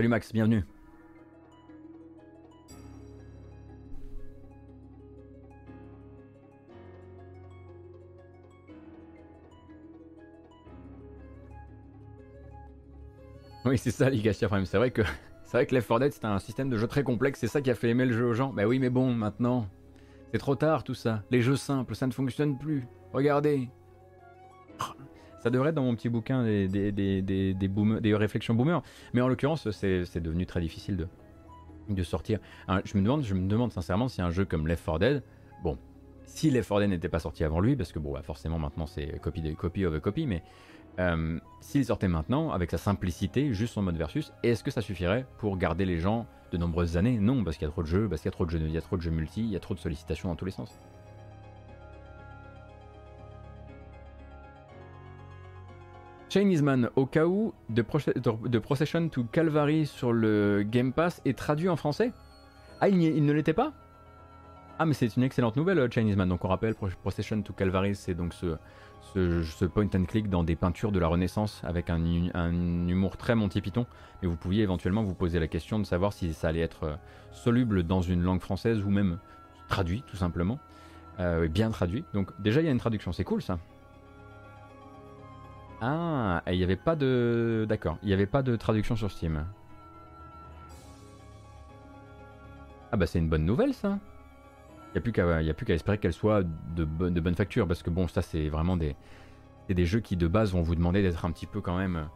Salut 0.00 0.08
Max, 0.08 0.32
bienvenue. 0.32 0.64
Oui, 13.66 13.76
c'est 13.76 13.90
ça, 13.90 14.08
Legacy 14.08 14.46
Prime. 14.46 14.64
C'est 14.64 14.78
vrai 14.78 14.90
que 14.90 15.02
c'est 15.44 15.58
vrai 15.58 15.66
que 15.66 15.74
Left 15.74 15.86
4 15.86 16.00
Dead 16.00 16.12
c'était 16.14 16.24
un 16.24 16.38
système 16.38 16.70
de 16.70 16.78
jeu 16.78 16.86
très 16.86 17.02
complexe. 17.02 17.38
C'est 17.38 17.46
ça 17.46 17.60
qui 17.60 17.70
a 17.70 17.74
fait 17.74 17.90
aimer 17.90 18.06
le 18.06 18.16
jeu 18.16 18.24
aux 18.24 18.32
gens. 18.32 18.54
Bah 18.54 18.64
oui, 18.64 18.78
mais 18.78 18.88
bon, 18.88 19.12
maintenant, 19.12 19.68
c'est 20.32 20.38
trop 20.38 20.56
tard 20.56 20.82
tout 20.82 20.94
ça. 20.94 21.24
Les 21.30 21.42
jeux 21.42 21.56
simples, 21.56 21.94
ça 21.94 22.06
ne 22.06 22.12
fonctionne 22.12 22.56
plus. 22.56 22.86
Regardez. 23.12 23.68
Ça 25.40 25.50
devrait 25.50 25.70
être 25.70 25.74
dans 25.74 25.84
mon 25.84 25.94
petit 25.94 26.08
bouquin 26.08 26.44
des, 26.44 26.68
des, 26.68 26.92
des, 26.92 27.22
des, 27.22 27.54
des 27.54 28.14
réflexions 28.14 28.54
boomers. 28.54 28.82
Mais 29.14 29.20
en 29.20 29.28
l'occurrence, 29.28 29.70
c'est 29.70 30.20
devenu 30.20 30.46
très 30.46 30.60
difficile 30.60 30.96
de, 30.96 31.08
de 31.88 32.02
sortir. 32.02 32.38
je, 32.84 32.96
me 32.96 33.02
demande, 33.02 33.22
je 33.22 33.34
me 33.34 33.48
demande 33.48 33.72
sincèrement 33.72 34.08
si 34.08 34.22
un 34.22 34.30
jeu 34.30 34.44
comme 34.44 34.66
Left 34.66 34.84
4 34.84 34.98
Dead, 34.98 35.22
bon, 35.62 35.78
si 36.24 36.50
Left 36.50 36.68
4 36.68 36.80
Dead 36.80 36.90
n'était 36.90 37.08
pas 37.08 37.18
sorti 37.20 37.44
avant 37.44 37.60
lui, 37.60 37.76
parce 37.76 37.92
que 37.92 37.98
bon, 37.98 38.12
bah, 38.12 38.22
forcément 38.22 38.58
maintenant 38.58 38.86
c'est 38.86 39.18
copy, 39.20 39.54
copy 39.54 39.86
of 39.86 39.94
a 39.94 40.00
copy, 40.00 40.26
mais 40.26 40.42
euh, 40.98 41.38
s'il 41.60 41.84
sortait 41.84 42.08
maintenant, 42.08 42.50
avec 42.50 42.70
sa 42.70 42.78
simplicité, 42.78 43.52
juste 43.52 43.76
en 43.78 43.82
mode 43.82 43.96
versus, 43.96 44.32
est-ce 44.42 44.62
que 44.62 44.70
ça 44.70 44.82
suffirait 44.82 45.26
pour 45.38 45.56
garder 45.56 45.84
les 45.84 45.98
gens 45.98 46.26
de 46.52 46.58
nombreuses 46.58 46.96
années? 46.96 47.18
Non, 47.18 47.44
parce 47.44 47.56
qu'il 47.56 47.66
y 47.66 47.68
a 47.68 47.72
trop 47.72 47.82
de 47.82 47.88
jeux, 47.88 48.08
parce 48.08 48.22
qu'il 48.22 48.28
y 48.28 48.34
a 48.34 48.36
trop 48.36 48.44
de 48.44 48.50
jeux, 48.50 48.60
il 48.60 48.70
y 48.70 48.78
a 48.78 48.82
trop 48.82 48.96
de 48.96 49.02
jeux 49.02 49.10
multi, 49.10 49.40
il 49.40 49.50
y 49.50 49.56
a 49.56 49.60
trop 49.60 49.74
de 49.74 49.78
sollicitations 49.78 50.28
dans 50.28 50.36
tous 50.36 50.44
les 50.44 50.50
sens. 50.50 50.78
Chinese 56.30 56.62
Man, 56.62 56.90
au 56.94 57.06
cas 57.06 57.26
où, 57.26 57.52
de, 57.68 57.82
Procession 57.82 59.08
to 59.08 59.24
Calvary 59.24 59.84
sur 59.84 60.12
le 60.12 60.62
Game 60.62 60.92
Pass 60.92 61.20
est 61.24 61.36
traduit 61.36 61.68
en 61.68 61.74
français? 61.74 62.12
Ah, 62.80 62.88
il, 62.88 63.24
ne 63.24 63.32
l'était 63.32 63.52
pas? 63.52 63.72
Ah, 64.78 64.86
mais 64.86 64.94
c'est 64.94 65.16
une 65.16 65.24
excellente 65.24 65.56
nouvelle, 65.56 65.90
Chinese 65.92 66.14
Man. 66.14 66.28
Donc 66.28 66.44
on 66.44 66.48
rappelle, 66.48 66.76
Procession 67.02 67.42
to 67.42 67.52
Calvary, 67.52 67.96
c'est 67.96 68.14
donc 68.14 68.32
ce, 68.32 68.56
ce, 69.12 69.64
point 69.64 69.88
and 69.92 70.04
click 70.04 70.30
dans 70.30 70.44
des 70.44 70.54
peintures 70.54 70.92
de 70.92 71.00
la 71.00 71.08
Renaissance 71.08 71.62
avec 71.64 71.90
un, 71.90 71.98
humour 71.98 73.16
très 73.16 73.34
Monty 73.34 73.60
Python. 73.60 73.86
Mais 74.22 74.28
vous 74.28 74.36
pouviez 74.36 74.62
éventuellement 74.62 75.02
vous 75.02 75.14
poser 75.14 75.40
la 75.40 75.48
question 75.48 75.80
de 75.80 75.84
savoir 75.84 76.12
si 76.12 76.32
ça 76.32 76.48
allait 76.48 76.60
être 76.60 76.84
euh, 76.84 76.94
soluble 77.32 77.82
dans 77.82 78.02
une 78.02 78.22
langue 78.22 78.40
française 78.40 78.84
ou 78.84 78.90
même 78.90 79.18
traduit 79.68 80.04
tout 80.06 80.16
simplement. 80.16 80.60
Euh, 81.18 81.48
bien 81.48 81.70
traduit. 81.70 82.04
Donc 82.14 82.30
déjà 82.40 82.60
il 82.60 82.66
y 82.66 82.68
a 82.68 82.72
une 82.72 82.78
traduction, 82.78 83.12
c'est 83.12 83.24
cool 83.24 83.42
ça. 83.42 83.58
Ah, 85.80 86.42
il 86.48 86.58
n'y 86.58 86.64
avait 86.64 86.76
pas 86.76 86.96
de... 86.96 87.64
D'accord, 87.68 87.98
il 88.02 88.08
n'y 88.08 88.12
avait 88.14 88.26
pas 88.26 88.42
de 88.42 88.54
traduction 88.56 88.96
sur 88.96 89.10
Steam. 89.10 89.46
Ah 92.92 92.96
bah 92.96 93.06
c'est 93.06 93.18
une 93.18 93.28
bonne 93.28 93.44
nouvelle 93.44 93.72
ça. 93.72 93.98
Il 94.88 94.92
n'y 94.94 94.98
a 95.50 95.54
plus 95.54 95.64
qu'à 95.64 95.74
espérer 95.74 95.98
qu'elle 95.98 96.12
soit 96.12 96.42
de, 96.42 96.84
de 96.84 97.20
bonne 97.20 97.34
facture, 97.34 97.66
parce 97.66 97.82
que 97.82 97.90
bon, 97.90 98.08
ça 98.08 98.22
c'est 98.22 98.48
vraiment 98.48 98.76
des, 98.76 98.96
des 99.68 99.86
jeux 99.86 100.00
qui 100.00 100.16
de 100.16 100.26
base 100.26 100.52
vont 100.52 100.62
vous 100.62 100.74
demander 100.74 101.02
d'être 101.02 101.24
un 101.24 101.30
petit 101.30 101.46
peu 101.46 101.60
quand 101.60 101.78
même... 101.78 102.08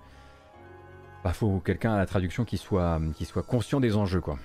Bah 1.22 1.32
faut 1.32 1.60
quelqu'un 1.60 1.94
à 1.94 1.96
la 1.96 2.04
traduction 2.04 2.44
qui 2.44 2.58
soit, 2.58 3.00
qui 3.14 3.24
soit 3.24 3.42
conscient 3.42 3.80
des 3.80 3.96
enjeux 3.96 4.20
quoi. 4.20 4.36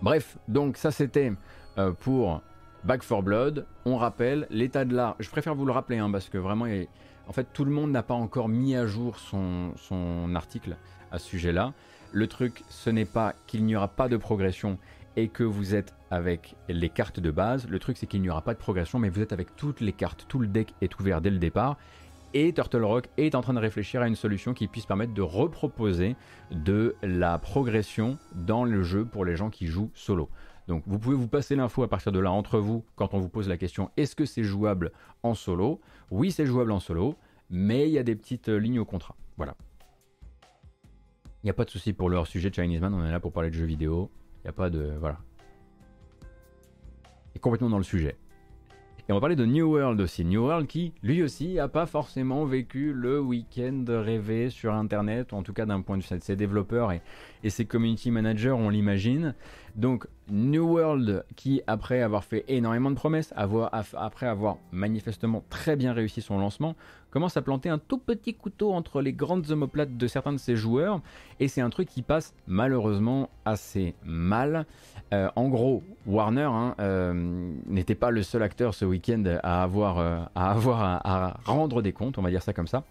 Bref, 0.00 0.38
donc 0.46 0.76
ça 0.76 0.92
c'était 0.92 1.32
euh, 1.76 1.90
pour 1.90 2.40
Back 2.84 3.02
for 3.02 3.22
Blood. 3.22 3.66
On 3.84 3.96
rappelle 3.96 4.46
l'état 4.50 4.84
de 4.84 4.94
l'art. 4.94 5.16
Je 5.20 5.28
préfère 5.28 5.54
vous 5.54 5.66
le 5.66 5.72
rappeler 5.72 5.98
hein, 5.98 6.10
parce 6.10 6.28
que 6.28 6.38
vraiment, 6.38 6.66
en 7.26 7.32
fait, 7.32 7.48
tout 7.52 7.64
le 7.64 7.70
monde 7.70 7.90
n'a 7.90 8.02
pas 8.02 8.14
encore 8.14 8.48
mis 8.48 8.74
à 8.74 8.86
jour 8.86 9.18
son, 9.18 9.72
son 9.76 10.34
article 10.34 10.76
à 11.12 11.18
ce 11.18 11.28
sujet-là. 11.28 11.74
Le 12.12 12.26
truc, 12.26 12.64
ce 12.68 12.90
n'est 12.90 13.04
pas 13.04 13.34
qu'il 13.46 13.64
n'y 13.64 13.76
aura 13.76 13.88
pas 13.88 14.08
de 14.08 14.16
progression 14.16 14.78
et 15.16 15.28
que 15.28 15.44
vous 15.44 15.74
êtes 15.74 15.94
avec 16.10 16.56
les 16.68 16.88
cartes 16.88 17.20
de 17.20 17.30
base. 17.30 17.68
Le 17.68 17.78
truc, 17.78 17.98
c'est 17.98 18.06
qu'il 18.06 18.22
n'y 18.22 18.30
aura 18.30 18.42
pas 18.42 18.54
de 18.54 18.58
progression, 18.58 18.98
mais 18.98 19.10
vous 19.10 19.20
êtes 19.20 19.32
avec 19.32 19.54
toutes 19.56 19.80
les 19.80 19.92
cartes. 19.92 20.24
Tout 20.28 20.38
le 20.38 20.46
deck 20.46 20.74
est 20.80 20.98
ouvert 20.98 21.20
dès 21.20 21.30
le 21.30 21.38
départ. 21.38 21.76
Et 22.32 22.52
Turtle 22.52 22.84
Rock 22.84 23.08
est 23.16 23.34
en 23.34 23.42
train 23.42 23.54
de 23.54 23.58
réfléchir 23.58 24.02
à 24.02 24.06
une 24.06 24.14
solution 24.14 24.54
qui 24.54 24.68
puisse 24.68 24.86
permettre 24.86 25.12
de 25.12 25.22
reproposer 25.22 26.14
de 26.52 26.94
la 27.02 27.38
progression 27.38 28.18
dans 28.34 28.64
le 28.64 28.84
jeu 28.84 29.04
pour 29.04 29.24
les 29.24 29.36
gens 29.36 29.50
qui 29.50 29.66
jouent 29.66 29.90
solo. 29.94 30.28
Donc 30.70 30.84
vous 30.86 31.00
pouvez 31.00 31.16
vous 31.16 31.26
passer 31.26 31.56
l'info 31.56 31.82
à 31.82 31.88
partir 31.88 32.12
de 32.12 32.20
là 32.20 32.30
entre 32.30 32.60
vous 32.60 32.84
quand 32.94 33.12
on 33.12 33.18
vous 33.18 33.28
pose 33.28 33.48
la 33.48 33.56
question 33.56 33.90
est-ce 33.96 34.14
que 34.14 34.24
c'est 34.24 34.44
jouable 34.44 34.92
en 35.24 35.34
solo? 35.34 35.80
Oui, 36.12 36.30
c'est 36.30 36.46
jouable 36.46 36.70
en 36.70 36.78
solo, 36.78 37.16
mais 37.50 37.88
il 37.88 37.92
y 37.92 37.98
a 37.98 38.04
des 38.04 38.14
petites 38.14 38.48
lignes 38.48 38.78
au 38.78 38.84
contrat. 38.84 39.16
Voilà. 39.36 39.56
Il 41.42 41.46
n'y 41.46 41.50
a 41.50 41.54
pas 41.54 41.64
de 41.64 41.70
souci 41.70 41.92
pour 41.92 42.08
leur 42.08 42.28
sujet 42.28 42.52
Chinese 42.54 42.80
Man, 42.80 42.94
on 42.94 43.04
est 43.04 43.10
là 43.10 43.18
pour 43.18 43.32
parler 43.32 43.50
de 43.50 43.54
jeux 43.56 43.64
vidéo. 43.64 44.12
Il 44.36 44.46
n'y 44.46 44.50
a 44.50 44.52
pas 44.52 44.70
de. 44.70 44.92
Voilà. 45.00 45.18
Et 47.34 47.40
complètement 47.40 47.70
dans 47.70 47.78
le 47.78 47.84
sujet. 47.84 48.16
Et 49.08 49.12
on 49.12 49.16
va 49.16 49.20
parler 49.20 49.34
de 49.34 49.44
New 49.44 49.72
World 49.72 50.00
aussi. 50.00 50.24
New 50.24 50.42
World 50.42 50.68
qui, 50.68 50.92
lui 51.02 51.20
aussi, 51.24 51.54
n'a 51.54 51.66
pas 51.66 51.86
forcément 51.86 52.44
vécu 52.44 52.92
le 52.92 53.18
week-end 53.18 53.84
rêvé 53.88 54.50
sur 54.50 54.72
Internet, 54.72 55.32
ou 55.32 55.34
en 55.34 55.42
tout 55.42 55.52
cas 55.52 55.66
d'un 55.66 55.80
point 55.80 55.98
de 55.98 56.04
vue 56.04 56.16
de 56.16 56.22
ses 56.22 56.36
développeurs 56.36 56.92
et, 56.92 57.02
et 57.42 57.50
ses 57.50 57.64
community 57.64 58.12
managers, 58.12 58.52
on 58.52 58.68
l'imagine. 58.68 59.34
Donc 59.76 60.06
New 60.28 60.64
World 60.64 61.24
qui, 61.36 61.62
après 61.66 62.02
avoir 62.02 62.24
fait 62.24 62.44
énormément 62.48 62.90
de 62.90 62.96
promesses, 62.96 63.32
après 63.36 64.26
avoir 64.26 64.58
manifestement 64.72 65.42
très 65.50 65.76
bien 65.76 65.92
réussi 65.92 66.22
son 66.22 66.38
lancement, 66.38 66.74
commence 67.10 67.36
à 67.36 67.42
planter 67.42 67.68
un 67.68 67.78
tout 67.78 67.98
petit 67.98 68.34
couteau 68.34 68.72
entre 68.72 69.02
les 69.02 69.12
grandes 69.12 69.50
omoplates 69.50 69.96
de 69.96 70.06
certains 70.06 70.32
de 70.32 70.38
ses 70.38 70.56
joueurs, 70.56 71.00
et 71.40 71.48
c'est 71.48 71.60
un 71.60 71.70
truc 71.70 71.88
qui 71.88 72.02
passe 72.02 72.34
malheureusement 72.46 73.28
assez 73.44 73.94
mal. 74.04 74.66
Euh, 75.12 75.28
en 75.36 75.48
gros, 75.48 75.82
Warner 76.06 76.42
hein, 76.42 76.74
euh, 76.80 77.12
n'était 77.66 77.94
pas 77.94 78.10
le 78.10 78.22
seul 78.22 78.42
acteur 78.42 78.74
ce 78.74 78.84
week-end 78.84 79.24
à 79.42 79.62
avoir, 79.62 79.98
euh, 79.98 80.20
à, 80.34 80.52
avoir 80.52 80.82
à, 80.82 81.40
rendre 81.44 81.82
des 81.82 81.92
comptes, 81.92 82.18
on 82.18 82.22
va 82.22 82.30
dire 82.30 82.42
ça 82.42 82.52
comme 82.52 82.68
ça. 82.68 82.84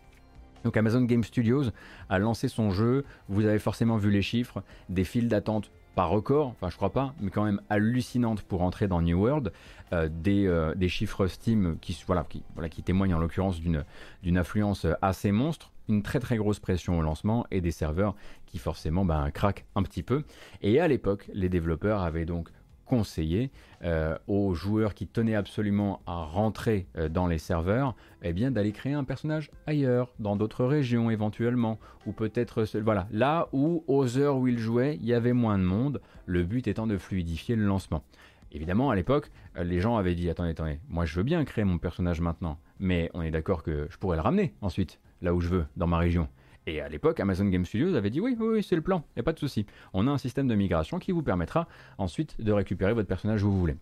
Donc 0.66 0.76
Amazon 0.76 1.04
Game 1.04 1.24
Studios 1.24 1.72
a 2.10 2.20
lancé 2.20 2.50
son 2.50 2.72
jeu, 2.72 3.06
vous 3.30 3.46
avez 3.46 3.60
forcément 3.60 3.96
vu 3.96 4.12
les 4.12 4.22
chiffres, 4.22 4.62
des 4.90 5.06
files 5.06 5.30
d'attente 5.30 5.72
pas 5.96 6.06
record, 6.06 6.48
enfin 6.48 6.70
je 6.70 6.76
crois 6.76 6.92
pas, 6.92 7.14
mais 7.20 7.30
quand 7.32 7.44
même 7.44 7.62
hallucinantes 7.70 8.42
pour 8.42 8.62
entrer 8.62 8.88
dans 8.88 9.02
New 9.02 9.20
World, 9.20 9.52
des, 9.92 10.72
des, 10.76 10.88
chiffres 10.88 11.26
Steam 11.28 11.78
qui, 11.82 12.02
voilà, 12.06 12.24
qui, 12.30 12.44
voilà, 12.54 12.70
qui 12.70 12.84
témoignent 12.84 13.16
en 13.16 13.20
l'occurrence 13.20 13.60
d'une 13.60 14.38
affluence 14.38 14.86
assez 15.02 15.32
monstre 15.32 15.72
une 15.90 16.04
très 16.04 16.20
très 16.20 16.38
grosse 16.38 16.60
pression 16.60 16.98
au 16.98 17.02
lancement 17.02 17.46
et 17.52 17.60
des 17.60 17.72
serveurs 17.72 18.16
qui 18.46 18.60
forcément 18.60 19.04
ben, 19.04 19.30
craquent 19.32 19.66
un 19.76 19.84
petit 19.84 20.04
peu. 20.04 20.24
Et 20.62 20.80
à 20.80 20.88
l'époque, 20.88 21.30
les 21.34 21.50
développeurs 21.50 22.02
avaient 22.02 22.26
donc 22.26 22.50
conseillé 22.90 23.52
euh, 23.84 24.18
aux 24.28 24.56
joueurs 24.56 24.96
qui 24.96 25.06
tenaient 25.06 25.36
absolument 25.36 26.02
à 26.08 26.24
rentrer 26.24 26.88
euh, 26.98 27.08
dans 27.08 27.28
les 27.28 27.38
serveurs, 27.38 27.96
eh 28.24 28.34
bien 28.34 28.50
d'aller 28.50 28.72
créer 28.72 28.94
un 28.94 29.04
personnage 29.04 29.52
ailleurs, 29.68 30.12
dans 30.18 30.36
d'autres 30.36 30.66
régions 30.66 31.12
éventuellement, 31.12 31.80
ou 32.08 32.12
peut-être 32.12 32.66
voilà 32.82 33.08
là 33.12 33.48
où 33.54 33.84
aux 33.88 34.18
heures 34.18 34.38
où 34.38 34.48
ils 34.48 34.58
jouaient, 34.58 34.96
il 34.96 35.06
y 35.06 35.14
avait 35.14 35.34
moins 35.34 35.60
de 35.60 35.64
monde. 35.64 36.02
Le 36.26 36.44
but 36.44 36.68
étant 36.68 36.88
de 36.88 36.98
fluidifier 36.98 37.56
le 37.56 37.66
lancement. 37.66 38.04
Évidemment, 38.52 38.90
à 38.90 38.96
l'époque, 38.96 39.30
euh, 39.58 39.64
les 39.64 39.80
gens 39.80 39.98
avaient 39.98 40.16
dit 40.16 40.28
attendez, 40.30 40.50
attendez, 40.50 40.80
moi 40.90 41.06
je 41.06 41.16
veux 41.16 41.24
bien 41.24 41.46
créer 41.46 41.66
mon 41.66 41.78
personnage 41.78 42.22
maintenant, 42.22 42.58
mais 42.80 43.12
on 43.14 43.22
est 43.22 43.32
d'accord 43.32 43.62
que 43.62 43.88
je 43.92 43.98
pourrais 43.98 44.18
le 44.18 44.24
ramener 44.24 44.56
ensuite 44.62 45.00
là 45.22 45.36
où 45.36 45.42
je 45.42 45.50
veux, 45.50 45.66
dans 45.78 45.88
ma 45.88 46.00
région. 46.00 46.28
Et 46.70 46.82
à 46.82 46.88
l'époque, 46.88 47.20
Amazon 47.20 47.46
Game 47.46 47.66
Studios 47.66 47.96
avait 47.96 48.12
dit 48.12 48.22
oui, 48.22 48.38
oui, 48.40 48.62
c'est 48.62 48.76
le 48.76 48.84
plan, 48.84 49.04
il 49.10 49.20
n'y 49.20 49.22
a 49.22 49.24
pas 49.24 49.34
de 49.34 49.40
souci. 49.40 49.66
On 49.94 50.06
a 50.06 50.12
un 50.12 50.20
système 50.20 50.48
de 50.48 50.54
migration 50.54 51.00
qui 51.00 51.12
vous 51.12 51.24
permettra 51.24 51.68
ensuite 51.98 52.40
de 52.40 52.52
récupérer 52.52 52.94
votre 52.94 53.08
personnage 53.08 53.44
où 53.44 53.50
vous 53.50 53.60
voulez. 53.60 53.76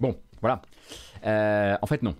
Bon, 0.00 0.16
voilà. 0.40 0.62
Euh, 1.26 1.76
en 1.80 1.86
fait, 1.86 2.02
non. 2.02 2.16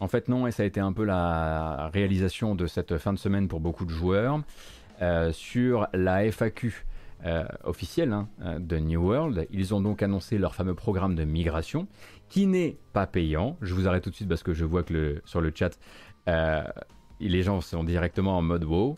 En 0.00 0.08
fait, 0.08 0.28
non, 0.28 0.48
et 0.48 0.50
ça 0.50 0.64
a 0.64 0.66
été 0.66 0.80
un 0.80 0.92
peu 0.92 1.04
la 1.04 1.88
réalisation 1.92 2.56
de 2.56 2.66
cette 2.66 2.98
fin 2.98 3.12
de 3.12 3.18
semaine 3.18 3.46
pour 3.46 3.60
beaucoup 3.60 3.84
de 3.84 3.90
joueurs. 3.90 4.40
Euh, 5.00 5.32
sur 5.32 5.86
la 5.92 6.24
FAQ 6.30 6.84
euh, 7.24 7.44
officielle 7.62 8.12
hein, 8.12 8.28
de 8.58 8.78
New 8.78 9.00
World, 9.00 9.46
ils 9.50 9.74
ont 9.74 9.80
donc 9.80 10.02
annoncé 10.02 10.38
leur 10.38 10.56
fameux 10.56 10.74
programme 10.74 11.14
de 11.14 11.22
migration 11.22 11.86
qui 12.32 12.46
n'est 12.46 12.78
pas 12.94 13.06
payant. 13.06 13.58
Je 13.60 13.74
vous 13.74 13.86
arrête 13.86 14.02
tout 14.02 14.08
de 14.08 14.14
suite 14.14 14.28
parce 14.28 14.42
que 14.42 14.54
je 14.54 14.64
vois 14.64 14.82
que 14.82 15.20
sur 15.26 15.42
le 15.42 15.52
chat, 15.54 15.78
euh, 16.30 16.62
les 17.20 17.42
gens 17.42 17.60
sont 17.60 17.84
directement 17.84 18.38
en 18.38 18.40
mode 18.40 18.64
wow. 18.64 18.96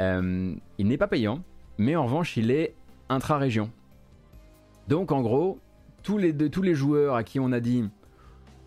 Euh, 0.00 0.54
il 0.78 0.86
n'est 0.88 0.96
pas 0.96 1.06
payant, 1.06 1.44
mais 1.76 1.96
en 1.96 2.06
revanche, 2.06 2.38
il 2.38 2.50
est 2.50 2.74
intra-région. 3.10 3.70
Donc 4.88 5.12
en 5.12 5.20
gros, 5.20 5.58
tous 6.02 6.16
les, 6.16 6.34
tous 6.34 6.62
les 6.62 6.74
joueurs 6.74 7.14
à 7.14 7.24
qui 7.24 7.38
on 7.40 7.52
a 7.52 7.60
dit 7.60 7.84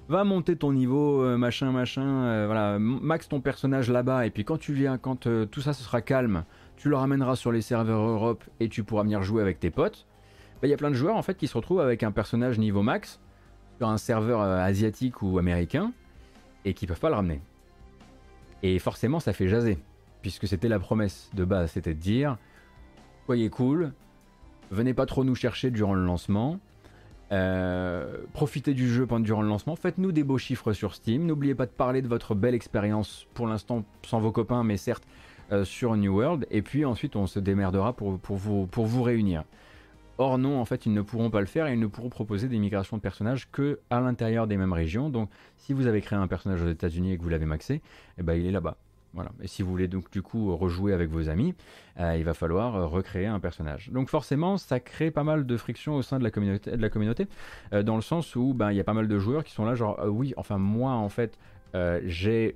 va 0.08 0.24
monter 0.24 0.56
ton 0.56 0.72
niveau, 0.72 1.24
euh, 1.24 1.36
machin, 1.36 1.72
machin, 1.72 2.46
voilà, 2.46 2.78
max 2.78 3.28
ton 3.28 3.42
personnage 3.42 3.90
là-bas, 3.90 4.28
et 4.28 4.30
puis 4.30 4.46
quand 4.46 4.60
tu 4.60 4.74
viens, 4.74 5.00
quand 5.00 5.28
tout 5.50 5.62
ça 5.62 5.74
ce 5.74 5.82
sera 5.82 6.02
calme, 6.02 6.44
tu 6.78 6.90
le 6.90 6.96
ramèneras 6.96 7.36
sur 7.36 7.52
les 7.52 7.62
serveurs 7.62 8.02
Europe 8.02 8.44
et 8.60 8.70
tu 8.70 8.84
pourras 8.84 9.02
venir 9.02 9.24
jouer 9.24 9.42
avec 9.42 9.60
tes 9.60 9.72
potes. 9.72 10.06
Bah, 10.62 10.68
il 10.68 10.70
y 10.70 10.76
a 10.76 10.78
plein 10.78 10.92
de 10.92 10.96
joueurs 10.96 11.16
en 11.16 11.24
fait 11.24 11.36
qui 11.36 11.48
se 11.48 11.58
retrouvent 11.58 11.82
avec 11.82 12.04
un 12.04 12.12
personnage 12.12 12.60
niveau 12.60 12.84
max, 12.84 13.20
sur 13.78 13.88
un 13.88 13.98
serveur 13.98 14.42
euh, 14.42 14.58
asiatique 14.58 15.22
ou 15.22 15.38
américain 15.38 15.92
et 16.64 16.74
qui 16.74 16.88
peuvent 16.88 17.00
pas 17.00 17.10
le 17.10 17.16
ramener. 17.16 17.42
Et 18.64 18.80
forcément, 18.80 19.20
ça 19.20 19.34
fait 19.34 19.48
jaser, 19.48 19.78
puisque 20.22 20.48
c'était 20.48 20.68
la 20.68 20.80
promesse 20.80 21.30
de 21.34 21.46
base, 21.46 21.72
c'était 21.72 21.94
de 21.94 22.00
dire 22.00 22.38
soyez 23.26 23.50
cool, 23.50 23.92
venez 24.72 24.94
pas 24.94 25.06
trop 25.06 25.24
nous 25.24 25.36
chercher 25.36 25.72
durant 25.72 25.94
le 25.94 26.06
lancement. 26.06 26.60
Euh, 27.32 28.18
profitez 28.34 28.76
du 28.76 28.88
jeu 28.88 29.08
pendant 29.08 29.24
durant 29.24 29.42
le 29.42 29.48
lancement, 29.48 29.76
faites-nous 29.76 30.12
des 30.12 30.24
beaux 30.24 30.38
chiffres 30.38 30.74
sur 30.74 30.94
Steam, 30.94 31.26
n'oubliez 31.26 31.56
pas 31.56 31.66
de 31.66 31.72
parler 31.72 32.04
de 32.04 32.08
votre 32.08 32.36
belle 32.36 32.54
expérience 32.54 33.26
pour 33.34 33.48
l'instant 33.48 33.84
sans 34.04 34.20
vos 34.20 34.32
copains 34.32 34.64
mais 34.64 34.78
certes 34.78 35.04
euh, 35.52 35.66
sur 35.66 35.96
New 35.98 36.16
World 36.16 36.46
et 36.52 36.62
puis 36.62 36.86
ensuite 36.86 37.16
on 37.16 37.26
se 37.26 37.40
démerdera 37.40 37.94
pour, 37.94 38.20
vous 38.20 39.04
réunir. 39.04 39.44
Or 40.18 40.38
non, 40.38 40.60
en 40.60 40.66
fait, 40.66 40.86
ils 40.86 40.94
ne 40.94 41.02
pourront 41.02 41.30
pas 41.30 41.42
le 41.42 41.46
faire 41.46 41.68
et 41.68 41.74
ils 41.74 41.80
ne 41.80 41.88
pourront 41.88 42.10
proposer 42.10 42.48
des 42.48 42.58
migrations 42.58 42.98
de 42.98 43.02
personnages 43.02 43.50
que 43.52 43.80
à 43.90 44.00
l'intérieur 44.00 44.48
des 44.48 44.58
mêmes 44.58 44.74
régions. 44.74 45.10
Donc, 45.10 45.30
si 45.58 45.74
vous 45.74 45.88
avez 45.88 46.02
créé 46.02 46.18
un 46.18 46.28
personnage 46.28 46.62
aux 46.62 46.70
États-Unis 46.70 47.14
et 47.14 47.18
que 47.18 47.24
vous 47.24 47.30
l'avez 47.30 47.46
maxé, 47.46 47.82
eh 48.18 48.24
ben, 48.24 48.34
il 48.34 48.46
est 48.46 48.52
là-bas. 48.52 48.78
Voilà. 49.16 49.32
Et 49.42 49.48
si 49.48 49.64
vous 49.64 49.70
voulez 49.70 49.88
donc 49.88 50.12
du 50.12 50.22
coup 50.22 50.56
rejouer 50.58 50.94
avec 50.94 51.10
vos 51.10 51.30
amis, 51.30 51.56
euh, 52.00 52.18
il 52.18 52.26
va 52.26 52.34
falloir 52.34 52.76
euh, 52.76 52.86
recréer 52.86 53.28
un 53.28 53.40
personnage. 53.40 53.90
Donc 53.90 54.10
forcément, 54.10 54.58
ça 54.58 54.82
crée 54.82 55.10
pas 55.10 55.24
mal 55.24 55.46
de 55.46 55.58
friction 55.58 55.96
au 55.96 56.02
sein 56.02 56.20
de 56.20 56.24
la 56.24 56.32
communauté, 56.32 56.72
de 56.72 56.82
la 56.82 56.90
communauté 56.90 57.28
euh, 57.72 57.82
dans 57.82 57.96
le 57.96 58.02
sens 58.02 58.36
où 58.36 58.54
ben, 58.54 58.72
il 58.72 58.78
y 58.78 58.80
a 58.82 58.84
pas 58.84 58.94
mal 58.94 59.08
de 59.08 59.18
joueurs 59.18 59.46
qui 59.46 59.54
sont 59.54 59.64
là 59.64 59.74
genre 59.74 60.04
oui, 60.06 60.34
enfin 60.36 60.58
moi 60.58 60.92
en 60.92 61.10
fait 61.10 61.40
j'ai 62.06 62.56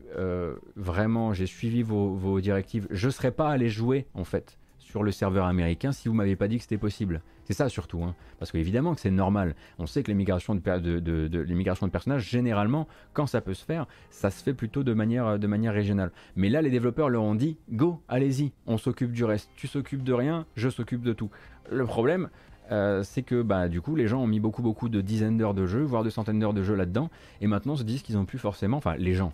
vraiment 0.78 1.34
j'ai 1.34 1.45
suivi 1.45 1.84
vos, 1.84 2.39
directives, 2.39 2.88
je 2.89 3.10
serais 3.10 3.32
pas 3.32 3.49
allé 3.49 3.68
jouer 3.68 4.05
en 4.14 4.24
fait 4.24 4.57
sur 4.90 5.04
le 5.04 5.12
serveur 5.12 5.46
américain 5.46 5.92
si 5.92 6.08
vous 6.08 6.16
m'avez 6.16 6.36
pas 6.36 6.48
dit 6.48 6.58
que 6.58 6.64
c'était 6.64 6.78
possible. 6.78 7.22
C'est 7.44 7.54
ça 7.54 7.70
surtout, 7.70 8.04
hein. 8.04 8.16
parce 8.40 8.52
qu'évidemment 8.52 8.96
que 8.96 9.02
c'est 9.02 9.12
normal. 9.12 9.56
On 9.78 9.86
sait 9.86 10.02
que 10.02 10.10
l'immigration 10.10 10.56
de, 10.56 10.60
de, 11.00 11.88
personnages, 11.88 12.28
généralement, 12.28 12.88
quand 13.14 13.28
ça 13.28 13.42
peut 13.42 13.54
se 13.54 13.64
faire, 13.64 13.88
ça 14.10 14.32
se 14.32 14.44
fait 14.44 14.54
plutôt 14.54 14.84
de 14.84 14.94
manière, 14.94 15.38
de 15.38 15.48
manière 15.48 15.74
régionale. 15.74 16.12
Mais 16.36 16.50
là, 16.50 16.62
les 16.62 16.72
développeurs 16.72 17.10
leur 17.10 17.24
ont 17.24 17.36
dit, 17.36 17.58
go, 17.72 18.02
allez-y, 18.08 18.52
on 18.66 18.78
s'occupe 18.78 19.12
du 19.12 19.24
reste. 19.24 19.52
Tu 19.56 19.68
s'occupes 19.68 20.04
de 20.04 20.14
rien, 20.14 20.46
je 20.56 20.70
s'occupe 20.70 21.04
de 21.04 21.14
tout. 21.14 21.30
Le 21.72 21.86
problème, 21.86 22.30
euh, 22.72 23.04
c'est 23.04 23.24
que 23.24 23.44
bah, 23.44 23.68
du 23.68 23.82
coup, 23.82 23.96
les 23.96 24.08
gens 24.08 24.22
ont 24.22 24.28
mis 24.28 24.40
beaucoup, 24.40 24.64
beaucoup 24.64 24.90
de 24.90 25.02
dizaines 25.02 25.38
d'heures 25.38 25.54
de 25.54 25.68
jeu, 25.68 25.84
voire 25.84 26.04
de 26.04 26.10
centaines 26.10 26.40
d'heures 26.40 26.54
de 26.54 26.64
jeu 26.64 26.76
là-dedans, 26.76 27.12
et 27.42 27.48
maintenant 27.48 27.76
se 27.76 27.84
disent 27.84 28.02
qu'ils 28.02 28.16
n'ont 28.16 28.26
plus 28.26 28.40
forcément, 28.40 28.78
enfin 28.78 28.96
les 28.98 29.14
gens, 29.14 29.34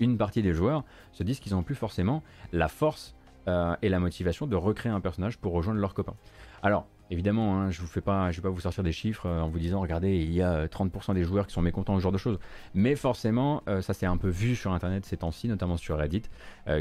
une 0.00 0.16
partie 0.18 0.42
des 0.42 0.52
joueurs 0.52 0.84
se 1.12 1.22
disent 1.22 1.40
qu'ils 1.40 1.52
n'ont 1.52 1.62
plus 1.62 1.74
forcément 1.74 2.22
la 2.52 2.68
force 2.68 3.14
euh, 3.48 3.74
et 3.82 3.88
la 3.88 3.98
motivation 3.98 4.46
de 4.46 4.56
recréer 4.56 4.92
un 4.92 5.00
personnage 5.00 5.38
pour 5.38 5.52
rejoindre 5.52 5.80
leurs 5.80 5.94
copains. 5.94 6.16
Alors, 6.62 6.86
Évidemment, 7.10 7.60
hein, 7.60 7.70
je 7.70 7.82
je 7.82 7.92
vais 7.92 8.00
pas 8.00 8.48
vous 8.48 8.60
sortir 8.60 8.82
des 8.82 8.92
chiffres 8.92 9.26
euh, 9.26 9.42
en 9.42 9.48
vous 9.50 9.58
disant, 9.58 9.82
regardez, 9.82 10.16
il 10.16 10.32
y 10.32 10.40
a 10.40 10.66
30% 10.66 11.10
euh, 11.10 11.14
des 11.14 11.24
joueurs 11.24 11.46
qui 11.46 11.52
sont 11.52 11.60
mécontents, 11.60 11.94
ce 11.96 12.00
genre 12.00 12.12
de 12.12 12.16
choses. 12.16 12.38
Mais 12.72 12.96
forcément, 12.96 13.62
ça 13.82 13.92
c'est 13.92 14.06
un 14.06 14.16
peu 14.16 14.30
vu 14.30 14.56
sur 14.56 14.72
Internet 14.72 15.04
ces 15.04 15.18
temps-ci, 15.18 15.46
notamment 15.46 15.76
sur 15.76 15.98
Reddit, 15.98 16.22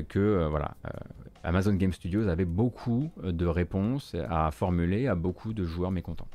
que 0.07 0.47
voilà, 0.49 0.76
Amazon 1.43 1.74
Game 1.74 1.91
Studios 1.91 2.30
avait 2.30 2.45
beaucoup 2.45 3.12
de 3.22 3.45
réponses 3.45 4.16
à 4.30 4.51
formuler 4.51 5.07
à 5.07 5.16
beaucoup 5.16 5.51
de 5.51 5.66
joueurs 5.66 5.91
mécontents. 5.91 6.30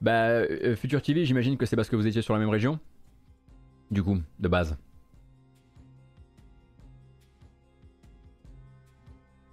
Bah, 0.00 0.28
euh, 0.28 0.76
Future 0.76 1.02
TV, 1.02 1.24
j'imagine 1.24 1.56
que 1.56 1.66
c'est 1.66 1.76
parce 1.76 1.88
que 1.88 1.96
vous 1.96 2.06
étiez 2.06 2.22
sur 2.22 2.34
la 2.34 2.40
même 2.40 2.48
région 2.48 2.78
Du 3.90 4.02
coup, 4.02 4.18
de 4.38 4.48
base. 4.48 4.76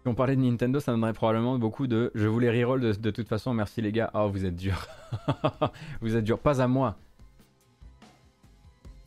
Si 0.03 0.09
on 0.09 0.13
parlait 0.13 0.35
de 0.35 0.41
Nintendo, 0.41 0.79
ça 0.79 0.91
donnerait 0.91 1.13
probablement 1.13 1.57
beaucoup 1.57 1.87
de 1.87 2.11
je 2.13 2.27
voulais 2.27 2.51
reroll 2.51 2.79
de, 2.79 3.11
toute 3.11 3.27
façon, 3.27 3.55
merci 3.55 3.81
les 3.81 3.91
gars. 3.91 4.11
Oh, 4.13 4.29
vous 4.29 4.45
êtes 4.45 4.55
dur. 4.55 4.87
vous 6.01 6.15
êtes 6.15 6.23
dur, 6.23 6.37
pas 6.37 6.61
à 6.61 6.67
moi. 6.67 6.95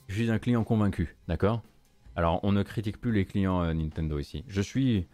Je 0.09 0.15
suis 0.15 0.31
un 0.31 0.41
client 0.41 0.65
convaincu, 0.65 1.15
d'accord? 1.29 1.63
Alors, 2.17 2.41
on 2.43 2.51
ne 2.51 2.65
critique 2.65 3.01
plus 3.01 3.13
les 3.13 3.25
clients 3.27 3.63
euh, 3.63 3.73
Nintendo 3.75 4.19
ici. 4.19 4.43
Je 4.49 4.61
suis, 4.61 5.07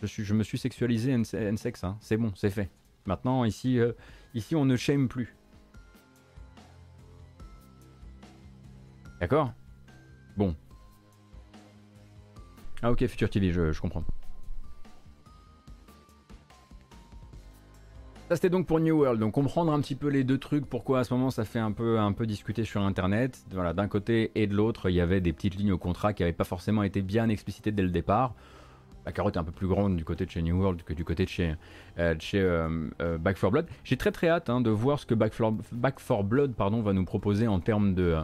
je 0.00 0.06
suis, 0.06 0.24
je 0.24 0.32
me 0.32 0.42
suis 0.42 0.56
sexualisé 0.56 1.10
N-sex, 1.10 1.84
hein. 1.84 1.98
c'est 2.00 2.16
bon, 2.16 2.32
c'est 2.34 2.48
fait. 2.48 2.70
Maintenant, 3.04 3.44
ici, 3.44 3.78
euh, 3.78 3.92
ici, 4.34 4.56
on 4.56 4.64
ne 4.64 4.76
shame 4.76 5.08
plus. 5.08 5.34
D'accord? 9.20 9.52
Bon. 10.36 10.54
Ah 12.82 12.90
ok, 12.90 13.06
Future 13.06 13.30
TV, 13.30 13.52
je, 13.52 13.80
comprends. 13.80 14.04
Ça 18.28 18.34
c'était 18.34 18.50
donc 18.50 18.66
pour 18.66 18.80
New 18.80 18.98
World, 18.98 19.20
donc 19.20 19.32
comprendre 19.32 19.72
un 19.72 19.80
petit 19.80 19.94
peu 19.94 20.08
les 20.08 20.24
deux 20.24 20.38
trucs, 20.38 20.66
pourquoi 20.66 20.98
à 20.98 21.04
ce 21.04 21.14
moment 21.14 21.30
ça 21.30 21.44
fait 21.44 21.60
un 21.60 21.70
peu, 21.70 22.00
un 22.00 22.12
peu 22.12 22.26
discuter 22.26 22.64
sur 22.64 22.82
internet. 22.82 23.38
Voilà, 23.52 23.72
d'un 23.72 23.86
côté 23.86 24.32
et 24.34 24.46
de 24.46 24.54
l'autre, 24.54 24.90
il 24.90 24.96
y 24.96 25.00
avait 25.00 25.20
des 25.20 25.32
petites 25.32 25.54
lignes 25.54 25.72
au 25.72 25.78
contrat 25.78 26.12
qui 26.12 26.22
n'avaient 26.22 26.32
pas 26.32 26.44
forcément 26.44 26.82
été 26.82 27.02
bien 27.02 27.28
explicitées 27.28 27.70
dès 27.70 27.82
le 27.82 27.90
départ. 27.90 28.34
La 29.06 29.12
carotte 29.12 29.36
est 29.36 29.38
un 29.38 29.44
peu 29.44 29.52
plus 29.52 29.68
grande 29.68 29.96
du 29.96 30.04
côté 30.04 30.26
de 30.26 30.30
chez 30.30 30.42
New 30.42 30.58
World 30.58 30.82
que 30.82 30.92
du 30.92 31.04
côté 31.04 31.24
de 31.24 31.30
chez, 31.30 31.54
euh, 31.98 32.14
euh, 32.34 32.90
euh, 33.00 33.18
Back 33.18 33.38
4 33.38 33.50
Blood. 33.52 33.66
J'ai 33.84 33.96
très 33.96 34.10
très 34.10 34.28
hâte 34.28 34.50
hein, 34.50 34.60
de 34.60 34.70
voir 34.70 34.98
ce 34.98 35.06
que 35.06 35.14
Back 35.14 35.32
4, 35.32 36.22
Blood 36.24 36.54
pardon, 36.54 36.82
va 36.82 36.92
nous 36.92 37.04
proposer 37.04 37.46
en 37.46 37.60
termes 37.60 37.94
de, 37.94 38.16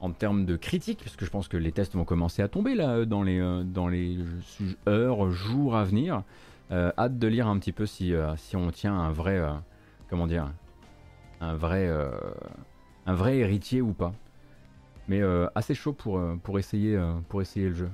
en 0.00 0.12
termes 0.12 0.44
de 0.44 0.56
critique, 0.56 1.00
parce 1.02 1.16
que 1.16 1.24
je 1.24 1.30
pense 1.30 1.48
que 1.48 1.56
les 1.56 1.72
tests 1.72 1.94
vont 1.94 2.04
commencer 2.04 2.42
à 2.42 2.48
tomber 2.48 2.74
là 2.74 3.04
dans 3.04 3.22
les, 3.22 3.40
euh, 3.40 3.64
dans 3.64 3.88
les 3.88 4.18
heures, 4.86 5.30
jours 5.30 5.76
à 5.76 5.84
venir. 5.84 6.22
Euh, 6.70 6.92
hâte 6.98 7.18
de 7.18 7.26
lire 7.26 7.48
un 7.48 7.58
petit 7.58 7.72
peu 7.72 7.86
si, 7.86 8.14
euh, 8.14 8.36
si 8.36 8.54
on 8.54 8.70
tient 8.70 8.94
un 8.94 9.10
vrai, 9.10 9.40
comment 10.08 10.26
dire, 10.26 10.52
un 11.40 11.54
vrai, 11.54 11.90
un 13.06 13.14
vrai 13.14 13.38
héritier 13.38 13.80
ou 13.80 13.92
pas. 13.92 14.12
Mais 15.08 15.22
assez 15.54 15.74
chaud 15.74 15.94
pour, 15.94 16.20
pour, 16.42 16.58
essayer, 16.58 17.00
pour 17.28 17.40
essayer 17.40 17.68
le 17.68 17.74
jeu. 17.74 17.90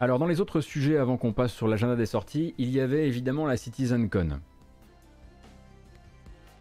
Alors 0.00 0.18
dans 0.18 0.26
les 0.26 0.40
autres 0.40 0.60
sujets 0.60 0.98
avant 0.98 1.16
qu'on 1.16 1.32
passe 1.32 1.52
sur 1.52 1.68
l'agenda 1.68 1.94
des 1.94 2.06
sorties, 2.06 2.54
il 2.58 2.70
y 2.70 2.80
avait 2.80 3.06
évidemment 3.06 3.46
la 3.46 3.56
CitizenCon. 3.56 4.40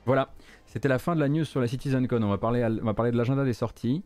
Voilà, 0.05 0.29
c'était 0.73 0.89
la 0.89 0.97
fin 0.97 1.13
de 1.13 1.19
la 1.19 1.29
news 1.29 1.45
sur 1.45 1.61
la 1.61 1.67
CitizenCon. 1.67 2.23
On 2.23 2.29
va 2.29 2.39
parler, 2.39 2.65
on 2.65 2.85
va 2.85 2.95
parler 2.95 3.11
de 3.11 3.17
l'agenda 3.17 3.45
des 3.45 3.53
sorties. 3.53 4.03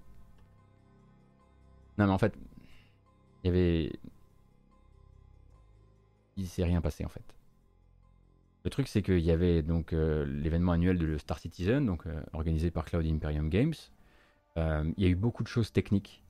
Non 1.97 2.07
mais 2.07 2.11
en 2.11 2.17
fait, 2.17 2.33
il 3.45 3.89
s'est 6.45 6.65
rien 6.65 6.81
passé 6.81 7.05
en 7.05 7.07
fait. 7.07 7.23
Le 8.65 8.69
truc 8.69 8.89
c'est 8.89 9.01
qu'il 9.01 9.21
y 9.21 9.31
avait 9.31 9.61
donc 9.61 9.93
euh, 9.93 10.25
l'événement 10.25 10.73
annuel 10.73 10.97
de 10.97 11.17
Star 11.17 11.39
Citizen, 11.39 11.85
donc 11.85 12.05
euh, 12.05 12.21
organisé 12.33 12.69
par 12.69 12.83
Cloud 12.83 13.05
Imperium 13.05 13.47
Games. 13.47 13.75
Euh, 14.57 14.91
il 14.97 15.03
y 15.05 15.07
a 15.07 15.09
eu 15.09 15.15
beaucoup 15.15 15.43
de 15.43 15.47
choses 15.47 15.71
techniques, 15.71 16.21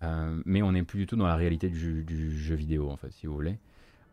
mais 0.00 0.62
on 0.62 0.72
n'est 0.72 0.82
plus 0.82 1.00
du 1.00 1.06
tout 1.06 1.16
dans 1.16 1.26
la 1.26 1.36
réalité 1.36 1.68
du, 1.68 2.04
du, 2.04 2.30
jeu 2.30 2.54
vidéo 2.54 2.88
en 2.88 2.96
fait, 2.96 3.12
si 3.12 3.26
vous 3.26 3.34
voulez. 3.34 3.58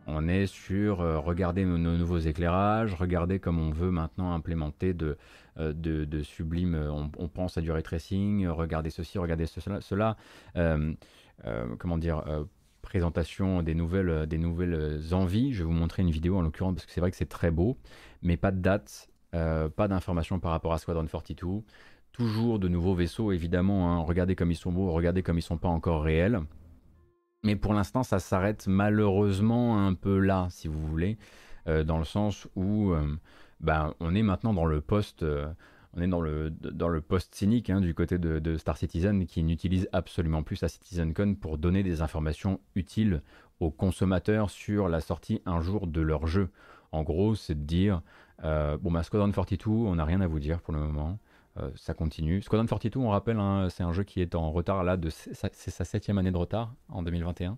On 0.07 0.27
est 0.27 0.45
sur 0.45 0.97
regarder 0.97 1.65
nos, 1.65 1.77
nouveaux 1.77 2.19
éclairages, 2.19 2.93
regarder 2.93 3.39
comme 3.39 3.59
on 3.59 3.71
veut 3.71 3.91
maintenant 3.91 4.33
implémenter 4.33 4.93
de, 4.93 5.17
euh, 5.57 5.73
de, 5.73 6.21
sublime, 6.21 6.75
euh, 6.75 6.91
on, 6.91 7.29
pense 7.29 7.57
à 7.57 7.61
du 7.61 7.71
ray 7.71 7.81
tracing, 7.81 8.45
regardez 8.47 8.89
ceci, 8.89 9.17
regardez 9.17 9.45
cela, 9.45 9.79
cela 9.79 10.17
euh, 10.57 10.93
comment 11.79 11.97
dire, 11.97 12.23
présentation 12.81 13.61
des 13.63 13.73
nouvelles, 13.73 14.25
des 14.27 14.37
nouvelles 14.37 15.13
envies. 15.13 15.53
Je 15.53 15.59
vais 15.59 15.65
vous 15.65 15.71
montrer 15.71 16.01
une 16.01 16.11
vidéo 16.11 16.37
en 16.37 16.41
l'occurrence 16.41 16.75
parce 16.75 16.85
que 16.85 16.91
c'est 16.91 17.01
vrai 17.01 17.11
que 17.11 17.17
c'est 17.17 17.29
très 17.29 17.51
beau, 17.51 17.77
mais 18.21 18.37
pas 18.37 18.51
de 18.51 18.59
date, 18.59 19.09
pas 19.31 19.87
d'informations 19.87 20.39
par 20.39 20.51
rapport 20.51 20.73
à 20.73 20.77
Squadron 20.77 21.05
42. 21.05 21.63
Toujours 22.11 22.59
de 22.59 22.69
nouveaux 22.69 22.95
vaisseaux, 22.95 23.33
évidemment. 23.33 23.91
Hein. 23.91 23.99
regardez 23.99 24.35
comme 24.35 24.49
ils 24.49 24.55
sont 24.55 24.71
beaux, 24.71 24.91
regardez 24.91 25.23
comme 25.23 25.37
ils 25.37 25.41
sont 25.41 25.57
pas 25.57 25.67
encore 25.67 26.03
réels. 26.03 26.39
Mais 27.45 27.55
pour 27.55 27.73
l'instant, 27.73 28.03
ça 28.03 28.19
s'arrête 28.19 28.67
malheureusement 28.67 29.85
un 29.87 29.93
peu 29.93 30.19
là, 30.19 30.47
si 30.49 30.67
vous 30.67 30.85
voulez, 30.85 31.17
dans 31.65 31.97
le 31.97 32.05
sens 32.05 32.47
où 32.55 32.93
ben, 33.59 33.93
on 33.99 34.13
est 34.15 34.21
maintenant 34.21 34.53
dans 34.53 34.65
le 34.65 34.81
post, 34.81 35.23
euh, 35.23 35.47
on 35.93 36.01
est 36.01 36.07
dans 36.07 36.21
le, 36.21 36.49
dans 36.49 36.89
le 36.89 37.01
post 37.01 37.33
cynique 37.33 37.69
hein, 37.69 37.81
du 37.81 37.93
côté 37.93 38.17
de, 38.17 38.57
Star 38.57 38.77
Citizen 38.77 39.25
qui 39.25 39.43
n'utilise 39.43 39.87
absolument 39.93 40.43
plus 40.43 40.57
sa 40.57 40.67
CitizenCon 40.67 41.35
pour 41.35 41.57
donner 41.57 41.83
des 41.83 42.01
informations 42.01 42.59
utiles 42.75 43.21
aux 43.59 43.71
consommateurs 43.71 44.49
sur 44.49 44.89
la 44.89 44.99
sortie 44.99 45.41
un 45.45 45.61
jour 45.61 45.87
de 45.87 46.01
leur 46.01 46.27
jeu. 46.27 46.49
En 46.91 47.03
gros, 47.03 47.35
c'est 47.35 47.55
de 47.55 47.65
dire 47.65 48.01
euh, 48.43 48.77
bon, 48.77 48.91
bah, 48.91 49.03
Squadron 49.03 49.31
42, 49.31 49.69
on 49.69 49.95
n'a 49.95 50.05
rien 50.05 50.21
à 50.21 50.27
vous 50.27 50.39
dire 50.39 50.61
pour 50.61 50.73
le 50.73 50.79
moment. 50.79 51.17
Euh, 51.57 51.71
ça 51.75 51.93
continue. 51.93 52.41
Squadron 52.41 52.65
42, 52.65 52.99
on 52.99 53.09
rappelle, 53.09 53.39
hein, 53.39 53.67
c'est 53.69 53.83
un 53.83 53.93
jeu 53.93 54.03
qui 54.03 54.21
est 54.21 54.35
en 54.35 54.51
retard 54.51 54.83
là, 54.83 54.97
de, 54.97 55.09
c'est 55.09 55.33
sa 55.33 55.85
septième 55.85 56.17
année 56.17 56.31
de 56.31 56.37
retard 56.37 56.73
en 56.89 57.01
2021 57.01 57.57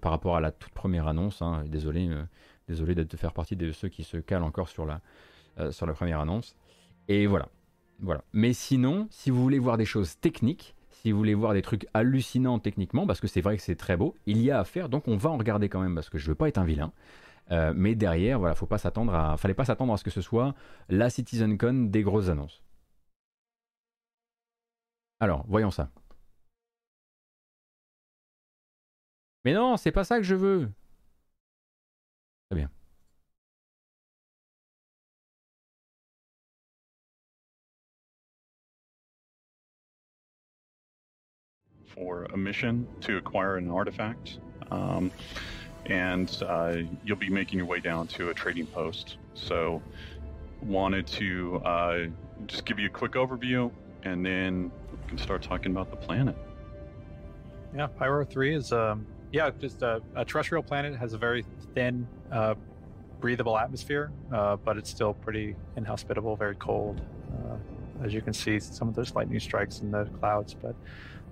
par 0.00 0.12
rapport 0.12 0.36
à 0.36 0.40
la 0.40 0.52
toute 0.52 0.72
première 0.72 1.08
annonce. 1.08 1.42
Hein. 1.42 1.64
désolé, 1.66 2.08
Désolé 2.70 2.94
de 2.94 3.16
faire 3.16 3.32
partie 3.32 3.56
de 3.56 3.72
ceux 3.72 3.88
qui 3.88 4.04
se 4.04 4.16
calent 4.16 4.44
encore 4.44 4.68
sur 4.68 4.86
la, 4.86 5.00
euh, 5.58 5.72
sur 5.72 5.86
la 5.86 5.92
première 5.92 6.20
annonce. 6.20 6.54
Et 7.08 7.26
voilà. 7.26 7.48
voilà. 7.98 8.22
Mais 8.32 8.52
sinon, 8.52 9.08
si 9.10 9.30
vous 9.30 9.42
voulez 9.42 9.58
voir 9.58 9.76
des 9.76 9.84
choses 9.84 10.20
techniques, 10.20 10.76
si 10.90 11.10
vous 11.10 11.18
voulez 11.18 11.34
voir 11.34 11.52
des 11.52 11.62
trucs 11.62 11.88
hallucinants 11.94 12.60
techniquement, 12.60 13.08
parce 13.08 13.20
que 13.20 13.26
c'est 13.26 13.40
vrai 13.40 13.56
que 13.56 13.62
c'est 13.64 13.74
très 13.74 13.96
beau, 13.96 14.14
il 14.26 14.40
y 14.40 14.52
a 14.52 14.60
à 14.60 14.64
faire, 14.64 14.88
donc 14.88 15.08
on 15.08 15.16
va 15.16 15.30
en 15.30 15.36
regarder 15.36 15.68
quand 15.68 15.80
même, 15.80 15.96
parce 15.96 16.08
que 16.10 16.16
je 16.16 16.28
veux 16.28 16.36
pas 16.36 16.46
être 16.46 16.58
un 16.58 16.64
vilain. 16.64 16.92
Euh, 17.50 17.72
mais 17.74 17.96
derrière, 17.96 18.38
voilà, 18.38 18.54
faut 18.54 18.66
pas 18.66 18.78
s'attendre 18.78 19.12
à, 19.12 19.36
fallait 19.36 19.54
pas 19.54 19.64
s'attendre 19.64 19.92
à 19.92 19.96
ce 19.96 20.04
que 20.04 20.10
ce 20.10 20.20
soit 20.20 20.54
la 20.88 21.10
CitizenCon 21.10 21.88
des 21.90 22.04
grosses 22.04 22.28
annonces. 22.28 22.62
Alors, 25.20 25.44
voyons 25.48 25.70
ça. 25.70 25.90
Mais 29.44 29.52
non, 29.54 29.76
c'est 29.76 29.92
pas 29.92 30.04
ça 30.04 30.16
que 30.16 30.22
je 30.22 30.34
veux. 30.34 30.70
Très 32.50 32.56
bien. 32.56 32.70
For 41.86 42.26
a 42.32 42.36
mission 42.36 42.86
to 43.02 43.16
acquire 43.18 43.56
an 43.56 43.70
artifact. 43.70 44.38
Um, 44.70 45.10
and 45.86 46.30
uh, 46.46 46.76
you'll 47.04 47.16
be 47.16 47.30
making 47.30 47.58
your 47.58 47.66
way 47.66 47.80
down 47.80 48.06
to 48.08 48.30
a 48.30 48.34
trading 48.34 48.66
post. 48.66 49.18
So, 49.34 49.82
wanted 50.62 51.06
to 51.08 51.60
uh, 51.64 51.98
just 52.46 52.64
give 52.64 52.78
you 52.78 52.86
a 52.86 52.90
quick 52.90 53.12
overview, 53.12 53.70
and 54.04 54.24
then 54.24 54.70
can 55.10 55.18
start 55.18 55.42
talking 55.42 55.72
about 55.72 55.90
the 55.90 55.96
planet. 55.96 56.36
Yeah, 57.76 57.88
Pyro 57.88 58.24
Three 58.24 58.54
is 58.54 58.72
um, 58.72 59.06
yeah, 59.32 59.50
just 59.60 59.82
a, 59.82 60.00
a, 60.16 60.24
terrestrial 60.24 60.62
planet 60.62 60.96
has 60.96 61.12
a 61.12 61.18
very 61.18 61.44
thin, 61.74 62.06
uh, 62.32 62.54
breathable 63.20 63.58
atmosphere, 63.58 64.10
uh, 64.32 64.56
but 64.56 64.76
it's 64.76 64.90
still 64.90 65.12
pretty 65.12 65.56
inhospitable, 65.76 66.36
very 66.36 66.56
cold. 66.56 67.00
Uh, 67.32 68.04
as 68.04 68.14
you 68.14 68.22
can 68.22 68.32
see, 68.32 68.58
some 68.58 68.88
of 68.88 68.94
those 68.94 69.14
lightning 69.14 69.38
strikes 69.40 69.80
in 69.80 69.90
the 69.90 70.04
clouds, 70.18 70.54
but 70.54 70.74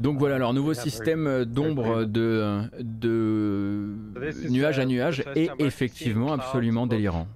Donc 0.00 0.18
voilà, 0.18 0.38
leur 0.38 0.52
nouveau 0.52 0.74
système 0.74 1.26
euh, 1.26 1.44
d'ombre 1.44 2.04
de, 2.04 2.70
de 2.78 4.48
nuage 4.48 4.78
à 4.78 4.84
nuage 4.84 5.24
est 5.34 5.50
effectivement 5.58 6.32
absolument 6.32 6.86
délirant. 6.86 7.26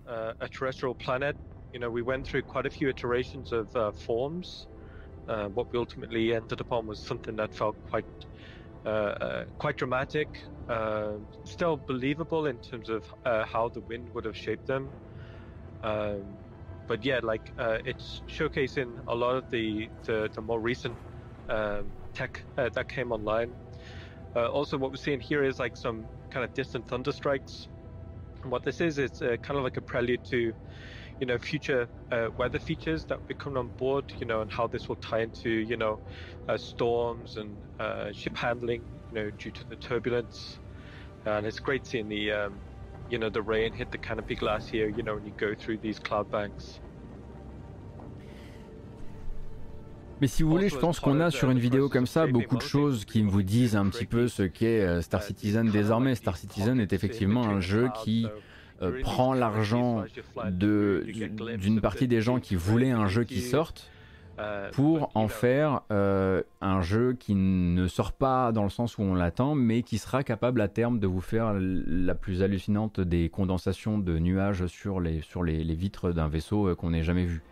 Uh, 5.29 5.49
what 5.49 5.73
we 5.73 5.79
ultimately 5.79 6.35
ended 6.35 6.61
upon 6.61 6.87
was 6.87 7.01
something 7.01 7.37
that 7.37 7.55
felt 7.55 7.77
quite 7.89 8.05
uh, 8.85 8.89
uh, 8.89 9.45
quite 9.59 9.77
dramatic, 9.77 10.27
uh, 10.69 11.13
still 11.45 11.81
believable 11.87 12.47
in 12.47 12.59
terms 12.59 12.89
of 12.89 13.05
uh, 13.25 13.45
how 13.45 13.69
the 13.69 13.81
wind 13.89 14.09
would 14.13 14.25
have 14.25 14.37
shaped 14.37 14.67
them. 14.67 14.91
Um, 15.85 16.37
but 16.89 17.05
yeah, 17.05 17.21
like 17.23 17.53
uh, 17.59 17.79
it's 17.85 18.23
showcasing 18.29 18.99
a 19.07 19.15
lot 19.15 19.37
of 19.37 19.49
the 19.51 19.89
the, 20.05 20.29
the 20.35 20.43
more 20.43 20.61
recent 20.61 20.97
um, 21.49 21.93
tech 22.13 22.43
that 22.57 22.89
came 22.89 23.13
online. 23.13 23.53
Also, 24.35 24.77
what 24.79 24.91
we're 24.91 24.97
seeing 24.97 25.21
here 25.21 25.45
is 25.45 25.59
like 25.59 25.77
some 25.77 26.07
kind 26.33 26.45
of 26.45 26.53
distant 26.55 26.89
thunder 26.89 27.13
strikes. 27.13 27.69
And 28.43 28.51
what 28.51 28.65
this 28.65 28.81
is, 28.81 28.99
it's 28.99 29.21
kind 29.21 29.51
of 29.51 29.63
like 29.63 29.77
a 29.77 29.83
prelude 29.83 30.25
to, 30.31 30.53
you 31.21 31.27
know, 31.27 31.39
future 31.39 31.89
uh, 32.11 32.29
weather 32.37 32.59
features 32.59 33.05
that 33.07 33.19
will 33.19 33.27
be 33.27 33.35
coming 33.35 33.59
on 33.59 33.69
board. 33.69 34.13
You 34.19 34.27
know, 34.27 34.41
and 34.43 34.51
how 34.51 34.67
this 34.67 34.89
will 34.89 34.97
tie 34.97 35.21
into, 35.21 35.51
you 35.51 35.77
know, 35.77 36.01
uh, 36.49 36.57
storms 36.57 37.37
and 37.37 37.57
uh, 37.81 38.13
ship 38.13 38.37
handling. 38.37 38.83
You 39.13 39.25
know, 39.25 39.31
due 39.31 39.51
to 39.51 39.69
the 39.69 39.77
turbulence. 39.77 40.59
And 41.25 41.47
it's 41.47 41.61
great 41.61 41.87
seeing 41.87 42.09
the, 42.09 42.33
um, 42.33 42.55
you 43.09 43.19
know, 43.19 43.31
the 43.31 43.43
rain 43.43 43.73
hit 43.73 43.93
the 43.93 43.99
canopy 43.99 44.35
glass 44.35 44.67
here. 44.67 44.89
You 44.89 45.03
know, 45.03 45.15
when 45.15 45.27
you 45.27 45.33
go 45.37 45.55
through 45.55 45.79
these 45.79 45.99
cloud 45.99 46.31
banks. 46.31 46.81
Mais 50.23 50.29
si 50.29 50.45
vous 50.45 50.51
voulez, 50.51 50.69
je 50.69 50.77
pense 50.77 51.01
qu'on 51.01 51.19
a 51.19 51.33
sur 51.33 51.51
une 51.51 51.59
vidéo 51.59 51.89
comme 51.89 52.07
ça 52.07 52.29
beaucoup 52.29 52.57
de 52.57 52.63
choses 52.63 53.05
qui 53.05 53.23
vous 53.23 53.43
disent 53.43 53.75
un 53.75 53.89
petit 53.89 54.07
peu 54.07 54.29
ce 54.29 54.45
qu'est 54.45 54.81
euh, 54.81 55.03
Star 55.03 55.21
Citizen 55.21 55.69
désormais. 55.69 56.15
Star 56.15 56.37
Citizen 56.37 56.79
est 56.79 56.93
effectivement 56.93 57.45
un 57.45 57.61
jeu 57.61 57.89
qui 58.05 58.29
euh, 58.83 59.01
prend 59.03 59.33
l'argent 59.33 60.05
d'une 60.51 61.81
partie 61.81 62.09
des 62.09 62.21
gens 62.21 62.41
qui 62.41 62.57
voulaient 62.57 62.91
un 62.91 63.07
jeu 63.07 63.25
qui 63.25 63.41
sorte 63.41 63.91
pour 64.73 65.11
en 65.15 65.29
faire 65.29 65.83
euh, 65.91 66.43
un 66.61 66.81
jeu 66.81 67.15
qui 67.19 67.35
ne 67.35 67.87
sort 67.87 68.13
pas 68.13 68.53
dans 68.53 68.65
le 68.65 68.71
sens 68.71 68.99
où 68.99 69.03
on 69.03 69.15
l'attend, 69.15 69.55
mais 69.55 69.83
qui 69.83 69.99
sera 69.99 70.23
capable 70.23 70.61
à 70.61 70.69
terme 70.69 70.99
de 70.99 71.07
vous 71.07 71.21
faire 71.21 71.55
la 71.59 72.15
plus 72.15 72.43
hallucinante 72.43 73.01
des 73.01 73.29
condensations 73.29 73.99
de 73.99 74.19
nuages 74.19 74.67
sur 74.67 75.01
les, 75.01 75.21
sur 75.21 75.43
les, 75.43 75.63
vitres 75.75 76.13
d'un 76.13 76.29
vaisseau 76.29 76.69
euh, 76.69 76.75
qu'on 76.75 76.91
n'ait 76.91 77.03
jamais 77.03 77.25
vu. 77.25 77.43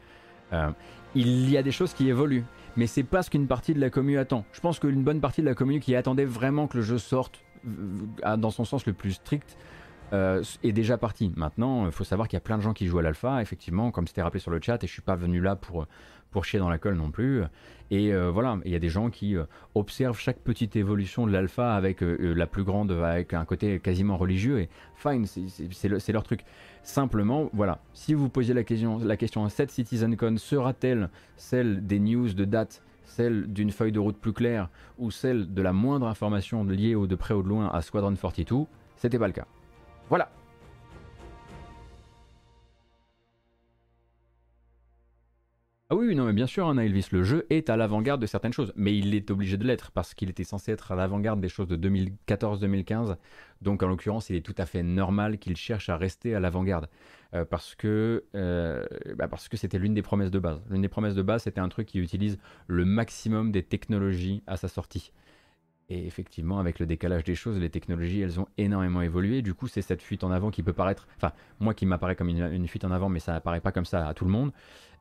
Euh, 0.53 0.71
il 1.15 1.51
y 1.51 1.57
a 1.57 1.63
des 1.63 1.73
choses 1.73 1.93
qui 1.93 2.09
évoluent, 2.09 2.45
mais 2.77 2.87
c'est 2.87 3.03
pas 3.03 3.23
ce 3.23 3.31
qu'une 3.31 3.47
partie 3.47 3.75
de 3.75 3.81
la 3.81 3.91
commu 3.91 4.19
attend. 4.19 4.45
Je 4.53 4.61
pense 4.61 4.79
qu'une 4.79 5.03
bonne 5.03 5.21
partie 5.21 5.43
de 5.43 5.47
la 5.47 5.55
commu 5.55 5.81
qui 5.81 5.95
attendait 5.95 6.25
vraiment 6.25 6.67
que 6.67 6.79
le 6.79 6.83
jeu 6.83 6.99
sorte 6.99 7.43
dans 7.65 8.51
son 8.51 8.65
sens 8.65 8.87
le 8.87 8.95
plus 8.95 9.13
strict 9.13 9.59
euh, 10.13 10.43
est 10.63 10.73
déjà 10.73 10.99
partie. 10.99 11.33
Maintenant, 11.37 11.87
il 11.87 11.93
faut 11.93 12.05
savoir 12.05 12.29
qu'il 12.29 12.37
y 12.37 12.39
a 12.39 12.41
plein 12.41 12.57
de 12.59 12.63
gens 12.63 12.73
qui 12.73 12.87
jouent 12.87 12.99
à 12.99 13.03
l'alpha, 13.03 13.41
effectivement, 13.43 13.91
comme 13.91 14.07
c'était 14.07 14.23
rappelé 14.23 14.41
sur 14.41 14.51
le 14.51 14.61
chat, 14.61 14.83
et 14.83 14.87
je 14.87 14.93
suis 14.93 15.03
pas 15.03 15.17
venu 15.17 15.41
là 15.41 15.57
pour, 15.57 15.87
pour 16.31 16.45
chier 16.45 16.59
dans 16.59 16.69
la 16.69 16.79
colle 16.79 16.95
non 16.97 17.11
plus. 17.11 17.43
Et 17.93 18.13
euh, 18.13 18.31
voilà, 18.31 18.59
il 18.65 18.71
y 18.71 18.77
a 18.77 18.79
des 18.79 18.89
gens 18.89 19.11
qui 19.11 19.37
euh, 19.37 19.45
observent 19.75 20.19
chaque 20.19 20.39
petite 20.39 20.77
évolution 20.77 21.27
de 21.27 21.33
l'alpha 21.33 21.75
avec 21.75 22.03
euh, 22.03 22.17
euh, 22.21 22.35
la 22.35 22.47
plus 22.47 22.63
grande, 22.65 22.93
avec 22.93 23.35
un 23.35 23.45
côté 23.45 23.81
quasiment 23.81 24.17
religieux, 24.17 24.61
et 24.61 24.69
fine, 24.97 25.27
c'est- 25.27 25.49
c'est 25.49 25.73
c'est 25.73 25.89
le- 25.89 25.99
c'est 25.99 26.13
leur 26.13 26.23
truc. 26.23 26.45
Simplement, 26.83 27.51
voilà, 27.53 27.81
si 27.93 28.15
vous 28.15 28.29
posiez 28.29 28.55
la 28.55 28.65
question, 28.65 28.99
la 28.99 29.17
question 29.17 29.49
cette 29.49 29.71
CitizenCon, 29.71 30.37
sera-t-elle 30.39 31.09
celle 31.37 31.85
des 31.87 31.99
news 32.01 32.33
de 32.33 32.45
date, 32.45 32.83
celle 33.05 33.53
d'une 33.53 33.71
feuille 33.73 33.93
de 33.93 33.99
route 33.99 34.17
plus 34.17 34.33
claire, 34.33 34.69
ou 34.99 35.11
celle 35.11 35.53
de 35.53 35.63
la 35.63 35.73
moindre 35.73 36.07
information 36.07 36.63
liée 36.65 36.95
au 36.95 37.07
de 37.09 37.17
près 37.17 37.35
ou 37.35 37.43
de 37.43 37.49
loin 37.49 37.69
à 37.73 37.83
Squadron 37.83 38.15
42 38.15 38.67
C'était 38.97 39.19
pas 39.19 39.27
le 39.27 39.33
cas. 39.33 39.47
Voilà. 40.11 40.29
Ah 45.93 45.97
oui, 45.97 46.15
non, 46.15 46.25
mais 46.25 46.33
bien 46.33 46.47
sûr, 46.47 46.69
hein, 46.69 46.79
Elvis, 46.79 47.09
le 47.11 47.25
jeu 47.25 47.47
est 47.51 47.69
à 47.69 47.77
l'avant-garde 47.77 48.21
de 48.21 48.27
certaines 48.27 48.53
choses, 48.53 48.73
mais 48.77 48.97
il 48.97 49.13
est 49.15 49.31
obligé 49.31 49.57
de 49.57 49.65
l'être 49.65 49.91
parce 49.91 50.15
qu'il 50.15 50.31
était 50.31 50.45
censé 50.45 50.71
être 50.71 50.93
à 50.93 50.95
l'avant-garde 50.97 51.41
des 51.41 51.49
choses 51.49 51.67
de 51.67 51.77
2014-2015. 51.77 53.17
Donc, 53.63 53.83
en 53.83 53.89
l'occurrence, 53.89 54.31
il 54.31 54.37
est 54.37 54.41
tout 54.41 54.55
à 54.59 54.67
fait 54.67 54.85
normal 54.85 55.39
qu'il 55.39 55.57
cherche 55.57 55.89
à 55.89 55.97
rester 55.97 56.35
à 56.35 56.41
l'avant-garde 56.41 56.89
euh, 57.35 57.45
parce 57.45 57.75
que 57.75 58.25
euh, 58.37 58.85
bah, 59.17 59.27
parce 59.29 59.49
que 59.49 59.57
c'était 59.57 59.79
l'une 59.79 59.95
des 59.95 60.03
promesses 60.03 60.31
de 60.31 60.39
base. 60.39 60.61
L'une 60.71 60.83
des 60.83 60.89
promesses 60.89 61.17
de 61.17 61.23
base, 61.23 61.43
c'était 61.43 61.61
un 61.61 61.69
truc 61.69 61.89
qui 61.89 61.99
utilise 61.99 62.39
le 62.69 62.85
maximum 62.85 63.51
des 63.51 63.65
technologies 63.65 64.43
à 64.47 64.57
sa 64.57 64.69
sortie. 64.69 65.13
Et 65.91 66.07
effectivement, 66.07 66.61
avec 66.61 66.79
le 66.79 66.87
décalage 66.87 67.25
des 67.25 67.35
choses, 67.35 67.59
les 67.59 67.69
technologies, 67.69 68.21
elles 68.21 68.39
ont 68.39 68.47
énormément 68.57 69.03
évolué. 69.03 69.43
Du 69.43 69.55
coup, 69.55 69.67
c'est 69.67 69.83
cette 69.83 70.03
fuite 70.03 70.23
en 70.23 70.31
avant 70.31 70.53
qui 70.53 70.63
peut 70.63 70.73
paraître, 70.73 71.09
enfin, 71.17 71.33
moi 71.59 71.75
qui 71.75 71.85
m'apparaît 71.85 72.15
comme 72.15 72.29
une, 72.29 72.45
une 72.53 72.69
fuite 72.69 72.85
en 72.85 72.93
avant, 72.93 73.09
mais 73.09 73.19
ça 73.19 73.33
n'apparaît 73.33 73.61
pas 73.61 73.73
comme 73.73 73.85
ça 73.85 74.07
à 74.07 74.15
tout 74.15 74.25
le 74.25 74.31
monde. 74.31 74.53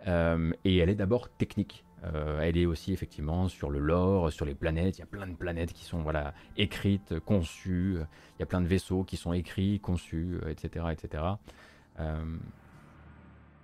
Euh, 0.07 0.51
et 0.65 0.77
elle 0.77 0.89
est 0.89 0.95
d'abord 0.95 1.29
technique. 1.29 1.85
Euh, 2.03 2.39
elle 2.41 2.57
est 2.57 2.65
aussi 2.65 2.91
effectivement 2.91 3.49
sur 3.49 3.69
le 3.69 3.77
lore, 3.77 4.31
sur 4.31 4.45
les 4.45 4.55
planètes. 4.55 4.97
Il 4.97 5.01
y 5.01 5.03
a 5.03 5.07
plein 5.07 5.27
de 5.27 5.35
planètes 5.35 5.73
qui 5.73 5.83
sont 5.83 6.01
voilà 6.01 6.33
écrites, 6.57 7.19
conçues. 7.19 7.97
Il 8.37 8.39
y 8.39 8.43
a 8.43 8.47
plein 8.47 8.61
de 8.61 8.67
vaisseaux 8.67 9.03
qui 9.03 9.15
sont 9.15 9.33
écrits, 9.33 9.79
conçus, 9.79 10.39
etc., 10.47 10.85
etc. 10.91 11.23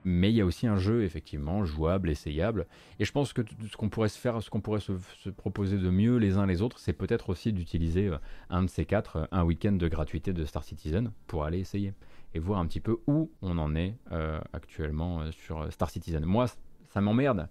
mais 0.05 0.31
il 0.31 0.35
y 0.35 0.41
a 0.41 0.45
aussi 0.45 0.67
un 0.67 0.77
jeu 0.77 1.03
effectivement 1.03 1.65
jouable, 1.65 2.09
essayable. 2.11 2.67
Et 2.99 3.05
je 3.05 3.11
pense 3.11 3.33
que 3.33 3.41
ce 3.69 3.75
qu'on 3.75 3.89
pourrait 3.89 4.07
se 4.07 4.19
faire, 4.19 4.41
ce 4.41 4.51
qu'on 4.51 4.61
pourrait 4.61 4.79
se, 4.79 4.93
se 5.17 5.29
proposer 5.31 5.77
de 5.79 5.89
mieux 5.89 6.17
les 6.17 6.37
uns 6.37 6.45
les 6.45 6.61
autres, 6.61 6.77
c'est 6.79 6.93
peut-être 6.93 7.29
aussi 7.29 7.51
d'utiliser 7.51 8.07
euh, 8.07 8.17
un 8.51 8.61
de 8.61 8.69
ces 8.69 8.85
quatre, 8.85 9.17
euh, 9.17 9.25
un 9.31 9.43
week-end 9.43 9.73
de 9.73 9.87
gratuité 9.87 10.31
de 10.31 10.45
Star 10.45 10.63
Citizen 10.63 11.11
pour 11.25 11.43
aller 11.43 11.59
essayer 11.59 11.93
et 12.35 12.39
voir 12.39 12.59
un 12.59 12.67
petit 12.67 12.79
peu 12.79 12.97
où 13.07 13.31
on 13.41 13.57
en 13.57 13.75
est 13.75 13.95
euh, 14.11 14.39
actuellement 14.53 15.31
sur 15.31 15.71
Star 15.73 15.89
Citizen. 15.89 16.23
Moi, 16.23 16.45
ça 16.89 17.01
m'emmerde, 17.01 17.49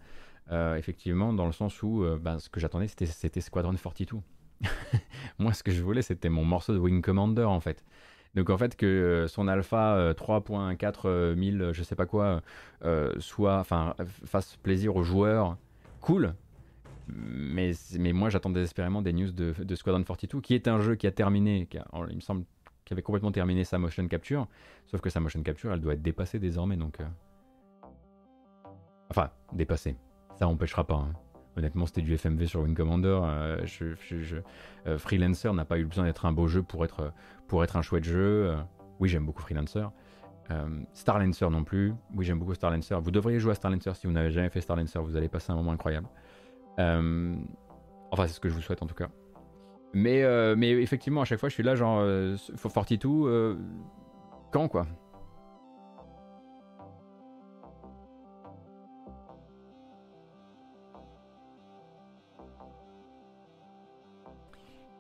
effectivement, 0.51 1.33
dans 1.33 1.47
le 1.47 1.53
sens 1.53 1.83
où 1.83 2.05
ben, 2.21 2.39
ce 2.39 2.51
que 2.51 2.61
j'attendais, 2.61 2.87
c'était 2.87 3.41
Squadron 3.41 3.75
42. 3.75 4.21
Moi, 5.39 5.53
ce 5.53 5.63
que 5.63 5.73
je 5.73 5.83
voulais, 5.83 6.03
c'était 6.03 6.29
mon 6.29 6.45
morceau 6.45 6.75
de 6.75 6.79
Wing 6.79 7.03
Commander, 7.03 7.45
en 7.45 7.61
fait. 7.61 7.85
Donc, 8.35 8.51
en 8.51 8.59
fait, 8.59 8.77
que 8.77 8.87
euh, 8.87 9.29
son 9.29 9.47
alpha 9.49 9.95
euh, 9.95 10.13
3.4 10.15 11.03
euh, 11.05 11.37
1000, 11.37 11.71
je 11.73 11.83
sais 11.83 11.95
pas 11.95 12.07
quoi, 12.07 12.43
euh, 12.85 13.13
soit, 13.19 13.59
enfin, 13.59 13.95
fasse 14.25 14.57
plaisir 14.57 14.97
aux 14.97 15.05
joueurs, 15.05 15.57
cool. 16.01 16.35
Mais, 17.07 17.73
mais 17.99 18.13
moi, 18.13 18.31
j'attends 18.31 18.51
désespérément 18.51 19.03
des 19.03 19.13
news 19.13 19.31
de, 19.31 19.75
Squadron 19.75 20.03
42, 20.03 20.41
qui 20.41 20.55
est 20.55 20.69
un 20.69 20.81
jeu 20.81 20.95
qui 20.97 21.07
a 21.07 21.13
terminé, 21.13 21.67
qui 21.67 21.79
il 22.11 22.17
me 22.17 22.21
semble, 22.21 22.45
qui 22.85 22.93
avait 22.95 23.03
complètement 23.03 23.33
terminé 23.33 23.63
sa 23.65 23.79
motion 23.79 24.07
capture. 24.09 24.49
Sauf 24.87 25.01
que 25.01 25.11
sa 25.11 25.21
motion 25.21 25.43
capture, 25.43 25.73
elle 25.73 25.81
doit 25.81 25.95
être 25.95 26.03
dépassée 26.03 26.39
désormais, 26.39 26.77
donc. 26.77 27.01
euh, 27.01 27.05
Enfin, 29.11 29.31
dépassée. 29.53 29.97
Ça 30.39 30.49
empêchera 30.49 30.85
pas. 30.85 30.95
hein. 30.95 31.13
Honnêtement, 31.57 31.87
c'était 31.87 32.03
du 32.03 32.15
FMV 32.15 32.47
sur 32.47 32.63
Wing 32.63 32.75
Commander. 32.75 33.21
euh, 33.23 33.65
euh, 34.87 34.99
Freelancer 34.99 35.53
n'a 35.53 35.65
pas 35.65 35.79
eu 35.79 35.85
besoin 35.85 36.05
d'être 36.05 36.27
un 36.27 36.33
beau 36.33 36.49
jeu 36.49 36.63
pour 36.63 36.85
être, 36.85 37.13
pour 37.49 37.63
être 37.65 37.77
un 37.77 37.83
chouette 37.83 38.05
jeu. 38.05 38.51
euh, 38.51 38.57
oui, 39.01 39.09
j'aime 39.09 39.27
beaucoup 39.27 39.43
Freelancer. 39.43 39.91
Euh, 40.51 40.83
Starlancer 40.93 41.49
non 41.51 41.65
plus. 41.65 41.95
Oui, 42.15 42.25
j'aime 42.25 42.39
beaucoup 42.39 42.55
Starlancer. 42.55 42.97
Vous 43.01 43.11
devriez 43.11 43.39
jouer 43.41 43.53
à 43.53 43.55
Starlancer 43.55 43.95
si 43.95 44.07
vous 44.07 44.13
n'avez 44.13 44.31
jamais 44.31 44.51
fait 44.51 44.61
Starlancer. 44.61 44.99
Vous 44.99 45.17
allez 45.17 45.29
passer 45.29 45.53
un 45.53 45.57
moment 45.57 45.73
incroyable. 45.73 46.09
Euh, 46.79 47.35
Enfin, 48.11 48.29
c'est 48.29 48.35
ce 48.35 48.41
que 48.41 48.49
je 48.49 48.55
vous 48.55 48.61
souhaite 48.61 48.81
en 48.81 48.87
tout 48.87 48.95
cas. 48.95 49.09
Mais, 49.93 50.23
mais 50.57 50.71
effectivement, 50.71 51.23
à 51.23 51.25
chaque 51.25 51.41
fois, 51.41 51.49
je 51.49 51.55
suis 51.55 51.63
là, 51.65 51.75
genre, 51.75 52.05
42, 52.63 53.09
euh, 53.09 53.57
quand 54.53 54.69
quoi? 54.69 54.87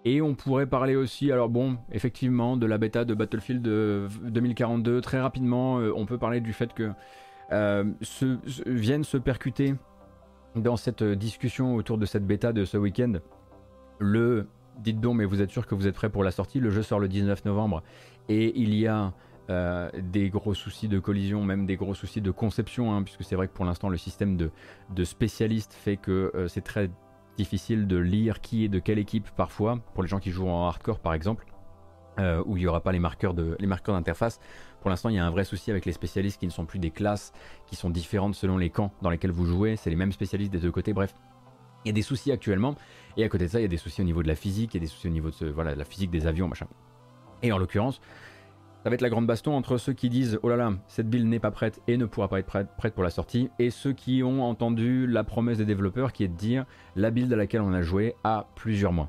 Et 0.06 0.20
on 0.20 0.34
pourrait 0.34 0.66
parler 0.66 0.96
aussi, 0.96 1.32
alors 1.32 1.48
bon, 1.48 1.78
effectivement, 1.90 2.56
de 2.58 2.66
la 2.66 2.76
bêta 2.76 3.04
de 3.06 3.14
Battlefield 3.14 3.66
euh, 3.66 4.08
2042. 4.22 5.00
Très 5.00 5.20
rapidement, 5.20 5.78
euh, 5.78 5.92
on 5.96 6.04
peut 6.04 6.18
parler 6.18 6.40
du 6.40 6.52
fait 6.52 6.74
que 6.74 6.90
euh, 7.52 7.84
se, 8.02 8.36
se- 8.46 8.68
viennent 8.68 9.04
se 9.04 9.16
percuter 9.16 9.74
dans 10.56 10.76
cette 10.76 11.02
euh, 11.02 11.16
discussion 11.16 11.74
autour 11.74 11.96
de 11.96 12.04
cette 12.04 12.26
bêta 12.26 12.52
de 12.52 12.64
ce 12.66 12.76
week-end. 12.76 13.14
Le, 13.98 14.46
dites 14.78 15.00
donc, 15.00 15.16
mais 15.16 15.24
vous 15.24 15.40
êtes 15.40 15.50
sûr 15.50 15.66
que 15.66 15.74
vous 15.74 15.86
êtes 15.86 15.94
prêt 15.94 16.10
pour 16.10 16.22
la 16.22 16.30
sortie? 16.30 16.60
Le 16.60 16.68
jeu 16.70 16.82
sort 16.82 17.00
le 17.00 17.08
19 17.08 17.44
novembre 17.46 17.82
et 18.28 18.52
il 18.60 18.74
y 18.74 18.86
a 18.86 19.12
euh, 19.50 19.90
des 20.02 20.30
gros 20.30 20.54
soucis 20.54 20.88
de 20.88 20.98
collision, 20.98 21.44
même 21.44 21.64
des 21.66 21.76
gros 21.76 21.94
soucis 21.94 22.20
de 22.20 22.30
conception, 22.30 22.94
hein, 22.94 23.02
puisque 23.02 23.24
c'est 23.24 23.36
vrai 23.36 23.46
que 23.48 23.52
pour 23.52 23.64
l'instant 23.64 23.88
le 23.88 23.96
système 23.98 24.36
de, 24.36 24.50
spécialistes 25.04 25.72
fait 25.72 25.96
que 25.96 26.30
euh, 26.34 26.48
c'est 26.48 26.62
très 26.62 26.90
difficile 27.36 27.86
de 27.86 27.96
lire 27.96 28.40
qui 28.40 28.64
est 28.64 28.68
de 28.68 28.78
quelle 28.78 28.98
équipe 28.98 29.28
parfois, 29.36 29.78
pour 29.94 30.02
les 30.02 30.08
gens 30.08 30.18
qui 30.20 30.30
jouent 30.30 30.48
en 30.48 30.66
hardcore 30.66 31.00
par 31.00 31.14
exemple, 31.14 31.46
euh, 32.18 32.42
où 32.46 32.56
il 32.56 32.60
n'y 32.60 32.66
aura 32.66 32.80
pas 32.80 32.92
les 32.92 33.00
marqueurs 33.00 33.34
de- 33.34 33.56
les 33.58 33.66
marqueurs 33.66 33.94
d'interface. 33.94 34.38
Pour 34.80 34.90
l'instant, 34.90 35.08
il 35.08 35.16
y 35.16 35.18
a 35.18 35.26
un 35.26 35.30
vrai 35.30 35.44
souci 35.44 35.70
avec 35.70 35.84
les 35.84 35.92
spécialistes 35.92 36.38
qui 36.38 36.46
ne 36.46 36.52
sont 36.52 36.64
plus 36.64 36.78
des 36.78 36.90
classes 36.90 37.32
qui 37.66 37.74
sont 37.74 37.90
différentes 37.90 38.34
selon 38.34 38.56
les 38.56 38.70
camps 38.70 38.92
dans 39.02 39.10
lesquels 39.10 39.32
vous 39.32 39.46
jouez. 39.46 39.76
C'est 39.76 39.90
les 39.90 39.96
mêmes 39.96 40.12
spécialistes 40.12 40.52
des 40.52 40.60
deux 40.60 40.70
côtés. 40.70 40.92
Bref, 40.92 41.14
il 41.84 41.88
y 41.88 41.90
a 41.90 41.92
des 41.92 42.02
soucis 42.02 42.30
actuellement. 42.30 42.76
Et 43.16 43.24
à 43.24 43.28
côté 43.28 43.46
de 43.46 43.50
ça, 43.50 43.58
il 43.58 43.62
y 43.62 43.66
a 43.66 43.68
des 43.68 43.78
soucis 43.78 44.00
au 44.00 44.04
niveau 44.04 44.22
de 44.22 44.28
la 44.28 44.36
physique, 44.36 44.74
il 44.74 44.76
y 44.76 44.80
a 44.80 44.84
des 44.84 44.86
soucis 44.86 45.08
au 45.08 45.10
niveau 45.10 45.30
de 45.30 45.34
ce- 45.34 45.44
voilà, 45.46 45.74
de 45.74 45.78
la 45.78 45.84
physique 45.84 46.10
des 46.10 46.26
avions, 46.26 46.46
machin. 46.48 46.66
Et 47.42 47.50
en 47.50 47.58
l'occurrence, 47.58 48.00
ça 48.84 48.90
va 48.90 48.94
être 48.96 49.00
la 49.00 49.08
grande 49.08 49.26
baston 49.26 49.54
entre 49.54 49.78
ceux 49.78 49.94
qui 49.94 50.10
disent 50.10 50.38
oh 50.42 50.50
là 50.50 50.56
là, 50.56 50.70
cette 50.88 51.08
build 51.08 51.26
n'est 51.26 51.38
pas 51.38 51.50
prête 51.50 51.80
et 51.88 51.96
ne 51.96 52.04
pourra 52.04 52.28
pas 52.28 52.38
être 52.38 52.66
prête, 52.76 52.92
pour 52.92 53.02
la 53.02 53.08
sortie, 53.08 53.48
et 53.58 53.70
ceux 53.70 53.94
qui 53.94 54.22
ont 54.22 54.42
entendu 54.42 55.06
la 55.06 55.24
promesse 55.24 55.56
des 55.56 55.64
développeurs 55.64 56.12
qui 56.12 56.22
est 56.22 56.28
de 56.28 56.36
dire 56.36 56.66
la 56.94 57.10
build 57.10 57.32
à 57.32 57.36
laquelle 57.36 57.62
on 57.62 57.72
a 57.72 57.80
joué 57.80 58.14
a 58.24 58.46
plusieurs 58.56 58.92
mois. 58.92 59.08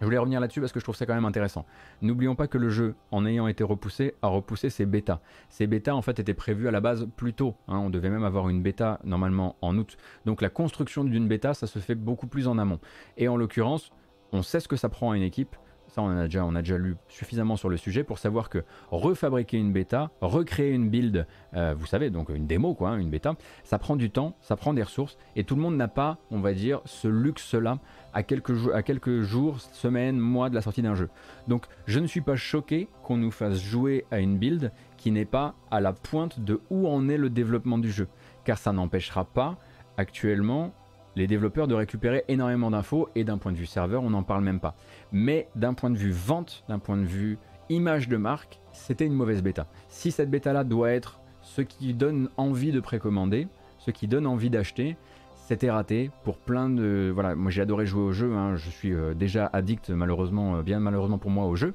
Je 0.00 0.04
voulais 0.04 0.18
revenir 0.18 0.38
là-dessus 0.38 0.60
parce 0.60 0.70
que 0.70 0.78
je 0.78 0.84
trouve 0.84 0.94
ça 0.94 1.04
quand 1.04 1.16
même 1.16 1.24
intéressant. 1.24 1.66
N'oublions 2.00 2.36
pas 2.36 2.46
que 2.46 2.58
le 2.58 2.70
jeu, 2.70 2.94
en 3.10 3.26
ayant 3.26 3.48
été 3.48 3.64
repoussé, 3.64 4.14
a 4.22 4.28
repoussé 4.28 4.70
ses 4.70 4.86
bêtas. 4.86 5.18
Ces 5.48 5.66
bêtas, 5.66 5.94
en 5.94 6.02
fait, 6.02 6.20
étaient 6.20 6.32
prévues 6.32 6.68
à 6.68 6.70
la 6.70 6.80
base 6.80 7.08
plus 7.16 7.34
tôt. 7.34 7.56
Hein. 7.66 7.78
on 7.78 7.90
devait 7.90 8.10
même 8.10 8.24
avoir 8.24 8.48
une 8.50 8.62
bêta 8.62 9.00
normalement 9.02 9.56
en 9.62 9.76
août. 9.78 9.96
Donc 10.26 10.42
la 10.42 10.48
construction 10.48 11.02
d'une 11.02 11.26
bêta, 11.26 11.54
ça 11.54 11.66
se 11.66 11.80
fait 11.80 11.96
beaucoup 11.96 12.28
plus 12.28 12.46
en 12.46 12.56
amont. 12.56 12.78
Et 13.16 13.26
en 13.26 13.36
l'occurrence, 13.36 13.90
on 14.30 14.42
sait 14.42 14.60
ce 14.60 14.68
que 14.68 14.76
ça 14.76 14.88
prend 14.88 15.10
à 15.10 15.16
une 15.16 15.24
équipe. 15.24 15.56
Ça, 15.92 16.00
on 16.00 16.08
a, 16.54 16.62
déjà, 16.62 16.78
lu 16.78 16.96
suffisamment 17.08 17.56
sur 17.56 17.68
le 17.68 17.76
sujet 17.76 18.02
pour 18.02 18.18
savoir 18.18 18.48
que 18.48 18.64
refabriquer 18.90 19.58
une 19.58 19.74
bêta, 19.74 20.10
recréer 20.22 20.70
une 20.70 20.88
build, 20.88 21.26
euh, 21.52 21.74
vous 21.76 21.84
savez, 21.84 22.08
donc 22.08 22.30
une 22.30 22.46
démo, 22.46 22.72
quoi, 22.72 22.92
hein, 22.92 22.98
une 22.98 23.10
bêta, 23.10 23.34
ça 23.62 23.78
prend 23.78 23.94
du 23.94 24.08
temps, 24.08 24.34
ça 24.40 24.56
prend 24.56 24.72
des 24.72 24.82
ressources, 24.82 25.18
et 25.36 25.44
tout 25.44 25.54
le 25.54 25.60
monde 25.60 25.76
n'a 25.76 25.88
pas, 25.88 26.16
on 26.30 26.40
va 26.40 26.54
dire, 26.54 26.80
ce 26.86 27.08
luxe-là 27.08 27.78
à 28.14 28.22
quelques, 28.22 28.72
à 28.72 28.82
quelques 28.82 29.20
jours, 29.20 29.60
semaines, 29.60 30.18
mois 30.18 30.48
de 30.48 30.54
la 30.54 30.62
sortie 30.62 30.80
d'un 30.80 30.94
jeu. 30.94 31.10
Donc, 31.46 31.66
je 31.84 31.98
ne 31.98 32.06
suis 32.06 32.22
pas 32.22 32.36
choqué 32.36 32.88
qu'on 33.02 33.18
nous 33.18 33.30
fasse 33.30 33.60
jouer 33.60 34.06
à 34.10 34.18
une 34.18 34.38
build 34.38 34.72
qui 34.96 35.10
n'est 35.10 35.26
pas 35.26 35.54
à 35.70 35.82
la 35.82 35.92
pointe 35.92 36.40
de 36.40 36.62
où 36.70 36.88
en 36.88 37.10
est 37.10 37.18
le 37.18 37.28
développement 37.28 37.76
du 37.76 37.92
jeu, 37.92 38.08
car 38.44 38.56
ça 38.56 38.72
n'empêchera 38.72 39.26
pas 39.26 39.58
actuellement 39.98 40.72
les 41.16 41.26
développeurs 41.26 41.68
de 41.68 41.74
récupérer 41.74 42.24
énormément 42.28 42.70
d'infos 42.70 43.08
et 43.14 43.24
d'un 43.24 43.38
point 43.38 43.52
de 43.52 43.56
vue 43.56 43.66
serveur, 43.66 44.02
on 44.02 44.10
n'en 44.10 44.22
parle 44.22 44.44
même 44.44 44.60
pas. 44.60 44.74
Mais 45.12 45.48
d'un 45.56 45.74
point 45.74 45.90
de 45.90 45.96
vue 45.96 46.12
vente, 46.12 46.64
d'un 46.68 46.78
point 46.78 46.96
de 46.96 47.04
vue 47.04 47.38
image 47.68 48.08
de 48.08 48.16
marque, 48.16 48.60
c'était 48.72 49.06
une 49.06 49.14
mauvaise 49.14 49.42
bêta. 49.42 49.66
Si 49.88 50.10
cette 50.10 50.30
bêta-là 50.30 50.64
doit 50.64 50.90
être 50.90 51.20
ce 51.42 51.62
qui 51.62 51.94
donne 51.94 52.28
envie 52.36 52.72
de 52.72 52.80
précommander, 52.80 53.48
ce 53.78 53.90
qui 53.90 54.06
donne 54.06 54.26
envie 54.26 54.50
d'acheter, 54.50 54.96
c'était 55.34 55.70
raté 55.70 56.10
pour 56.24 56.38
plein 56.38 56.70
de... 56.70 57.10
Voilà, 57.12 57.34
moi 57.34 57.50
j'ai 57.50 57.62
adoré 57.62 57.84
jouer 57.84 58.02
au 58.02 58.12
jeu, 58.12 58.32
hein. 58.34 58.56
je 58.56 58.70
suis 58.70 58.92
euh, 58.92 59.12
déjà 59.12 59.50
addict 59.52 59.90
malheureusement, 59.90 60.56
euh, 60.56 60.62
bien 60.62 60.78
malheureusement 60.80 61.18
pour 61.18 61.30
moi 61.30 61.46
au 61.46 61.56
jeu, 61.56 61.74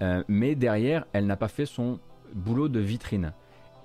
euh, 0.00 0.24
mais 0.28 0.54
derrière, 0.54 1.04
elle 1.12 1.26
n'a 1.26 1.36
pas 1.36 1.48
fait 1.48 1.66
son 1.66 2.00
boulot 2.34 2.68
de 2.68 2.80
vitrine. 2.80 3.32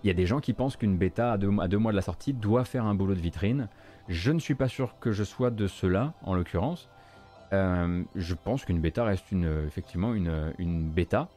Il 0.03 0.07
y 0.07 0.11
a 0.11 0.13
des 0.13 0.25
gens 0.25 0.39
qui 0.39 0.53
pensent 0.53 0.77
qu'une 0.77 0.97
bêta 0.97 1.33
à 1.33 1.37
deux, 1.37 1.51
à 1.59 1.67
deux 1.67 1.77
mois 1.77 1.91
de 1.91 1.97
la 1.97 2.01
sortie 2.01 2.33
doit 2.33 2.63
faire 2.63 2.85
un 2.85 2.95
boulot 2.95 3.15
de 3.15 3.19
vitrine. 3.19 3.67
Je 4.07 4.31
ne 4.31 4.39
suis 4.39 4.55
pas 4.55 4.69
sûr 4.69 4.99
que 4.99 5.11
je 5.11 5.23
sois 5.23 5.51
de 5.51 5.67
cela, 5.67 6.13
en 6.21 6.33
l'occurrence. 6.33 6.89
Euh, 7.51 8.03
je 8.15 8.33
pense 8.33 8.63
qu'une 8.63 8.79
bêta 8.79 9.03
reste 9.03 9.31
une, 9.31 9.65
effectivement 9.65 10.13
une, 10.13 10.53
une, 10.57 10.89
bêta. 10.89 11.29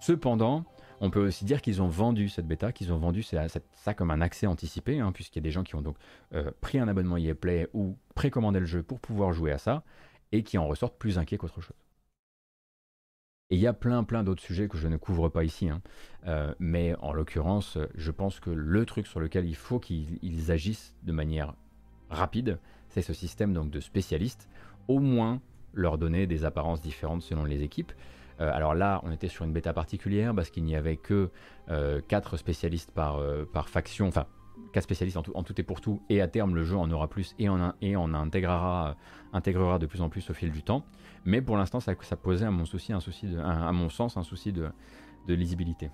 Cependant, 0.00 0.64
on 1.00 1.10
peut 1.10 1.24
aussi 1.24 1.44
dire 1.44 1.62
qu'ils 1.62 1.80
ont 1.80 1.88
vendu 1.88 2.28
cette 2.28 2.46
bêta, 2.46 2.72
qu'ils 2.72 2.92
ont 2.92 2.98
vendu 2.98 3.22
ça, 3.22 3.94
comme 3.94 4.10
un 4.10 4.20
accès 4.20 4.46
anticipé, 4.48 4.98
hein, 4.98 5.12
puisqu'il 5.12 5.38
y 5.38 5.42
a 5.42 5.44
des 5.44 5.52
gens 5.52 5.62
qui 5.62 5.76
ont 5.76 5.82
donc 5.82 5.96
euh, 6.34 6.50
pris 6.60 6.78
un 6.78 6.88
abonnement 6.88 7.16
EA 7.16 7.34
Play 7.34 7.68
ou 7.72 7.96
précommandé 8.16 8.58
le 8.58 8.66
jeu 8.66 8.82
pour 8.82 8.98
pouvoir 8.98 9.32
jouer 9.32 9.52
à 9.52 9.58
ça, 9.58 9.84
et 10.32 10.42
qui 10.42 10.58
en 10.58 10.66
ressortent 10.66 10.98
plus 10.98 11.18
inquiets 11.18 11.38
qu'autre 11.38 11.60
chose. 11.60 11.76
Et 13.50 13.56
il 13.56 13.60
y 13.60 13.66
a 13.66 13.74
plein 13.74 14.02
plein 14.02 14.24
d'autres 14.24 14.42
sujets 14.42 14.66
que 14.66 14.78
je 14.78 14.88
ne 14.88 14.96
couvre 14.96 15.28
pas 15.28 15.44
ici, 15.44 15.68
hein. 15.68 15.82
euh, 16.26 16.52
mais 16.58 16.96
en 17.00 17.12
l'occurrence, 17.12 17.78
je 17.94 18.10
pense 18.10 18.40
que 18.40 18.50
le 18.50 18.86
truc 18.86 19.06
sur 19.06 19.20
lequel 19.20 19.44
il 19.44 19.56
faut 19.56 19.78
qu'ils 19.78 20.50
agissent 20.50 20.96
de 21.02 21.12
manière 21.12 21.54
rapide, 22.12 22.58
c'est 22.88 23.02
ce 23.02 23.12
système 23.12 23.52
donc 23.52 23.70
de 23.70 23.80
spécialistes, 23.80 24.48
au 24.88 24.98
moins 24.98 25.40
leur 25.74 25.98
donner 25.98 26.26
des 26.26 26.44
apparences 26.44 26.82
différentes 26.82 27.22
selon 27.22 27.44
les 27.44 27.62
équipes. 27.62 27.92
Euh, 28.40 28.50
alors 28.52 28.74
là, 28.74 29.00
on 29.04 29.12
était 29.12 29.28
sur 29.28 29.44
une 29.44 29.52
bêta 29.52 29.72
particulière 29.72 30.34
parce 30.34 30.50
qu'il 30.50 30.64
n'y 30.64 30.76
avait 30.76 30.96
que 30.96 31.30
4 31.68 32.34
euh, 32.34 32.36
spécialistes 32.36 32.90
par, 32.92 33.16
euh, 33.16 33.44
par 33.50 33.68
faction, 33.68 34.08
enfin 34.08 34.26
4 34.72 34.84
spécialistes 34.84 35.16
en 35.16 35.42
tout, 35.42 35.60
et 35.60 35.62
pour 35.62 35.80
tout, 35.80 36.02
et 36.08 36.20
à 36.20 36.28
terme 36.28 36.54
le 36.54 36.64
jeu 36.64 36.76
en 36.76 36.90
aura 36.90 37.08
plus 37.08 37.34
et 37.38 37.48
en, 37.48 37.72
et 37.80 37.96
en 37.96 38.14
intégrera, 38.14 38.96
intégrera 39.32 39.78
de 39.78 39.86
plus 39.86 40.02
en 40.02 40.08
plus 40.08 40.28
au 40.30 40.34
fil 40.34 40.50
du 40.50 40.62
temps. 40.62 40.84
Mais 41.24 41.40
pour 41.40 41.56
l'instant, 41.56 41.80
ça, 41.80 41.94
posait 42.16 42.46
à 42.46 42.50
mon, 42.50 42.64
souci, 42.64 42.92
mon 42.92 43.88
sens 43.88 44.16
un 44.16 44.22
souci 44.22 44.52
de 44.52 44.72
lisibilité. 45.28 45.90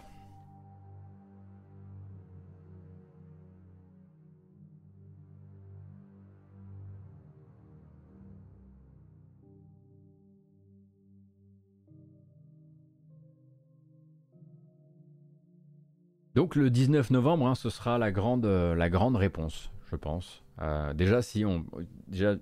Donc 16.39 16.55
le 16.55 16.71
19 16.71 17.11
novembre, 17.11 17.49
hein, 17.49 17.57
ce 17.57 17.69
sera 17.69 17.99
la 17.99 18.13
grande, 18.13 18.47
euh, 18.47 18.77
la 18.77 18.89
grande 18.89 19.17
réponse, 19.17 19.73
je 19.91 19.97
pense. 19.97 20.45
Euh, 20.63 20.95
déjà, 20.95 21.21
si 21.21 21.45
on, 21.45 21.67
déjà, 22.07 22.37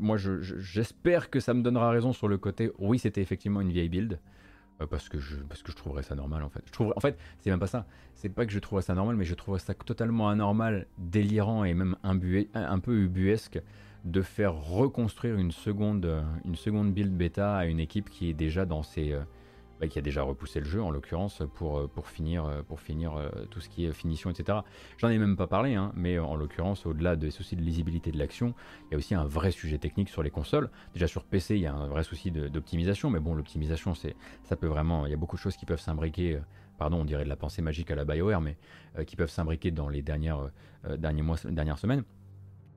moi, 0.00 0.16
j'espère 0.16 1.30
que 1.30 1.38
ça 1.38 1.54
me 1.54 1.62
donnera 1.62 1.90
raison 1.90 2.12
sur 2.12 2.26
le 2.26 2.38
côté. 2.38 2.72
Oui, 2.80 2.98
c'était 2.98 3.20
effectivement 3.20 3.60
une 3.60 3.70
vieille 3.70 3.88
build, 3.88 4.18
euh, 4.80 4.88
parce 4.88 5.08
que 5.08 5.20
je, 5.20 5.36
parce 5.36 5.62
que 5.62 5.70
je 5.70 5.76
trouverais 5.76 6.02
ça 6.02 6.16
normal 6.16 6.42
en 6.42 6.48
fait. 6.48 6.62
Je 6.66 6.72
trouve, 6.72 6.92
en 6.96 6.98
fait, 6.98 7.16
c'est 7.38 7.50
même 7.50 7.60
pas 7.60 7.68
ça. 7.68 7.86
C'est 8.16 8.30
pas 8.30 8.46
que 8.46 8.52
je 8.52 8.58
trouverais 8.58 8.82
ça 8.82 8.96
normal, 8.96 9.14
mais 9.14 9.24
je 9.24 9.36
trouverais 9.36 9.60
ça 9.60 9.74
totalement 9.74 10.28
anormal, 10.28 10.88
délirant 10.98 11.62
et 11.62 11.72
même 11.72 11.94
un 12.02 12.18
peu 12.80 12.96
ubuesque 12.96 13.62
de 14.04 14.22
faire 14.22 14.54
reconstruire 14.54 15.36
une 15.36 15.52
seconde, 15.52 16.24
une 16.44 16.56
seconde 16.56 16.92
build 16.92 17.16
bêta 17.16 17.54
à 17.54 17.66
une 17.66 17.78
équipe 17.78 18.10
qui 18.10 18.28
est 18.28 18.34
déjà 18.34 18.66
dans 18.66 18.82
ses 18.82 19.16
bah, 19.84 19.88
qui 19.88 19.98
a 19.98 20.02
déjà 20.02 20.22
repoussé 20.22 20.60
le 20.60 20.66
jeu 20.66 20.82
en 20.82 20.90
l'occurrence 20.90 21.42
pour, 21.56 21.78
euh, 21.78 21.86
pour 21.86 22.08
finir, 22.08 22.46
euh, 22.46 22.62
pour 22.62 22.80
finir 22.80 23.16
euh, 23.16 23.28
tout 23.50 23.60
ce 23.60 23.68
qui 23.68 23.84
est 23.84 23.92
finition, 23.92 24.30
etc. 24.30 24.60
J'en 24.96 25.10
ai 25.10 25.18
même 25.18 25.36
pas 25.36 25.46
parlé, 25.46 25.74
hein, 25.74 25.92
mais 25.94 26.18
en 26.18 26.36
l'occurrence, 26.36 26.86
au-delà 26.86 27.16
des 27.16 27.30
soucis 27.30 27.54
de 27.54 27.60
lisibilité 27.60 28.10
de 28.10 28.18
l'action, 28.18 28.54
il 28.86 28.92
y 28.92 28.94
a 28.94 28.96
aussi 28.96 29.14
un 29.14 29.26
vrai 29.26 29.50
sujet 29.50 29.76
technique 29.76 30.08
sur 30.08 30.22
les 30.22 30.30
consoles. 30.30 30.70
Déjà 30.94 31.06
sur 31.06 31.24
PC, 31.24 31.56
il 31.56 31.60
y 31.60 31.66
a 31.66 31.74
un 31.74 31.86
vrai 31.86 32.02
souci 32.02 32.30
d'optimisation, 32.30 33.10
mais 33.10 33.20
bon, 33.20 33.34
l'optimisation, 33.34 33.94
c'est, 33.94 34.16
ça 34.44 34.56
peut 34.56 34.66
vraiment, 34.66 35.04
il 35.04 35.10
y 35.10 35.14
a 35.14 35.18
beaucoup 35.18 35.36
de 35.36 35.42
choses 35.42 35.56
qui 35.56 35.66
peuvent 35.66 35.80
s'imbriquer. 35.80 36.38
Pardon, 36.78 37.02
on 37.02 37.04
dirait 37.04 37.24
de 37.24 37.28
la 37.28 37.36
pensée 37.36 37.60
magique 37.60 37.90
à 37.90 37.94
la 37.94 38.06
BioWare, 38.06 38.40
mais 38.40 38.56
qui 39.06 39.16
peuvent 39.16 39.30
s'imbriquer 39.30 39.70
dans 39.70 39.88
les 39.88 40.00
dernières, 40.00 40.50
derniers 40.98 41.22
mois, 41.22 41.36
dernières 41.44 41.78
semaines 41.78 42.04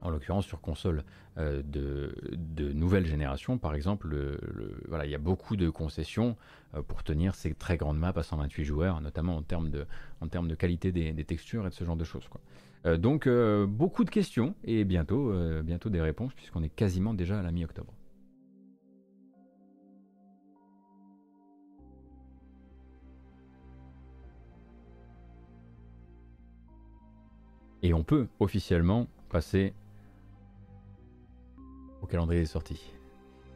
en 0.02 0.10
l'occurrence 0.10 0.46
sur 0.46 0.62
console 0.62 1.04
euh, 1.38 1.62
de, 1.64 2.74
nouvelle 2.74 3.06
génération, 3.06 3.58
par 3.58 3.76
exemple, 3.76 4.08
le, 4.08 4.40
voilà, 4.88 5.06
il 5.06 5.12
y 5.12 5.16
a 5.16 5.20
beaucoup 5.20 5.56
de 5.56 5.70
concessions 5.70 6.36
euh, 6.76 6.82
pour 6.82 7.04
tenir 7.04 7.36
ces 7.36 7.54
très 7.54 7.78
grandes 7.78 7.98
maps 7.98 8.14
à 8.16 8.24
128 8.24 8.64
joueurs, 8.64 9.02
notamment 9.02 9.38
en 9.38 9.42
termes 9.42 9.70
de, 9.70 9.86
en 10.22 10.28
termes 10.28 10.48
de 10.48 10.56
qualité 10.56 10.92
des, 10.92 11.14
textures 11.24 11.66
et 11.66 11.70
de 11.70 11.74
ce 11.74 11.84
genre 11.84 11.96
de 11.96 12.04
choses. 12.04 12.28
Quoi. 12.28 12.42
Euh, 12.86 12.98
donc 12.98 13.28
beaucoup 13.68 14.04
de 14.04 14.10
questions 14.10 14.56
et 14.64 14.84
bientôt, 14.84 15.34
bientôt 15.64 15.90
des 15.90 16.02
réponses 16.02 16.34
puisqu'on 16.34 16.64
est 16.64 16.70
quasiment 16.70 17.14
déjà 17.14 17.40
à 17.40 17.42
la 17.42 17.52
mi-octobre. 17.52 17.94
Et 27.84 27.94
on 27.94 28.04
peut 28.04 28.28
officiellement 28.40 29.08
passer 29.30 29.74
au 32.02 32.06
calendrier 32.06 32.42
des 32.42 32.48
sorties. 32.48 32.94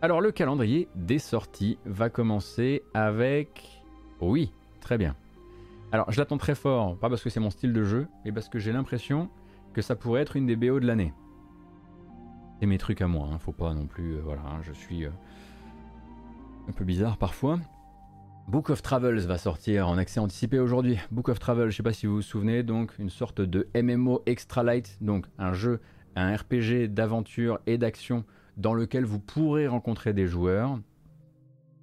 Alors 0.01 0.21
le 0.21 0.31
calendrier 0.31 0.87
des 0.95 1.19
sorties 1.19 1.77
va 1.85 2.09
commencer 2.09 2.83
avec... 2.93 3.83
Oui, 4.19 4.51
très 4.79 4.97
bien. 4.97 5.15
Alors 5.91 6.11
je 6.11 6.19
l'attends 6.19 6.37
très 6.37 6.55
fort, 6.55 6.97
pas 6.97 7.09
parce 7.09 7.23
que 7.23 7.29
c'est 7.29 7.39
mon 7.39 7.49
style 7.49 7.73
de 7.73 7.83
jeu, 7.83 8.07
mais 8.25 8.31
parce 8.31 8.49
que 8.49 8.59
j'ai 8.59 8.71
l'impression 8.71 9.29
que 9.73 9.81
ça 9.81 9.95
pourrait 9.95 10.21
être 10.21 10.35
une 10.35 10.47
des 10.47 10.55
BO 10.55 10.79
de 10.79 10.87
l'année. 10.87 11.13
C'est 12.59 12.65
mes 12.65 12.77
trucs 12.77 13.01
à 13.01 13.07
moi, 13.07 13.29
hein, 13.31 13.37
faut 13.39 13.51
pas 13.51 13.73
non 13.73 13.85
plus... 13.85 14.15
Euh, 14.15 14.21
voilà, 14.23 14.41
hein, 14.41 14.61
je 14.61 14.71
suis 14.71 15.05
euh, 15.05 15.09
un 16.67 16.71
peu 16.71 16.85
bizarre 16.85 17.17
parfois. 17.17 17.59
Book 18.47 18.69
of 18.69 18.81
Travels 18.81 19.19
va 19.19 19.37
sortir 19.37 19.87
en 19.87 19.97
accès 19.97 20.19
anticipé 20.19 20.59
aujourd'hui. 20.59 20.97
Book 21.11 21.29
of 21.29 21.39
Travels, 21.39 21.69
je 21.69 21.77
sais 21.77 21.83
pas 21.83 21.93
si 21.93 22.05
vous 22.05 22.15
vous 22.15 22.21
souvenez, 22.21 22.63
donc 22.63 22.93
une 22.99 23.09
sorte 23.09 23.39
de 23.39 23.67
MMO 23.75 24.23
extra 24.25 24.63
light, 24.63 24.97
donc 24.99 25.25
un 25.37 25.53
jeu 25.53 25.79
un 26.15 26.35
RPG 26.35 26.87
d'aventure 26.87 27.59
et 27.67 27.77
d'action 27.77 28.25
dans 28.57 28.73
lequel 28.73 29.05
vous 29.05 29.19
pourrez 29.19 29.67
rencontrer 29.67 30.13
des 30.13 30.27
joueurs, 30.27 30.79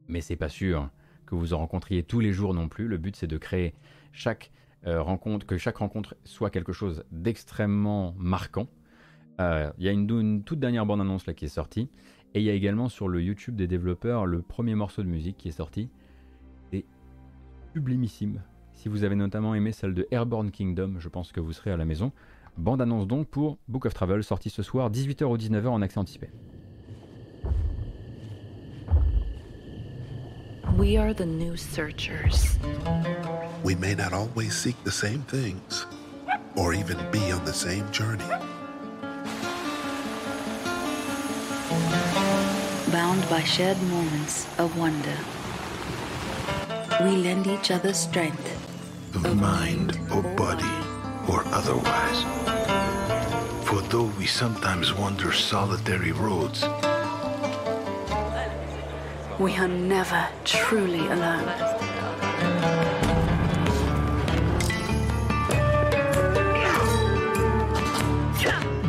mais 0.06 0.20
c'est 0.20 0.36
pas 0.36 0.48
sûr 0.48 0.90
que 1.26 1.34
vous 1.34 1.52
en 1.52 1.58
rencontriez 1.58 2.02
tous 2.02 2.20
les 2.20 2.32
jours 2.32 2.54
non 2.54 2.68
plus. 2.68 2.88
Le 2.88 2.98
but 2.98 3.16
c'est 3.16 3.26
de 3.26 3.38
créer 3.38 3.74
chaque 4.12 4.50
euh, 4.86 5.02
rencontre, 5.02 5.46
que 5.46 5.58
chaque 5.58 5.78
rencontre 5.78 6.16
soit 6.24 6.50
quelque 6.50 6.72
chose 6.72 7.04
d'extrêmement 7.10 8.14
marquant. 8.18 8.68
Euh, 9.40 9.70
il 9.78 9.84
y 9.84 9.88
a 9.88 9.92
une, 9.92 10.42
toute 10.44 10.58
dernière 10.58 10.86
bande 10.86 11.00
annonce 11.00 11.26
là 11.26 11.34
qui 11.34 11.44
est 11.44 11.48
sortie, 11.48 11.88
et 12.34 12.40
il 12.40 12.44
y 12.44 12.50
a 12.50 12.54
également 12.54 12.88
sur 12.88 13.08
le 13.08 13.22
YouTube 13.22 13.56
des 13.56 13.66
développeurs 13.66 14.26
le 14.26 14.42
premier 14.42 14.74
morceau 14.74 15.02
de 15.02 15.08
musique 15.08 15.36
qui 15.36 15.48
est 15.48 15.52
sorti. 15.52 15.90
C'est 16.70 16.84
sublimissime. 17.74 18.42
Si 18.72 18.88
vous 18.88 19.04
avez 19.04 19.16
notamment 19.16 19.54
aimé 19.54 19.72
celle 19.72 19.94
de 19.94 20.06
Airborne 20.10 20.50
Kingdom, 20.50 20.94
je 20.98 21.08
pense 21.08 21.32
que 21.32 21.40
vous 21.40 21.52
serez 21.52 21.70
à 21.72 21.76
la 21.76 21.84
maison. 21.84 22.12
Bande 22.58 22.82
annonce 22.82 23.06
donc 23.06 23.28
pour 23.28 23.56
Book 23.68 23.86
of 23.86 23.94
Travel, 23.94 24.24
sorti 24.24 24.50
ce 24.50 24.62
soir 24.64 24.90
18h 24.90 25.24
ou 25.24 25.36
19h 25.36 25.68
en 25.68 25.80
accès 25.80 25.98
anticipé. 25.98 26.28
We 30.76 30.96
are 30.98 31.14
the 31.14 31.26
new 31.26 31.56
searchers. 31.56 32.58
We 33.64 33.76
may 33.76 33.94
not 33.94 34.12
always 34.12 34.52
seek 34.52 34.76
the 34.84 34.90
same 34.90 35.22
things, 35.28 35.86
or 36.56 36.74
even 36.74 36.96
be 37.12 37.32
on 37.32 37.44
the 37.44 37.52
same 37.52 37.84
journey. 37.92 38.24
bound 42.90 43.22
by 43.28 43.42
shared 43.44 43.80
moments 43.82 44.46
of 44.58 44.76
wonder. 44.78 45.16
We 47.04 47.16
lend 47.16 47.46
each 47.46 47.70
other 47.70 47.92
strength 47.92 48.48
of 49.14 49.36
mind 49.36 49.98
or 50.10 50.22
body 50.34 50.77
or 51.28 51.44
otherwise. 51.48 52.22
For 53.66 53.80
though 53.82 54.10
we 54.18 54.26
sometimes 54.26 54.94
wander 54.94 55.32
solitary 55.32 56.12
roads, 56.12 56.64
we 59.38 59.54
are 59.56 59.68
never 59.68 60.26
truly 60.44 61.06
alone. 61.06 61.48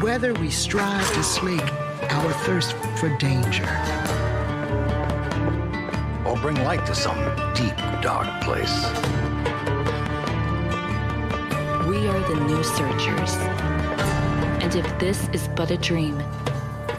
Whether 0.01 0.33
we 0.33 0.49
strive 0.49 1.13
to 1.13 1.23
slake 1.23 1.71
our 2.09 2.31
thirst 2.45 2.73
for 2.99 3.15
danger, 3.17 3.69
or 6.25 6.35
bring 6.37 6.55
light 6.63 6.85
to 6.87 6.95
some 6.95 7.19
deep, 7.53 7.75
dark 8.01 8.41
place. 8.41 9.28
Are 12.09 12.27
the 12.27 12.39
new 12.45 12.63
searchers. 12.63 13.33
And 14.63 14.73
if 14.73 14.99
this 14.99 15.29
is 15.31 15.47
but 15.55 15.69
a 15.69 15.77
dream, 15.77 16.17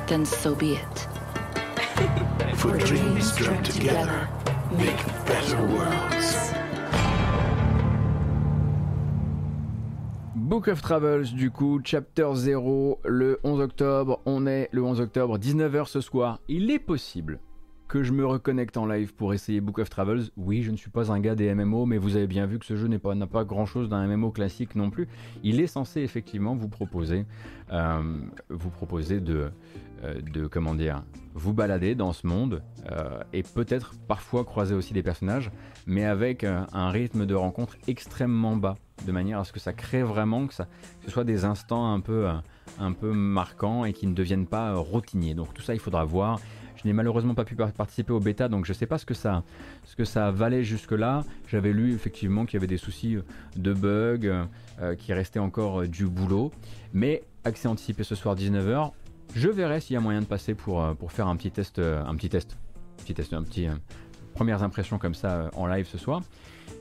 then 0.07 0.25
so 0.25 0.55
be 0.55 0.75
it. 0.75 1.09
For 2.55 2.79
dreams 2.79 3.35
dreamt 3.37 3.67
together 3.67 4.29
make 4.79 5.05
better 5.27 5.61
worlds. 5.67 6.53
Book 10.37 10.69
of 10.69 10.81
Travels, 10.81 11.33
du 11.35 11.51
coup, 11.51 11.81
chapter 11.83 12.35
0, 12.35 13.01
le 13.05 13.41
11 13.43 13.61
octobre. 13.61 14.21
On 14.27 14.47
est 14.47 14.69
le 14.71 14.83
11 14.83 15.01
octobre, 15.01 15.39
19h 15.39 15.87
ce 15.87 16.01
soir. 16.01 16.39
Il 16.49 16.71
est 16.71 16.79
possible 16.79 17.41
que 17.91 18.05
je 18.05 18.13
me 18.13 18.25
reconnecte 18.25 18.77
en 18.77 18.87
live 18.87 19.15
pour 19.15 19.35
essayer 19.35 19.61
Book 19.61 19.81
of 19.81 19.91
Travels. 19.91 20.31
Oui, 20.37 20.63
je 20.63 20.71
ne 20.71 20.77
suis 20.77 20.91
pas 20.91 21.11
un 21.11 21.19
gars 21.19 21.35
des 21.35 21.53
MMO, 21.53 21.87
mais 21.87 21.99
vous 21.99 22.15
avez 22.15 22.29
bien 22.29 22.47
vu 22.47 22.61
que 22.61 22.65
ce 22.65 22.77
jeu 22.77 22.87
n'a 22.87 23.01
pas, 23.01 23.17
pas 23.27 23.45
grand 23.45 23.67
chose 23.67 23.89
d'un 23.89 24.07
MMO 24.07 24.31
classique 24.31 24.77
non 24.77 24.91
plus. 24.91 25.09
Il 25.43 25.61
est 25.61 25.67
censé 25.67 26.01
effectivement 26.01 26.55
vous 26.55 26.69
proposer, 26.69 27.27
euh, 27.73 28.01
vous 28.49 28.71
proposer 28.71 29.19
de, 29.19 29.51
euh, 30.05 30.21
de, 30.21 30.47
comment 30.47 30.77
vous 31.35 31.53
balader 31.53 31.97
dans 31.97 32.13
ce 32.13 32.29
monde 32.29 32.63
euh, 32.93 33.25
et 33.33 33.43
peut-être 33.43 33.95
parfois 34.07 34.45
croiser 34.45 34.77
aussi 34.77 34.95
des 34.95 35.03
personnages, 35.03 35.51
mais 35.89 36.05
avec 36.05 36.45
un 36.45 36.91
rythme 36.91 37.27
de 37.27 37.35
rencontre 37.35 37.77
extrêmement 37.89 38.55
bas, 38.55 38.77
de 39.05 39.11
manière 39.11 39.41
à 39.41 39.45
ce 39.45 39.53
que 39.53 39.59
ça 39.59 39.73
crée 39.73 40.05
vraiment 40.05 40.47
que, 40.47 40.55
ça, 40.55 40.69
ce 41.05 41.11
soit 41.11 41.25
des 41.25 41.45
instants 41.45 41.93
un 41.93 41.99
peu, 41.99 42.29
un 42.79 42.93
peu 42.93 43.13
marquants 43.13 43.85
et 43.85 43.93
qui 43.93 44.07
ne 44.07 44.15
deviennent 44.15 44.47
pas 44.47 44.77
routiniers. 44.77 45.35
Donc 45.35 45.53
tout 45.55 45.63
ça, 45.63 45.75
il 45.75 45.81
faudra 45.81 46.05
voir. 46.05 46.39
Je 46.83 46.89
n'ai 46.89 46.95
malheureusement 46.95 47.35
pas 47.35 47.45
pu 47.45 47.55
par- 47.57 47.73
participer 47.73 48.13
au 48.13 48.21
bêta, 48.21 48.49
donc 48.49 48.65
je 48.65 48.73
ne 48.73 48.77
sais 48.77 48.87
pas 48.87 48.97
ce 48.97 49.05
que 49.05 49.13
ça, 49.15 49.43
ce 49.85 49.97
que 49.97 50.05
ça 50.05 50.31
valait 50.31 50.65
jusque-là. 50.65 51.25
J'avais 51.49 51.73
lu 51.73 51.93
effectivement 51.93 52.47
qu'il 52.47 52.55
y 52.55 52.57
avait 52.59 52.67
des 52.67 52.79
soucis 52.79 53.17
euh, 53.17 53.23
de 53.57 53.75
bugs, 53.75 54.47
euh, 54.81 54.95
qu'il 54.95 55.13
restait 55.15 55.41
encore 55.41 55.83
euh, 55.83 55.87
du 55.89 56.07
boulot. 56.07 56.53
Mais 56.95 57.23
accès 57.45 57.69
anticipé 57.69 58.03
ce 58.03 58.15
soir 58.15 58.35
19h. 58.35 58.93
Je 59.35 59.49
verrai 59.49 59.81
s'il 59.81 59.95
y 59.95 59.97
a 59.97 60.01
moyen 60.01 60.21
de 60.21 60.27
passer 60.27 60.55
pour, 60.55 60.83
euh, 60.83 60.95
pour 60.95 61.13
faire 61.13 61.29
un 61.29 61.37
petit 61.37 61.51
test, 61.51 61.79
euh, 61.79 62.03
un 62.05 62.15
petit 62.17 62.31
test, 62.31 62.57
petit 62.97 63.15
test, 63.15 63.33
un 63.35 63.43
petit 63.43 63.69
euh, 63.69 63.73
premières 64.35 64.63
impressions 64.63 64.99
comme 64.99 65.15
ça 65.15 65.33
euh, 65.33 65.49
en 65.57 65.67
live 65.67 65.87
ce 65.87 65.99
soir. 65.99 66.23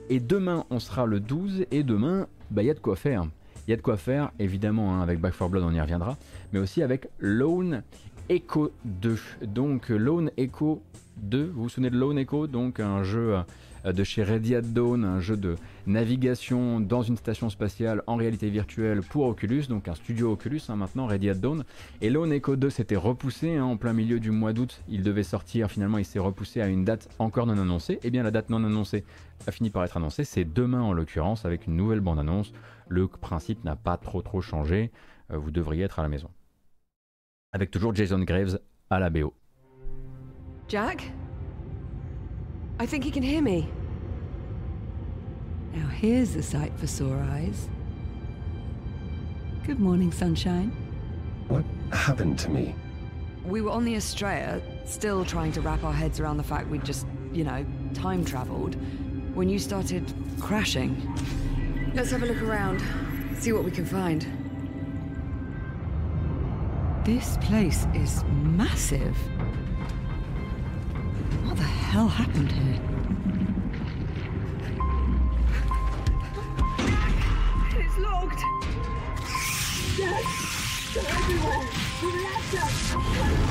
Et 0.09 0.19
demain, 0.19 0.65
on 0.69 0.79
sera 0.79 1.05
le 1.05 1.19
12 1.19 1.65
et 1.71 1.83
demain, 1.83 2.27
bah, 2.51 2.63
il 2.63 2.67
y 2.67 2.71
a 2.71 2.73
de 2.73 2.79
quoi 2.79 2.95
faire. 2.95 3.25
Il 3.67 3.71
y 3.71 3.73
a 3.73 3.77
de 3.77 3.81
quoi 3.83 3.97
faire, 3.97 4.31
évidemment, 4.39 4.95
hein, 4.95 5.01
avec 5.01 5.19
Back 5.19 5.37
4 5.37 5.49
Blood, 5.51 5.63
on 5.63 5.71
y 5.73 5.79
reviendra, 5.79 6.17
mais 6.51 6.57
aussi 6.59 6.81
avec 6.81 7.07
Lone 7.19 7.83
Echo 8.29 8.71
2. 8.85 9.17
Donc, 9.41 9.89
euh, 9.89 9.97
Lone 9.97 10.29
Echo 10.37 10.83
2, 11.17 11.51
vous 11.53 11.63
vous 11.63 11.69
souvenez 11.69 11.89
de 11.89 11.97
Lone 11.97 12.19
Echo? 12.19 12.45
Donc, 12.45 12.79
un 12.79 13.01
jeu 13.01 13.37
euh, 13.85 13.91
de 13.91 14.03
chez 14.03 14.21
Ready 14.21 14.53
at 14.53 14.61
Dawn, 14.61 15.03
un 15.03 15.19
jeu 15.19 15.35
de 15.35 15.55
navigation 15.87 16.79
dans 16.79 17.01
une 17.01 17.17
station 17.17 17.49
spatiale 17.49 18.03
en 18.05 18.17
réalité 18.17 18.51
virtuelle 18.51 19.01
pour 19.01 19.25
Oculus, 19.25 19.63
donc 19.67 19.87
un 19.87 19.95
studio 19.95 20.31
Oculus 20.31 20.61
hein, 20.69 20.75
maintenant, 20.75 21.07
Ready 21.07 21.31
at 21.31 21.35
Dawn. 21.35 21.63
Et 22.01 22.11
Lone 22.11 22.31
Echo 22.31 22.55
2 22.55 22.69
s'était 22.69 22.95
repoussé 22.95 23.55
hein, 23.55 23.63
en 23.63 23.77
plein 23.77 23.93
milieu 23.93 24.19
du 24.19 24.29
mois 24.29 24.53
d'août. 24.53 24.83
Il 24.87 25.01
devait 25.01 25.23
sortir, 25.23 25.71
finalement, 25.71 25.97
il 25.97 26.05
s'est 26.05 26.19
repoussé 26.19 26.61
à 26.61 26.67
une 26.67 26.85
date 26.85 27.09
encore 27.17 27.47
non 27.47 27.57
annoncée. 27.57 27.99
Et 28.03 28.11
bien, 28.11 28.21
la 28.21 28.31
date 28.31 28.51
non 28.51 28.63
annoncée 28.63 29.05
a 29.47 29.51
fini 29.51 29.71
par 29.71 29.83
être 29.83 29.97
annoncée. 29.97 30.23
C'est 30.23 30.45
demain 30.45 30.81
en 30.81 30.93
l'occurrence, 30.93 31.45
avec 31.45 31.65
une 31.65 31.75
nouvelle 31.75 31.99
bande-annonce. 31.99 32.53
Le 32.89 33.07
principe 33.07 33.63
n'a 33.63 33.75
pas 33.75 33.97
trop 33.97 34.21
trop 34.21 34.41
changé. 34.41 34.91
Euh, 35.31 35.37
vous 35.37 35.49
devriez 35.49 35.83
être 35.83 35.97
à 35.97 36.03
la 36.03 36.09
maison. 36.09 36.29
Avec 37.51 37.71
toujours 37.71 37.95
Jason 37.95 38.19
Graves 38.19 38.59
à 38.91 38.99
la 38.99 39.09
BO. 39.09 39.33
Jack? 40.67 41.11
I 42.79 42.85
think 42.85 43.03
he 43.03 43.11
can 43.11 43.23
hear 43.23 43.41
me. 43.41 43.67
Now 45.73 45.87
here's 45.87 46.35
a 46.35 46.43
sight 46.43 46.71
for 46.77 46.85
sore 46.85 47.17
eyes. 47.31 47.67
Good 49.65 49.79
morning, 49.79 50.11
sunshine. 50.11 50.71
What 51.47 51.63
happened 51.91 52.37
to 52.39 52.49
me? 52.49 52.75
We 53.45 53.61
were 53.61 53.71
on 53.71 53.83
the 53.83 53.95
Estrella, 53.95 54.61
still 54.85 55.25
trying 55.25 55.51
to 55.53 55.61
wrap 55.61 55.83
our 55.83 55.93
heads 55.93 56.19
around 56.19 56.37
the 56.37 56.43
fact 56.43 56.69
we'd 56.69 56.85
just, 56.85 57.07
you 57.33 57.43
know, 57.43 57.65
time 57.95 58.23
traveled, 58.23 58.75
when 59.33 59.49
you 59.49 59.57
started 59.57 60.03
crashing. 60.39 60.95
Let's 61.95 62.11
have 62.11 62.21
a 62.21 62.27
look 62.27 62.43
around, 62.43 62.83
see 63.39 63.53
what 63.53 63.63
we 63.63 63.71
can 63.71 63.85
find. 63.85 64.38
This 67.15 67.37
place 67.37 67.87
is 67.95 68.23
massive. 68.55 69.17
What 71.43 71.57
the 71.57 71.63
hell 71.63 72.07
happened 72.07 72.51
here? 72.51 72.79
It's 77.81 77.97
locked. 77.97 78.43
Dad, 79.97 80.23
they're 80.93 81.09
everywhere. 81.17 81.63
You 82.03 83.48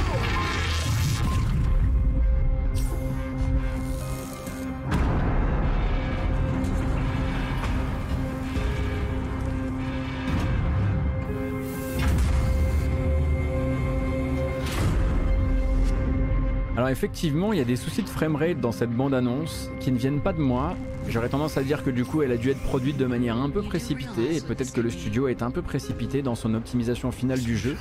Effectivement, 16.91 17.53
il 17.53 17.59
y 17.59 17.63
a 17.63 17.65
des 17.65 17.77
soucis 17.77 18.03
de 18.03 18.09
framerate 18.09 18.61
dans 18.61 18.73
cette 18.73 18.91
bande-annonce 18.91 19.71
qui 19.81 19.93
ne 19.93 19.99
viennent 19.99 20.21
pas 20.21 20.33
de 20.33 20.41
moi. 20.41 20.75
J'aurais 21.09 21.29
tendance 21.29 21.57
à 21.59 21.63
dire 21.63 21.85
que 21.85 21.91
du 21.91 22.05
coup, 22.05 22.23
elle 22.23 22.33
a 22.33 22.37
dû 22.37 22.51
être 22.51 22.63
produite 22.63 22.97
de 22.97 23.07
manière 23.07 23.37
un 23.37 23.51
peu 23.51 23.63
précipitée 23.63 24.37
et 24.37 24.41
peut-être 24.41 24.73
que 24.73 24.81
le 24.81 24.91
studio 24.91 25.29
est 25.29 25.43
un 25.43 25.51
peu 25.51 25.63
précipité 25.63 26.23
dans 26.23 26.35
son 26.35 26.55
optimisation 26.55 27.13
finale 27.13 27.41
du 27.41 27.57
jeu. 27.57 27.77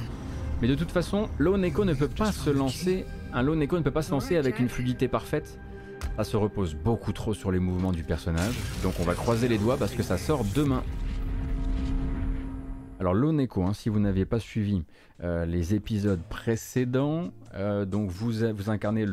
Mais 0.61 0.67
de 0.67 0.75
toute 0.75 0.91
façon, 0.91 1.29
Lone 1.38 1.63
Echo 1.63 1.85
ne 1.85 1.93
peut 1.93 2.07
pas 2.07 2.31
se 2.31 2.49
lancer. 2.49 3.05
Un 3.34 3.43
Lone 3.43 3.61
Echo 3.61 3.77
ne 3.77 3.84
peut 3.84 3.91
pas 3.91 4.01
se 4.01 4.11
lancer 4.11 4.38
avec 4.38 4.59
une 4.59 4.69
fluidité 4.69 5.07
parfaite. 5.07 5.59
Ça 6.17 6.23
se 6.23 6.35
repose 6.35 6.73
beaucoup 6.73 7.13
trop 7.13 7.34
sur 7.34 7.51
les 7.51 7.59
mouvements 7.59 7.91
du 7.91 8.03
personnage. 8.03 8.55
Donc 8.84 8.93
on 8.99 9.03
va 9.03 9.13
croiser 9.13 9.47
les 9.47 9.57
doigts 9.57 9.77
parce 9.77 9.93
que 9.93 10.03
ça 10.03 10.17
sort 10.17 10.43
demain. 10.55 10.84
Alors 12.99 13.14
Lone 13.14 13.40
Echo, 13.40 13.64
hein, 13.64 13.74
si 13.74 13.90
vous 13.90 13.99
n'aviez 13.99 14.26
pas 14.26 14.40
suivi 14.40 14.84
euh, 15.24 15.45
les 15.45 15.76
épisodes 15.76 16.22
précédents, 16.30 17.30
euh, 17.53 17.86
donc 17.86 18.10
vous, 18.10 18.44
incarnez 18.69 19.06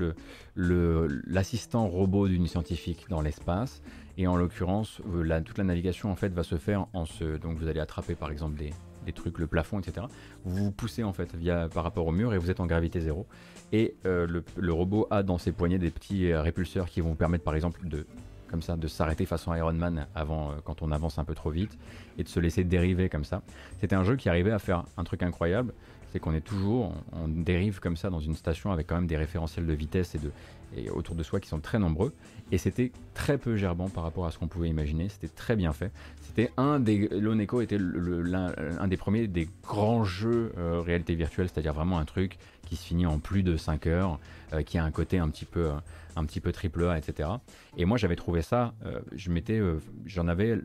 l'assistant 0.57 1.87
robot 1.87 2.27
d'une 2.29 2.47
scientifique 2.47 3.05
dans 3.11 3.21
l'espace, 3.21 3.83
et 4.17 4.27
en 4.27 4.37
l'occurrence, 4.37 5.03
euh, 5.15 5.41
toute 5.43 5.59
la 5.59 5.65
navigation 5.65 6.11
en 6.11 6.17
fait 6.17 6.33
va 6.33 6.45
se 6.45 6.57
faire 6.57 6.87
en 6.95 7.05
ce, 7.05 7.37
donc 7.37 7.59
vous 7.59 7.69
allez 7.69 7.81
attraper 7.81 8.15
par 8.15 8.31
exemple 8.31 8.57
des, 8.57 8.73
trucs, 9.13 9.39
le 9.39 9.47
plafond, 9.47 9.81
etc. 9.81 10.07
Vous 10.47 10.65
vous 10.65 10.71
poussez 10.71 11.05
en 11.05 11.13
fait 11.13 11.35
via 11.35 11.69
par 11.69 11.85
rapport 11.85 12.07
au 12.07 12.13
mur 12.13 12.33
et 12.33 12.39
vous 12.39 12.51
êtes 12.51 12.61
en 12.61 12.67
gravité 12.67 13.03
zéro. 13.03 13.27
Et 13.71 13.97
le, 14.05 14.43
le 14.57 14.73
robot 14.73 15.07
a 15.11 15.23
dans 15.23 15.37
ses 15.37 15.53
poignets 15.53 15.79
des 15.79 15.91
petits 15.91 16.33
répulseurs 16.33 16.89
qui 16.89 17.03
vont 17.03 17.11
vous 17.11 17.15
permettre 17.15 17.45
par 17.45 17.55
exemple 17.55 17.87
de 17.87 18.07
comme 18.49 18.63
ça, 18.63 18.77
de 18.77 18.87
s'arrêter 18.87 19.27
façon 19.27 19.55
Iron 19.55 19.73
Man 19.73 20.07
avant, 20.15 20.51
euh, 20.51 20.55
quand 20.65 20.83
on 20.83 20.93
avance 20.93 21.19
un 21.19 21.25
peu 21.25 21.35
trop 21.35 21.51
vite 21.51 21.77
et 22.19 22.23
de 22.23 22.29
se 22.29 22.41
laisser 22.41 22.65
dériver 22.65 23.09
comme 23.09 23.25
ça. 23.25 23.43
C'était 23.81 23.97
un 23.97 24.05
jeu 24.05 24.17
qui 24.17 24.29
arrivait 24.29 24.53
à 24.53 24.59
faire 24.59 24.85
un 24.97 25.05
truc 25.05 25.23
incroyable, 25.23 25.73
c'est 26.13 26.21
qu'on 26.21 26.33
est 26.33 26.41
toujours, 26.41 26.95
on, 27.13 27.27
dérive 27.27 27.81
comme 27.81 27.97
ça 27.97 28.09
dans 28.09 28.21
une 28.21 28.37
station 28.37 28.71
avec 28.71 28.87
quand 28.87 28.95
même 28.95 29.09
des 29.09 29.17
référentiels 29.17 29.67
de 29.67 29.73
vitesse 29.73 30.15
et, 30.15 30.19
de, 30.19 30.31
et 30.77 30.89
autour 30.89 31.17
de 31.17 31.25
soi 31.25 31.41
qui 31.41 31.49
sont 31.49 31.59
très 31.59 31.81
nombreux. 31.81 32.13
Et 32.53 32.59
c'était 32.59 32.93
très 33.15 33.37
peu 33.37 33.57
gerbant 33.57 33.89
par 33.89 34.05
rapport 34.05 34.25
à 34.25 34.31
ce 34.31 34.39
qu'on 34.39 34.47
pouvait 34.47 34.69
imaginer. 34.69 35.09
C'était 35.09 35.27
très 35.27 35.57
bien 35.57 35.73
fait. 35.73 35.91
C'était 36.23 36.53
un 36.57 36.79
des, 36.79 37.09
Lone 37.09 37.41
Echo 37.41 37.61
était 37.63 37.79
le- 37.79 38.33
un 38.79 38.87
des 38.87 38.97
premiers 38.97 39.27
des 39.27 39.49
grands 39.65 40.05
jeux 40.05 40.53
euh, 40.57 40.81
réalité 40.81 41.17
virtuelle, 41.17 41.49
c'est-à-dire 41.53 41.75
vraiment 41.75 41.99
un 41.99 42.05
truc 42.05 42.39
qui 42.65 42.77
se 42.77 42.85
finit 42.87 43.07
en 43.07 43.19
plus 43.19 43.43
de 43.43 43.57
5 43.57 43.87
heures, 43.89 44.21
euh, 44.53 44.63
qui 44.63 44.79
a 44.79 44.85
un 44.85 44.93
côté 44.93 45.19
un 45.19 45.29
petit 45.29 45.45
peu, 45.45 45.71
un 46.17 46.25
petit 46.25 46.41
peu 46.41 46.53
triple 46.53 46.85
A, 46.87 46.99
etc. 46.99 47.29
Et 47.77 47.85
moi 47.85 47.97
j'avais 47.99 48.17
trouvé 48.17 48.43
ça, 48.43 48.75
euh, 48.85 49.01
je 49.13 49.31
m'étais, 49.31 49.59
euh, 49.59 49.79
j'en 50.07 50.29
avais 50.29 50.59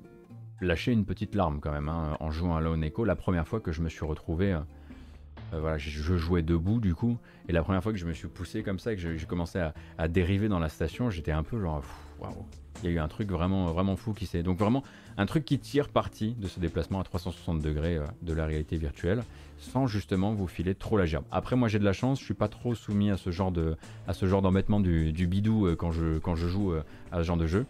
lâché 0.62 0.92
une 0.92 1.06
petite 1.06 1.36
larme 1.36 1.60
quand 1.60 1.72
même 1.72 1.90
hein, 1.90 2.18
en 2.20 2.32
jouant 2.32 2.56
à 2.56 2.62
Lone 2.62 2.84
Echo 2.84 3.06
la 3.06 3.16
première 3.16 3.48
fois 3.48 3.60
que 3.60 3.72
je 3.72 3.82
me 3.82 3.90
suis 3.90 4.06
retrouvé 4.06 4.58
euh, 5.54 5.60
voilà, 5.60 5.78
je, 5.78 6.18
jouais 6.18 6.44
debout 6.44 6.80
du 6.80 6.94
coup, 6.94 7.18
et 7.48 7.52
la 7.52 7.64
première 7.64 7.82
fois 7.82 7.92
que 7.92 7.98
je 7.98 8.06
me 8.06 8.14
suis 8.14 8.28
poussé 8.28 8.62
comme 8.62 8.78
ça, 8.78 8.94
et 8.94 8.96
que 8.96 9.18
j'ai 9.18 9.26
commencé 9.26 9.60
à, 9.60 9.74
à 9.98 10.08
dériver 10.08 10.48
dans 10.48 10.60
la 10.60 10.70
station, 10.70 11.10
j'étais 11.10 11.32
un 11.32 11.44
peu 11.44 11.60
genre, 11.60 11.82
pff, 11.82 11.90
il 12.84 12.90
y 12.90 12.94
a 12.94 12.96
eu 12.96 13.00
un 13.00 13.08
truc 13.08 13.30
vraiment, 13.32 13.72
vraiment 13.72 13.96
fou 13.96 14.14
qui 14.14 14.26
s'est. 14.26 14.44
Donc 14.44 14.58
vraiment 14.58 14.84
un 15.18 15.26
truc 15.26 15.46
qui 15.46 15.60
tire 15.60 15.90
parti 15.90 16.36
de 16.40 16.48
ce 16.48 16.60
déplacement 16.60 17.00
à 17.00 17.04
360 17.04 17.62
degrés 17.62 17.98
euh, 17.98 18.06
de 18.22 18.34
la 18.34 18.46
réalité 18.46 18.78
virtuelle, 18.78 19.24
sans 19.60 19.88
justement 19.88 20.34
vous 20.34 20.48
filer 20.48 20.76
trop 20.76 20.98
la 20.98 21.06
gerbe. 21.06 21.26
Après, 21.32 21.56
moi 21.56 21.68
j'ai 21.68 21.80
de 21.80 21.84
la 21.84 21.94
chance, 21.94 22.20
je 22.20 22.26
suis 22.26 22.34
pas 22.34 22.48
trop 22.48 22.76
soumis 22.76 23.12
à 23.12 23.18
ce 23.18 23.32
genre 23.32 23.52
de, 23.52 23.76
d'embêtement 24.42 24.80
du, 24.80 25.28
bidou 25.28 25.68
euh, 25.68 25.76
quand 25.76 25.92
je, 25.92 26.48
joue 26.48 26.72
euh, 26.72 26.84
à 27.12 27.18
ce 27.18 27.24
genre 27.24 27.38
de 27.38 27.48
jeu. 27.48 27.66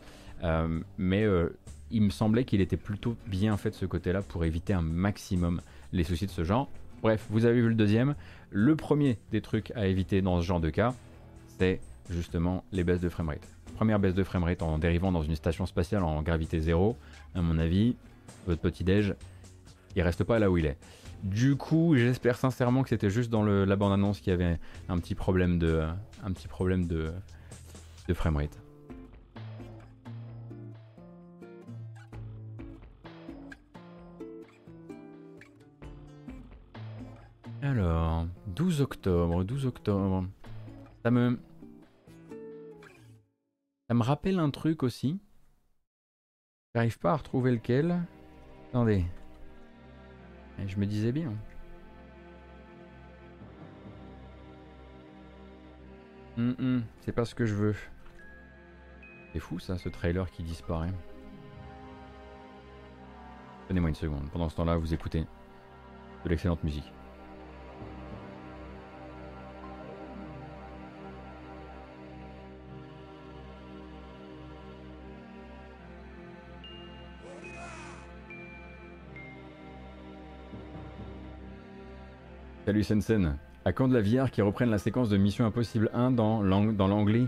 Mais 0.98 1.26
il 1.92 2.02
me 2.04 2.12
semblait 2.12 2.46
qu'il 2.46 2.62
était 2.62 2.78
plutôt 2.78 3.18
bien 3.28 3.58
fait 3.58 3.72
de 3.72 3.76
ce 3.76 3.86
côté-là 3.86 4.22
pour 4.22 4.46
éviter 4.46 4.74
un 4.74 4.82
maximum 4.82 5.62
les 5.92 6.04
soucis 6.04 6.28
de 6.28 6.32
ce 6.32 6.44
genre. 6.44 6.70
Bref, 7.02 7.26
vous 7.30 7.46
avez 7.46 7.62
vu 7.62 7.70
le 7.70 7.76
deuxième. 7.76 8.16
Le 8.52 8.76
premier 8.76 9.18
des 9.32 9.42
trucs 9.42 9.72
à 9.72 9.88
éviter 9.88 10.22
dans 10.22 10.40
ce 10.40 10.46
genre 10.46 10.60
de 10.60 10.70
cas, 10.70 10.94
c'est 11.58 11.82
justement 12.10 12.64
les 12.72 12.84
baisses 12.84 13.02
de 13.02 13.10
framerate. 13.10 13.48
Première 13.80 13.98
baisse 13.98 14.14
de 14.14 14.26
framerate 14.26 14.62
en 14.62 14.78
dérivant 14.78 15.10
dans 15.10 15.22
une 15.22 15.38
station 15.38 15.66
spatiale 15.66 16.04
en 16.04 16.22
gravité 16.22 16.60
zéro. 16.60 16.98
À 17.34 17.42
mon 17.42 17.58
avis, 17.58 17.96
votre 18.46 18.60
petit 18.60 18.84
déj, 18.84 19.16
il 19.96 20.02
reste 20.02 20.26
pas 20.26 20.38
là 20.38 20.52
où 20.52 20.58
il 20.58 20.66
est. 20.66 20.76
Du 21.24 21.56
coup, 21.56 21.96
j'espère 21.96 22.36
sincèrement 22.36 22.84
que 22.84 22.90
c'était 22.90 23.10
juste 23.10 23.30
dans 23.30 23.42
le, 23.42 23.64
la 23.64 23.78
bande-annonce 23.78 24.20
qu'il 24.20 24.32
y 24.32 24.34
avait 24.34 24.60
un 24.90 24.98
petit 24.98 25.16
problème 25.16 25.60
de, 25.60 25.86
un 26.26 26.32
petit 26.34 26.50
problème 26.50 26.88
de, 26.88 27.14
de 28.10 28.14
framerate. 28.14 28.60
Alors, 37.62 38.26
12 38.48 38.82
octobre, 38.82 39.46
12 39.46 39.66
octobre. 39.68 40.26
Ça 41.02 41.12
me. 41.12 41.40
Ça 43.90 43.96
me 43.96 44.04
rappelle 44.04 44.38
un 44.38 44.52
truc 44.52 44.84
aussi. 44.84 45.20
J'arrive 46.76 47.00
pas 47.00 47.14
à 47.14 47.16
retrouver 47.16 47.50
lequel. 47.50 48.00
Attendez. 48.70 49.04
Et 50.60 50.68
je 50.68 50.78
me 50.78 50.86
disais 50.86 51.12
bien. 51.12 51.34
Hum, 56.38 56.56
hum, 56.60 56.84
c'est 57.02 57.12
pas 57.12 57.26
ce 57.26 57.34
que 57.34 57.48
je 57.48 57.56
veux. 57.56 57.76
C'est 59.34 59.40
fou 59.40 59.58
ça, 59.58 59.80
ce 59.80 59.90
trailer 59.90 60.30
qui 60.30 60.44
disparaît. 60.44 60.94
Donnez-moi 63.70 63.90
une 63.90 63.96
seconde. 63.96 64.30
Pendant 64.30 64.50
ce 64.50 64.56
temps-là, 64.58 64.78
vous 64.78 64.94
écoutez 64.94 65.26
de 66.24 66.30
l'excellente 66.30 66.64
musique. 66.64 66.94
Salut 82.70 82.84
Sensen. 82.84 83.36
À 83.66 83.74
quand 83.74 83.88
de 83.88 83.98
la 83.98 84.02
VR 84.02 84.30
qui 84.30 84.44
reprenne 84.44 84.70
la 84.70 84.78
séquence 84.78 85.10
de 85.10 85.18
Mission 85.18 85.44
Impossible 85.44 85.90
1 85.92 86.12
dans 86.12 86.44
l'ang- 86.44 86.72
dans 86.72 86.88
l'anglais 86.88 87.26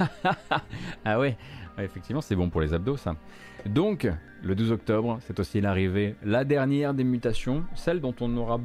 Ah 1.04 1.20
ouais, 1.20 1.36
effectivement 1.78 2.20
c'est 2.20 2.34
bon 2.34 2.50
pour 2.50 2.60
les 2.60 2.74
abdos 2.74 2.96
ça. 2.96 3.14
Donc, 3.66 4.08
le 4.42 4.54
12 4.56 4.72
octobre, 4.72 5.18
c'est 5.20 5.38
aussi 5.38 5.60
l'arrivée, 5.60 6.16
la 6.24 6.42
dernière 6.42 6.92
des 6.92 7.04
mutations, 7.04 7.62
celle 7.76 8.00
dont 8.00 8.16
on 8.20 8.36
aura... 8.36 8.58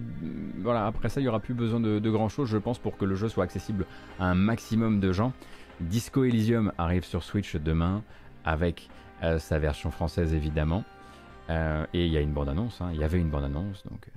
Voilà, 0.64 0.88
après 0.88 1.10
ça 1.10 1.20
il 1.20 1.26
n'y 1.26 1.30
aura 1.30 1.40
plus 1.42 1.54
besoin 1.54 1.80
de, 1.80 2.00
de 2.00 2.10
grand 2.10 2.28
chose 2.28 2.50
je 2.50 2.58
pense 2.58 2.80
pour 2.80 2.98
que 2.98 3.06
le 3.06 3.14
jeu 3.14 3.30
soit 3.30 3.44
accessible 3.44 3.86
à 4.20 4.26
un 4.26 4.34
maximum 4.36 5.00
de 5.00 5.12
gens. 5.12 5.32
Disco 5.80 6.24
Elysium 6.24 6.72
arrive 6.80 7.04
sur 7.04 7.22
Switch 7.22 7.56
demain 7.56 8.02
avec 8.46 8.90
euh, 9.22 9.38
sa 9.38 9.60
version 9.60 9.92
française 9.92 10.34
évidemment. 10.34 10.86
Euh, 11.52 11.86
et 11.94 12.08
il 12.08 12.12
y 12.12 12.18
a 12.18 12.22
une 12.22 12.34
bande-annonce, 12.34 12.82
hein. 12.82 12.90
il 12.94 13.00
y 13.00 13.04
avait 13.04 13.20
une 13.20 13.30
bande-annonce 13.30 13.84
donc... 13.92 14.08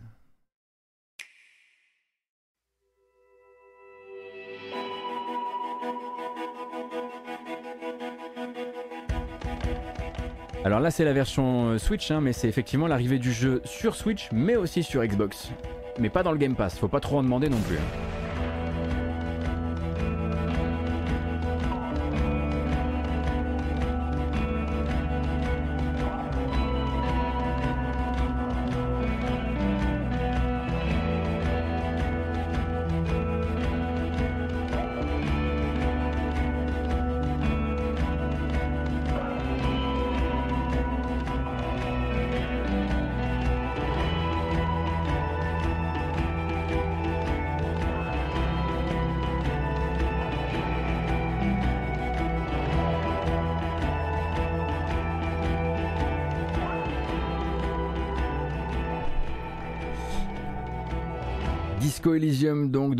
Alors 10.64 10.80
là 10.80 10.90
c'est 10.90 11.04
la 11.04 11.12
version 11.12 11.70
euh, 11.70 11.78
Switch, 11.78 12.10
hein, 12.10 12.20
mais 12.20 12.32
c'est 12.32 12.48
effectivement 12.48 12.88
l'arrivée 12.88 13.18
du 13.18 13.32
jeu 13.32 13.62
sur 13.64 13.94
Switch, 13.94 14.28
mais 14.32 14.56
aussi 14.56 14.82
sur 14.82 15.04
Xbox. 15.04 15.50
Mais 15.98 16.10
pas 16.10 16.22
dans 16.22 16.32
le 16.32 16.38
Game 16.38 16.56
Pass, 16.56 16.78
faut 16.78 16.88
pas 16.88 17.00
trop 17.00 17.18
en 17.18 17.22
demander 17.22 17.48
non 17.48 17.60
plus. 17.60 17.78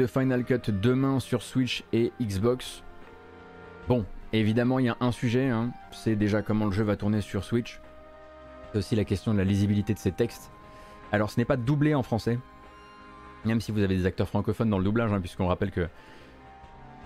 Final 0.09 0.45
Cut 0.45 0.73
demain 0.73 1.21
sur 1.21 1.43
Switch 1.43 1.85
et 1.93 2.13
Xbox. 2.21 2.83
Bon, 3.89 4.05
évidemment 4.33 4.79
il 4.79 4.87
y 4.87 4.89
a 4.89 4.97
un 5.01 5.13
sujet, 5.13 5.49
hein, 5.49 5.71
c'est 5.93 6.17
déjà 6.17 6.43
comment 6.43 6.67
le 6.67 6.73
jeu 6.73 6.85
va 6.85 6.97
tourner 6.97 7.21
sur 7.21 7.45
Switch. 7.45 7.81
C'est 8.73 8.79
aussi 8.79 8.97
la 8.97 9.05
question 9.05 9.33
de 9.33 9.39
la 9.39 9.45
lisibilité 9.45 9.95
de 9.95 9.99
ces 9.99 10.13
textes. 10.13 10.51
Alors 11.13 11.31
ce 11.31 11.39
n'est 11.41 11.47
pas 11.47 11.57
doublé 11.57 11.95
en 11.95 12.03
français, 12.03 12.39
même 13.45 13.61
si 13.61 13.73
vous 13.73 13.83
avez 13.83 13.97
des 13.97 14.05
acteurs 14.05 14.29
francophones 14.29 14.69
dans 14.69 14.79
le 14.79 14.85
doublage, 14.85 15.13
hein, 15.13 15.21
puisqu'on 15.21 15.47
rappelle 15.47 15.71
que 15.71 15.89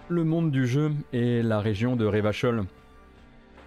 le 0.09 0.24
monde 0.24 0.51
du 0.51 0.66
jeu 0.66 0.93
et 1.12 1.43
la 1.43 1.61
région 1.61 1.95
de 1.95 2.05
Revachol 2.05 2.65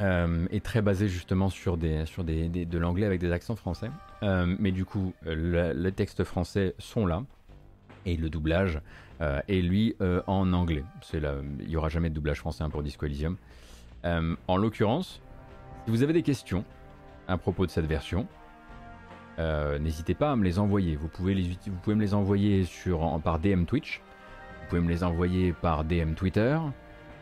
euh, 0.02 0.46
est 0.52 0.64
très 0.64 0.82
basé 0.82 1.08
justement 1.08 1.50
sur, 1.50 1.78
des, 1.78 2.06
sur 2.06 2.26
des, 2.26 2.50
de 2.50 2.78
l'anglais 2.78 3.06
avec 3.06 3.22
des 3.22 3.32
accents 3.32 3.56
français. 3.56 3.90
Euh, 4.24 4.54
mais 4.60 4.72
du 4.72 4.84
coup, 4.84 5.14
le- 5.24 5.72
les 5.72 5.92
textes 5.94 6.26
français 6.26 6.76
sont 6.80 7.06
là 7.06 7.24
et 8.06 8.18
le 8.18 8.30
doublage 8.30 8.82
euh, 9.22 9.40
est 9.48 9.62
lui 9.62 9.96
euh, 10.02 10.22
en 10.28 10.52
anglais. 10.52 10.84
Il 11.14 11.68
n'y 11.68 11.78
aura 11.78 11.88
jamais 11.88 12.10
de 12.10 12.16
doublage 12.16 12.40
français 12.40 12.64
hein, 12.64 12.70
pour 12.70 12.84
Disco 12.84 13.06
Elysium. 13.06 13.38
Euh, 14.04 14.36
en 14.50 14.58
l'occurrence, 14.58 15.22
si 15.86 15.92
vous 15.92 16.04
avez 16.04 16.12
des 16.12 16.22
questions 16.22 16.66
à 17.30 17.38
propos 17.38 17.66
de 17.66 17.72
cette 17.72 17.86
version, 17.86 18.28
n'hésitez 19.38 20.16
pas 20.16 20.34
à 20.34 20.36
me 20.36 20.44
les 20.44 20.60
envoyer. 20.60 20.98
Vous 20.98 21.08
pouvez, 21.08 21.34
les, 21.34 21.44
vous 21.44 21.78
pouvez 21.82 21.96
me 21.96 22.02
les 22.02 22.14
envoyer 22.14 22.66
par 23.24 23.40
DM 23.40 23.64
Twitch, 23.64 24.02
vous 24.62 24.68
pouvez 24.70 24.82
me 24.82 24.90
les 24.90 25.04
envoyer 25.04 25.54
par 25.54 25.86
DM 25.86 26.14
Twitter, 26.14 26.58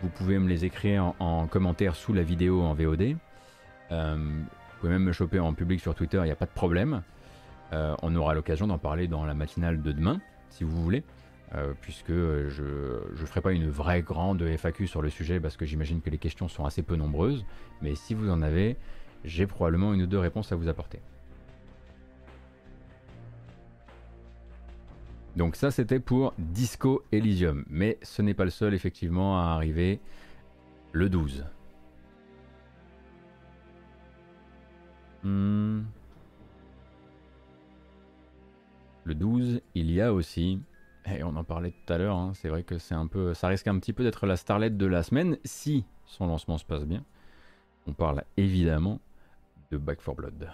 vous 0.02 0.10
pouvez 0.10 0.40
me 0.40 0.50
les 0.50 0.66
écrire 0.66 1.06
en, 1.06 1.16
en 1.20 1.48
commentaire 1.48 1.96
sous 1.96 2.14
la 2.14 2.24
vidéo 2.24 2.64
en 2.64 2.74
VOD. 2.74 3.16
Vous 3.92 4.80
pouvez 4.80 4.94
même 4.94 5.04
me 5.04 5.12
choper 5.12 5.40
en 5.40 5.54
public 5.54 5.80
sur 5.80 5.94
Twitter, 5.94 6.18
il 6.18 6.26
n'y 6.26 6.32
a 6.32 6.36
pas 6.36 6.48
de 6.48 6.52
problème. 6.52 7.04
On 7.72 8.16
aura 8.16 8.34
l'occasion 8.34 8.66
d'en 8.66 8.80
parler 8.80 9.08
dans 9.08 9.26
la 9.26 9.36
matinale 9.36 9.82
de 9.82 9.92
demain, 9.92 10.20
si 10.50 10.64
vous 10.64 10.82
voulez, 10.82 11.04
euh, 11.56 11.74
puisque 11.82 12.10
euh, 12.10 12.50
je 12.50 13.22
ne 13.22 13.26
ferai 13.28 13.42
pas 13.42 13.52
une 13.52 13.70
vraie 13.70 14.02
grande 14.02 14.42
FAQ 14.42 14.88
sur 14.88 15.02
le 15.02 15.10
sujet, 15.10 15.40
parce 15.40 15.56
que 15.56 15.66
j'imagine 15.66 16.02
que 16.02 16.10
les 16.10 16.18
questions 16.18 16.48
sont 16.48 16.66
assez 16.66 16.82
peu 16.82 16.96
nombreuses, 16.96 17.46
mais 17.82 17.96
si 17.96 18.14
vous 18.14 18.30
en 18.30 18.42
avez, 18.42 18.78
j'ai 19.24 19.46
probablement 19.46 19.94
une 19.94 20.04
ou 20.04 20.08
deux 20.08 20.20
réponses 20.20 20.52
à 20.52 20.56
vous 20.56 20.68
apporter. 20.68 21.00
Donc 25.36 25.56
ça 25.56 25.72
c'était 25.72 26.00
pour 26.00 26.34
Disco 26.38 27.04
Elysium, 27.12 27.66
mais 27.68 27.98
ce 28.04 28.22
n'est 28.22 28.36
pas 28.36 28.46
le 28.46 28.52
seul 28.52 28.74
effectivement 28.74 29.40
à 29.40 29.54
arriver 29.54 30.00
le 30.92 31.10
12. 31.10 31.46
Hmm. 35.24 35.82
Le 39.06 39.16
12, 39.16 39.62
il 39.76 39.92
y 39.92 40.02
a 40.02 40.14
aussi, 40.14 40.62
et 41.06 41.24
on 41.24 41.36
en 41.36 41.44
parlait 41.44 41.72
tout 41.72 41.94
à 41.94 41.98
l'heure, 41.98 42.16
hein, 42.16 42.32
c'est 42.36 42.50
vrai 42.50 42.64
que 42.64 42.78
c'est 42.78 42.96
un 42.96 43.08
peu, 43.08 43.34
ça 43.34 43.48
risque 43.48 43.68
un 43.68 43.78
petit 43.80 43.94
peu 43.94 44.04
d'être 44.04 44.26
la 44.26 44.38
starlet 44.38 44.70
de 44.70 44.86
la 44.86 45.04
semaine 45.04 45.38
si 45.44 45.86
son 46.06 46.28
lancement 46.28 46.58
se 46.58 46.66
passe 46.66 46.86
bien. 46.86 47.04
On 47.88 47.94
parle 47.94 48.24
évidemment 48.38 49.00
de 49.72 49.78
Back 49.78 50.04
4 50.04 50.16
Blood. 50.16 50.50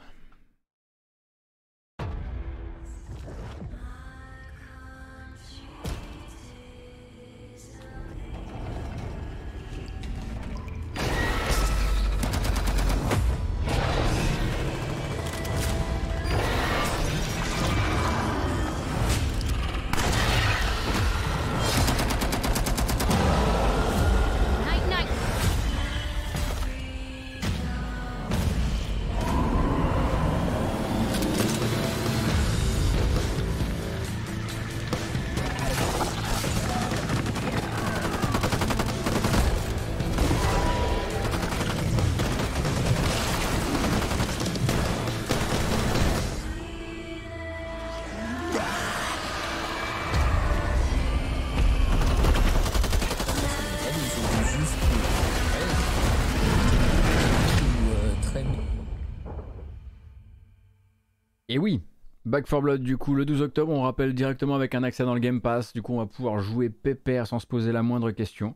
Et 61.49 61.57
oui, 61.57 61.81
Back 62.25 62.45
4 62.45 62.61
Blood, 62.61 62.81
du 62.83 62.97
coup, 62.97 63.15
le 63.15 63.25
12 63.25 63.41
octobre, 63.41 63.71
on 63.71 63.81
rappelle 63.81 64.13
directement 64.13 64.55
avec 64.55 64.75
un 64.75 64.83
accès 64.83 65.03
dans 65.03 65.13
le 65.15 65.19
Game 65.19 65.41
Pass. 65.41 65.73
Du 65.73 65.81
coup, 65.81 65.93
on 65.93 65.97
va 65.97 66.05
pouvoir 66.05 66.39
jouer 66.39 66.69
pépère 66.69 67.25
sans 67.27 67.39
se 67.39 67.47
poser 67.47 67.71
la 67.71 67.81
moindre 67.81 68.11
question. 68.11 68.55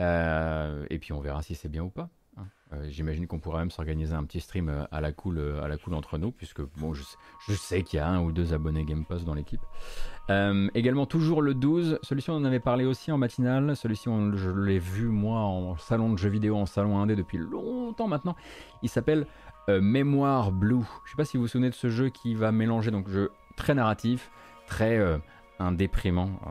Euh, 0.00 0.84
et 0.90 0.98
puis, 0.98 1.12
on 1.12 1.20
verra 1.20 1.42
si 1.42 1.54
c'est 1.54 1.68
bien 1.68 1.84
ou 1.84 1.90
pas. 1.90 2.08
hein. 2.36 2.46
Euh, 2.72 2.86
J'imagine 2.88 3.26
qu'on 3.28 3.38
pourrait 3.38 3.58
même 3.60 3.70
s'organiser 3.70 4.14
un 4.14 4.24
petit 4.24 4.40
stream 4.40 4.70
euh, 4.70 4.84
à 4.90 5.00
la 5.00 5.12
cool, 5.12 5.38
entre 5.92 6.18
nous, 6.18 6.32
puisque 6.32 6.62
bon, 6.78 6.94
je, 6.94 7.02
sais- 7.52 7.82
qu'il 7.84 7.98
y 7.98 8.00
a 8.00 8.08
un 8.08 8.20
ou 8.22 8.32
deux 8.32 8.52
abonnés 8.54 8.84
Game 8.84 9.04
Pass 9.04 9.24
dans 9.24 9.34
l'équipe. 9.34 9.60
Également, 10.74 11.04
toujours 11.06 11.42
le 11.42 11.52
12, 11.54 11.98
celui-ci 12.02 12.30
on 12.30 12.36
en 12.36 12.44
avait 12.44 12.58
parlé 12.60 12.86
aussi 12.86 13.12
en 13.12 13.18
matinale. 13.18 13.76
Celui-ci, 13.76 14.08
je 14.34 14.50
l'ai 14.50 14.78
vu 14.78 15.08
moi 15.08 15.40
en 15.40 15.76
salon 15.76 16.10
de 16.12 16.16
jeux 16.18 16.30
vidéo, 16.30 16.56
en 16.56 16.64
salon 16.66 16.98
indé 16.98 17.14
depuis 17.14 17.36
longtemps 17.38 18.08
maintenant. 18.08 18.34
Il 18.82 18.88
s'appelle 18.88 19.26
euh, 19.68 19.80
Mémoire 19.80 20.52
Blue. 20.52 20.84
Je 21.04 21.10
sais 21.10 21.16
pas 21.16 21.24
si 21.24 21.36
vous 21.36 21.44
vous 21.44 21.48
souvenez 21.48 21.70
de 21.70 21.74
ce 21.74 21.88
jeu 21.88 22.08
qui 22.08 22.34
va 22.34 22.52
mélanger 22.52 22.90
donc 22.90 23.08
jeu 23.08 23.30
très 23.56 23.74
narratif, 23.74 24.30
très 24.66 24.98
euh, 24.98 25.18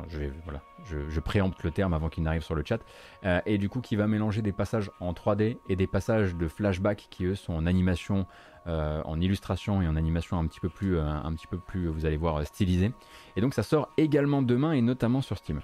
je, 0.08 0.20
vais- 0.20 0.32
voilà, 0.46 0.62
je, 0.86 1.20
préempte 1.20 1.64
le 1.64 1.72
terme 1.72 1.94
avant 1.94 2.10
qu'il 2.10 2.24
n'arrive 2.24 2.44
sur 2.44 2.56
le 2.56 2.64
chat. 2.66 2.80
Euh, 3.26 3.42
et 3.46 3.58
du 3.58 3.70
coup, 3.70 3.82
qui 3.82 3.96
va 3.96 4.08
mélanger 4.08 4.42
des 4.42 4.52
passages 4.52 4.90
en 5.00 5.14
3D 5.14 5.58
et 5.70 5.76
des 5.76 5.88
passages 5.88 6.36
de 6.36 6.48
flashback 6.48 7.08
qui 7.10 7.26
eux 7.26 7.36
sont 7.36 7.54
en 7.54 7.66
animation, 7.66 8.26
euh, 8.68 9.02
en 9.04 9.20
illustration 9.20 9.82
et 9.82 9.88
en 9.88 9.96
animation 9.96 10.40
un 10.40 10.48
petit 10.48 10.60
peu 10.60 10.70
plus, 10.70 10.98
un 11.00 11.34
petit 11.34 11.48
peu 11.48 11.58
plus, 11.58 11.88
vous 11.88 12.06
allez 12.06 12.18
voir, 12.18 12.46
stylisé. 12.46 12.92
Et 13.36 13.42
donc, 13.42 13.54
ça 13.54 13.64
sort 13.64 13.90
également 13.98 14.42
demain 14.42 14.72
et 14.72 14.82
notamment 14.82 15.22
sur 15.22 15.38
Steam. 15.38 15.62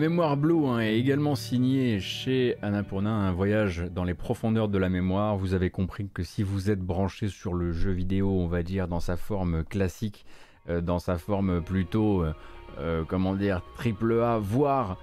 Mémoire 0.00 0.38
Blue 0.38 0.64
hein, 0.64 0.78
est 0.78 0.98
également 0.98 1.34
signé 1.34 2.00
chez 2.00 2.56
Annapurna, 2.62 3.10
un 3.10 3.32
voyage 3.32 3.84
dans 3.94 4.04
les 4.04 4.14
profondeurs 4.14 4.68
de 4.70 4.78
la 4.78 4.88
mémoire. 4.88 5.36
Vous 5.36 5.52
avez 5.52 5.68
compris 5.68 6.08
que 6.08 6.22
si 6.22 6.42
vous 6.42 6.70
êtes 6.70 6.80
branché 6.80 7.28
sur 7.28 7.52
le 7.52 7.70
jeu 7.72 7.90
vidéo, 7.90 8.30
on 8.30 8.46
va 8.46 8.62
dire 8.62 8.88
dans 8.88 9.00
sa 9.00 9.18
forme 9.18 9.62
classique, 9.62 10.24
euh, 10.70 10.80
dans 10.80 11.00
sa 11.00 11.18
forme 11.18 11.60
plutôt, 11.60 12.22
euh, 12.22 12.32
euh, 12.78 13.04
comment 13.06 13.34
dire, 13.34 13.60
triple 13.74 14.22
A, 14.22 14.38
voire 14.38 14.96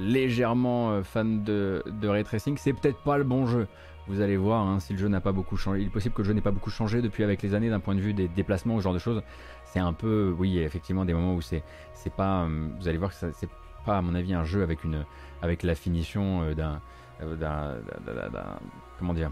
légèrement 0.00 1.04
fan 1.04 1.44
de, 1.44 1.84
de 1.86 2.08
ray 2.08 2.24
tracing, 2.24 2.56
c'est 2.56 2.72
peut-être 2.72 3.00
pas 3.04 3.18
le 3.18 3.24
bon 3.24 3.46
jeu. 3.46 3.68
Vous 4.08 4.22
allez 4.22 4.36
voir 4.36 4.66
hein, 4.66 4.80
si 4.80 4.94
le 4.94 4.98
jeu 4.98 5.06
n'a 5.06 5.20
pas 5.20 5.30
beaucoup 5.30 5.56
changé. 5.56 5.82
Il 5.82 5.86
est 5.86 5.90
possible 5.90 6.16
que 6.16 6.22
le 6.22 6.26
jeu 6.26 6.34
n'ait 6.34 6.40
pas 6.40 6.50
beaucoup 6.50 6.70
changé 6.70 7.00
depuis 7.00 7.22
avec 7.22 7.42
les 7.42 7.54
années 7.54 7.70
d'un 7.70 7.78
point 7.78 7.94
de 7.94 8.00
vue 8.00 8.12
des 8.12 8.26
déplacements, 8.26 8.76
ce 8.78 8.82
genre 8.82 8.94
de 8.94 8.98
choses. 8.98 9.22
C'est 9.66 9.78
un 9.78 9.92
peu, 9.92 10.34
oui, 10.36 10.58
effectivement, 10.58 11.04
des 11.04 11.14
moments 11.14 11.36
où 11.36 11.40
c'est, 11.40 11.62
c'est 11.94 12.12
pas, 12.12 12.48
vous 12.80 12.88
allez 12.88 12.98
voir 12.98 13.12
que 13.12 13.16
c'est 13.32 13.48
pas, 13.82 13.98
à 13.98 14.02
mon 14.02 14.14
avis, 14.14 14.34
un 14.34 14.44
jeu 14.44 14.62
avec 14.62 14.84
une, 14.84 15.04
avec 15.42 15.62
la 15.62 15.74
finition 15.74 16.42
euh, 16.42 16.54
d'un, 16.54 16.80
euh, 17.22 17.36
d'un, 17.36 18.58
comment 18.98 19.14
dire, 19.14 19.30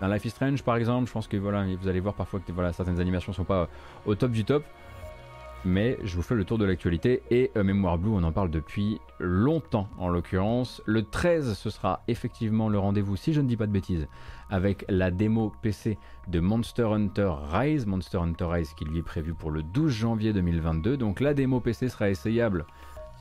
d'un 0.00 0.12
Life 0.12 0.24
is 0.24 0.30
Strange 0.30 0.62
par 0.62 0.76
exemple. 0.76 1.06
Je 1.08 1.12
pense 1.12 1.28
que 1.28 1.36
voilà, 1.36 1.64
vous 1.80 1.88
allez 1.88 2.00
voir 2.00 2.14
parfois 2.14 2.40
que 2.40 2.52
voilà, 2.52 2.72
certaines 2.72 3.00
animations 3.00 3.32
sont 3.32 3.44
pas 3.44 3.68
au 4.06 4.14
top 4.14 4.32
du 4.32 4.44
top. 4.44 4.64
Mais 5.66 5.96
je 6.04 6.14
vous 6.14 6.22
fais 6.22 6.34
le 6.34 6.44
tour 6.44 6.58
de 6.58 6.66
l'actualité 6.66 7.22
et 7.30 7.50
euh, 7.56 7.64
Mémoire 7.64 7.96
Blue, 7.96 8.10
on 8.10 8.22
en 8.22 8.32
parle 8.32 8.50
depuis 8.50 9.00
longtemps 9.18 9.88
en 9.96 10.10
l'occurrence. 10.10 10.82
Le 10.84 11.02
13, 11.02 11.54
ce 11.54 11.70
sera 11.70 12.02
effectivement 12.06 12.68
le 12.68 12.78
rendez-vous, 12.78 13.16
si 13.16 13.32
je 13.32 13.40
ne 13.40 13.48
dis 13.48 13.56
pas 13.56 13.66
de 13.66 13.72
bêtises, 13.72 14.06
avec 14.50 14.84
la 14.90 15.10
démo 15.10 15.54
PC 15.62 15.96
de 16.28 16.40
Monster 16.40 16.82
Hunter 16.82 17.32
Rise. 17.50 17.86
Monster 17.86 18.18
Hunter 18.18 18.44
Rise 18.44 18.74
qui 18.74 18.84
lui 18.84 18.98
est 18.98 19.02
prévu 19.02 19.32
pour 19.32 19.50
le 19.50 19.62
12 19.62 19.90
janvier 19.90 20.34
2022. 20.34 20.98
Donc 20.98 21.20
la 21.20 21.32
démo 21.32 21.60
PC 21.60 21.88
sera 21.88 22.10
essayable 22.10 22.66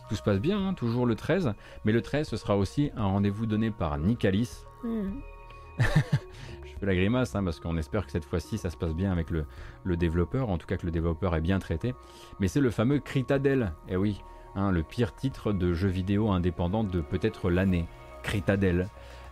tout 0.09 0.15
se 0.15 0.23
passe 0.23 0.39
bien, 0.39 0.59
hein, 0.59 0.73
toujours 0.73 1.05
le 1.05 1.15
13. 1.15 1.53
Mais 1.85 1.91
le 1.91 2.01
13, 2.01 2.27
ce 2.27 2.37
sera 2.37 2.57
aussi 2.57 2.91
un 2.95 3.05
rendez-vous 3.05 3.45
donné 3.45 3.71
par 3.71 3.97
Nicalis. 3.97 4.65
Je 5.79 6.79
fais 6.79 6.85
la 6.85 6.95
grimace 6.95 7.35
hein, 7.35 7.43
parce 7.43 7.59
qu'on 7.59 7.77
espère 7.77 8.05
que 8.05 8.11
cette 8.11 8.25
fois-ci 8.25 8.57
ça 8.57 8.69
se 8.69 8.77
passe 8.77 8.93
bien 8.93 9.11
avec 9.11 9.29
le, 9.29 9.45
le 9.83 9.97
développeur, 9.97 10.49
en 10.49 10.57
tout 10.57 10.67
cas 10.67 10.77
que 10.77 10.85
le 10.85 10.91
développeur 10.91 11.35
est 11.35 11.41
bien 11.41 11.59
traité. 11.59 11.95
Mais 12.39 12.47
c'est 12.47 12.59
le 12.59 12.69
fameux 12.69 12.99
Critadel, 12.99 13.73
et 13.87 13.95
oui, 13.95 14.21
hein, 14.55 14.71
le 14.71 14.83
pire 14.83 15.15
titre 15.15 15.53
de 15.53 15.73
jeu 15.73 15.89
vidéo 15.89 16.31
indépendant 16.31 16.83
de 16.83 17.01
peut-être 17.01 17.49
l'année, 17.49 17.87
Critadel, 18.21 18.89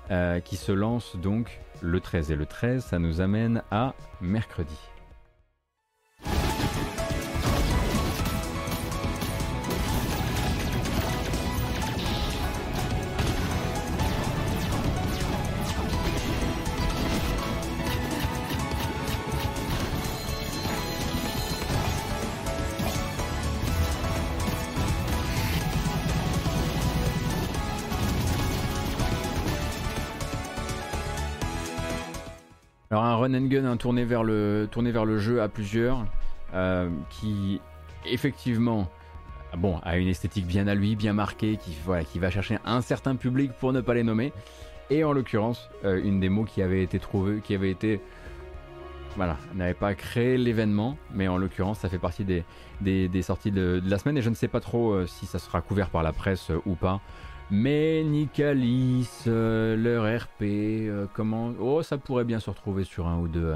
euh, 0.09 0.39
qui 0.39 0.55
se 0.55 0.71
lance 0.71 1.15
donc 1.15 1.59
le 1.81 1.99
13. 1.99 2.31
Et 2.31 2.35
le 2.35 2.45
13, 2.45 2.83
ça 2.83 2.99
nous 2.99 3.21
amène 3.21 3.63
à 3.71 3.93
mercredi. 4.19 4.90
Run 33.21 33.35
and 33.35 33.45
gun, 33.45 33.65
un 33.65 33.77
tourné 33.77 34.03
vers 34.03 34.23
le, 34.23 34.67
jeu 35.17 35.41
à 35.41 35.47
plusieurs, 35.47 36.05
euh, 36.53 36.89
qui 37.09 37.61
effectivement, 38.05 38.89
bon, 39.55 39.79
a 39.83 39.97
une 39.97 40.07
esthétique 40.07 40.47
bien 40.47 40.67
à 40.67 40.73
lui, 40.73 40.95
bien 40.95 41.13
marquée, 41.13 41.57
qui, 41.57 42.19
va 42.19 42.29
chercher 42.31 42.57
un 42.65 42.81
certain 42.81 43.15
public 43.15 43.51
pour 43.59 43.73
ne 43.73 43.81
pas 43.81 43.93
les 43.93 44.03
nommer, 44.03 44.33
et 44.89 45.03
en 45.03 45.13
l'occurrence 45.13 45.69
euh, 45.85 46.01
une 46.03 46.19
démo 46.19 46.45
qui 46.45 46.61
avait 46.61 46.83
été 46.83 46.97
trouvée, 46.99 47.41
qui 47.41 47.53
avait 47.53 47.69
été, 47.69 48.01
voilà, 49.15 49.37
n'avait 49.53 49.75
pas 49.75 49.93
créé 49.93 50.37
l'événement, 50.37 50.97
mais 51.13 51.27
en 51.27 51.37
l'occurrence 51.37 51.79
ça 51.79 51.89
fait 51.89 51.99
partie 51.99 52.25
des, 52.25 53.21
sorties 53.21 53.51
de, 53.51 53.81
la 53.85 53.99
semaine, 53.99 54.17
et 54.17 54.23
je 54.23 54.31
ne 54.31 54.35
sais 54.35 54.47
pas 54.47 54.61
trop 54.61 54.93
euh, 54.93 55.05
si 55.05 55.27
ça 55.27 55.37
sera 55.37 55.61
couvert 55.61 55.89
par 55.89 56.01
la 56.01 56.11
presse 56.11 56.51
ou 56.65 56.73
pas. 56.73 57.01
Mais 57.53 58.01
Nicalis, 58.05 59.25
euh, 59.27 59.75
leur 59.75 60.05
RP, 60.05 60.41
euh, 60.41 61.05
comment 61.13 61.51
Oh, 61.59 61.83
ça 61.83 61.97
pourrait 61.97 62.23
bien 62.23 62.39
se 62.39 62.49
retrouver 62.49 62.85
sur 62.85 63.07
un 63.07 63.19
ou 63.19 63.27
deux, 63.27 63.53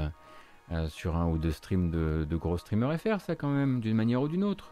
euh, 0.70 0.88
sur 0.90 1.16
un 1.16 1.26
ou 1.26 1.38
deux 1.38 1.50
streams 1.50 1.90
de, 1.90 2.26
de 2.28 2.36
gros 2.36 2.58
streamers 2.58 3.00
FR, 3.00 3.20
ça 3.20 3.34
quand 3.36 3.48
même, 3.48 3.80
d'une 3.80 3.96
manière 3.96 4.20
ou 4.20 4.28
d'une 4.28 4.44
autre. 4.44 4.70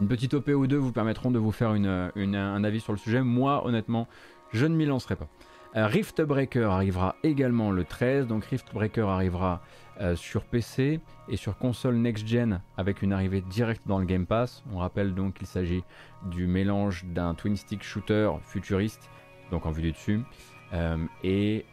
Une 0.00 0.06
petite 0.06 0.34
OP 0.34 0.48
ou 0.50 0.68
deux 0.68 0.76
vous 0.76 0.92
permettront 0.92 1.32
de 1.32 1.38
vous 1.40 1.50
faire 1.50 1.70
un 1.70 2.64
avis 2.64 2.80
sur 2.80 2.92
le 2.92 2.98
sujet. 2.98 3.22
Moi, 3.22 3.66
honnêtement, 3.66 4.06
je 4.52 4.66
ne 4.66 4.76
m'y 4.76 4.86
lancerai 4.86 5.16
pas. 5.16 5.26
Euh, 5.76 5.86
Rift 5.86 6.22
Breaker 6.22 6.64
arrivera 6.64 7.16
également 7.24 7.70
le 7.70 7.84
13, 7.84 8.26
donc 8.26 8.44
Rift 8.44 8.72
Breaker 8.72 9.06
arrivera 9.08 9.62
sur 10.14 10.44
PC 10.44 11.00
et 11.28 11.36
sur 11.36 11.56
console 11.56 11.96
next-gen 11.96 12.60
avec 12.76 13.02
une 13.02 13.12
arrivée 13.12 13.40
directe 13.40 13.82
dans 13.86 13.98
le 13.98 14.04
Game 14.04 14.26
Pass. 14.26 14.62
On 14.72 14.78
rappelle 14.78 15.14
donc 15.14 15.34
qu'il 15.34 15.46
s'agit 15.46 15.82
du 16.30 16.46
mélange 16.46 17.04
d'un 17.06 17.34
twin 17.34 17.56
stick 17.56 17.82
shooter 17.82 18.30
futuriste, 18.44 19.08
donc 19.50 19.66
en 19.66 19.70
vue 19.70 19.82
du 19.82 19.92
dessus, 19.92 20.20
euh, 20.72 20.98
et 21.22 21.64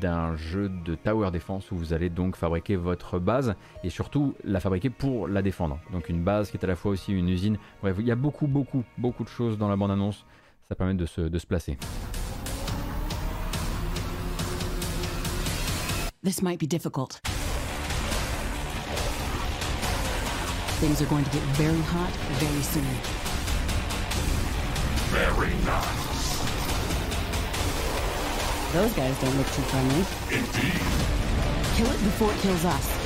d'un 0.00 0.36
jeu 0.36 0.68
de 0.68 0.94
tower 0.94 1.30
defense 1.30 1.70
où 1.70 1.76
vous 1.76 1.92
allez 1.92 2.10
donc 2.10 2.36
fabriquer 2.36 2.76
votre 2.76 3.18
base 3.18 3.54
et 3.82 3.90
surtout 3.90 4.34
la 4.44 4.60
fabriquer 4.60 4.90
pour 4.90 5.26
la 5.26 5.42
défendre. 5.42 5.80
Donc 5.92 6.08
une 6.08 6.22
base 6.22 6.50
qui 6.50 6.56
est 6.56 6.64
à 6.64 6.68
la 6.68 6.76
fois 6.76 6.92
aussi 6.92 7.12
une 7.12 7.28
usine. 7.28 7.58
Bref, 7.82 7.96
il 7.98 8.06
y 8.06 8.12
a 8.12 8.16
beaucoup, 8.16 8.46
beaucoup, 8.46 8.84
beaucoup 8.98 9.24
de 9.24 9.28
choses 9.28 9.58
dans 9.58 9.68
la 9.68 9.76
bande-annonce. 9.76 10.24
Ça 10.68 10.74
permet 10.74 10.94
de 10.94 11.06
se, 11.06 11.22
de 11.22 11.38
se 11.38 11.46
placer. 11.46 11.76
This 16.22 16.42
might 16.42 16.60
be 16.60 16.66
difficult. 16.66 17.20
Things 20.80 21.02
are 21.02 21.06
going 21.06 21.24
to 21.24 21.30
get 21.30 21.42
very 21.60 21.82
hot 21.82 22.10
very 22.40 22.62
soon. 22.62 22.82
Very 25.12 25.52
nice. 25.66 26.10
Those 28.72 28.92
guys 28.94 29.20
don't 29.20 29.36
look 29.36 29.46
too 29.48 29.60
friendly. 29.68 30.06
Indeed. 30.30 30.80
Kill 31.76 31.90
it 31.90 32.02
before 32.02 32.32
it 32.32 32.38
kills 32.38 32.64
us. 32.64 33.00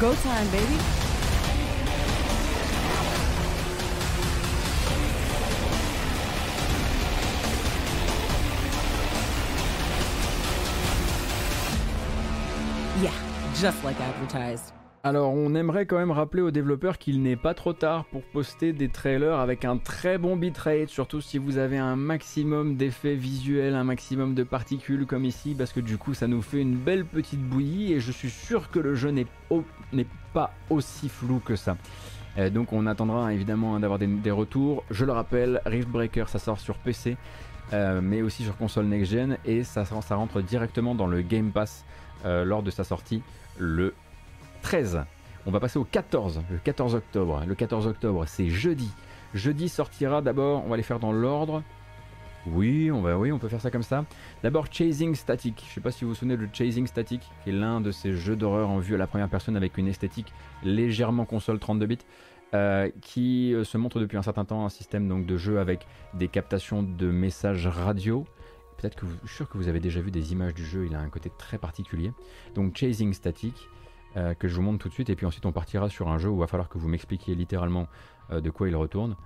Go 0.00 0.14
time, 0.14 0.50
baby. 0.50 0.99
Just 13.60 13.84
like. 13.84 13.96
Alors, 15.02 15.34
on 15.34 15.54
aimerait 15.54 15.84
quand 15.84 15.98
même 15.98 16.10
rappeler 16.10 16.40
aux 16.42 16.50
développeurs 16.50 16.96
qu'il 16.96 17.20
n'est 17.20 17.36
pas 17.36 17.52
trop 17.52 17.74
tard 17.74 18.06
pour 18.06 18.22
poster 18.22 18.72
des 18.72 18.88
trailers 18.88 19.38
avec 19.38 19.66
un 19.66 19.76
très 19.76 20.16
bon 20.16 20.36
bitrate, 20.36 20.88
surtout 20.88 21.20
si 21.20 21.36
vous 21.36 21.58
avez 21.58 21.76
un 21.76 21.94
maximum 21.94 22.76
d'effets 22.76 23.16
visuels, 23.16 23.74
un 23.74 23.84
maximum 23.84 24.34
de 24.34 24.44
particules 24.44 25.04
comme 25.04 25.26
ici, 25.26 25.54
parce 25.56 25.72
que 25.72 25.80
du 25.80 25.98
coup, 25.98 26.14
ça 26.14 26.26
nous 26.26 26.40
fait 26.40 26.60
une 26.60 26.74
belle 26.74 27.04
petite 27.04 27.42
bouillie 27.42 27.92
et 27.92 28.00
je 28.00 28.12
suis 28.12 28.30
sûr 28.30 28.70
que 28.70 28.78
le 28.78 28.94
jeu 28.94 29.10
n'est 29.10 30.06
pas 30.32 30.52
aussi 30.70 31.10
flou 31.10 31.40
que 31.44 31.56
ça. 31.56 31.76
Euh, 32.38 32.48
donc, 32.48 32.72
on 32.72 32.86
attendra 32.86 33.32
évidemment 33.34 33.78
d'avoir 33.78 33.98
des, 33.98 34.06
des 34.06 34.30
retours. 34.30 34.84
Je 34.90 35.04
le 35.04 35.12
rappelle, 35.12 35.60
Rift 35.66 35.88
Breaker, 35.88 36.24
ça 36.28 36.38
sort 36.38 36.60
sur 36.60 36.78
PC, 36.78 37.18
euh, 37.74 38.00
mais 38.02 38.22
aussi 38.22 38.42
sur 38.42 38.56
console 38.56 38.86
next-gen 38.86 39.36
et 39.44 39.64
ça, 39.64 39.84
ça 39.84 40.14
rentre 40.14 40.40
directement 40.40 40.94
dans 40.94 41.06
le 41.06 41.20
Game 41.20 41.50
Pass 41.50 41.84
euh, 42.24 42.44
lors 42.44 42.62
de 42.62 42.70
sa 42.70 42.84
sortie 42.84 43.22
le 43.60 43.94
13. 44.62 45.04
On 45.46 45.50
va 45.50 45.60
passer 45.60 45.78
au 45.78 45.84
14, 45.84 46.42
le 46.50 46.58
14 46.58 46.94
octobre. 46.96 47.42
Le 47.46 47.54
14 47.54 47.86
octobre, 47.86 48.24
c'est 48.26 48.48
jeudi. 48.48 48.90
Jeudi 49.34 49.68
sortira 49.68 50.22
d'abord, 50.22 50.64
on 50.66 50.68
va 50.68 50.76
les 50.76 50.82
faire 50.82 50.98
dans 50.98 51.12
l'ordre. 51.12 51.62
Oui, 52.46 52.90
on 52.90 53.02
va, 53.02 53.18
oui, 53.18 53.30
on 53.32 53.38
peut 53.38 53.48
faire 53.48 53.60
ça 53.60 53.70
comme 53.70 53.82
ça. 53.82 54.04
D'abord 54.42 54.66
Chasing 54.70 55.14
Static. 55.14 55.62
Je 55.68 55.74
sais 55.74 55.80
pas 55.80 55.90
si 55.90 56.04
vous 56.04 56.10
vous 56.10 56.16
souvenez 56.16 56.38
de 56.38 56.48
Chasing 56.52 56.86
Static, 56.86 57.20
qui 57.44 57.50
est 57.50 57.52
l'un 57.52 57.80
de 57.80 57.90
ces 57.90 58.12
jeux 58.12 58.34
d'horreur 58.34 58.70
en 58.70 58.78
vue 58.78 58.94
à 58.94 58.98
la 58.98 59.06
première 59.06 59.28
personne 59.28 59.56
avec 59.56 59.76
une 59.76 59.88
esthétique 59.88 60.32
légèrement 60.62 61.26
console 61.26 61.58
32 61.58 61.86
bits, 61.86 61.98
euh, 62.54 62.90
qui 63.02 63.54
euh, 63.54 63.62
se 63.62 63.76
montre 63.76 64.00
depuis 64.00 64.16
un 64.16 64.22
certain 64.22 64.44
temps 64.44 64.64
un 64.64 64.70
système 64.70 65.06
donc 65.06 65.26
de 65.26 65.36
jeu 65.36 65.60
avec 65.60 65.86
des 66.14 66.28
captations 66.28 66.82
de 66.82 67.10
messages 67.10 67.66
radio. 67.66 68.24
Peut-être 68.80 68.96
que 68.96 69.04
vous, 69.04 69.16
je 69.22 69.28
suis 69.28 69.36
sûr 69.36 69.48
que 69.48 69.58
vous 69.58 69.68
avez 69.68 69.80
déjà 69.80 70.00
vu 70.00 70.10
des 70.10 70.32
images 70.32 70.54
du 70.54 70.64
jeu. 70.64 70.86
Il 70.86 70.94
a 70.94 71.00
un 71.00 71.10
côté 71.10 71.30
très 71.38 71.58
particulier. 71.58 72.12
Donc 72.54 72.76
Chasing 72.76 73.12
Static. 73.12 73.54
euh, 74.16 74.34
que 74.34 74.48
je 74.48 74.54
vous 74.56 74.62
montre 74.62 74.78
tout 74.78 74.88
de 74.88 74.94
suite 74.94 75.10
et 75.10 75.16
puis 75.16 75.26
ensuite 75.26 75.46
on 75.46 75.52
partira 75.52 75.88
sur 75.88 76.08
un 76.08 76.18
jeu 76.18 76.28
où 76.28 76.34
il 76.36 76.40
va 76.40 76.46
falloir 76.46 76.68
que 76.68 76.78
vous 76.78 76.88
m'expliquiez 76.88 77.34
littéralement 77.36 77.86
euh, 78.32 78.40
de 78.40 78.50
quoi 78.50 78.68
il 78.68 78.74
retourne 78.74 79.16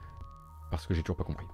parce 0.70 0.86
que 0.86 0.92
j'ai 0.94 1.02
toujours 1.02 1.16
pas 1.16 1.24
compris. 1.24 1.46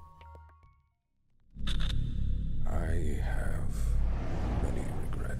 Regrets. 5.12 5.38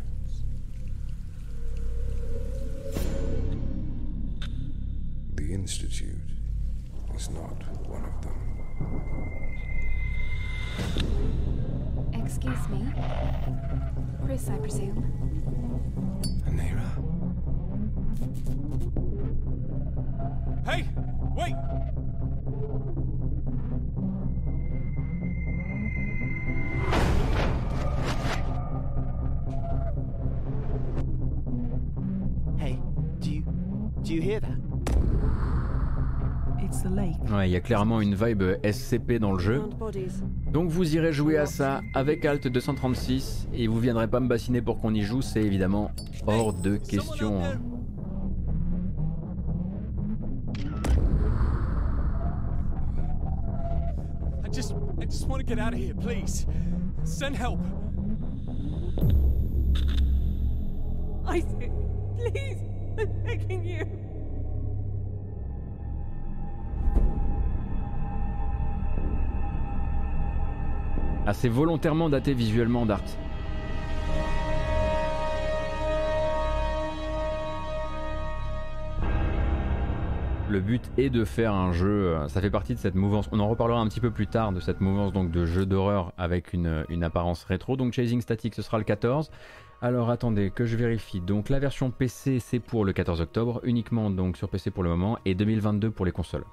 The 5.37 5.55
Institute 5.55 6.19
is 7.16 7.28
not 7.31 7.65
one 7.89 8.05
of 8.05 8.20
them. 8.23 8.37
Excuse 12.12 12.69
me. 12.69 12.87
Chris, 14.24 14.49
I 14.49 14.59
presume. 14.59 15.05
Anera. 16.47 16.91
Hey, 20.65 20.89
wait! 21.35 21.55
Hey, 32.59 32.78
do 33.20 33.31
you 33.31 33.43
do 34.03 34.15
you 34.15 34.20
hear 34.20 34.41
that? 34.41 34.70
Ouais, 37.35 37.49
il 37.49 37.53
y 37.53 37.57
a 37.57 37.61
clairement 37.61 38.01
une 38.01 38.15
vibe 38.15 38.43
SCP 38.65 39.19
dans 39.19 39.33
le 39.33 39.39
jeu. 39.39 39.63
Donc 40.53 40.69
vous 40.71 40.95
irez 40.97 41.13
jouer 41.13 41.37
à 41.37 41.47
ça 41.47 41.81
avec 41.95 42.25
Alt 42.25 42.47
236 42.49 43.49
et 43.55 43.67
vous 43.67 43.79
viendrez 43.79 44.09
pas 44.09 44.21
me 44.21 44.29
bassiner 44.29 44.61
pour 44.63 44.79
qu'on 44.79 44.95
y 44.95 45.03
joue, 45.03 45.23
c'est 45.23 45.43
évidemment 45.43 45.91
hors 46.27 46.53
de 46.53 46.77
question. 46.77 47.43
hein. 47.45 47.59
Isaac, 61.27 61.71
please, 62.19 62.59
I'm 62.99 63.09
begging 63.25 63.65
you. 63.65 64.10
C'est 71.33 71.49
volontairement 71.49 72.11
daté 72.11 72.35
visuellement 72.35 72.87
d'Art. 72.87 73.05
Le 80.51 80.61
but 80.61 80.91
est 80.99 81.11
de 81.11 81.25
faire 81.25 81.55
un 81.55 81.71
jeu, 81.73 82.09
euh, 82.09 82.27
ça 82.27 82.41
fait 82.41 82.51
partie 82.51 82.75
de 82.75 82.81
cette 82.81 82.97
mouvance, 82.97 83.29
on 83.31 83.39
en 83.39 83.49
reparlera 83.49 83.79
un 83.79 83.87
petit 83.87 84.01
peu 84.01 84.11
plus 84.11 84.27
tard 84.27 84.51
de 84.51 84.59
cette 84.59 84.81
mouvance 84.81 85.13
donc 85.13 85.31
de 85.31 85.47
jeu 85.47 85.65
d'horreur 85.65 86.13
avec 86.19 86.53
une, 86.53 86.85
une 86.89 87.05
apparence 87.05 87.45
rétro. 87.45 87.77
Donc 87.77 87.93
Chasing 87.93 88.21
Static 88.21 88.57
ce 88.57 88.63
sera 88.63 88.77
le 88.79 88.83
14. 88.83 89.31
Alors 89.81 90.11
attendez 90.11 90.51
que 90.51 90.65
je 90.67 90.77
vérifie. 90.77 91.21
Donc 91.21 91.51
la 91.51 91.61
version 91.61 91.93
PC 91.93 92.41
c'est 92.41 92.59
pour 92.59 92.85
le 92.85 92.93
14 92.93 93.21
octobre, 93.21 93.61
uniquement 93.63 94.11
donc 94.11 94.37
sur 94.37 94.49
PC 94.49 94.73
pour 94.73 94.83
le 94.83 94.91
moment, 94.91 95.19
et 95.25 95.37
2022 95.37 95.93
pour 95.93 96.05
les 96.05 96.13
consoles. 96.13 96.45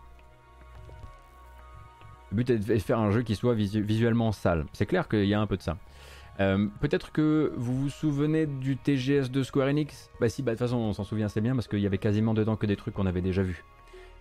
Le 2.32 2.36
but 2.38 2.50
est 2.50 2.58
de 2.60 2.80
faire 2.80 3.00
un 3.00 3.12
jeu 3.12 3.22
qui 3.24 3.36
soit 3.36 3.54
visu- 3.54 3.82
visuellement 3.82 4.32
sale. 4.32 4.66
C'est 4.74 4.86
clair 4.86 5.08
qu'il 5.08 5.26
y 5.26 5.34
a 5.34 5.40
un 5.40 5.48
peu 5.48 5.58
de 5.58 5.62
ça. 5.62 5.78
Euh, 6.40 6.68
Peut-être 6.82 7.12
que 7.12 7.52
vous 7.58 7.76
vous 7.82 7.90
souvenez 7.90 8.46
du 8.46 8.78
TGS 8.78 9.32
de 9.32 9.42
Square 9.44 9.70
Enix? 9.70 10.10
Bah 10.20 10.30
si, 10.30 10.44
bah 10.44 10.52
de 10.52 10.58
toute 10.58 10.68
façon 10.68 10.78
on 10.78 10.94
s'en 10.94 11.04
souvient 11.04 11.26
assez 11.28 11.42
bien 11.42 11.56
parce 11.56 11.68
qu'il 11.68 11.80
y 11.80 11.86
avait 11.88 11.98
quasiment 11.98 12.34
dedans 12.34 12.56
que 12.56 12.66
des 12.68 12.76
trucs 12.76 12.94
qu'on 12.94 13.06
avait 13.08 13.22
déjà 13.22 13.42
vus. 13.42 13.64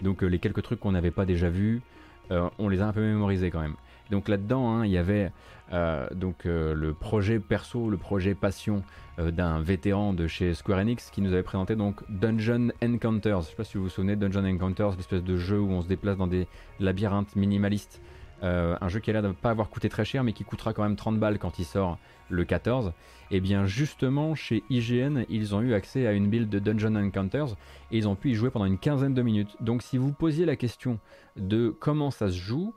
Donc 0.02 0.22
euh, 0.22 0.26
les 0.26 0.38
quelques 0.38 0.62
trucs 0.62 0.80
qu'on 0.80 0.92
n'avait 0.92 1.10
pas 1.10 1.26
déjà 1.26 1.50
vus, 1.50 1.82
euh, 2.30 2.48
on 2.58 2.68
les 2.68 2.80
a 2.80 2.86
un 2.86 2.92
peu 2.92 3.00
mémorisés 3.02 3.50
quand 3.50 3.60
même. 3.60 3.76
Donc 4.10 4.28
là-dedans, 4.28 4.70
hein, 4.70 4.86
il 4.86 4.92
y 4.92 4.98
avait 4.98 5.32
euh, 5.72 6.06
euh, 6.46 6.74
le 6.74 6.94
projet 6.94 7.40
perso, 7.40 7.90
le 7.90 7.96
projet 7.96 8.34
passion 8.34 8.84
euh, 9.18 9.30
d'un 9.30 9.60
vétéran 9.60 10.12
de 10.12 10.26
chez 10.28 10.54
Square 10.54 10.78
Enix 10.78 11.10
qui 11.10 11.20
nous 11.20 11.32
avait 11.32 11.42
présenté 11.42 11.74
donc 11.74 12.02
Dungeon 12.08 12.68
Encounters. 12.82 13.42
Je 13.42 13.48
sais 13.48 13.56
pas 13.56 13.64
si 13.64 13.76
vous 13.76 13.84
vous 13.84 13.90
souvenez 13.90 14.16
Dungeon 14.16 14.44
Encounters, 14.44 14.96
l'espèce 14.96 15.24
de 15.24 15.36
jeu 15.36 15.58
où 15.58 15.70
on 15.70 15.82
se 15.82 15.88
déplace 15.88 16.16
dans 16.16 16.28
des 16.28 16.46
labyrinthes 16.78 17.34
minimalistes. 17.36 18.00
Un 18.42 18.88
jeu 18.88 19.00
qui 19.00 19.08
a 19.08 19.14
l'air 19.14 19.22
de 19.22 19.28
ne 19.28 19.32
pas 19.32 19.50
avoir 19.50 19.70
coûté 19.70 19.88
très 19.88 20.04
cher 20.04 20.22
mais 20.22 20.34
qui 20.34 20.44
coûtera 20.44 20.74
quand 20.74 20.82
même 20.82 20.94
30 20.94 21.18
balles 21.18 21.38
quand 21.38 21.58
il 21.58 21.64
sort 21.64 21.98
le 22.28 22.44
14. 22.44 22.92
Et 23.30 23.40
bien 23.40 23.66
justement 23.66 24.34
chez 24.34 24.62
IGN 24.68 25.24
ils 25.30 25.54
ont 25.54 25.62
eu 25.62 25.72
accès 25.72 26.06
à 26.06 26.12
une 26.12 26.28
build 26.28 26.48
de 26.48 26.58
Dungeon 26.58 26.94
Encounters 26.94 27.56
et 27.90 27.96
ils 27.96 28.06
ont 28.06 28.14
pu 28.14 28.30
y 28.30 28.34
jouer 28.34 28.50
pendant 28.50 28.66
une 28.66 28.78
quinzaine 28.78 29.14
de 29.14 29.22
minutes. 29.22 29.56
Donc 29.60 29.82
si 29.82 29.96
vous 29.96 30.12
posiez 30.12 30.44
la 30.44 30.54
question 30.54 31.00
de 31.36 31.74
comment 31.80 32.10
ça 32.10 32.28
se 32.28 32.38
joue, 32.38 32.74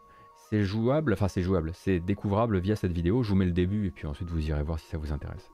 c'est 0.49 0.63
jouable, 0.63 1.13
enfin 1.13 1.27
c'est 1.27 1.43
jouable, 1.43 1.71
c'est 1.75 1.99
découvrable 1.99 2.57
via 2.59 2.75
cette 2.75 2.91
vidéo. 2.91 3.21
Je 3.21 3.29
vous 3.29 3.35
mets 3.35 3.45
le 3.45 3.51
début 3.51 3.85
et 3.87 3.91
puis 3.91 4.07
ensuite 4.07 4.29
vous 4.29 4.47
irez 4.47 4.63
voir 4.63 4.79
si 4.79 4.87
ça 4.87 4.97
vous 4.97 5.11
intéresse. 5.11 5.51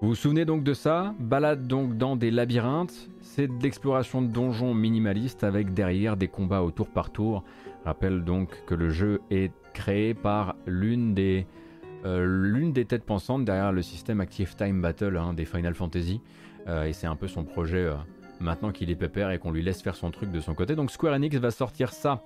Vous 0.00 0.14
vous 0.14 0.14
souvenez 0.14 0.44
donc 0.44 0.64
de 0.64 0.74
ça? 0.74 1.14
Balade 1.20 1.66
donc 1.66 1.98
dans 1.98 2.16
des 2.16 2.30
labyrinthes, 2.30 3.10
c'est 3.20 3.46
de 3.46 3.62
l'exploration 3.62 4.22
de 4.22 4.28
donjons 4.28 4.72
minimalistes 4.72 5.44
avec 5.44 5.74
derrière 5.74 6.16
des 6.16 6.28
combats 6.28 6.62
au 6.62 6.70
tour 6.70 6.88
par 6.88 7.10
tour. 7.10 7.44
Rappelle 7.84 8.24
donc 8.24 8.64
que 8.66 8.74
le 8.74 8.90
jeu 8.90 9.20
est 9.30 9.52
créé 9.72 10.14
par 10.14 10.56
l'une 10.66 11.14
des, 11.14 11.46
euh, 12.04 12.72
têtes 12.72 13.04
pensantes 13.04 13.44
derrière 13.44 13.72
le 13.72 13.82
système 13.82 14.20
Active 14.20 14.56
Time 14.56 14.80
Battle 14.80 15.16
hein, 15.16 15.32
des 15.34 15.44
Final 15.44 15.74
Fantasy. 15.74 16.20
Euh, 16.68 16.84
et 16.84 16.92
c'est 16.92 17.06
un 17.06 17.16
peu 17.16 17.28
son 17.28 17.44
projet, 17.44 17.84
euh, 17.84 17.94
maintenant 18.40 18.72
qu'il 18.72 18.90
est 18.90 18.96
pépère 18.96 19.30
et 19.30 19.38
qu'on 19.38 19.52
lui 19.52 19.62
laisse 19.62 19.82
faire 19.82 19.96
son 19.96 20.10
truc 20.10 20.30
de 20.30 20.40
son 20.40 20.54
côté. 20.54 20.74
Donc 20.74 20.90
Square 20.90 21.14
Enix 21.14 21.36
va 21.36 21.50
sortir 21.50 21.92
ça 21.92 22.22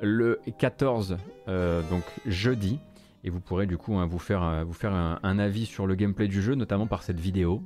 le 0.00 0.40
14, 0.58 1.16
euh, 1.48 1.82
donc 1.90 2.04
jeudi. 2.26 2.78
Et 3.24 3.30
vous 3.30 3.40
pourrez 3.40 3.66
du 3.66 3.76
coup 3.76 3.94
hein, 3.96 4.06
vous 4.06 4.18
faire, 4.18 4.42
un, 4.42 5.38
avis 5.38 5.66
sur 5.66 5.86
le 5.86 5.94
gameplay 5.94 6.28
du 6.28 6.42
jeu, 6.42 6.54
notamment 6.54 6.86
par 6.86 7.02
cette 7.02 7.18
vidéo 7.18 7.62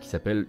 qui 0.00 0.08
s'appelle 0.08 0.46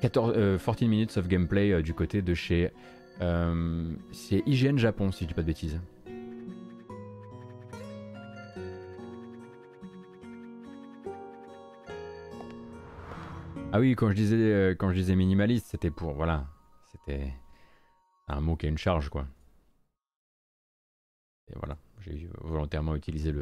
14, 0.00 0.32
euh, 0.36 0.58
14 0.58 0.88
Minutes 0.88 1.16
of 1.18 1.28
Gameplay 1.28 1.82
du 1.82 1.92
côté 1.92 2.22
de 2.22 2.34
chez... 2.34 2.72
euh, 3.20 3.94
c'est 4.12 4.42
IGN 4.46 4.76
Japon, 4.76 5.10
si 5.10 5.24
je 5.24 5.28
dis 5.28 5.34
pas 5.34 5.42
de 5.42 5.46
bêtises. 5.46 5.80
Ah 13.72 13.80
oui, 13.80 13.94
quand 13.94 14.08
je 14.10 14.14
disais, 14.14 14.36
euh, 14.36 14.74
quand 14.74 14.90
je 14.90 14.94
disais 14.96 15.14
minimaliste, 15.14 15.66
c'était 15.66 15.90
pour... 15.90 16.14
Voilà, 16.14 16.46
c'était 16.90 17.34
un 18.28 18.40
mot 18.40 18.56
qui 18.56 18.66
a 18.66 18.68
une 18.68 18.78
charge, 18.78 19.08
quoi. 19.10 19.26
Et 21.50 21.54
voilà, 21.56 21.76
j'ai 22.00 22.28
volontairement 22.40 22.94
utilisé 22.94 23.34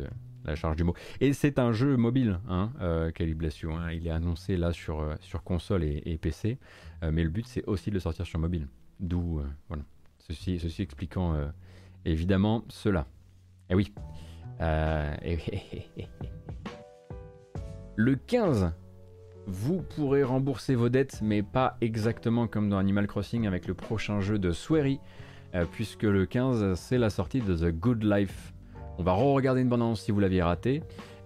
la 0.44 0.54
charge 0.56 0.76
du 0.76 0.84
mot. 0.84 0.94
Et 1.20 1.32
c'est 1.32 1.58
un 1.58 1.72
jeu 1.72 1.96
mobile, 1.96 2.40
hein, 2.48 2.72
euh, 2.80 3.10
Calibration. 3.10 3.76
hein. 3.76 3.92
Il 3.92 4.06
est 4.06 4.10
annoncé 4.10 4.56
là 4.56 4.72
sur, 4.72 5.16
console 5.44 5.84
et, 5.84 6.18
PC, 6.18 6.58
mais 7.02 7.22
le 7.22 7.30
but 7.30 7.46
c'est 7.46 7.64
aussi 7.66 7.90
de 7.90 7.94
le 7.94 8.00
sortir 8.00 8.26
sur 8.26 8.38
mobile. 8.38 8.68
D'où, 9.00 9.40
euh, 9.40 9.44
voilà. 9.68 9.82
Ceci, 10.18 10.58
ceci 10.58 10.82
expliquant 10.82 11.34
euh, 11.34 11.46
évidemment 12.04 12.64
cela. 12.68 13.06
Et 13.70 13.74
oui. 13.74 13.92
Euh, 14.60 15.14
et- 15.24 15.38
le 17.96 18.16
15, 18.16 18.72
vous 19.46 19.80
pourrez 19.82 20.22
rembourser 20.22 20.74
vos 20.74 20.88
dettes, 20.88 21.20
mais 21.22 21.42
pas 21.42 21.76
exactement 21.80 22.46
comme 22.46 22.68
dans 22.68 22.78
Animal 22.78 23.06
Crossing 23.06 23.46
avec 23.46 23.66
le 23.66 23.74
prochain 23.74 24.20
jeu 24.20 24.38
de 24.38 24.52
Swery, 24.52 25.00
puisque 25.72 26.02
le 26.02 26.26
15, 26.26 26.74
c'est 26.74 26.98
la 26.98 27.08
sortie 27.08 27.40
de 27.40 27.56
The 27.56 27.72
Good 27.74 28.02
Life. 28.04 28.52
On 28.98 29.02
va 29.02 29.12
re-regarder 29.12 29.62
une 29.62 29.70
bande-annonce 29.70 30.02
si 30.02 30.10
vous 30.10 30.20
l'aviez 30.20 30.42
raté. 30.42 30.82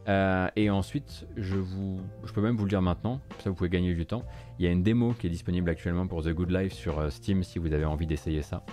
Euh, 0.09 0.49
et 0.57 0.71
ensuite, 0.71 1.27
je, 1.37 1.57
vous, 1.57 2.01
je 2.25 2.33
peux 2.33 2.41
même 2.41 2.57
vous 2.57 2.65
le 2.65 2.71
dire 2.71 2.83
maintenant, 2.83 3.21
ça 3.39 3.51
vous 3.51 3.57
pouvez 3.57 3.69
gagner 3.69 3.95
du 3.95 4.07
temps. 4.07 4.25
Il 4.59 4.65
y 4.65 4.69
a 4.69 4.71
une 4.71 4.83
démo 4.83 5.13
qui 5.13 5.27
est 5.27 5.31
disponible 5.31 5.71
actuellement 5.71 6.07
pour 6.07 6.23
The 6.23 6.31
Good 6.31 6.51
Life 6.51 6.73
sur 6.73 6.99
euh, 6.99 7.11
Steam 7.11 7.43
si 7.43 7.59
vous 7.59 7.73
avez 7.73 7.85
envie 7.85 8.07
d'essayer 8.07 8.43
ça. 8.43 8.65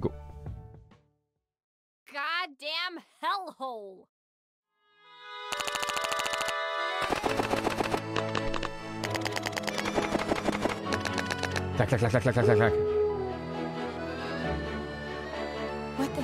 Go. 0.00 0.12
Goddamn 2.06 3.00
hellhole! 3.22 4.04
Clac, 11.76 11.88
clac, 11.88 11.98
clac, 11.98 12.10
clac, 12.10 12.22
clac, 12.22 12.34
clac, 12.34 12.44
clac, 12.44 12.56
clac. 12.56 12.72
What 15.96 16.14
the? 16.14 16.22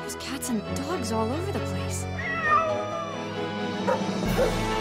There's 0.00 0.16
cats 0.16 0.48
and 0.48 0.62
dogs 0.74 1.12
all 1.12 1.30
over 1.30 1.52
the 1.52 1.58
place. 1.58 1.79
Ha 4.30 4.44
ha 4.44 4.74
ha! 4.74 4.79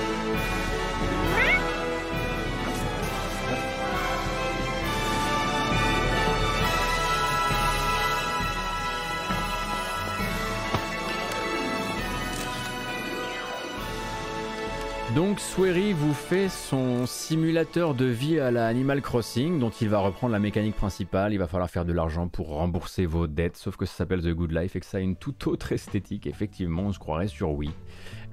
Donc 15.15 15.40
Swery 15.40 15.94
vous 15.94 16.14
fait 16.14 16.49
son 16.49 17.07
simulateur 17.07 17.95
de 17.95 18.06
vie 18.06 18.40
à 18.40 18.52
la 18.52 18.68
Animal 18.68 19.02
Crossing 19.02 19.60
dont 19.60 19.72
il 19.72 19.90
va 19.90 19.98
reprendre 19.98 20.31
la 20.31 20.40
mécanique 20.40 20.76
principale, 20.76 21.34
il 21.34 21.40
va 21.40 21.48
falloir 21.48 21.68
faire 21.68 21.84
de 21.84 21.91
l'argent 21.94 22.27
pour 22.27 22.49
rembourser 22.49 23.07
vos 23.07 23.26
dettes, 23.26 23.57
sauf 23.57 23.76
que 23.76 23.88
ça 23.88 23.95
s'appelle 23.95 24.22
The 24.22 24.30
Good 24.30 24.52
Life 24.52 24.76
et 24.76 24.80
que 24.80 24.86
ça 24.86 24.98
a 24.98 25.02
une 25.02 25.15
toute 25.15 25.48
autre 25.48 25.72
esthétique, 25.72 26.27
effectivement 26.27 26.84
on 26.84 26.94
se 26.94 26.99
croirait 26.99 27.27
sur 27.27 27.52
Wii. 27.52 27.72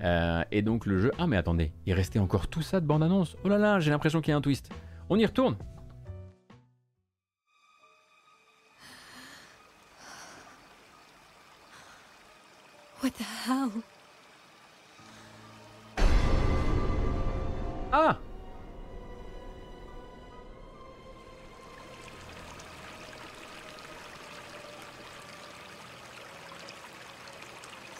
Euh, 0.03 0.44
et 0.53 0.61
donc 0.61 0.85
le 0.85 0.98
jeu... 0.98 1.12
Ah 1.19 1.27
mais 1.27 1.39
attendez, 1.39 1.73
il 1.86 1.94
restait 1.94 2.19
encore 2.19 2.47
tout 2.47 2.62
ça 2.62 2.78
de 2.81 2.86
bande-annonce 2.86 3.36
Oh 3.43 3.48
là 3.48 3.57
là, 3.57 3.81
j'ai 3.81 3.90
l'impression 3.90 4.20
qu'il 4.20 4.32
y 4.32 4.35
a 4.35 4.36
un 4.36 4.43
twist. 4.43 4.69
On 5.09 5.19
y 5.19 5.24
retourne 5.24 5.57
What 13.03 13.11
the 13.11 13.24
hell? 13.47 13.82
Ah 17.93 18.19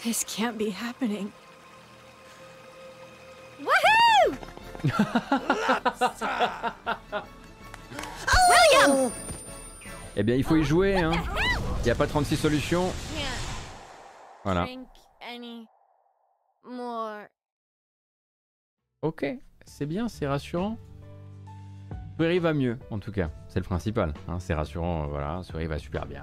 This 0.03 0.23
can't 0.23 0.57
be 0.57 0.71
happening. 0.71 1.33
Woohoo! 3.61 4.37
William! 8.51 9.11
Eh 10.15 10.23
bien 10.23 10.37
il 10.37 10.45
faut 10.45 10.55
y 10.57 10.63
jouer, 10.63 10.97
hein 10.97 11.11
Il 11.81 11.87
n'y 11.87 11.91
a 11.91 11.97
pas 11.97 12.07
36 12.07 12.37
solutions. 12.37 12.93
Voilà. 14.45 14.67
Ok, 19.03 19.27
c'est 19.67 19.87
bien, 19.87 20.09
c'est 20.09 20.27
rassurant. 20.27 20.79
Swery 22.17 22.39
va 22.39 22.55
mieux, 22.55 22.79
en 22.91 22.99
tout 22.99 23.13
cas, 23.13 23.31
c'est 23.49 23.59
le 23.59 23.65
principal. 23.65 24.15
hein, 24.27 24.39
c'est 24.39 24.55
rassurant, 24.55 25.05
euh, 25.05 25.07
voilà, 25.09 25.43
Swery 25.43 25.67
va 25.67 25.79
super 25.79 26.07
bien. 26.07 26.23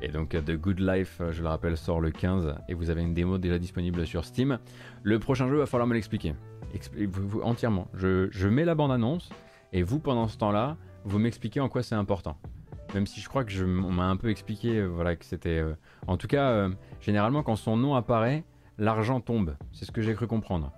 Et 0.00 0.08
donc 0.08 0.36
euh, 0.36 0.40
The 0.40 0.52
Good 0.52 0.78
Life, 0.78 1.18
euh, 1.20 1.32
je 1.32 1.42
le 1.42 1.48
rappelle, 1.48 1.76
sort 1.76 2.00
le 2.00 2.12
15 2.12 2.54
et 2.68 2.74
vous 2.74 2.88
avez 2.88 3.02
une 3.02 3.12
démo 3.12 3.38
déjà 3.38 3.58
disponible 3.58 4.06
sur 4.06 4.24
Steam. 4.24 4.60
Le 5.02 5.18
prochain 5.18 5.48
jeu 5.48 5.56
va 5.56 5.66
falloir 5.66 5.88
me 5.88 5.94
l'expliquer. 5.94 6.34
Entièrement. 7.42 7.88
Je, 7.94 8.48
mets 8.48 8.64
la 8.64 8.76
bande-annonce 8.76 9.30
et 9.72 9.82
vous, 9.82 9.98
pendant 9.98 10.28
ce 10.28 10.38
temps-là, 10.38 10.76
vous 11.04 11.18
m'expliquez 11.18 11.58
en 11.58 11.68
quoi 11.68 11.82
c'est 11.82 11.96
important. 11.96 12.36
Même 12.94 13.06
si 13.06 13.20
je 13.20 13.28
crois 13.28 13.42
que 13.44 13.50
je, 13.50 13.64
m'a 13.64 14.04
un 14.04 14.16
peu 14.16 14.30
expliqué, 14.30 14.86
voilà, 14.86 15.16
que 15.16 15.24
c'était. 15.24 15.62
en 16.06 16.16
tout 16.16 16.28
cas, 16.28 16.68
généralement, 17.00 17.42
quand 17.42 17.56
son 17.56 17.76
nom 17.76 17.96
apparaît, 17.96 18.44
l'argent 18.78 19.20
tombe. 19.20 19.56
C'est 19.72 19.84
ce 19.84 19.90
que 19.90 20.02
j'ai 20.02 20.14
cru 20.14 20.26
comprendre. 20.26 20.72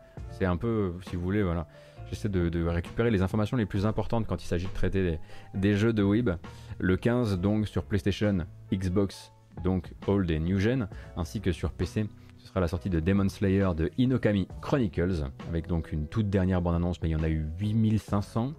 Un 0.46 0.56
peu, 0.56 0.94
si 1.08 1.16
vous 1.16 1.22
voulez, 1.22 1.42
voilà. 1.42 1.66
J'essaie 2.10 2.28
de, 2.28 2.66
récupérer 2.66 3.10
les 3.10 3.22
informations 3.22 3.56
les 3.56 3.66
plus 3.66 3.86
importantes 3.86 4.26
quand 4.26 4.42
il 4.42 4.46
s'agit 4.46 4.66
de 4.66 4.72
traiter 4.72 5.18
des, 5.54 5.76
jeux 5.76 5.92
de 5.92 6.02
Weeb. 6.02 6.30
Le 6.78 6.96
15, 6.96 7.38
donc, 7.38 7.68
sur 7.68 7.84
PlayStation, 7.84 8.38
Xbox, 8.72 9.32
donc 9.62 9.92
Old 10.06 10.30
et 10.30 10.40
New 10.40 10.58
Gen, 10.58 10.88
ainsi 11.16 11.40
que 11.40 11.52
sur 11.52 11.70
PC. 11.70 12.06
Ce 12.38 12.48
sera 12.48 12.60
la 12.60 12.68
sortie 12.68 12.90
de 12.90 12.98
Demon 12.98 13.28
Slayer 13.28 13.68
de 13.76 13.90
Inokami 13.96 14.48
Chronicles, 14.60 15.24
avec 15.48 15.68
donc 15.68 15.92
une 15.92 16.08
toute 16.08 16.28
dernière 16.28 16.60
bande-annonce, 16.60 17.00
mais 17.00 17.10
il 17.10 17.12
y 17.12 17.16
en 17.16 17.22
a 17.22 17.28
eu 17.28 17.46
8500. 17.60 18.54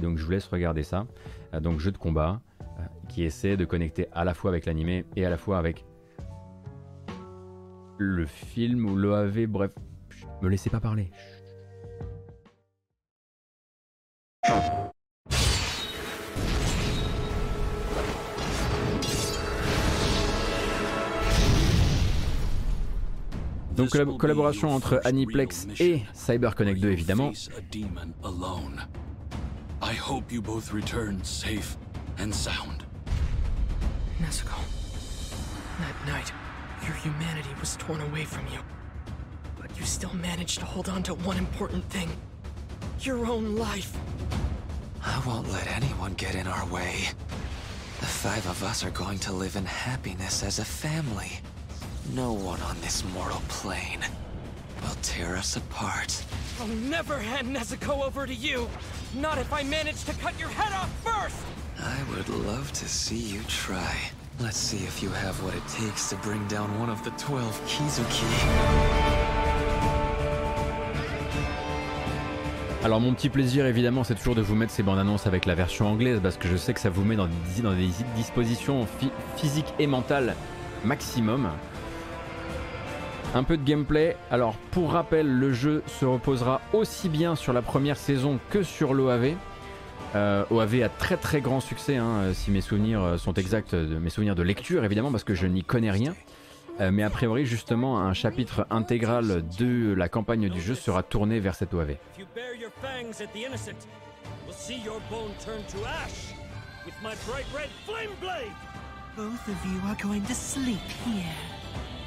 Donc 0.00 0.16
je 0.16 0.24
vous 0.24 0.30
laisse 0.30 0.46
regarder 0.46 0.82
ça. 0.82 1.06
Euh, 1.52 1.60
donc 1.60 1.80
jeu 1.80 1.92
de 1.92 1.98
combat 1.98 2.40
euh, 2.60 2.82
qui 3.08 3.22
essaie 3.24 3.56
de 3.56 3.64
connecter 3.64 4.06
à 4.12 4.24
la 4.24 4.32
fois 4.32 4.50
avec 4.50 4.64
l'animé 4.64 5.04
et 5.14 5.26
à 5.26 5.30
la 5.30 5.36
fois 5.36 5.58
avec 5.58 5.84
le 7.98 8.24
film 8.24 8.86
ou 8.86 8.96
l'OAV, 8.96 9.46
bref. 9.46 9.72
Me 10.42 10.48
laissez 10.48 10.70
pas 10.70 10.80
parler. 10.80 11.10
Donc 23.76 23.88
collab- 23.90 24.16
collaboration 24.18 24.70
entre 24.74 25.00
Aniplex 25.04 25.66
et 25.80 26.02
CyberConnect 26.14 26.80
2 26.80 26.90
évidemment. 26.90 27.32
I 29.82 29.92
hope 29.96 30.32
you 30.32 30.40
both 30.40 30.72
return 30.72 31.18
safe 31.24 31.76
and 32.18 32.32
sound. 32.32 32.84
Nezuko, 34.20 34.56
that 35.80 36.06
night, 36.10 36.32
your 36.86 36.94
humanity 36.94 37.50
was 37.60 37.76
torn 37.76 38.00
away 38.00 38.24
from 38.24 38.46
you. 38.46 38.60
You 39.76 39.84
still 39.84 40.14
managed 40.14 40.60
to 40.60 40.64
hold 40.64 40.88
on 40.88 41.02
to 41.04 41.14
one 41.14 41.36
important 41.36 41.84
thing 41.90 42.10
your 43.04 43.26
own 43.26 43.56
life. 43.56 43.96
I 45.04 45.22
won't 45.26 45.52
let 45.52 45.66
anyone 45.66 46.14
get 46.14 46.34
in 46.34 46.46
our 46.46 46.66
way. 46.66 47.08
The 48.00 48.06
five 48.06 48.46
of 48.48 48.62
us 48.62 48.82
are 48.82 48.90
going 48.90 49.18
to 49.20 49.32
live 49.32 49.56
in 49.56 49.66
happiness 49.66 50.42
as 50.42 50.58
a 50.58 50.64
family. 50.64 51.40
No 52.14 52.32
one 52.32 52.60
on 52.62 52.80
this 52.80 53.04
mortal 53.12 53.42
plane 53.48 54.00
will 54.82 54.96
tear 55.02 55.36
us 55.36 55.56
apart. 55.56 56.24
I'll 56.60 56.66
never 56.66 57.18
hand 57.18 57.54
Nezuko 57.54 58.04
over 58.04 58.26
to 58.26 58.34
you! 58.34 58.68
Not 59.16 59.38
if 59.38 59.52
I 59.52 59.62
manage 59.62 60.04
to 60.04 60.14
cut 60.14 60.38
your 60.38 60.48
head 60.48 60.72
off 60.72 60.90
first! 61.02 61.36
I 61.78 62.02
would 62.10 62.28
love 62.28 62.72
to 62.72 62.88
see 62.88 63.18
you 63.18 63.42
try. 63.48 63.96
Let's 64.40 64.56
see 64.56 64.84
if 64.84 65.02
you 65.02 65.10
have 65.10 65.42
what 65.42 65.54
it 65.54 65.66
takes 65.68 66.08
to 66.10 66.16
bring 66.16 66.46
down 66.48 66.78
one 66.80 66.88
of 66.88 67.04
the 67.04 67.10
12 67.10 67.60
Kizuki. 67.66 69.53
Alors 72.84 73.00
mon 73.00 73.14
petit 73.14 73.30
plaisir 73.30 73.64
évidemment 73.64 74.04
c'est 74.04 74.14
toujours 74.14 74.34
de 74.34 74.42
vous 74.42 74.54
mettre 74.54 74.70
ces 74.70 74.82
bandes 74.82 74.98
annonces 74.98 75.26
avec 75.26 75.46
la 75.46 75.54
version 75.54 75.88
anglaise 75.88 76.20
parce 76.22 76.36
que 76.36 76.48
je 76.48 76.56
sais 76.56 76.74
que 76.74 76.80
ça 76.80 76.90
vous 76.90 77.02
met 77.02 77.16
dans 77.16 77.28
des, 77.28 77.88
dispositions 78.14 78.86
phy- 79.00 79.10
physiques 79.36 79.72
et 79.78 79.86
mentales 79.86 80.34
maximum. 80.84 81.48
Un 83.34 83.42
peu 83.42 83.56
de 83.56 83.64
gameplay. 83.64 84.18
Alors 84.30 84.54
pour 84.70 84.92
rappel, 84.92 85.26
le 85.26 85.54
jeu 85.54 85.82
se 85.86 86.04
reposera 86.04 86.60
aussi 86.74 87.08
bien 87.08 87.36
sur 87.36 87.54
la 87.54 87.62
première 87.62 87.96
saison 87.96 88.38
que 88.50 88.62
sur 88.62 88.92
l'OAV. 88.92 89.32
Euh, 90.14 90.44
OAV 90.50 90.82
a 90.82 90.90
très 90.90 91.16
très 91.16 91.40
grand 91.40 91.60
succès, 91.60 91.96
hein, 91.96 92.34
si 92.34 92.50
mes 92.50 92.60
souvenirs 92.60 93.14
sont 93.16 93.32
exacts, 93.32 93.72
mes 93.72 94.10
souvenirs 94.10 94.34
de 94.34 94.42
lecture 94.42 94.84
évidemment, 94.84 95.10
parce 95.10 95.24
que 95.24 95.34
je 95.34 95.46
n'y 95.46 95.64
connais 95.64 95.90
rien. 95.90 96.14
Euh, 96.80 96.90
mais 96.92 97.02
a 97.02 97.10
priori, 97.10 97.46
justement, 97.46 98.00
un 98.00 98.14
chapitre 98.14 98.66
intégral 98.70 99.44
de 99.58 99.94
la 99.94 100.08
campagne 100.08 100.48
du 100.48 100.60
jeu 100.60 100.74
sera 100.74 101.02
tourné 101.02 101.40
vers 101.40 101.54
cette 101.54 101.72
OAV. 101.72 101.96
Both 109.16 109.46
of 109.46 109.54
you 109.64 109.80
are 109.88 109.96
going 110.02 110.22
to 110.22 110.34
sleep 110.34 110.80
here. 111.06 111.22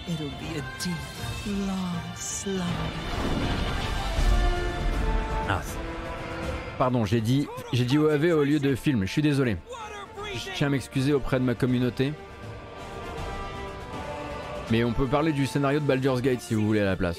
It'll 0.10 0.28
be 0.42 0.60
a 0.60 0.64
deep, 0.84 1.58
long 1.66 2.16
slumber. 2.18 2.64
Ah, 5.48 5.62
Pardon, 6.78 7.06
j'ai 7.06 7.22
dit, 7.22 7.48
j'ai 7.74 7.86
dit 7.86 7.98
OAV 7.98 8.26
au 8.34 8.44
lieu 8.44 8.60
de 8.60 8.76
film, 8.76 9.06
je 9.06 9.12
suis 9.12 9.24
désolé. 9.24 9.58
Je 10.36 10.52
tiens 10.54 10.68
à 10.68 10.70
m'excuser 10.70 11.12
auprès 11.12 11.40
de 11.40 11.44
ma 11.44 11.56
communauté. 11.56 12.14
Mais 14.72 14.84
on 14.84 14.92
peut 14.94 15.08
parler 15.08 15.32
du 15.32 15.46
scénario 15.46 15.80
de 15.80 15.86
Baldur's 15.86 16.22
Gate 16.22 16.42
si 16.42 16.54
vous 16.54 16.66
voulez 16.66 16.82
à 16.82 16.86
la 16.86 16.96
place. 16.96 17.18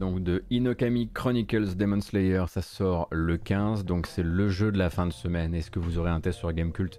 Donc 0.00 0.22
de 0.22 0.42
Inokami 0.50 1.08
Chronicles 1.12 1.76
Demon 1.76 2.00
Slayer, 2.00 2.44
ça 2.48 2.60
sort 2.62 3.06
le 3.12 3.36
15, 3.36 3.84
donc 3.84 4.06
c'est 4.06 4.24
le 4.24 4.48
jeu 4.48 4.72
de 4.72 4.78
la 4.78 4.90
fin 4.90 5.06
de 5.06 5.12
semaine. 5.12 5.54
Est-ce 5.54 5.70
que 5.70 5.78
vous 5.78 5.98
aurez 5.98 6.10
un 6.10 6.20
test 6.20 6.38
sur 6.38 6.52
Gamecult? 6.52 6.98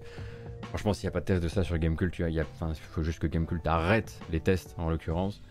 Franchement, 0.69 0.93
s'il 0.93 1.07
n'y 1.07 1.09
a 1.09 1.11
pas 1.11 1.19
de 1.19 1.25
test 1.25 1.43
de 1.43 1.49
ça 1.49 1.63
sur 1.63 1.77
Gamecult, 1.77 2.17
il 2.19 2.29
y 2.33 2.39
a- 2.39 2.45
enfin, 2.53 2.69
il 2.71 2.75
faut 2.79 3.03
juste 3.03 3.19
que 3.19 3.27
Gamecult 3.27 3.65
arrête 3.67 4.19
les 4.31 4.39
tests 4.39 4.75
en 4.77 4.89
l'occurrence. 4.89 5.41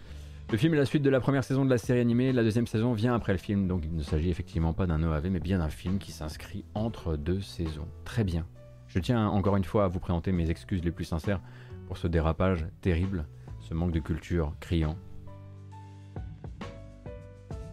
Le 0.53 0.59
film 0.59 0.75
est 0.75 0.77
la 0.77 0.85
suite 0.85 1.03
de 1.03 1.09
la 1.09 1.19
première 1.19 1.45
saison 1.45 1.65
de 1.65 1.71
la 1.71 1.79
série 1.79 2.01
animée, 2.01 2.31
la 2.31 2.43
deuxième 2.43 2.67
saison 2.67 2.93
vient 2.93 3.15
après 3.15 3.33
le 3.33 3.39
film, 3.39 3.67
donc 3.67 3.85
il 3.87 3.97
ne 3.97 4.03
s'agit 4.03 4.29
effectivement 4.29 4.75
pas 4.75 4.87
d'un 4.87 5.03
OAV, 5.03 5.31
mais 5.31 5.41
bien 5.41 5.61
d'un 5.61 5.71
film 5.71 5.97
qui 5.99 6.13
s'inscrit 6.13 6.67
entre 6.75 7.17
deux 7.17 7.41
saisons. 7.41 7.89
Très 8.05 8.23
bien. 8.23 8.47
Je 8.87 8.99
tiens 8.99 9.29
encore 9.29 9.57
une 9.57 9.65
fois 9.65 9.85
à 9.85 9.89
vous 9.89 9.99
présenter 9.99 10.31
mes 10.31 10.51
excuses 10.51 10.85
les 10.85 10.91
plus 10.91 11.07
sincères 11.07 11.41
pour 11.87 11.97
ce 11.97 12.07
dérapage 12.07 12.67
terrible, 12.83 13.25
ce 13.61 13.73
manque 13.73 13.93
de 13.93 14.01
culture 14.01 14.53
criant. 14.61 14.99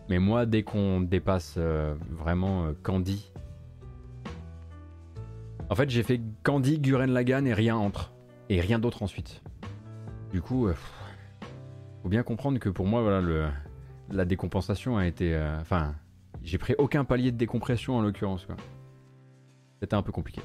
Mais 0.07 0.19
moi, 0.19 0.45
dès 0.45 0.64
qu'on 0.64 1.01
dépasse 1.01 1.56
euh, 1.57 1.95
vraiment 2.10 2.64
euh, 2.64 2.72
Candy, 2.81 3.30
en 5.69 5.76
fait, 5.76 5.89
j'ai 5.89 6.03
fait 6.03 6.22
Candy, 6.43 6.80
Guren 6.80 7.11
Lagann 7.11 7.45
et 7.45 7.53
rien 7.53 7.76
entre. 7.76 8.14
Et 8.47 8.61
rien 8.61 8.80
d'autre 8.80 9.03
ensuite. 9.03 9.41
Du 10.31 10.41
coup, 10.41 10.68
euh, 10.68 10.76
faut 12.04 12.10
bien 12.10 12.24
comprendre 12.24 12.60
que 12.60 12.70
pour 12.70 12.86
moi, 12.86 13.02
voilà, 13.02 13.52
la 14.12 14.26
décompensation 14.26 14.98
a 14.98 15.06
été. 15.08 15.34
euh, 15.36 15.60
Enfin, 15.62 15.96
j'ai 16.44 16.58
pris 16.58 16.76
aucun 16.78 17.04
palier 17.04 17.32
de 17.32 17.38
décompression 17.38 17.98
en 17.98 18.02
l'occurrence. 18.02 18.48
C'était 19.82 19.96
un 19.96 20.02
peu 20.02 20.12
compliqué. 20.12 20.42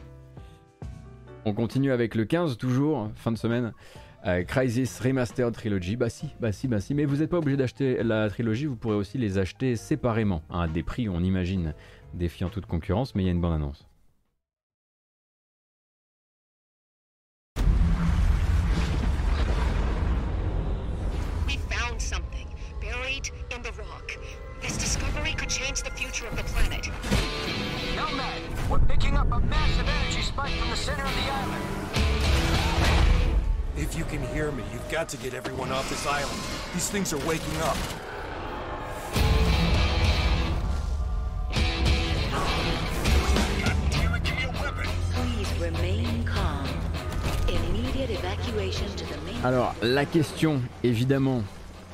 On 1.45 1.53
continue 1.53 1.93
avec 1.93 2.15
le 2.15 2.25
15, 2.25 2.57
toujours, 2.57 3.11
fin 3.15 3.31
de 3.33 3.37
semaine. 3.39 3.73
euh, 4.27 4.43
Crysis 4.45 4.99
Remastered 5.03 5.53
Trilogy. 5.53 5.97
Bah 5.97 6.09
si, 6.09 6.31
bah 6.41 6.53
si, 6.53 6.67
bah 6.69 6.81
si. 6.81 6.95
Mais 6.95 7.05
vous 7.05 7.17
n'êtes 7.17 7.29
pas 7.31 7.39
obligé 7.39 7.57
d'acheter 7.57 8.03
la 8.03 8.29
trilogie, 8.31 8.65
vous 8.67 8.77
pourrez 8.77 8.97
aussi 8.97 9.19
les 9.19 9.37
acheter 9.39 9.77
séparément. 9.77 10.43
à 10.51 10.67
des 10.69 10.83
prix, 10.83 11.09
on 11.09 11.21
imagine, 11.21 11.75
défiant 12.15 12.49
toute 12.49 12.65
concurrence, 12.67 13.15
mais 13.15 13.23
il 13.23 13.27
y 13.27 13.29
a 13.29 13.33
une 13.33 13.41
bonne 13.41 13.53
annonce. 13.53 13.87
Up 29.31 29.43
a 29.43 29.47
massive 29.47 29.89
energy 29.89 30.23
spike 30.23 30.53
from 30.53 30.71
the 30.71 30.77
center 30.77 31.03
of 31.03 31.15
the 31.15 31.33
island. 31.33 31.63
If 33.77 33.97
you 33.99 34.05
can 34.05 34.23
hear 34.35 34.51
me, 34.53 34.63
you've 34.73 34.89
got 34.91 35.09
to 35.11 35.17
get 35.17 35.35
everyone 35.35 35.73
off 35.73 35.89
this 35.89 36.07
island. 36.07 36.41
These 36.75 36.91
things 36.91 37.13
are 37.13 37.27
waking 37.27 37.57
up. 37.63 37.77
Please 45.13 45.53
remain 45.61 46.25
calm. 46.25 46.69
Immediate 47.49 48.11
evacuation 48.11 48.89
to 48.97 49.05
the 49.07 49.17
main. 49.23 49.45
Alors, 49.45 49.75
la 49.83 50.05
question, 50.07 50.63
évidemment, 50.83 51.43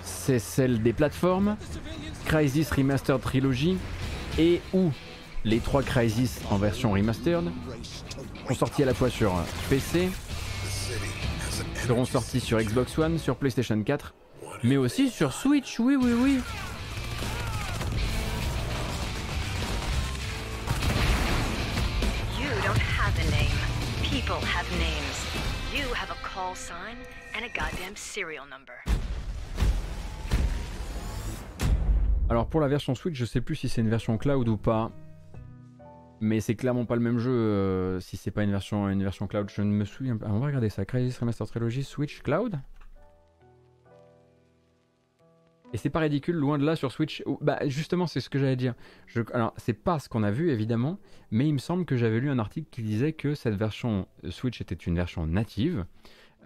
c'est 0.02 0.38
celle 0.38 0.82
des 0.82 0.92
plateformes. 0.92 1.56
Crysis 2.26 2.70
Remastered 2.70 3.20
Trilogy 3.20 3.78
et 4.38 4.60
ou 4.72 4.92
les 5.44 5.58
trois 5.60 5.82
Crysis 5.82 6.40
en 6.50 6.58
version 6.58 6.92
remastered 6.92 7.50
sont 8.48 8.54
sortis 8.54 8.82
à 8.82 8.86
la 8.86 8.94
fois 8.94 9.10
sur 9.10 9.32
PC, 9.68 10.10
seront 11.74 12.04
sortis 12.04 12.40
sur 12.40 12.58
Xbox 12.58 12.98
One, 12.98 13.18
sur 13.18 13.36
PlayStation 13.36 13.80
4, 13.82 14.14
mais 14.64 14.76
aussi 14.76 15.08
sur 15.08 15.32
Switch, 15.32 15.78
oui, 15.78 15.96
oui, 15.96 16.12
oui. 16.12 16.40
Alors 32.28 32.46
pour 32.46 32.60
la 32.60 32.68
version 32.68 32.94
Switch, 32.94 33.16
je 33.16 33.24
sais 33.24 33.40
plus 33.40 33.56
si 33.56 33.68
c'est 33.68 33.80
une 33.80 33.90
version 33.90 34.18
cloud 34.18 34.48
ou 34.48 34.56
pas. 34.56 34.92
Mais 36.20 36.40
c'est 36.40 36.54
clairement 36.54 36.84
pas 36.84 36.96
le 36.96 37.00
même 37.00 37.18
jeu 37.18 37.30
euh, 37.30 38.00
si 38.00 38.16
c'est 38.16 38.30
pas 38.30 38.42
une 38.42 38.50
version, 38.50 38.88
une 38.88 39.02
version 39.02 39.26
cloud. 39.26 39.50
Je 39.54 39.62
ne 39.62 39.70
me 39.70 39.84
souviens 39.84 40.16
pas. 40.16 40.26
On 40.28 40.38
va 40.38 40.46
regarder 40.46 40.68
ça. 40.68 40.84
Crysis 40.84 41.18
Remastered 41.18 41.48
Trilogy 41.48 41.82
Switch 41.82 42.22
Cloud 42.22 42.60
Et 45.72 45.76
c'est 45.76 45.88
pas 45.90 46.00
ridicule, 46.00 46.34
loin 46.34 46.58
de 46.58 46.64
là 46.64 46.76
sur 46.76 46.92
Switch. 46.92 47.22
Bah 47.40 47.58
justement, 47.66 48.06
c'est 48.06 48.20
ce 48.20 48.28
que 48.28 48.38
j'allais 48.38 48.56
dire. 48.56 48.74
Alors 49.32 49.54
c'est 49.56 49.72
pas 49.72 49.98
ce 49.98 50.08
qu'on 50.08 50.22
a 50.22 50.30
vu 50.30 50.50
évidemment, 50.50 50.98
mais 51.30 51.46
il 51.46 51.54
me 51.54 51.58
semble 51.58 51.84
que 51.84 51.96
j'avais 51.96 52.20
lu 52.20 52.28
un 52.28 52.38
article 52.38 52.68
qui 52.70 52.82
disait 52.82 53.12
que 53.12 53.34
cette 53.34 53.54
version 53.54 54.06
Switch 54.28 54.60
était 54.60 54.74
une 54.74 54.96
version 54.96 55.26
native. 55.26 55.84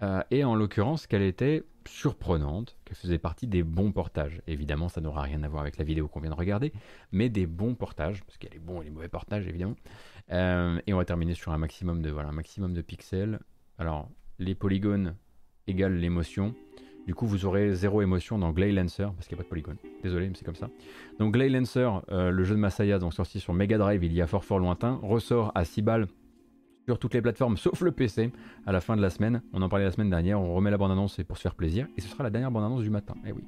euh, 0.03 0.21
et 0.29 0.43
en 0.43 0.55
l'occurrence 0.55 1.07
qu'elle 1.07 1.21
était 1.21 1.63
surprenante, 1.87 2.77
qu'elle 2.85 2.97
faisait 2.97 3.17
partie 3.17 3.47
des 3.47 3.63
bons 3.63 3.91
portages. 3.91 4.41
Évidemment, 4.47 4.89
ça 4.89 5.01
n'aura 5.01 5.21
rien 5.21 5.43
à 5.43 5.47
voir 5.47 5.61
avec 5.61 5.77
la 5.77 5.83
vidéo 5.83 6.07
qu'on 6.07 6.19
vient 6.19 6.31
de 6.31 6.35
regarder, 6.35 6.73
mais 7.11 7.29
des 7.29 7.45
bons 7.45 7.75
portages, 7.75 8.23
parce 8.23 8.37
qu'il 8.37 8.49
y 8.49 8.51
a 8.51 8.55
les 8.55 8.59
bons 8.59 8.81
et 8.81 8.85
les 8.85 8.91
mauvais 8.91 9.07
portages 9.07 9.47
évidemment. 9.47 9.75
Euh, 10.31 10.79
et 10.87 10.93
on 10.93 10.97
va 10.97 11.05
terminer 11.05 11.33
sur 11.35 11.51
un 11.51 11.57
maximum 11.57 12.01
de 12.01 12.11
maximum 12.11 12.73
de 12.73 12.81
pixels. 12.81 13.39
Alors, 13.77 14.09
les 14.39 14.55
polygones 14.55 15.15
égale 15.67 15.95
l'émotion. 15.95 16.53
Du 17.07 17.13
coup, 17.13 17.27
vous 17.27 17.45
aurez 17.45 17.75
zéro 17.75 18.01
émotion 18.01 18.39
dans 18.39 18.51
Glay 18.51 18.71
Lancer, 18.71 19.07
parce 19.15 19.27
qu'il 19.27 19.37
n'y 19.37 19.41
a 19.41 19.43
pas 19.43 19.43
de 19.43 19.49
polygone. 19.49 19.77
Désolé, 20.01 20.27
mais 20.27 20.35
c'est 20.35 20.45
comme 20.45 20.55
ça. 20.55 20.69
Donc, 21.19 21.33
Glay 21.33 21.49
Lancer, 21.49 21.87
euh, 22.09 22.31
le 22.31 22.43
jeu 22.43 22.55
de 22.55 22.59
Masaya, 22.59 22.97
donc 22.97 23.13
sorti 23.13 23.39
sur 23.39 23.53
Mega 23.53 23.77
Drive 23.77 24.03
il 24.03 24.13
y 24.13 24.21
a 24.21 24.27
fort 24.27 24.43
fort 24.43 24.59
lointain, 24.59 24.99
ressort 25.03 25.51
à 25.53 25.65
6 25.65 25.81
balles 25.83 26.07
sur 26.85 26.99
toutes 26.99 27.13
les 27.13 27.21
plateformes 27.21 27.57
sauf 27.57 27.81
le 27.81 27.91
PC 27.91 28.31
à 28.65 28.71
la 28.71 28.81
fin 28.81 28.95
de 28.95 29.01
la 29.01 29.09
semaine. 29.09 29.41
On 29.53 29.61
en 29.61 29.69
parlait 29.69 29.85
la 29.85 29.91
semaine 29.91 30.09
dernière, 30.09 30.39
on 30.39 30.53
remet 30.53 30.71
la 30.71 30.77
bande-annonce 30.77 31.19
pour 31.27 31.37
se 31.37 31.41
faire 31.41 31.55
plaisir. 31.55 31.87
Et 31.97 32.01
ce 32.01 32.07
sera 32.07 32.23
la 32.23 32.29
dernière 32.29 32.51
bande-annonce 32.51 32.83
du 32.83 32.89
matin. 32.89 33.15
Eh 33.25 33.31
oui. 33.31 33.43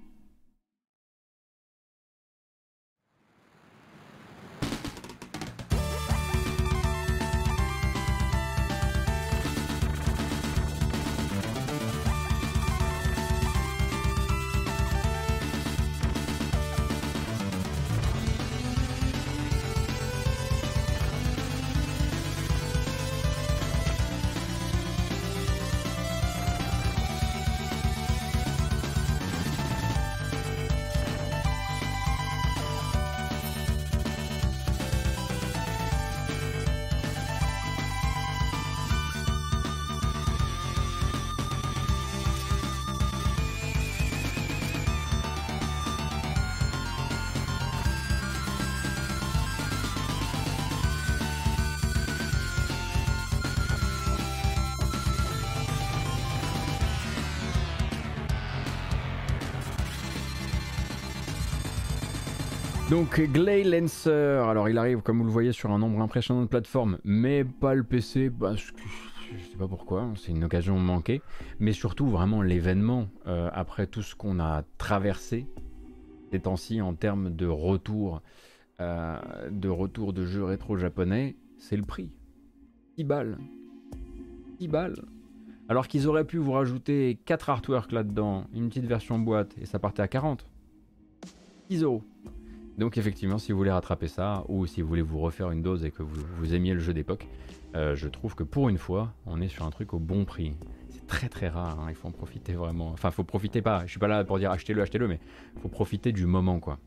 Donc 62.98 63.22
Glay 63.22 63.64
Lancer, 63.64 64.10
alors 64.10 64.70
il 64.70 64.78
arrive 64.80 65.02
comme 65.04 65.20
vous 65.20 65.26
le 65.26 65.30
voyez 65.30 65.52
sur 65.52 65.70
un 65.70 65.78
nombre 65.78 66.02
impressionnant 66.02 66.42
de 66.42 66.48
plateformes, 66.48 66.98
mais 67.04 67.44
pas 67.44 67.76
le 67.76 67.84
PC 67.84 68.32
parce 68.32 68.72
que 68.72 68.82
je 69.38 69.52
sais 69.52 69.56
pas 69.56 69.68
pourquoi, 69.68 70.02
hein, 70.02 70.14
c'est 70.18 70.32
une 70.32 70.44
occasion 70.44 70.80
manquée, 70.80 71.22
mais 71.60 71.74
surtout 71.74 72.08
vraiment 72.08 72.42
l'événement 72.42 73.08
euh, 73.28 73.52
après 73.54 73.86
tout 73.86 74.02
ce 74.02 74.16
qu'on 74.16 74.40
a 74.40 74.64
traversé 74.80 75.46
ces 76.32 76.40
temps-ci 76.40 76.82
en 76.82 76.96
termes 76.96 77.36
de 77.36 77.46
retour, 77.46 78.24
euh, 78.82 79.20
de 79.52 79.70
retour 79.70 80.12
de 80.12 80.26
jeux 80.26 80.46
rétro 80.46 80.76
japonais, 80.76 81.36
c'est 81.60 81.78
le 81.78 81.84
prix. 81.84 82.10
10 82.98 83.04
balles. 83.04 83.38
10 84.58 84.70
balles. 84.70 85.06
Alors 85.70 85.88
qu'ils 85.88 86.08
auraient 86.08 86.26
pu 86.26 86.40
vous 86.40 86.54
rajouter 86.54 87.20
4 87.26 87.52
artworks 87.52 87.92
là-dedans, 87.92 88.46
une 88.56 88.70
petite 88.70 88.88
version 88.88 89.20
boîte, 89.20 89.56
et 89.62 89.68
ça 89.68 89.78
partait 89.78 90.02
à 90.02 90.08
40. 90.08 90.48
10 91.70 91.84
euros. 91.84 92.02
Donc 92.78 92.98
effectivement, 92.98 93.40
si 93.40 93.52
vous 93.52 93.58
voulez 93.58 93.72
rattraper 93.72 94.08
ça, 94.08 94.44
ou 94.48 94.66
si 94.68 94.82
vous 94.82 94.88
voulez 94.88 95.02
vous 95.02 95.20
refaire 95.20 95.52
une 95.52 95.64
dose 95.64 95.84
et 95.84 95.92
que 95.92 96.04
vous, 96.04 96.54
aimiez 96.54 96.74
le 96.74 96.80
jeu 96.80 96.94
d'époque, 96.94 97.28
euh, 97.76 97.96
je 97.96 98.08
trouve 98.08 98.36
que 98.36 98.44
pour 98.44 98.70
une 98.70 98.78
fois, 98.78 99.14
on 99.26 99.42
est 99.42 99.48
sur 99.48 99.66
un 99.66 99.72
truc 99.72 99.94
au 99.94 100.00
bon 100.00 100.26
prix. 100.26 100.56
C'est 100.90 101.08
très 101.08 101.28
très 101.28 101.48
rare, 101.48 101.80
hein, 101.80 101.88
il 101.90 101.96
faut 101.96 102.08
en 102.08 102.12
profiter 102.12 102.54
vraiment. 102.54 102.90
Enfin, 102.90 103.10
faut 103.10 103.24
profiter 103.24 103.62
pas, 103.62 103.86
je 103.86 103.92
suis 103.92 104.00
pas 104.00 104.08
là 104.08 104.24
pour 104.24 104.38
dire 104.38 104.52
achetez-le, 104.52 104.82
achetez-le, 104.82 105.08
mais 105.08 105.20
faut 105.62 105.70
profiter 105.70 106.12
du 106.12 106.28
moment 106.28 106.60
quoi. 106.60 106.78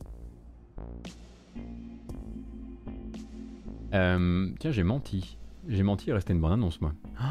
Euh, 3.93 4.49
tiens, 4.61 4.71
j'ai 4.71 4.85
menti. 4.85 5.37
J'ai 5.67 5.83
menti, 5.83 6.07
il 6.09 6.13
restait 6.13 6.33
une 6.33 6.41
bonne 6.41 6.53
annonce 6.53 6.81
moi. 6.81 6.93
Oh, 7.21 7.25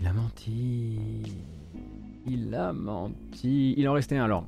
il 0.00 0.06
a 0.06 0.12
menti. 0.12 1.22
Il 2.26 2.54
a 2.54 2.72
menti. 2.72 3.74
Il 3.76 3.88
en 3.88 3.92
restait 3.92 4.16
un 4.16 4.24
alors. 4.24 4.46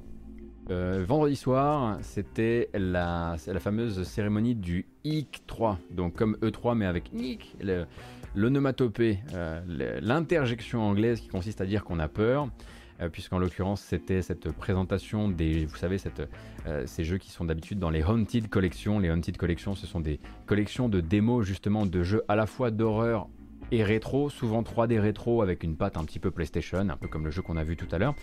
Euh, 0.69 1.05
vendredi 1.07 1.37
soir, 1.37 1.99
c'était 2.03 2.69
la, 2.75 3.37
fameuse 3.61 4.03
cérémonie 4.03 4.57
du 4.57 4.87
IC 5.05 5.43
3, 5.47 5.79
donc 5.93 6.15
comme 6.15 6.37
E3 6.43 6.77
mais 6.77 6.87
avec 6.87 7.13
IC, 7.15 7.57
l'onomatopée, 8.35 9.21
euh, 9.35 9.61
l'interjection 10.03 10.83
anglaise 10.83 11.21
qui 11.21 11.29
consiste 11.29 11.61
à 11.61 11.67
dire 11.67 11.85
qu'on 11.85 12.01
a 12.01 12.09
peur, 12.09 12.49
euh, 13.01 13.09
puisqu'en 13.09 13.39
l'occurrence 13.39 13.81
c'était 13.81 14.23
cette 14.23 14.51
présentation 14.51 15.29
des, 15.29 15.67
vous 15.67 15.77
savez, 15.77 15.99
ces 16.87 17.05
jeux 17.05 17.19
qui 17.19 17.31
sont 17.31 17.45
d'habitude 17.45 17.79
dans 17.79 17.91
les 17.91 18.03
Haunted 18.03 18.49
Collections. 18.49 18.99
Les 18.99 19.11
Haunted 19.11 19.37
Collections, 19.37 19.77
ce 19.77 19.87
sont 19.87 20.01
des 20.01 20.19
collections 20.47 20.89
de 20.89 21.01
démos 21.01 21.47
justement 21.47 21.87
de 21.87 22.03
jeux 22.03 22.25
à 22.27 22.35
la 22.35 22.47
fois 22.47 22.73
d'horreur 22.73 23.29
et 23.73 23.83
rétro, 23.83 24.31
souvent 24.31 24.63
3D 24.63 24.99
rétro 24.99 25.43
avec 25.43 25.63
une 25.63 25.77
patte 25.77 25.97
un 25.97 26.05
petit 26.05 26.19
peu 26.19 26.31
PlayStation, 26.31 26.79
un 26.79 26.97
peu 26.97 27.09
comme 27.09 27.25
le 27.25 27.31
jeu 27.31 27.43
qu'on 27.43 27.57
a 27.57 27.65
vu 27.65 27.77
tout 27.77 27.89
à 27.91 27.99
l'heure. 27.99 28.15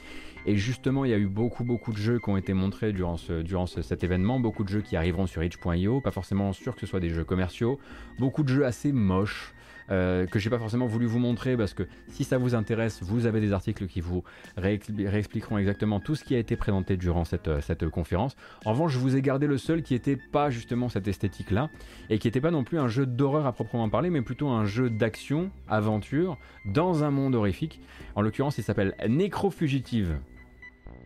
Et 0.45 0.55
justement, 0.57 1.05
il 1.05 1.11
y 1.11 1.13
a 1.13 1.17
eu 1.17 1.27
beaucoup 1.27 1.63
beaucoup 1.63 1.91
de 1.91 1.97
jeux 1.97 2.19
qui 2.19 2.29
ont 2.29 2.37
été 2.37 2.53
montrés 2.53 2.93
durant, 2.93 3.17
ce, 3.17 3.41
durant 3.41 3.65
cet 3.65 4.03
événement, 4.03 4.39
beaucoup 4.39 4.63
de 4.63 4.69
jeux 4.69 4.81
qui 4.81 4.95
arriveront 4.95 5.27
sur 5.27 5.43
itch.io, 5.43 6.01
pas 6.01 6.11
forcément 6.11 6.53
sûr 6.53 6.75
que 6.75 6.81
ce 6.81 6.87
soit 6.87 6.99
des 6.99 7.09
jeux 7.09 7.23
commerciaux, 7.23 7.79
beaucoup 8.19 8.43
de 8.43 8.49
jeux 8.49 8.65
assez 8.65 8.91
moches. 8.91 9.53
Euh, 9.93 10.25
que 10.25 10.39
j'ai 10.39 10.49
pas 10.49 10.57
forcément 10.57 10.87
voulu 10.87 11.05
vous 11.05 11.19
montrer 11.19 11.55
parce 11.55 11.73
que 11.73 11.83
si 12.07 12.23
ça 12.23 12.39
vous 12.39 12.55
intéresse, 12.55 13.01
vous 13.03 13.27
avez 13.27 13.39
des 13.39 13.53
articles 13.53 13.85
qui 13.85 14.01
vous 14.01 14.23
réexpliqueront 14.57 15.57
exactement 15.59 15.99
tout 15.99 16.15
ce 16.15 16.23
qui 16.23 16.33
a 16.33 16.39
été 16.39 16.55
présenté 16.55 16.97
durant 16.97 17.25
cette, 17.25 17.47
euh, 17.47 17.61
cette 17.61 17.87
conférence. 17.89 18.35
En 18.65 18.71
revanche, 18.71 18.93
je 18.93 18.99
vous 18.99 19.15
ai 19.15 19.21
gardé 19.21 19.45
le 19.45 19.57
seul 19.57 19.83
qui 19.83 19.93
était 19.93 20.17
pas 20.17 20.49
justement 20.49 20.89
cette 20.89 21.07
esthétique 21.07 21.51
là 21.51 21.69
et 22.09 22.17
qui 22.17 22.27
n'était 22.27 22.41
pas 22.41 22.51
non 22.51 22.63
plus 22.63 22.79
un 22.79 22.87
jeu 22.87 23.05
d'horreur 23.05 23.45
à 23.45 23.53
proprement 23.53 23.87
parler, 23.89 24.09
mais 24.09 24.23
plutôt 24.23 24.49
un 24.49 24.65
jeu 24.65 24.89
d'action, 24.89 25.51
aventure, 25.67 26.37
dans 26.65 27.03
un 27.03 27.11
monde 27.11 27.35
horrifique. 27.35 27.79
En 28.15 28.21
l'occurrence, 28.21 28.57
il 28.57 28.63
s'appelle 28.63 28.95
Nécrofugitive. 29.07 30.17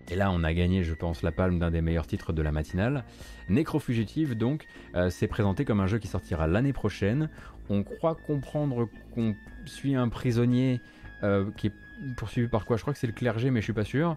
Et 0.09 0.15
là, 0.15 0.31
on 0.31 0.43
a 0.43 0.53
gagné, 0.53 0.83
je 0.83 0.93
pense, 0.93 1.21
la 1.21 1.33
palme 1.33 1.59
d'un 1.59 1.69
des 1.69 1.81
meilleurs 1.81 2.07
titres 2.07 2.31
de 2.31 2.41
la 2.41 2.53
matinale. 2.53 3.03
Nécrofugitive, 3.49 4.35
donc, 4.35 4.65
euh, 4.95 5.09
c'est 5.09 5.27
présenté 5.27 5.65
comme 5.65 5.81
un 5.81 5.87
jeu 5.87 5.97
qui 5.97 6.07
sortira 6.07 6.47
l'année 6.47 6.71
prochaine. 6.71 7.29
On 7.69 7.83
croit 7.83 8.15
comprendre 8.15 8.87
qu'on 9.13 9.35
suit 9.65 9.95
un 9.95 10.09
prisonnier 10.09 10.81
euh, 11.23 11.49
qui 11.57 11.67
est 11.67 11.73
poursuivi 12.15 12.47
par 12.47 12.65
quoi? 12.65 12.77
Je 12.77 12.81
crois 12.81 12.93
que 12.93 12.99
c'est 12.99 13.07
le 13.07 13.13
clergé, 13.13 13.51
mais 13.51 13.59
je 13.59 13.65
suis 13.65 13.73
pas 13.73 13.85
sûr. 13.85 14.15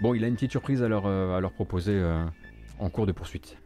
Bon, 0.00 0.14
il 0.14 0.24
a 0.24 0.28
une 0.28 0.34
petite 0.34 0.50
surprise 0.50 0.82
à 0.82 0.88
leur, 0.88 1.06
euh, 1.06 1.36
à 1.36 1.40
leur 1.40 1.52
proposer 1.52 2.02
en 2.78 2.88
cours 2.88 3.06
de 3.06 3.12
poursuite. 3.12 3.56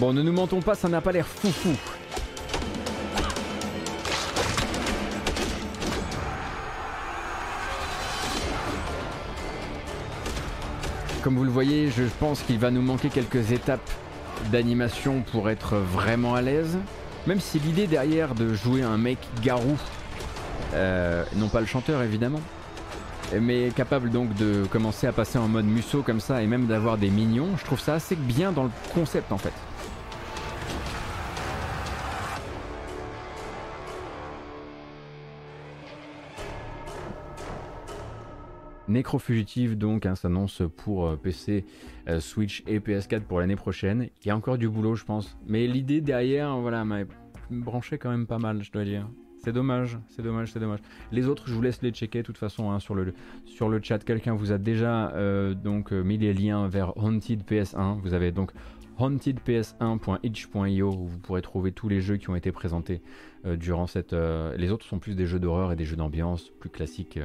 Bon, 0.00 0.14
ne 0.14 0.22
nous 0.22 0.32
mentons 0.32 0.62
pas, 0.62 0.74
ça 0.74 0.88
n'a 0.88 1.02
pas 1.02 1.12
l'air 1.12 1.26
foufou. 1.26 1.76
Comme 11.22 11.36
vous 11.36 11.44
le 11.44 11.50
voyez, 11.50 11.90
je 11.90 12.04
pense 12.18 12.40
qu'il 12.40 12.58
va 12.58 12.70
nous 12.70 12.80
manquer 12.80 13.10
quelques 13.10 13.52
étapes 13.52 13.90
d'animation 14.50 15.20
pour 15.20 15.50
être 15.50 15.76
vraiment 15.76 16.34
à 16.34 16.40
l'aise. 16.40 16.78
Même 17.26 17.38
si 17.38 17.58
l'idée 17.58 17.86
derrière 17.86 18.34
de 18.34 18.54
jouer 18.54 18.82
un 18.82 18.96
mec 18.96 19.18
garou, 19.42 19.76
euh, 20.72 21.24
non 21.36 21.48
pas 21.48 21.60
le 21.60 21.66
chanteur 21.66 22.00
évidemment, 22.00 22.40
mais 23.38 23.68
capable 23.76 24.08
donc 24.08 24.32
de 24.36 24.64
commencer 24.70 25.06
à 25.06 25.12
passer 25.12 25.36
en 25.36 25.46
mode 25.46 25.66
musso 25.66 26.02
comme 26.02 26.20
ça 26.20 26.42
et 26.42 26.46
même 26.46 26.64
d'avoir 26.64 26.96
des 26.96 27.10
mignons, 27.10 27.48
je 27.58 27.66
trouve 27.66 27.80
ça 27.80 27.92
assez 27.92 28.16
bien 28.16 28.50
dans 28.50 28.64
le 28.64 28.70
concept 28.94 29.30
en 29.30 29.36
fait. 29.36 29.52
Nécrofugitive 38.90 39.78
donc 39.78 40.04
hein, 40.04 40.16
s'annonce 40.16 40.62
pour 40.76 41.06
euh, 41.06 41.16
PC, 41.16 41.64
euh, 42.08 42.18
Switch 42.18 42.64
et 42.66 42.80
PS4 42.80 43.20
pour 43.20 43.38
l'année 43.38 43.54
prochaine. 43.54 44.08
Il 44.24 44.28
y 44.28 44.30
a 44.30 44.36
encore 44.36 44.58
du 44.58 44.68
boulot 44.68 44.96
je 44.96 45.04
pense. 45.04 45.38
Mais 45.46 45.68
l'idée 45.68 46.00
derrière, 46.00 46.58
voilà, 46.58 46.84
m'a 46.84 47.02
branché 47.50 47.98
quand 47.98 48.10
même 48.10 48.26
pas 48.26 48.38
mal, 48.38 48.64
je 48.64 48.72
dois 48.72 48.84
dire. 48.84 49.08
C'est 49.42 49.52
dommage, 49.52 49.96
c'est 50.08 50.22
dommage, 50.22 50.52
c'est 50.52 50.58
dommage. 50.58 50.80
Les 51.12 51.28
autres, 51.28 51.44
je 51.46 51.54
vous 51.54 51.62
laisse 51.62 51.80
les 51.82 51.92
checker 51.92 52.18
de 52.18 52.26
toute 52.26 52.36
façon 52.36 52.72
hein, 52.72 52.78
sur, 52.80 52.94
le, 52.94 53.14
chat. 53.80 54.04
Quelqu'un 54.04 54.34
vous 54.34 54.52
a 54.52 54.58
déjà 54.58 55.12
euh, 55.12 55.54
mis 56.04 56.18
les 56.18 56.34
liens 56.34 56.68
vers 56.68 56.94
Haunted 56.98 57.42
PS1. 57.44 58.00
Vous 58.00 58.12
avez 58.12 58.32
donc 58.32 58.50
hauntedps1.itch.io 59.00 60.88
où 60.88 61.06
vous 61.06 61.18
pourrez 61.18 61.42
trouver 61.42 61.72
tous 61.72 61.88
les 61.88 62.00
jeux 62.00 62.16
qui 62.16 62.30
ont 62.30 62.36
été 62.36 62.52
présentés 62.52 63.02
durant 63.44 63.86
cette. 63.86 64.12
les 64.12 64.70
autres 64.70 64.84
sont 64.86 64.98
plus 64.98 65.14
des 65.14 65.26
jeux 65.26 65.40
d'horreur 65.40 65.72
et 65.72 65.76
des 65.76 65.84
jeux 65.84 65.96
d'ambiance 65.96 66.50
plus 66.60 66.70
classiques 66.70 67.18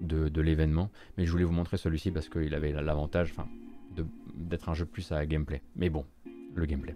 de, 0.00 0.40
l'événement. 0.40 0.90
Mais 1.16 1.26
je 1.26 1.30
voulais 1.30 1.44
vous 1.44 1.52
montrer 1.52 1.76
celui-ci 1.76 2.10
parce 2.10 2.28
qu'il 2.28 2.54
avait 2.54 2.72
l'avantage 2.72 3.34
d'être 4.34 4.68
un 4.68 4.74
jeu 4.74 4.84
plus 4.84 5.12
à 5.12 5.24
gameplay. 5.26 5.62
Mais 5.76 5.90
bon, 5.90 6.04
le 6.54 6.66
gameplay. 6.66 6.94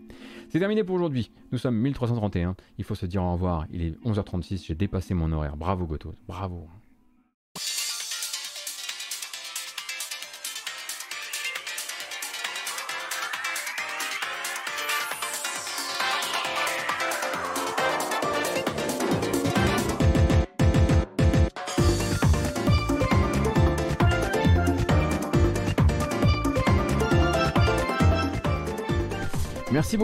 C'est 0.48 0.58
terminé 0.58 0.84
pour 0.84 0.96
aujourd'hui. 0.96 1.30
Nous 1.52 1.58
sommes 1.58 1.76
1331. 1.76 2.56
Il 2.78 2.84
faut 2.84 2.94
se 2.94 3.06
dire 3.06 3.22
au 3.22 3.32
revoir. 3.32 3.66
Il 3.70 3.82
est 3.82 3.90
11h36. 4.04 4.66
J'ai 4.66 4.74
dépassé 4.74 5.14
mon 5.14 5.32
horaire. 5.32 5.56
Bravo 5.56 5.86
Goto. 5.86 6.14
Bravo. 6.28 6.68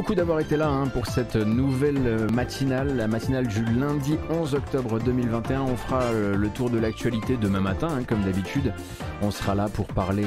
Beaucoup 0.03 0.17
d'avoir 0.17 0.41
été 0.41 0.57
là 0.57 0.69
hein, 0.69 0.89
pour 0.89 1.07
cette 1.07 1.37
nouvelle 1.37 2.27
matinale, 2.33 2.97
la 2.97 3.07
matinale 3.07 3.47
du 3.47 3.65
lundi 3.65 4.17
11 4.31 4.57
octobre 4.57 4.99
2021. 4.99 5.61
On 5.63 5.77
fera 5.77 6.03
euh, 6.03 6.35
le 6.35 6.49
tour 6.49 6.71
de 6.71 6.79
l'actualité 6.81 7.37
demain 7.37 7.61
matin, 7.61 7.87
hein, 7.89 8.03
comme 8.03 8.21
d'habitude. 8.23 8.75
On 9.21 9.31
sera 9.31 9.55
là 9.55 9.69
pour 9.69 9.87
parler 9.87 10.27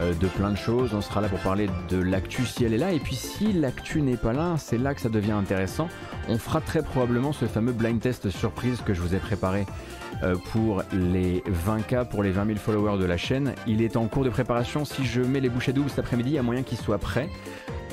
euh, 0.00 0.14
de 0.14 0.26
plein 0.26 0.50
de 0.50 0.56
choses. 0.56 0.94
On 0.94 1.00
sera 1.00 1.20
là 1.20 1.28
pour 1.28 1.38
parler 1.38 1.68
de 1.90 2.02
l'actu 2.02 2.44
si 2.44 2.64
elle 2.64 2.74
est 2.74 2.78
là. 2.78 2.90
Et 2.90 2.98
puis 2.98 3.14
si 3.14 3.52
l'actu 3.52 4.02
n'est 4.02 4.16
pas 4.16 4.32
là, 4.32 4.56
c'est 4.58 4.78
là 4.78 4.94
que 4.94 5.00
ça 5.00 5.10
devient 5.10 5.30
intéressant. 5.30 5.88
On 6.28 6.36
fera 6.36 6.60
très 6.60 6.82
probablement 6.82 7.32
ce 7.32 7.44
fameux 7.44 7.72
blind 7.72 8.00
test 8.00 8.30
surprise 8.30 8.80
que 8.84 8.94
je 8.94 9.00
vous 9.00 9.14
ai 9.14 9.18
préparé 9.18 9.64
euh, 10.24 10.34
pour 10.50 10.82
les 10.92 11.44
20K, 11.68 12.08
pour 12.08 12.24
les 12.24 12.32
20 12.32 12.46
000 12.46 12.58
followers 12.58 12.98
de 12.98 13.04
la 13.04 13.16
chaîne. 13.16 13.54
Il 13.68 13.80
est 13.80 13.96
en 13.96 14.08
cours 14.08 14.24
de 14.24 14.30
préparation. 14.30 14.84
Si 14.84 15.04
je 15.04 15.20
mets 15.20 15.40
les 15.40 15.50
bouchées 15.50 15.72
doubles 15.72 15.90
cet 15.90 16.00
après-midi, 16.00 16.30
il 16.30 16.34
y 16.34 16.38
a 16.38 16.42
moyen 16.42 16.64
qu'il 16.64 16.78
soit 16.78 16.98
prêt. 16.98 17.28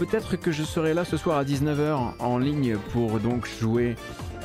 Peut-être 0.05 0.35
que 0.35 0.51
je 0.51 0.63
serai 0.63 0.95
là 0.95 1.05
ce 1.05 1.15
soir 1.15 1.37
à 1.37 1.43
19h 1.43 2.13
en 2.17 2.39
ligne 2.39 2.75
pour 2.91 3.19
donc 3.19 3.47
jouer 3.59 3.95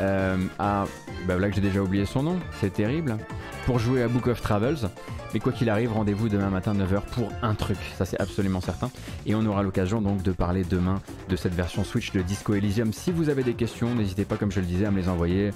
euh, 0.01 0.37
à. 0.59 0.85
Bah 1.27 1.39
là 1.39 1.49
que 1.49 1.55
j'ai 1.55 1.63
déjà 1.63 1.81
oublié 1.81 2.05
son 2.05 2.23
nom, 2.23 2.39
c'est 2.61 2.75
terrible. 2.75 3.17
Pour 3.65 3.79
jouer 3.79 4.03
à 4.03 4.09
Book 4.09 4.27
of 4.27 4.43
Travels. 4.43 4.91
Mais 5.33 5.41
quoi 5.41 5.53
qu'il 5.53 5.71
arrive, 5.71 5.93
rendez-vous 5.93 6.29
demain 6.29 6.51
matin 6.51 6.75
9h 6.75 7.01
pour 7.13 7.31
un 7.43 7.55
truc, 7.55 7.79
ça 7.97 8.05
c'est 8.05 8.21
absolument 8.21 8.61
certain. 8.61 8.91
Et 9.25 9.35
on 9.35 9.47
aura 9.47 9.63
l'occasion 9.63 10.03
donc 10.03 10.23
de 10.23 10.31
parler 10.31 10.63
demain 10.63 11.01
de 11.31 11.37
cette 11.37 11.55
version 11.55 11.85
Switch 11.85 12.13
de 12.13 12.21
Disco 12.21 12.55
Elysium. 12.55 12.93
Si 12.93 13.11
vous 13.11 13.31
avez 13.31 13.43
des 13.43 13.55
questions, 13.55 13.95
n'hésitez 13.95 14.27
pas, 14.27 14.37
comme 14.37 14.53
je 14.53 14.61
le 14.61 14.67
disais, 14.67 14.85
à 14.85 14.91
me 14.91 15.01
les 15.01 15.09
envoyer, 15.09 15.53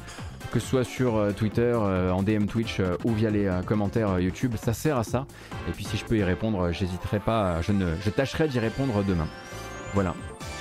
que 0.51 0.61
ce 0.61 0.67
soit 0.67 0.85
sur 0.85 1.17
euh, 1.17 1.33
Twitter, 1.33 1.77
euh, 1.79 2.11
en 2.11 2.23
DM 2.23 2.47
Twitch 2.47 2.81
ou 3.05 3.13
via 3.13 3.29
les 3.29 3.51
commentaires 3.67 4.19
YouTube. 4.19 4.55
Ça 4.57 4.73
sert 4.73 4.97
à 4.97 5.05
ça. 5.05 5.27
Et 5.69 5.73
puis 5.73 5.85
si 5.85 5.99
je 5.99 6.07
peux 6.07 6.17
y 6.17 6.25
répondre, 6.25 6.73
j'hésiterai 6.73 7.21
pas, 7.21 7.61
je, 7.61 7.73
ne, 7.73 7.95
je 8.03 8.09
tâcherai 8.09 8.49
d'y 8.49 8.59
répondre 8.59 9.05
demain. 9.05 9.29
Voilà. 9.95 10.15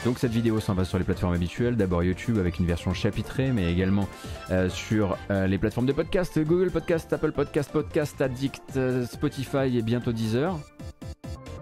Donc 0.06 0.18
cette 0.18 0.32
vidéo 0.32 0.60
s'en 0.60 0.74
va 0.74 0.86
sur 0.86 0.98
les 0.98 1.04
plateformes 1.04 1.34
habituelles, 1.34 1.76
d'abord 1.76 2.04
YouTube 2.04 2.38
avec 2.38 2.60
une 2.60 2.66
version 2.66 2.94
chapitrée, 2.94 3.52
mais 3.52 3.72
également 3.72 4.08
euh, 4.50 4.70
sur 4.70 5.18
euh, 5.30 5.46
les 5.46 5.58
plateformes 5.58 5.88
de 5.88 5.94
podcast, 5.94 6.40
Google 6.40 6.72
Podcast, 6.72 7.12
Apple 7.12 7.34
Podcast, 7.34 7.70
Podcast 7.72 8.22
Addict, 8.22 8.78
euh, 8.78 9.06
Spotify 9.06 9.78
et 9.78 9.82
bientôt 9.82 10.14
Deezer, 10.14 10.58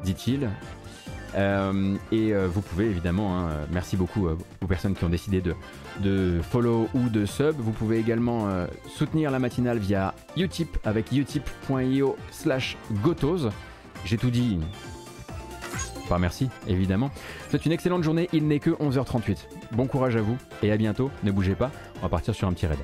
dit-il. 0.03 0.49
Et 2.11 2.33
vous 2.33 2.61
pouvez 2.61 2.85
évidemment, 2.85 3.37
hein, 3.37 3.49
merci 3.71 3.95
beaucoup 3.95 4.27
aux 4.27 4.65
personnes 4.65 4.95
qui 4.95 5.03
ont 5.03 5.09
décidé 5.09 5.39
de, 5.39 5.53
de 5.99 6.41
follow 6.41 6.89
ou 6.95 7.09
de 7.09 7.27
sub. 7.27 7.55
Vous 7.59 7.73
pouvez 7.73 7.99
également 7.99 8.47
soutenir 8.87 9.29
la 9.29 9.37
matinale 9.37 9.77
via 9.77 10.15
Utip 10.35 10.79
avec 10.83 11.11
utip.io 11.11 12.17
slash 12.31 12.75
gotos. 13.03 13.49
J'ai 14.03 14.17
tout 14.17 14.31
dit. 14.31 14.57
Enfin 16.07 16.19
merci, 16.19 16.49
évidemment. 16.69 17.11
C'est 17.49 17.65
une 17.65 17.73
excellente 17.73 18.01
journée, 18.01 18.29
il 18.31 18.47
n'est 18.47 18.59
que 18.59 18.69
11h38. 18.69 19.39
Bon 19.73 19.87
courage 19.87 20.15
à 20.15 20.21
vous 20.21 20.37
et 20.63 20.71
à 20.71 20.77
bientôt, 20.77 21.11
ne 21.23 21.31
bougez 21.31 21.55
pas, 21.55 21.69
on 21.97 22.03
va 22.03 22.09
partir 22.09 22.33
sur 22.33 22.47
un 22.47 22.53
petit 22.53 22.65
raid. 22.65 22.79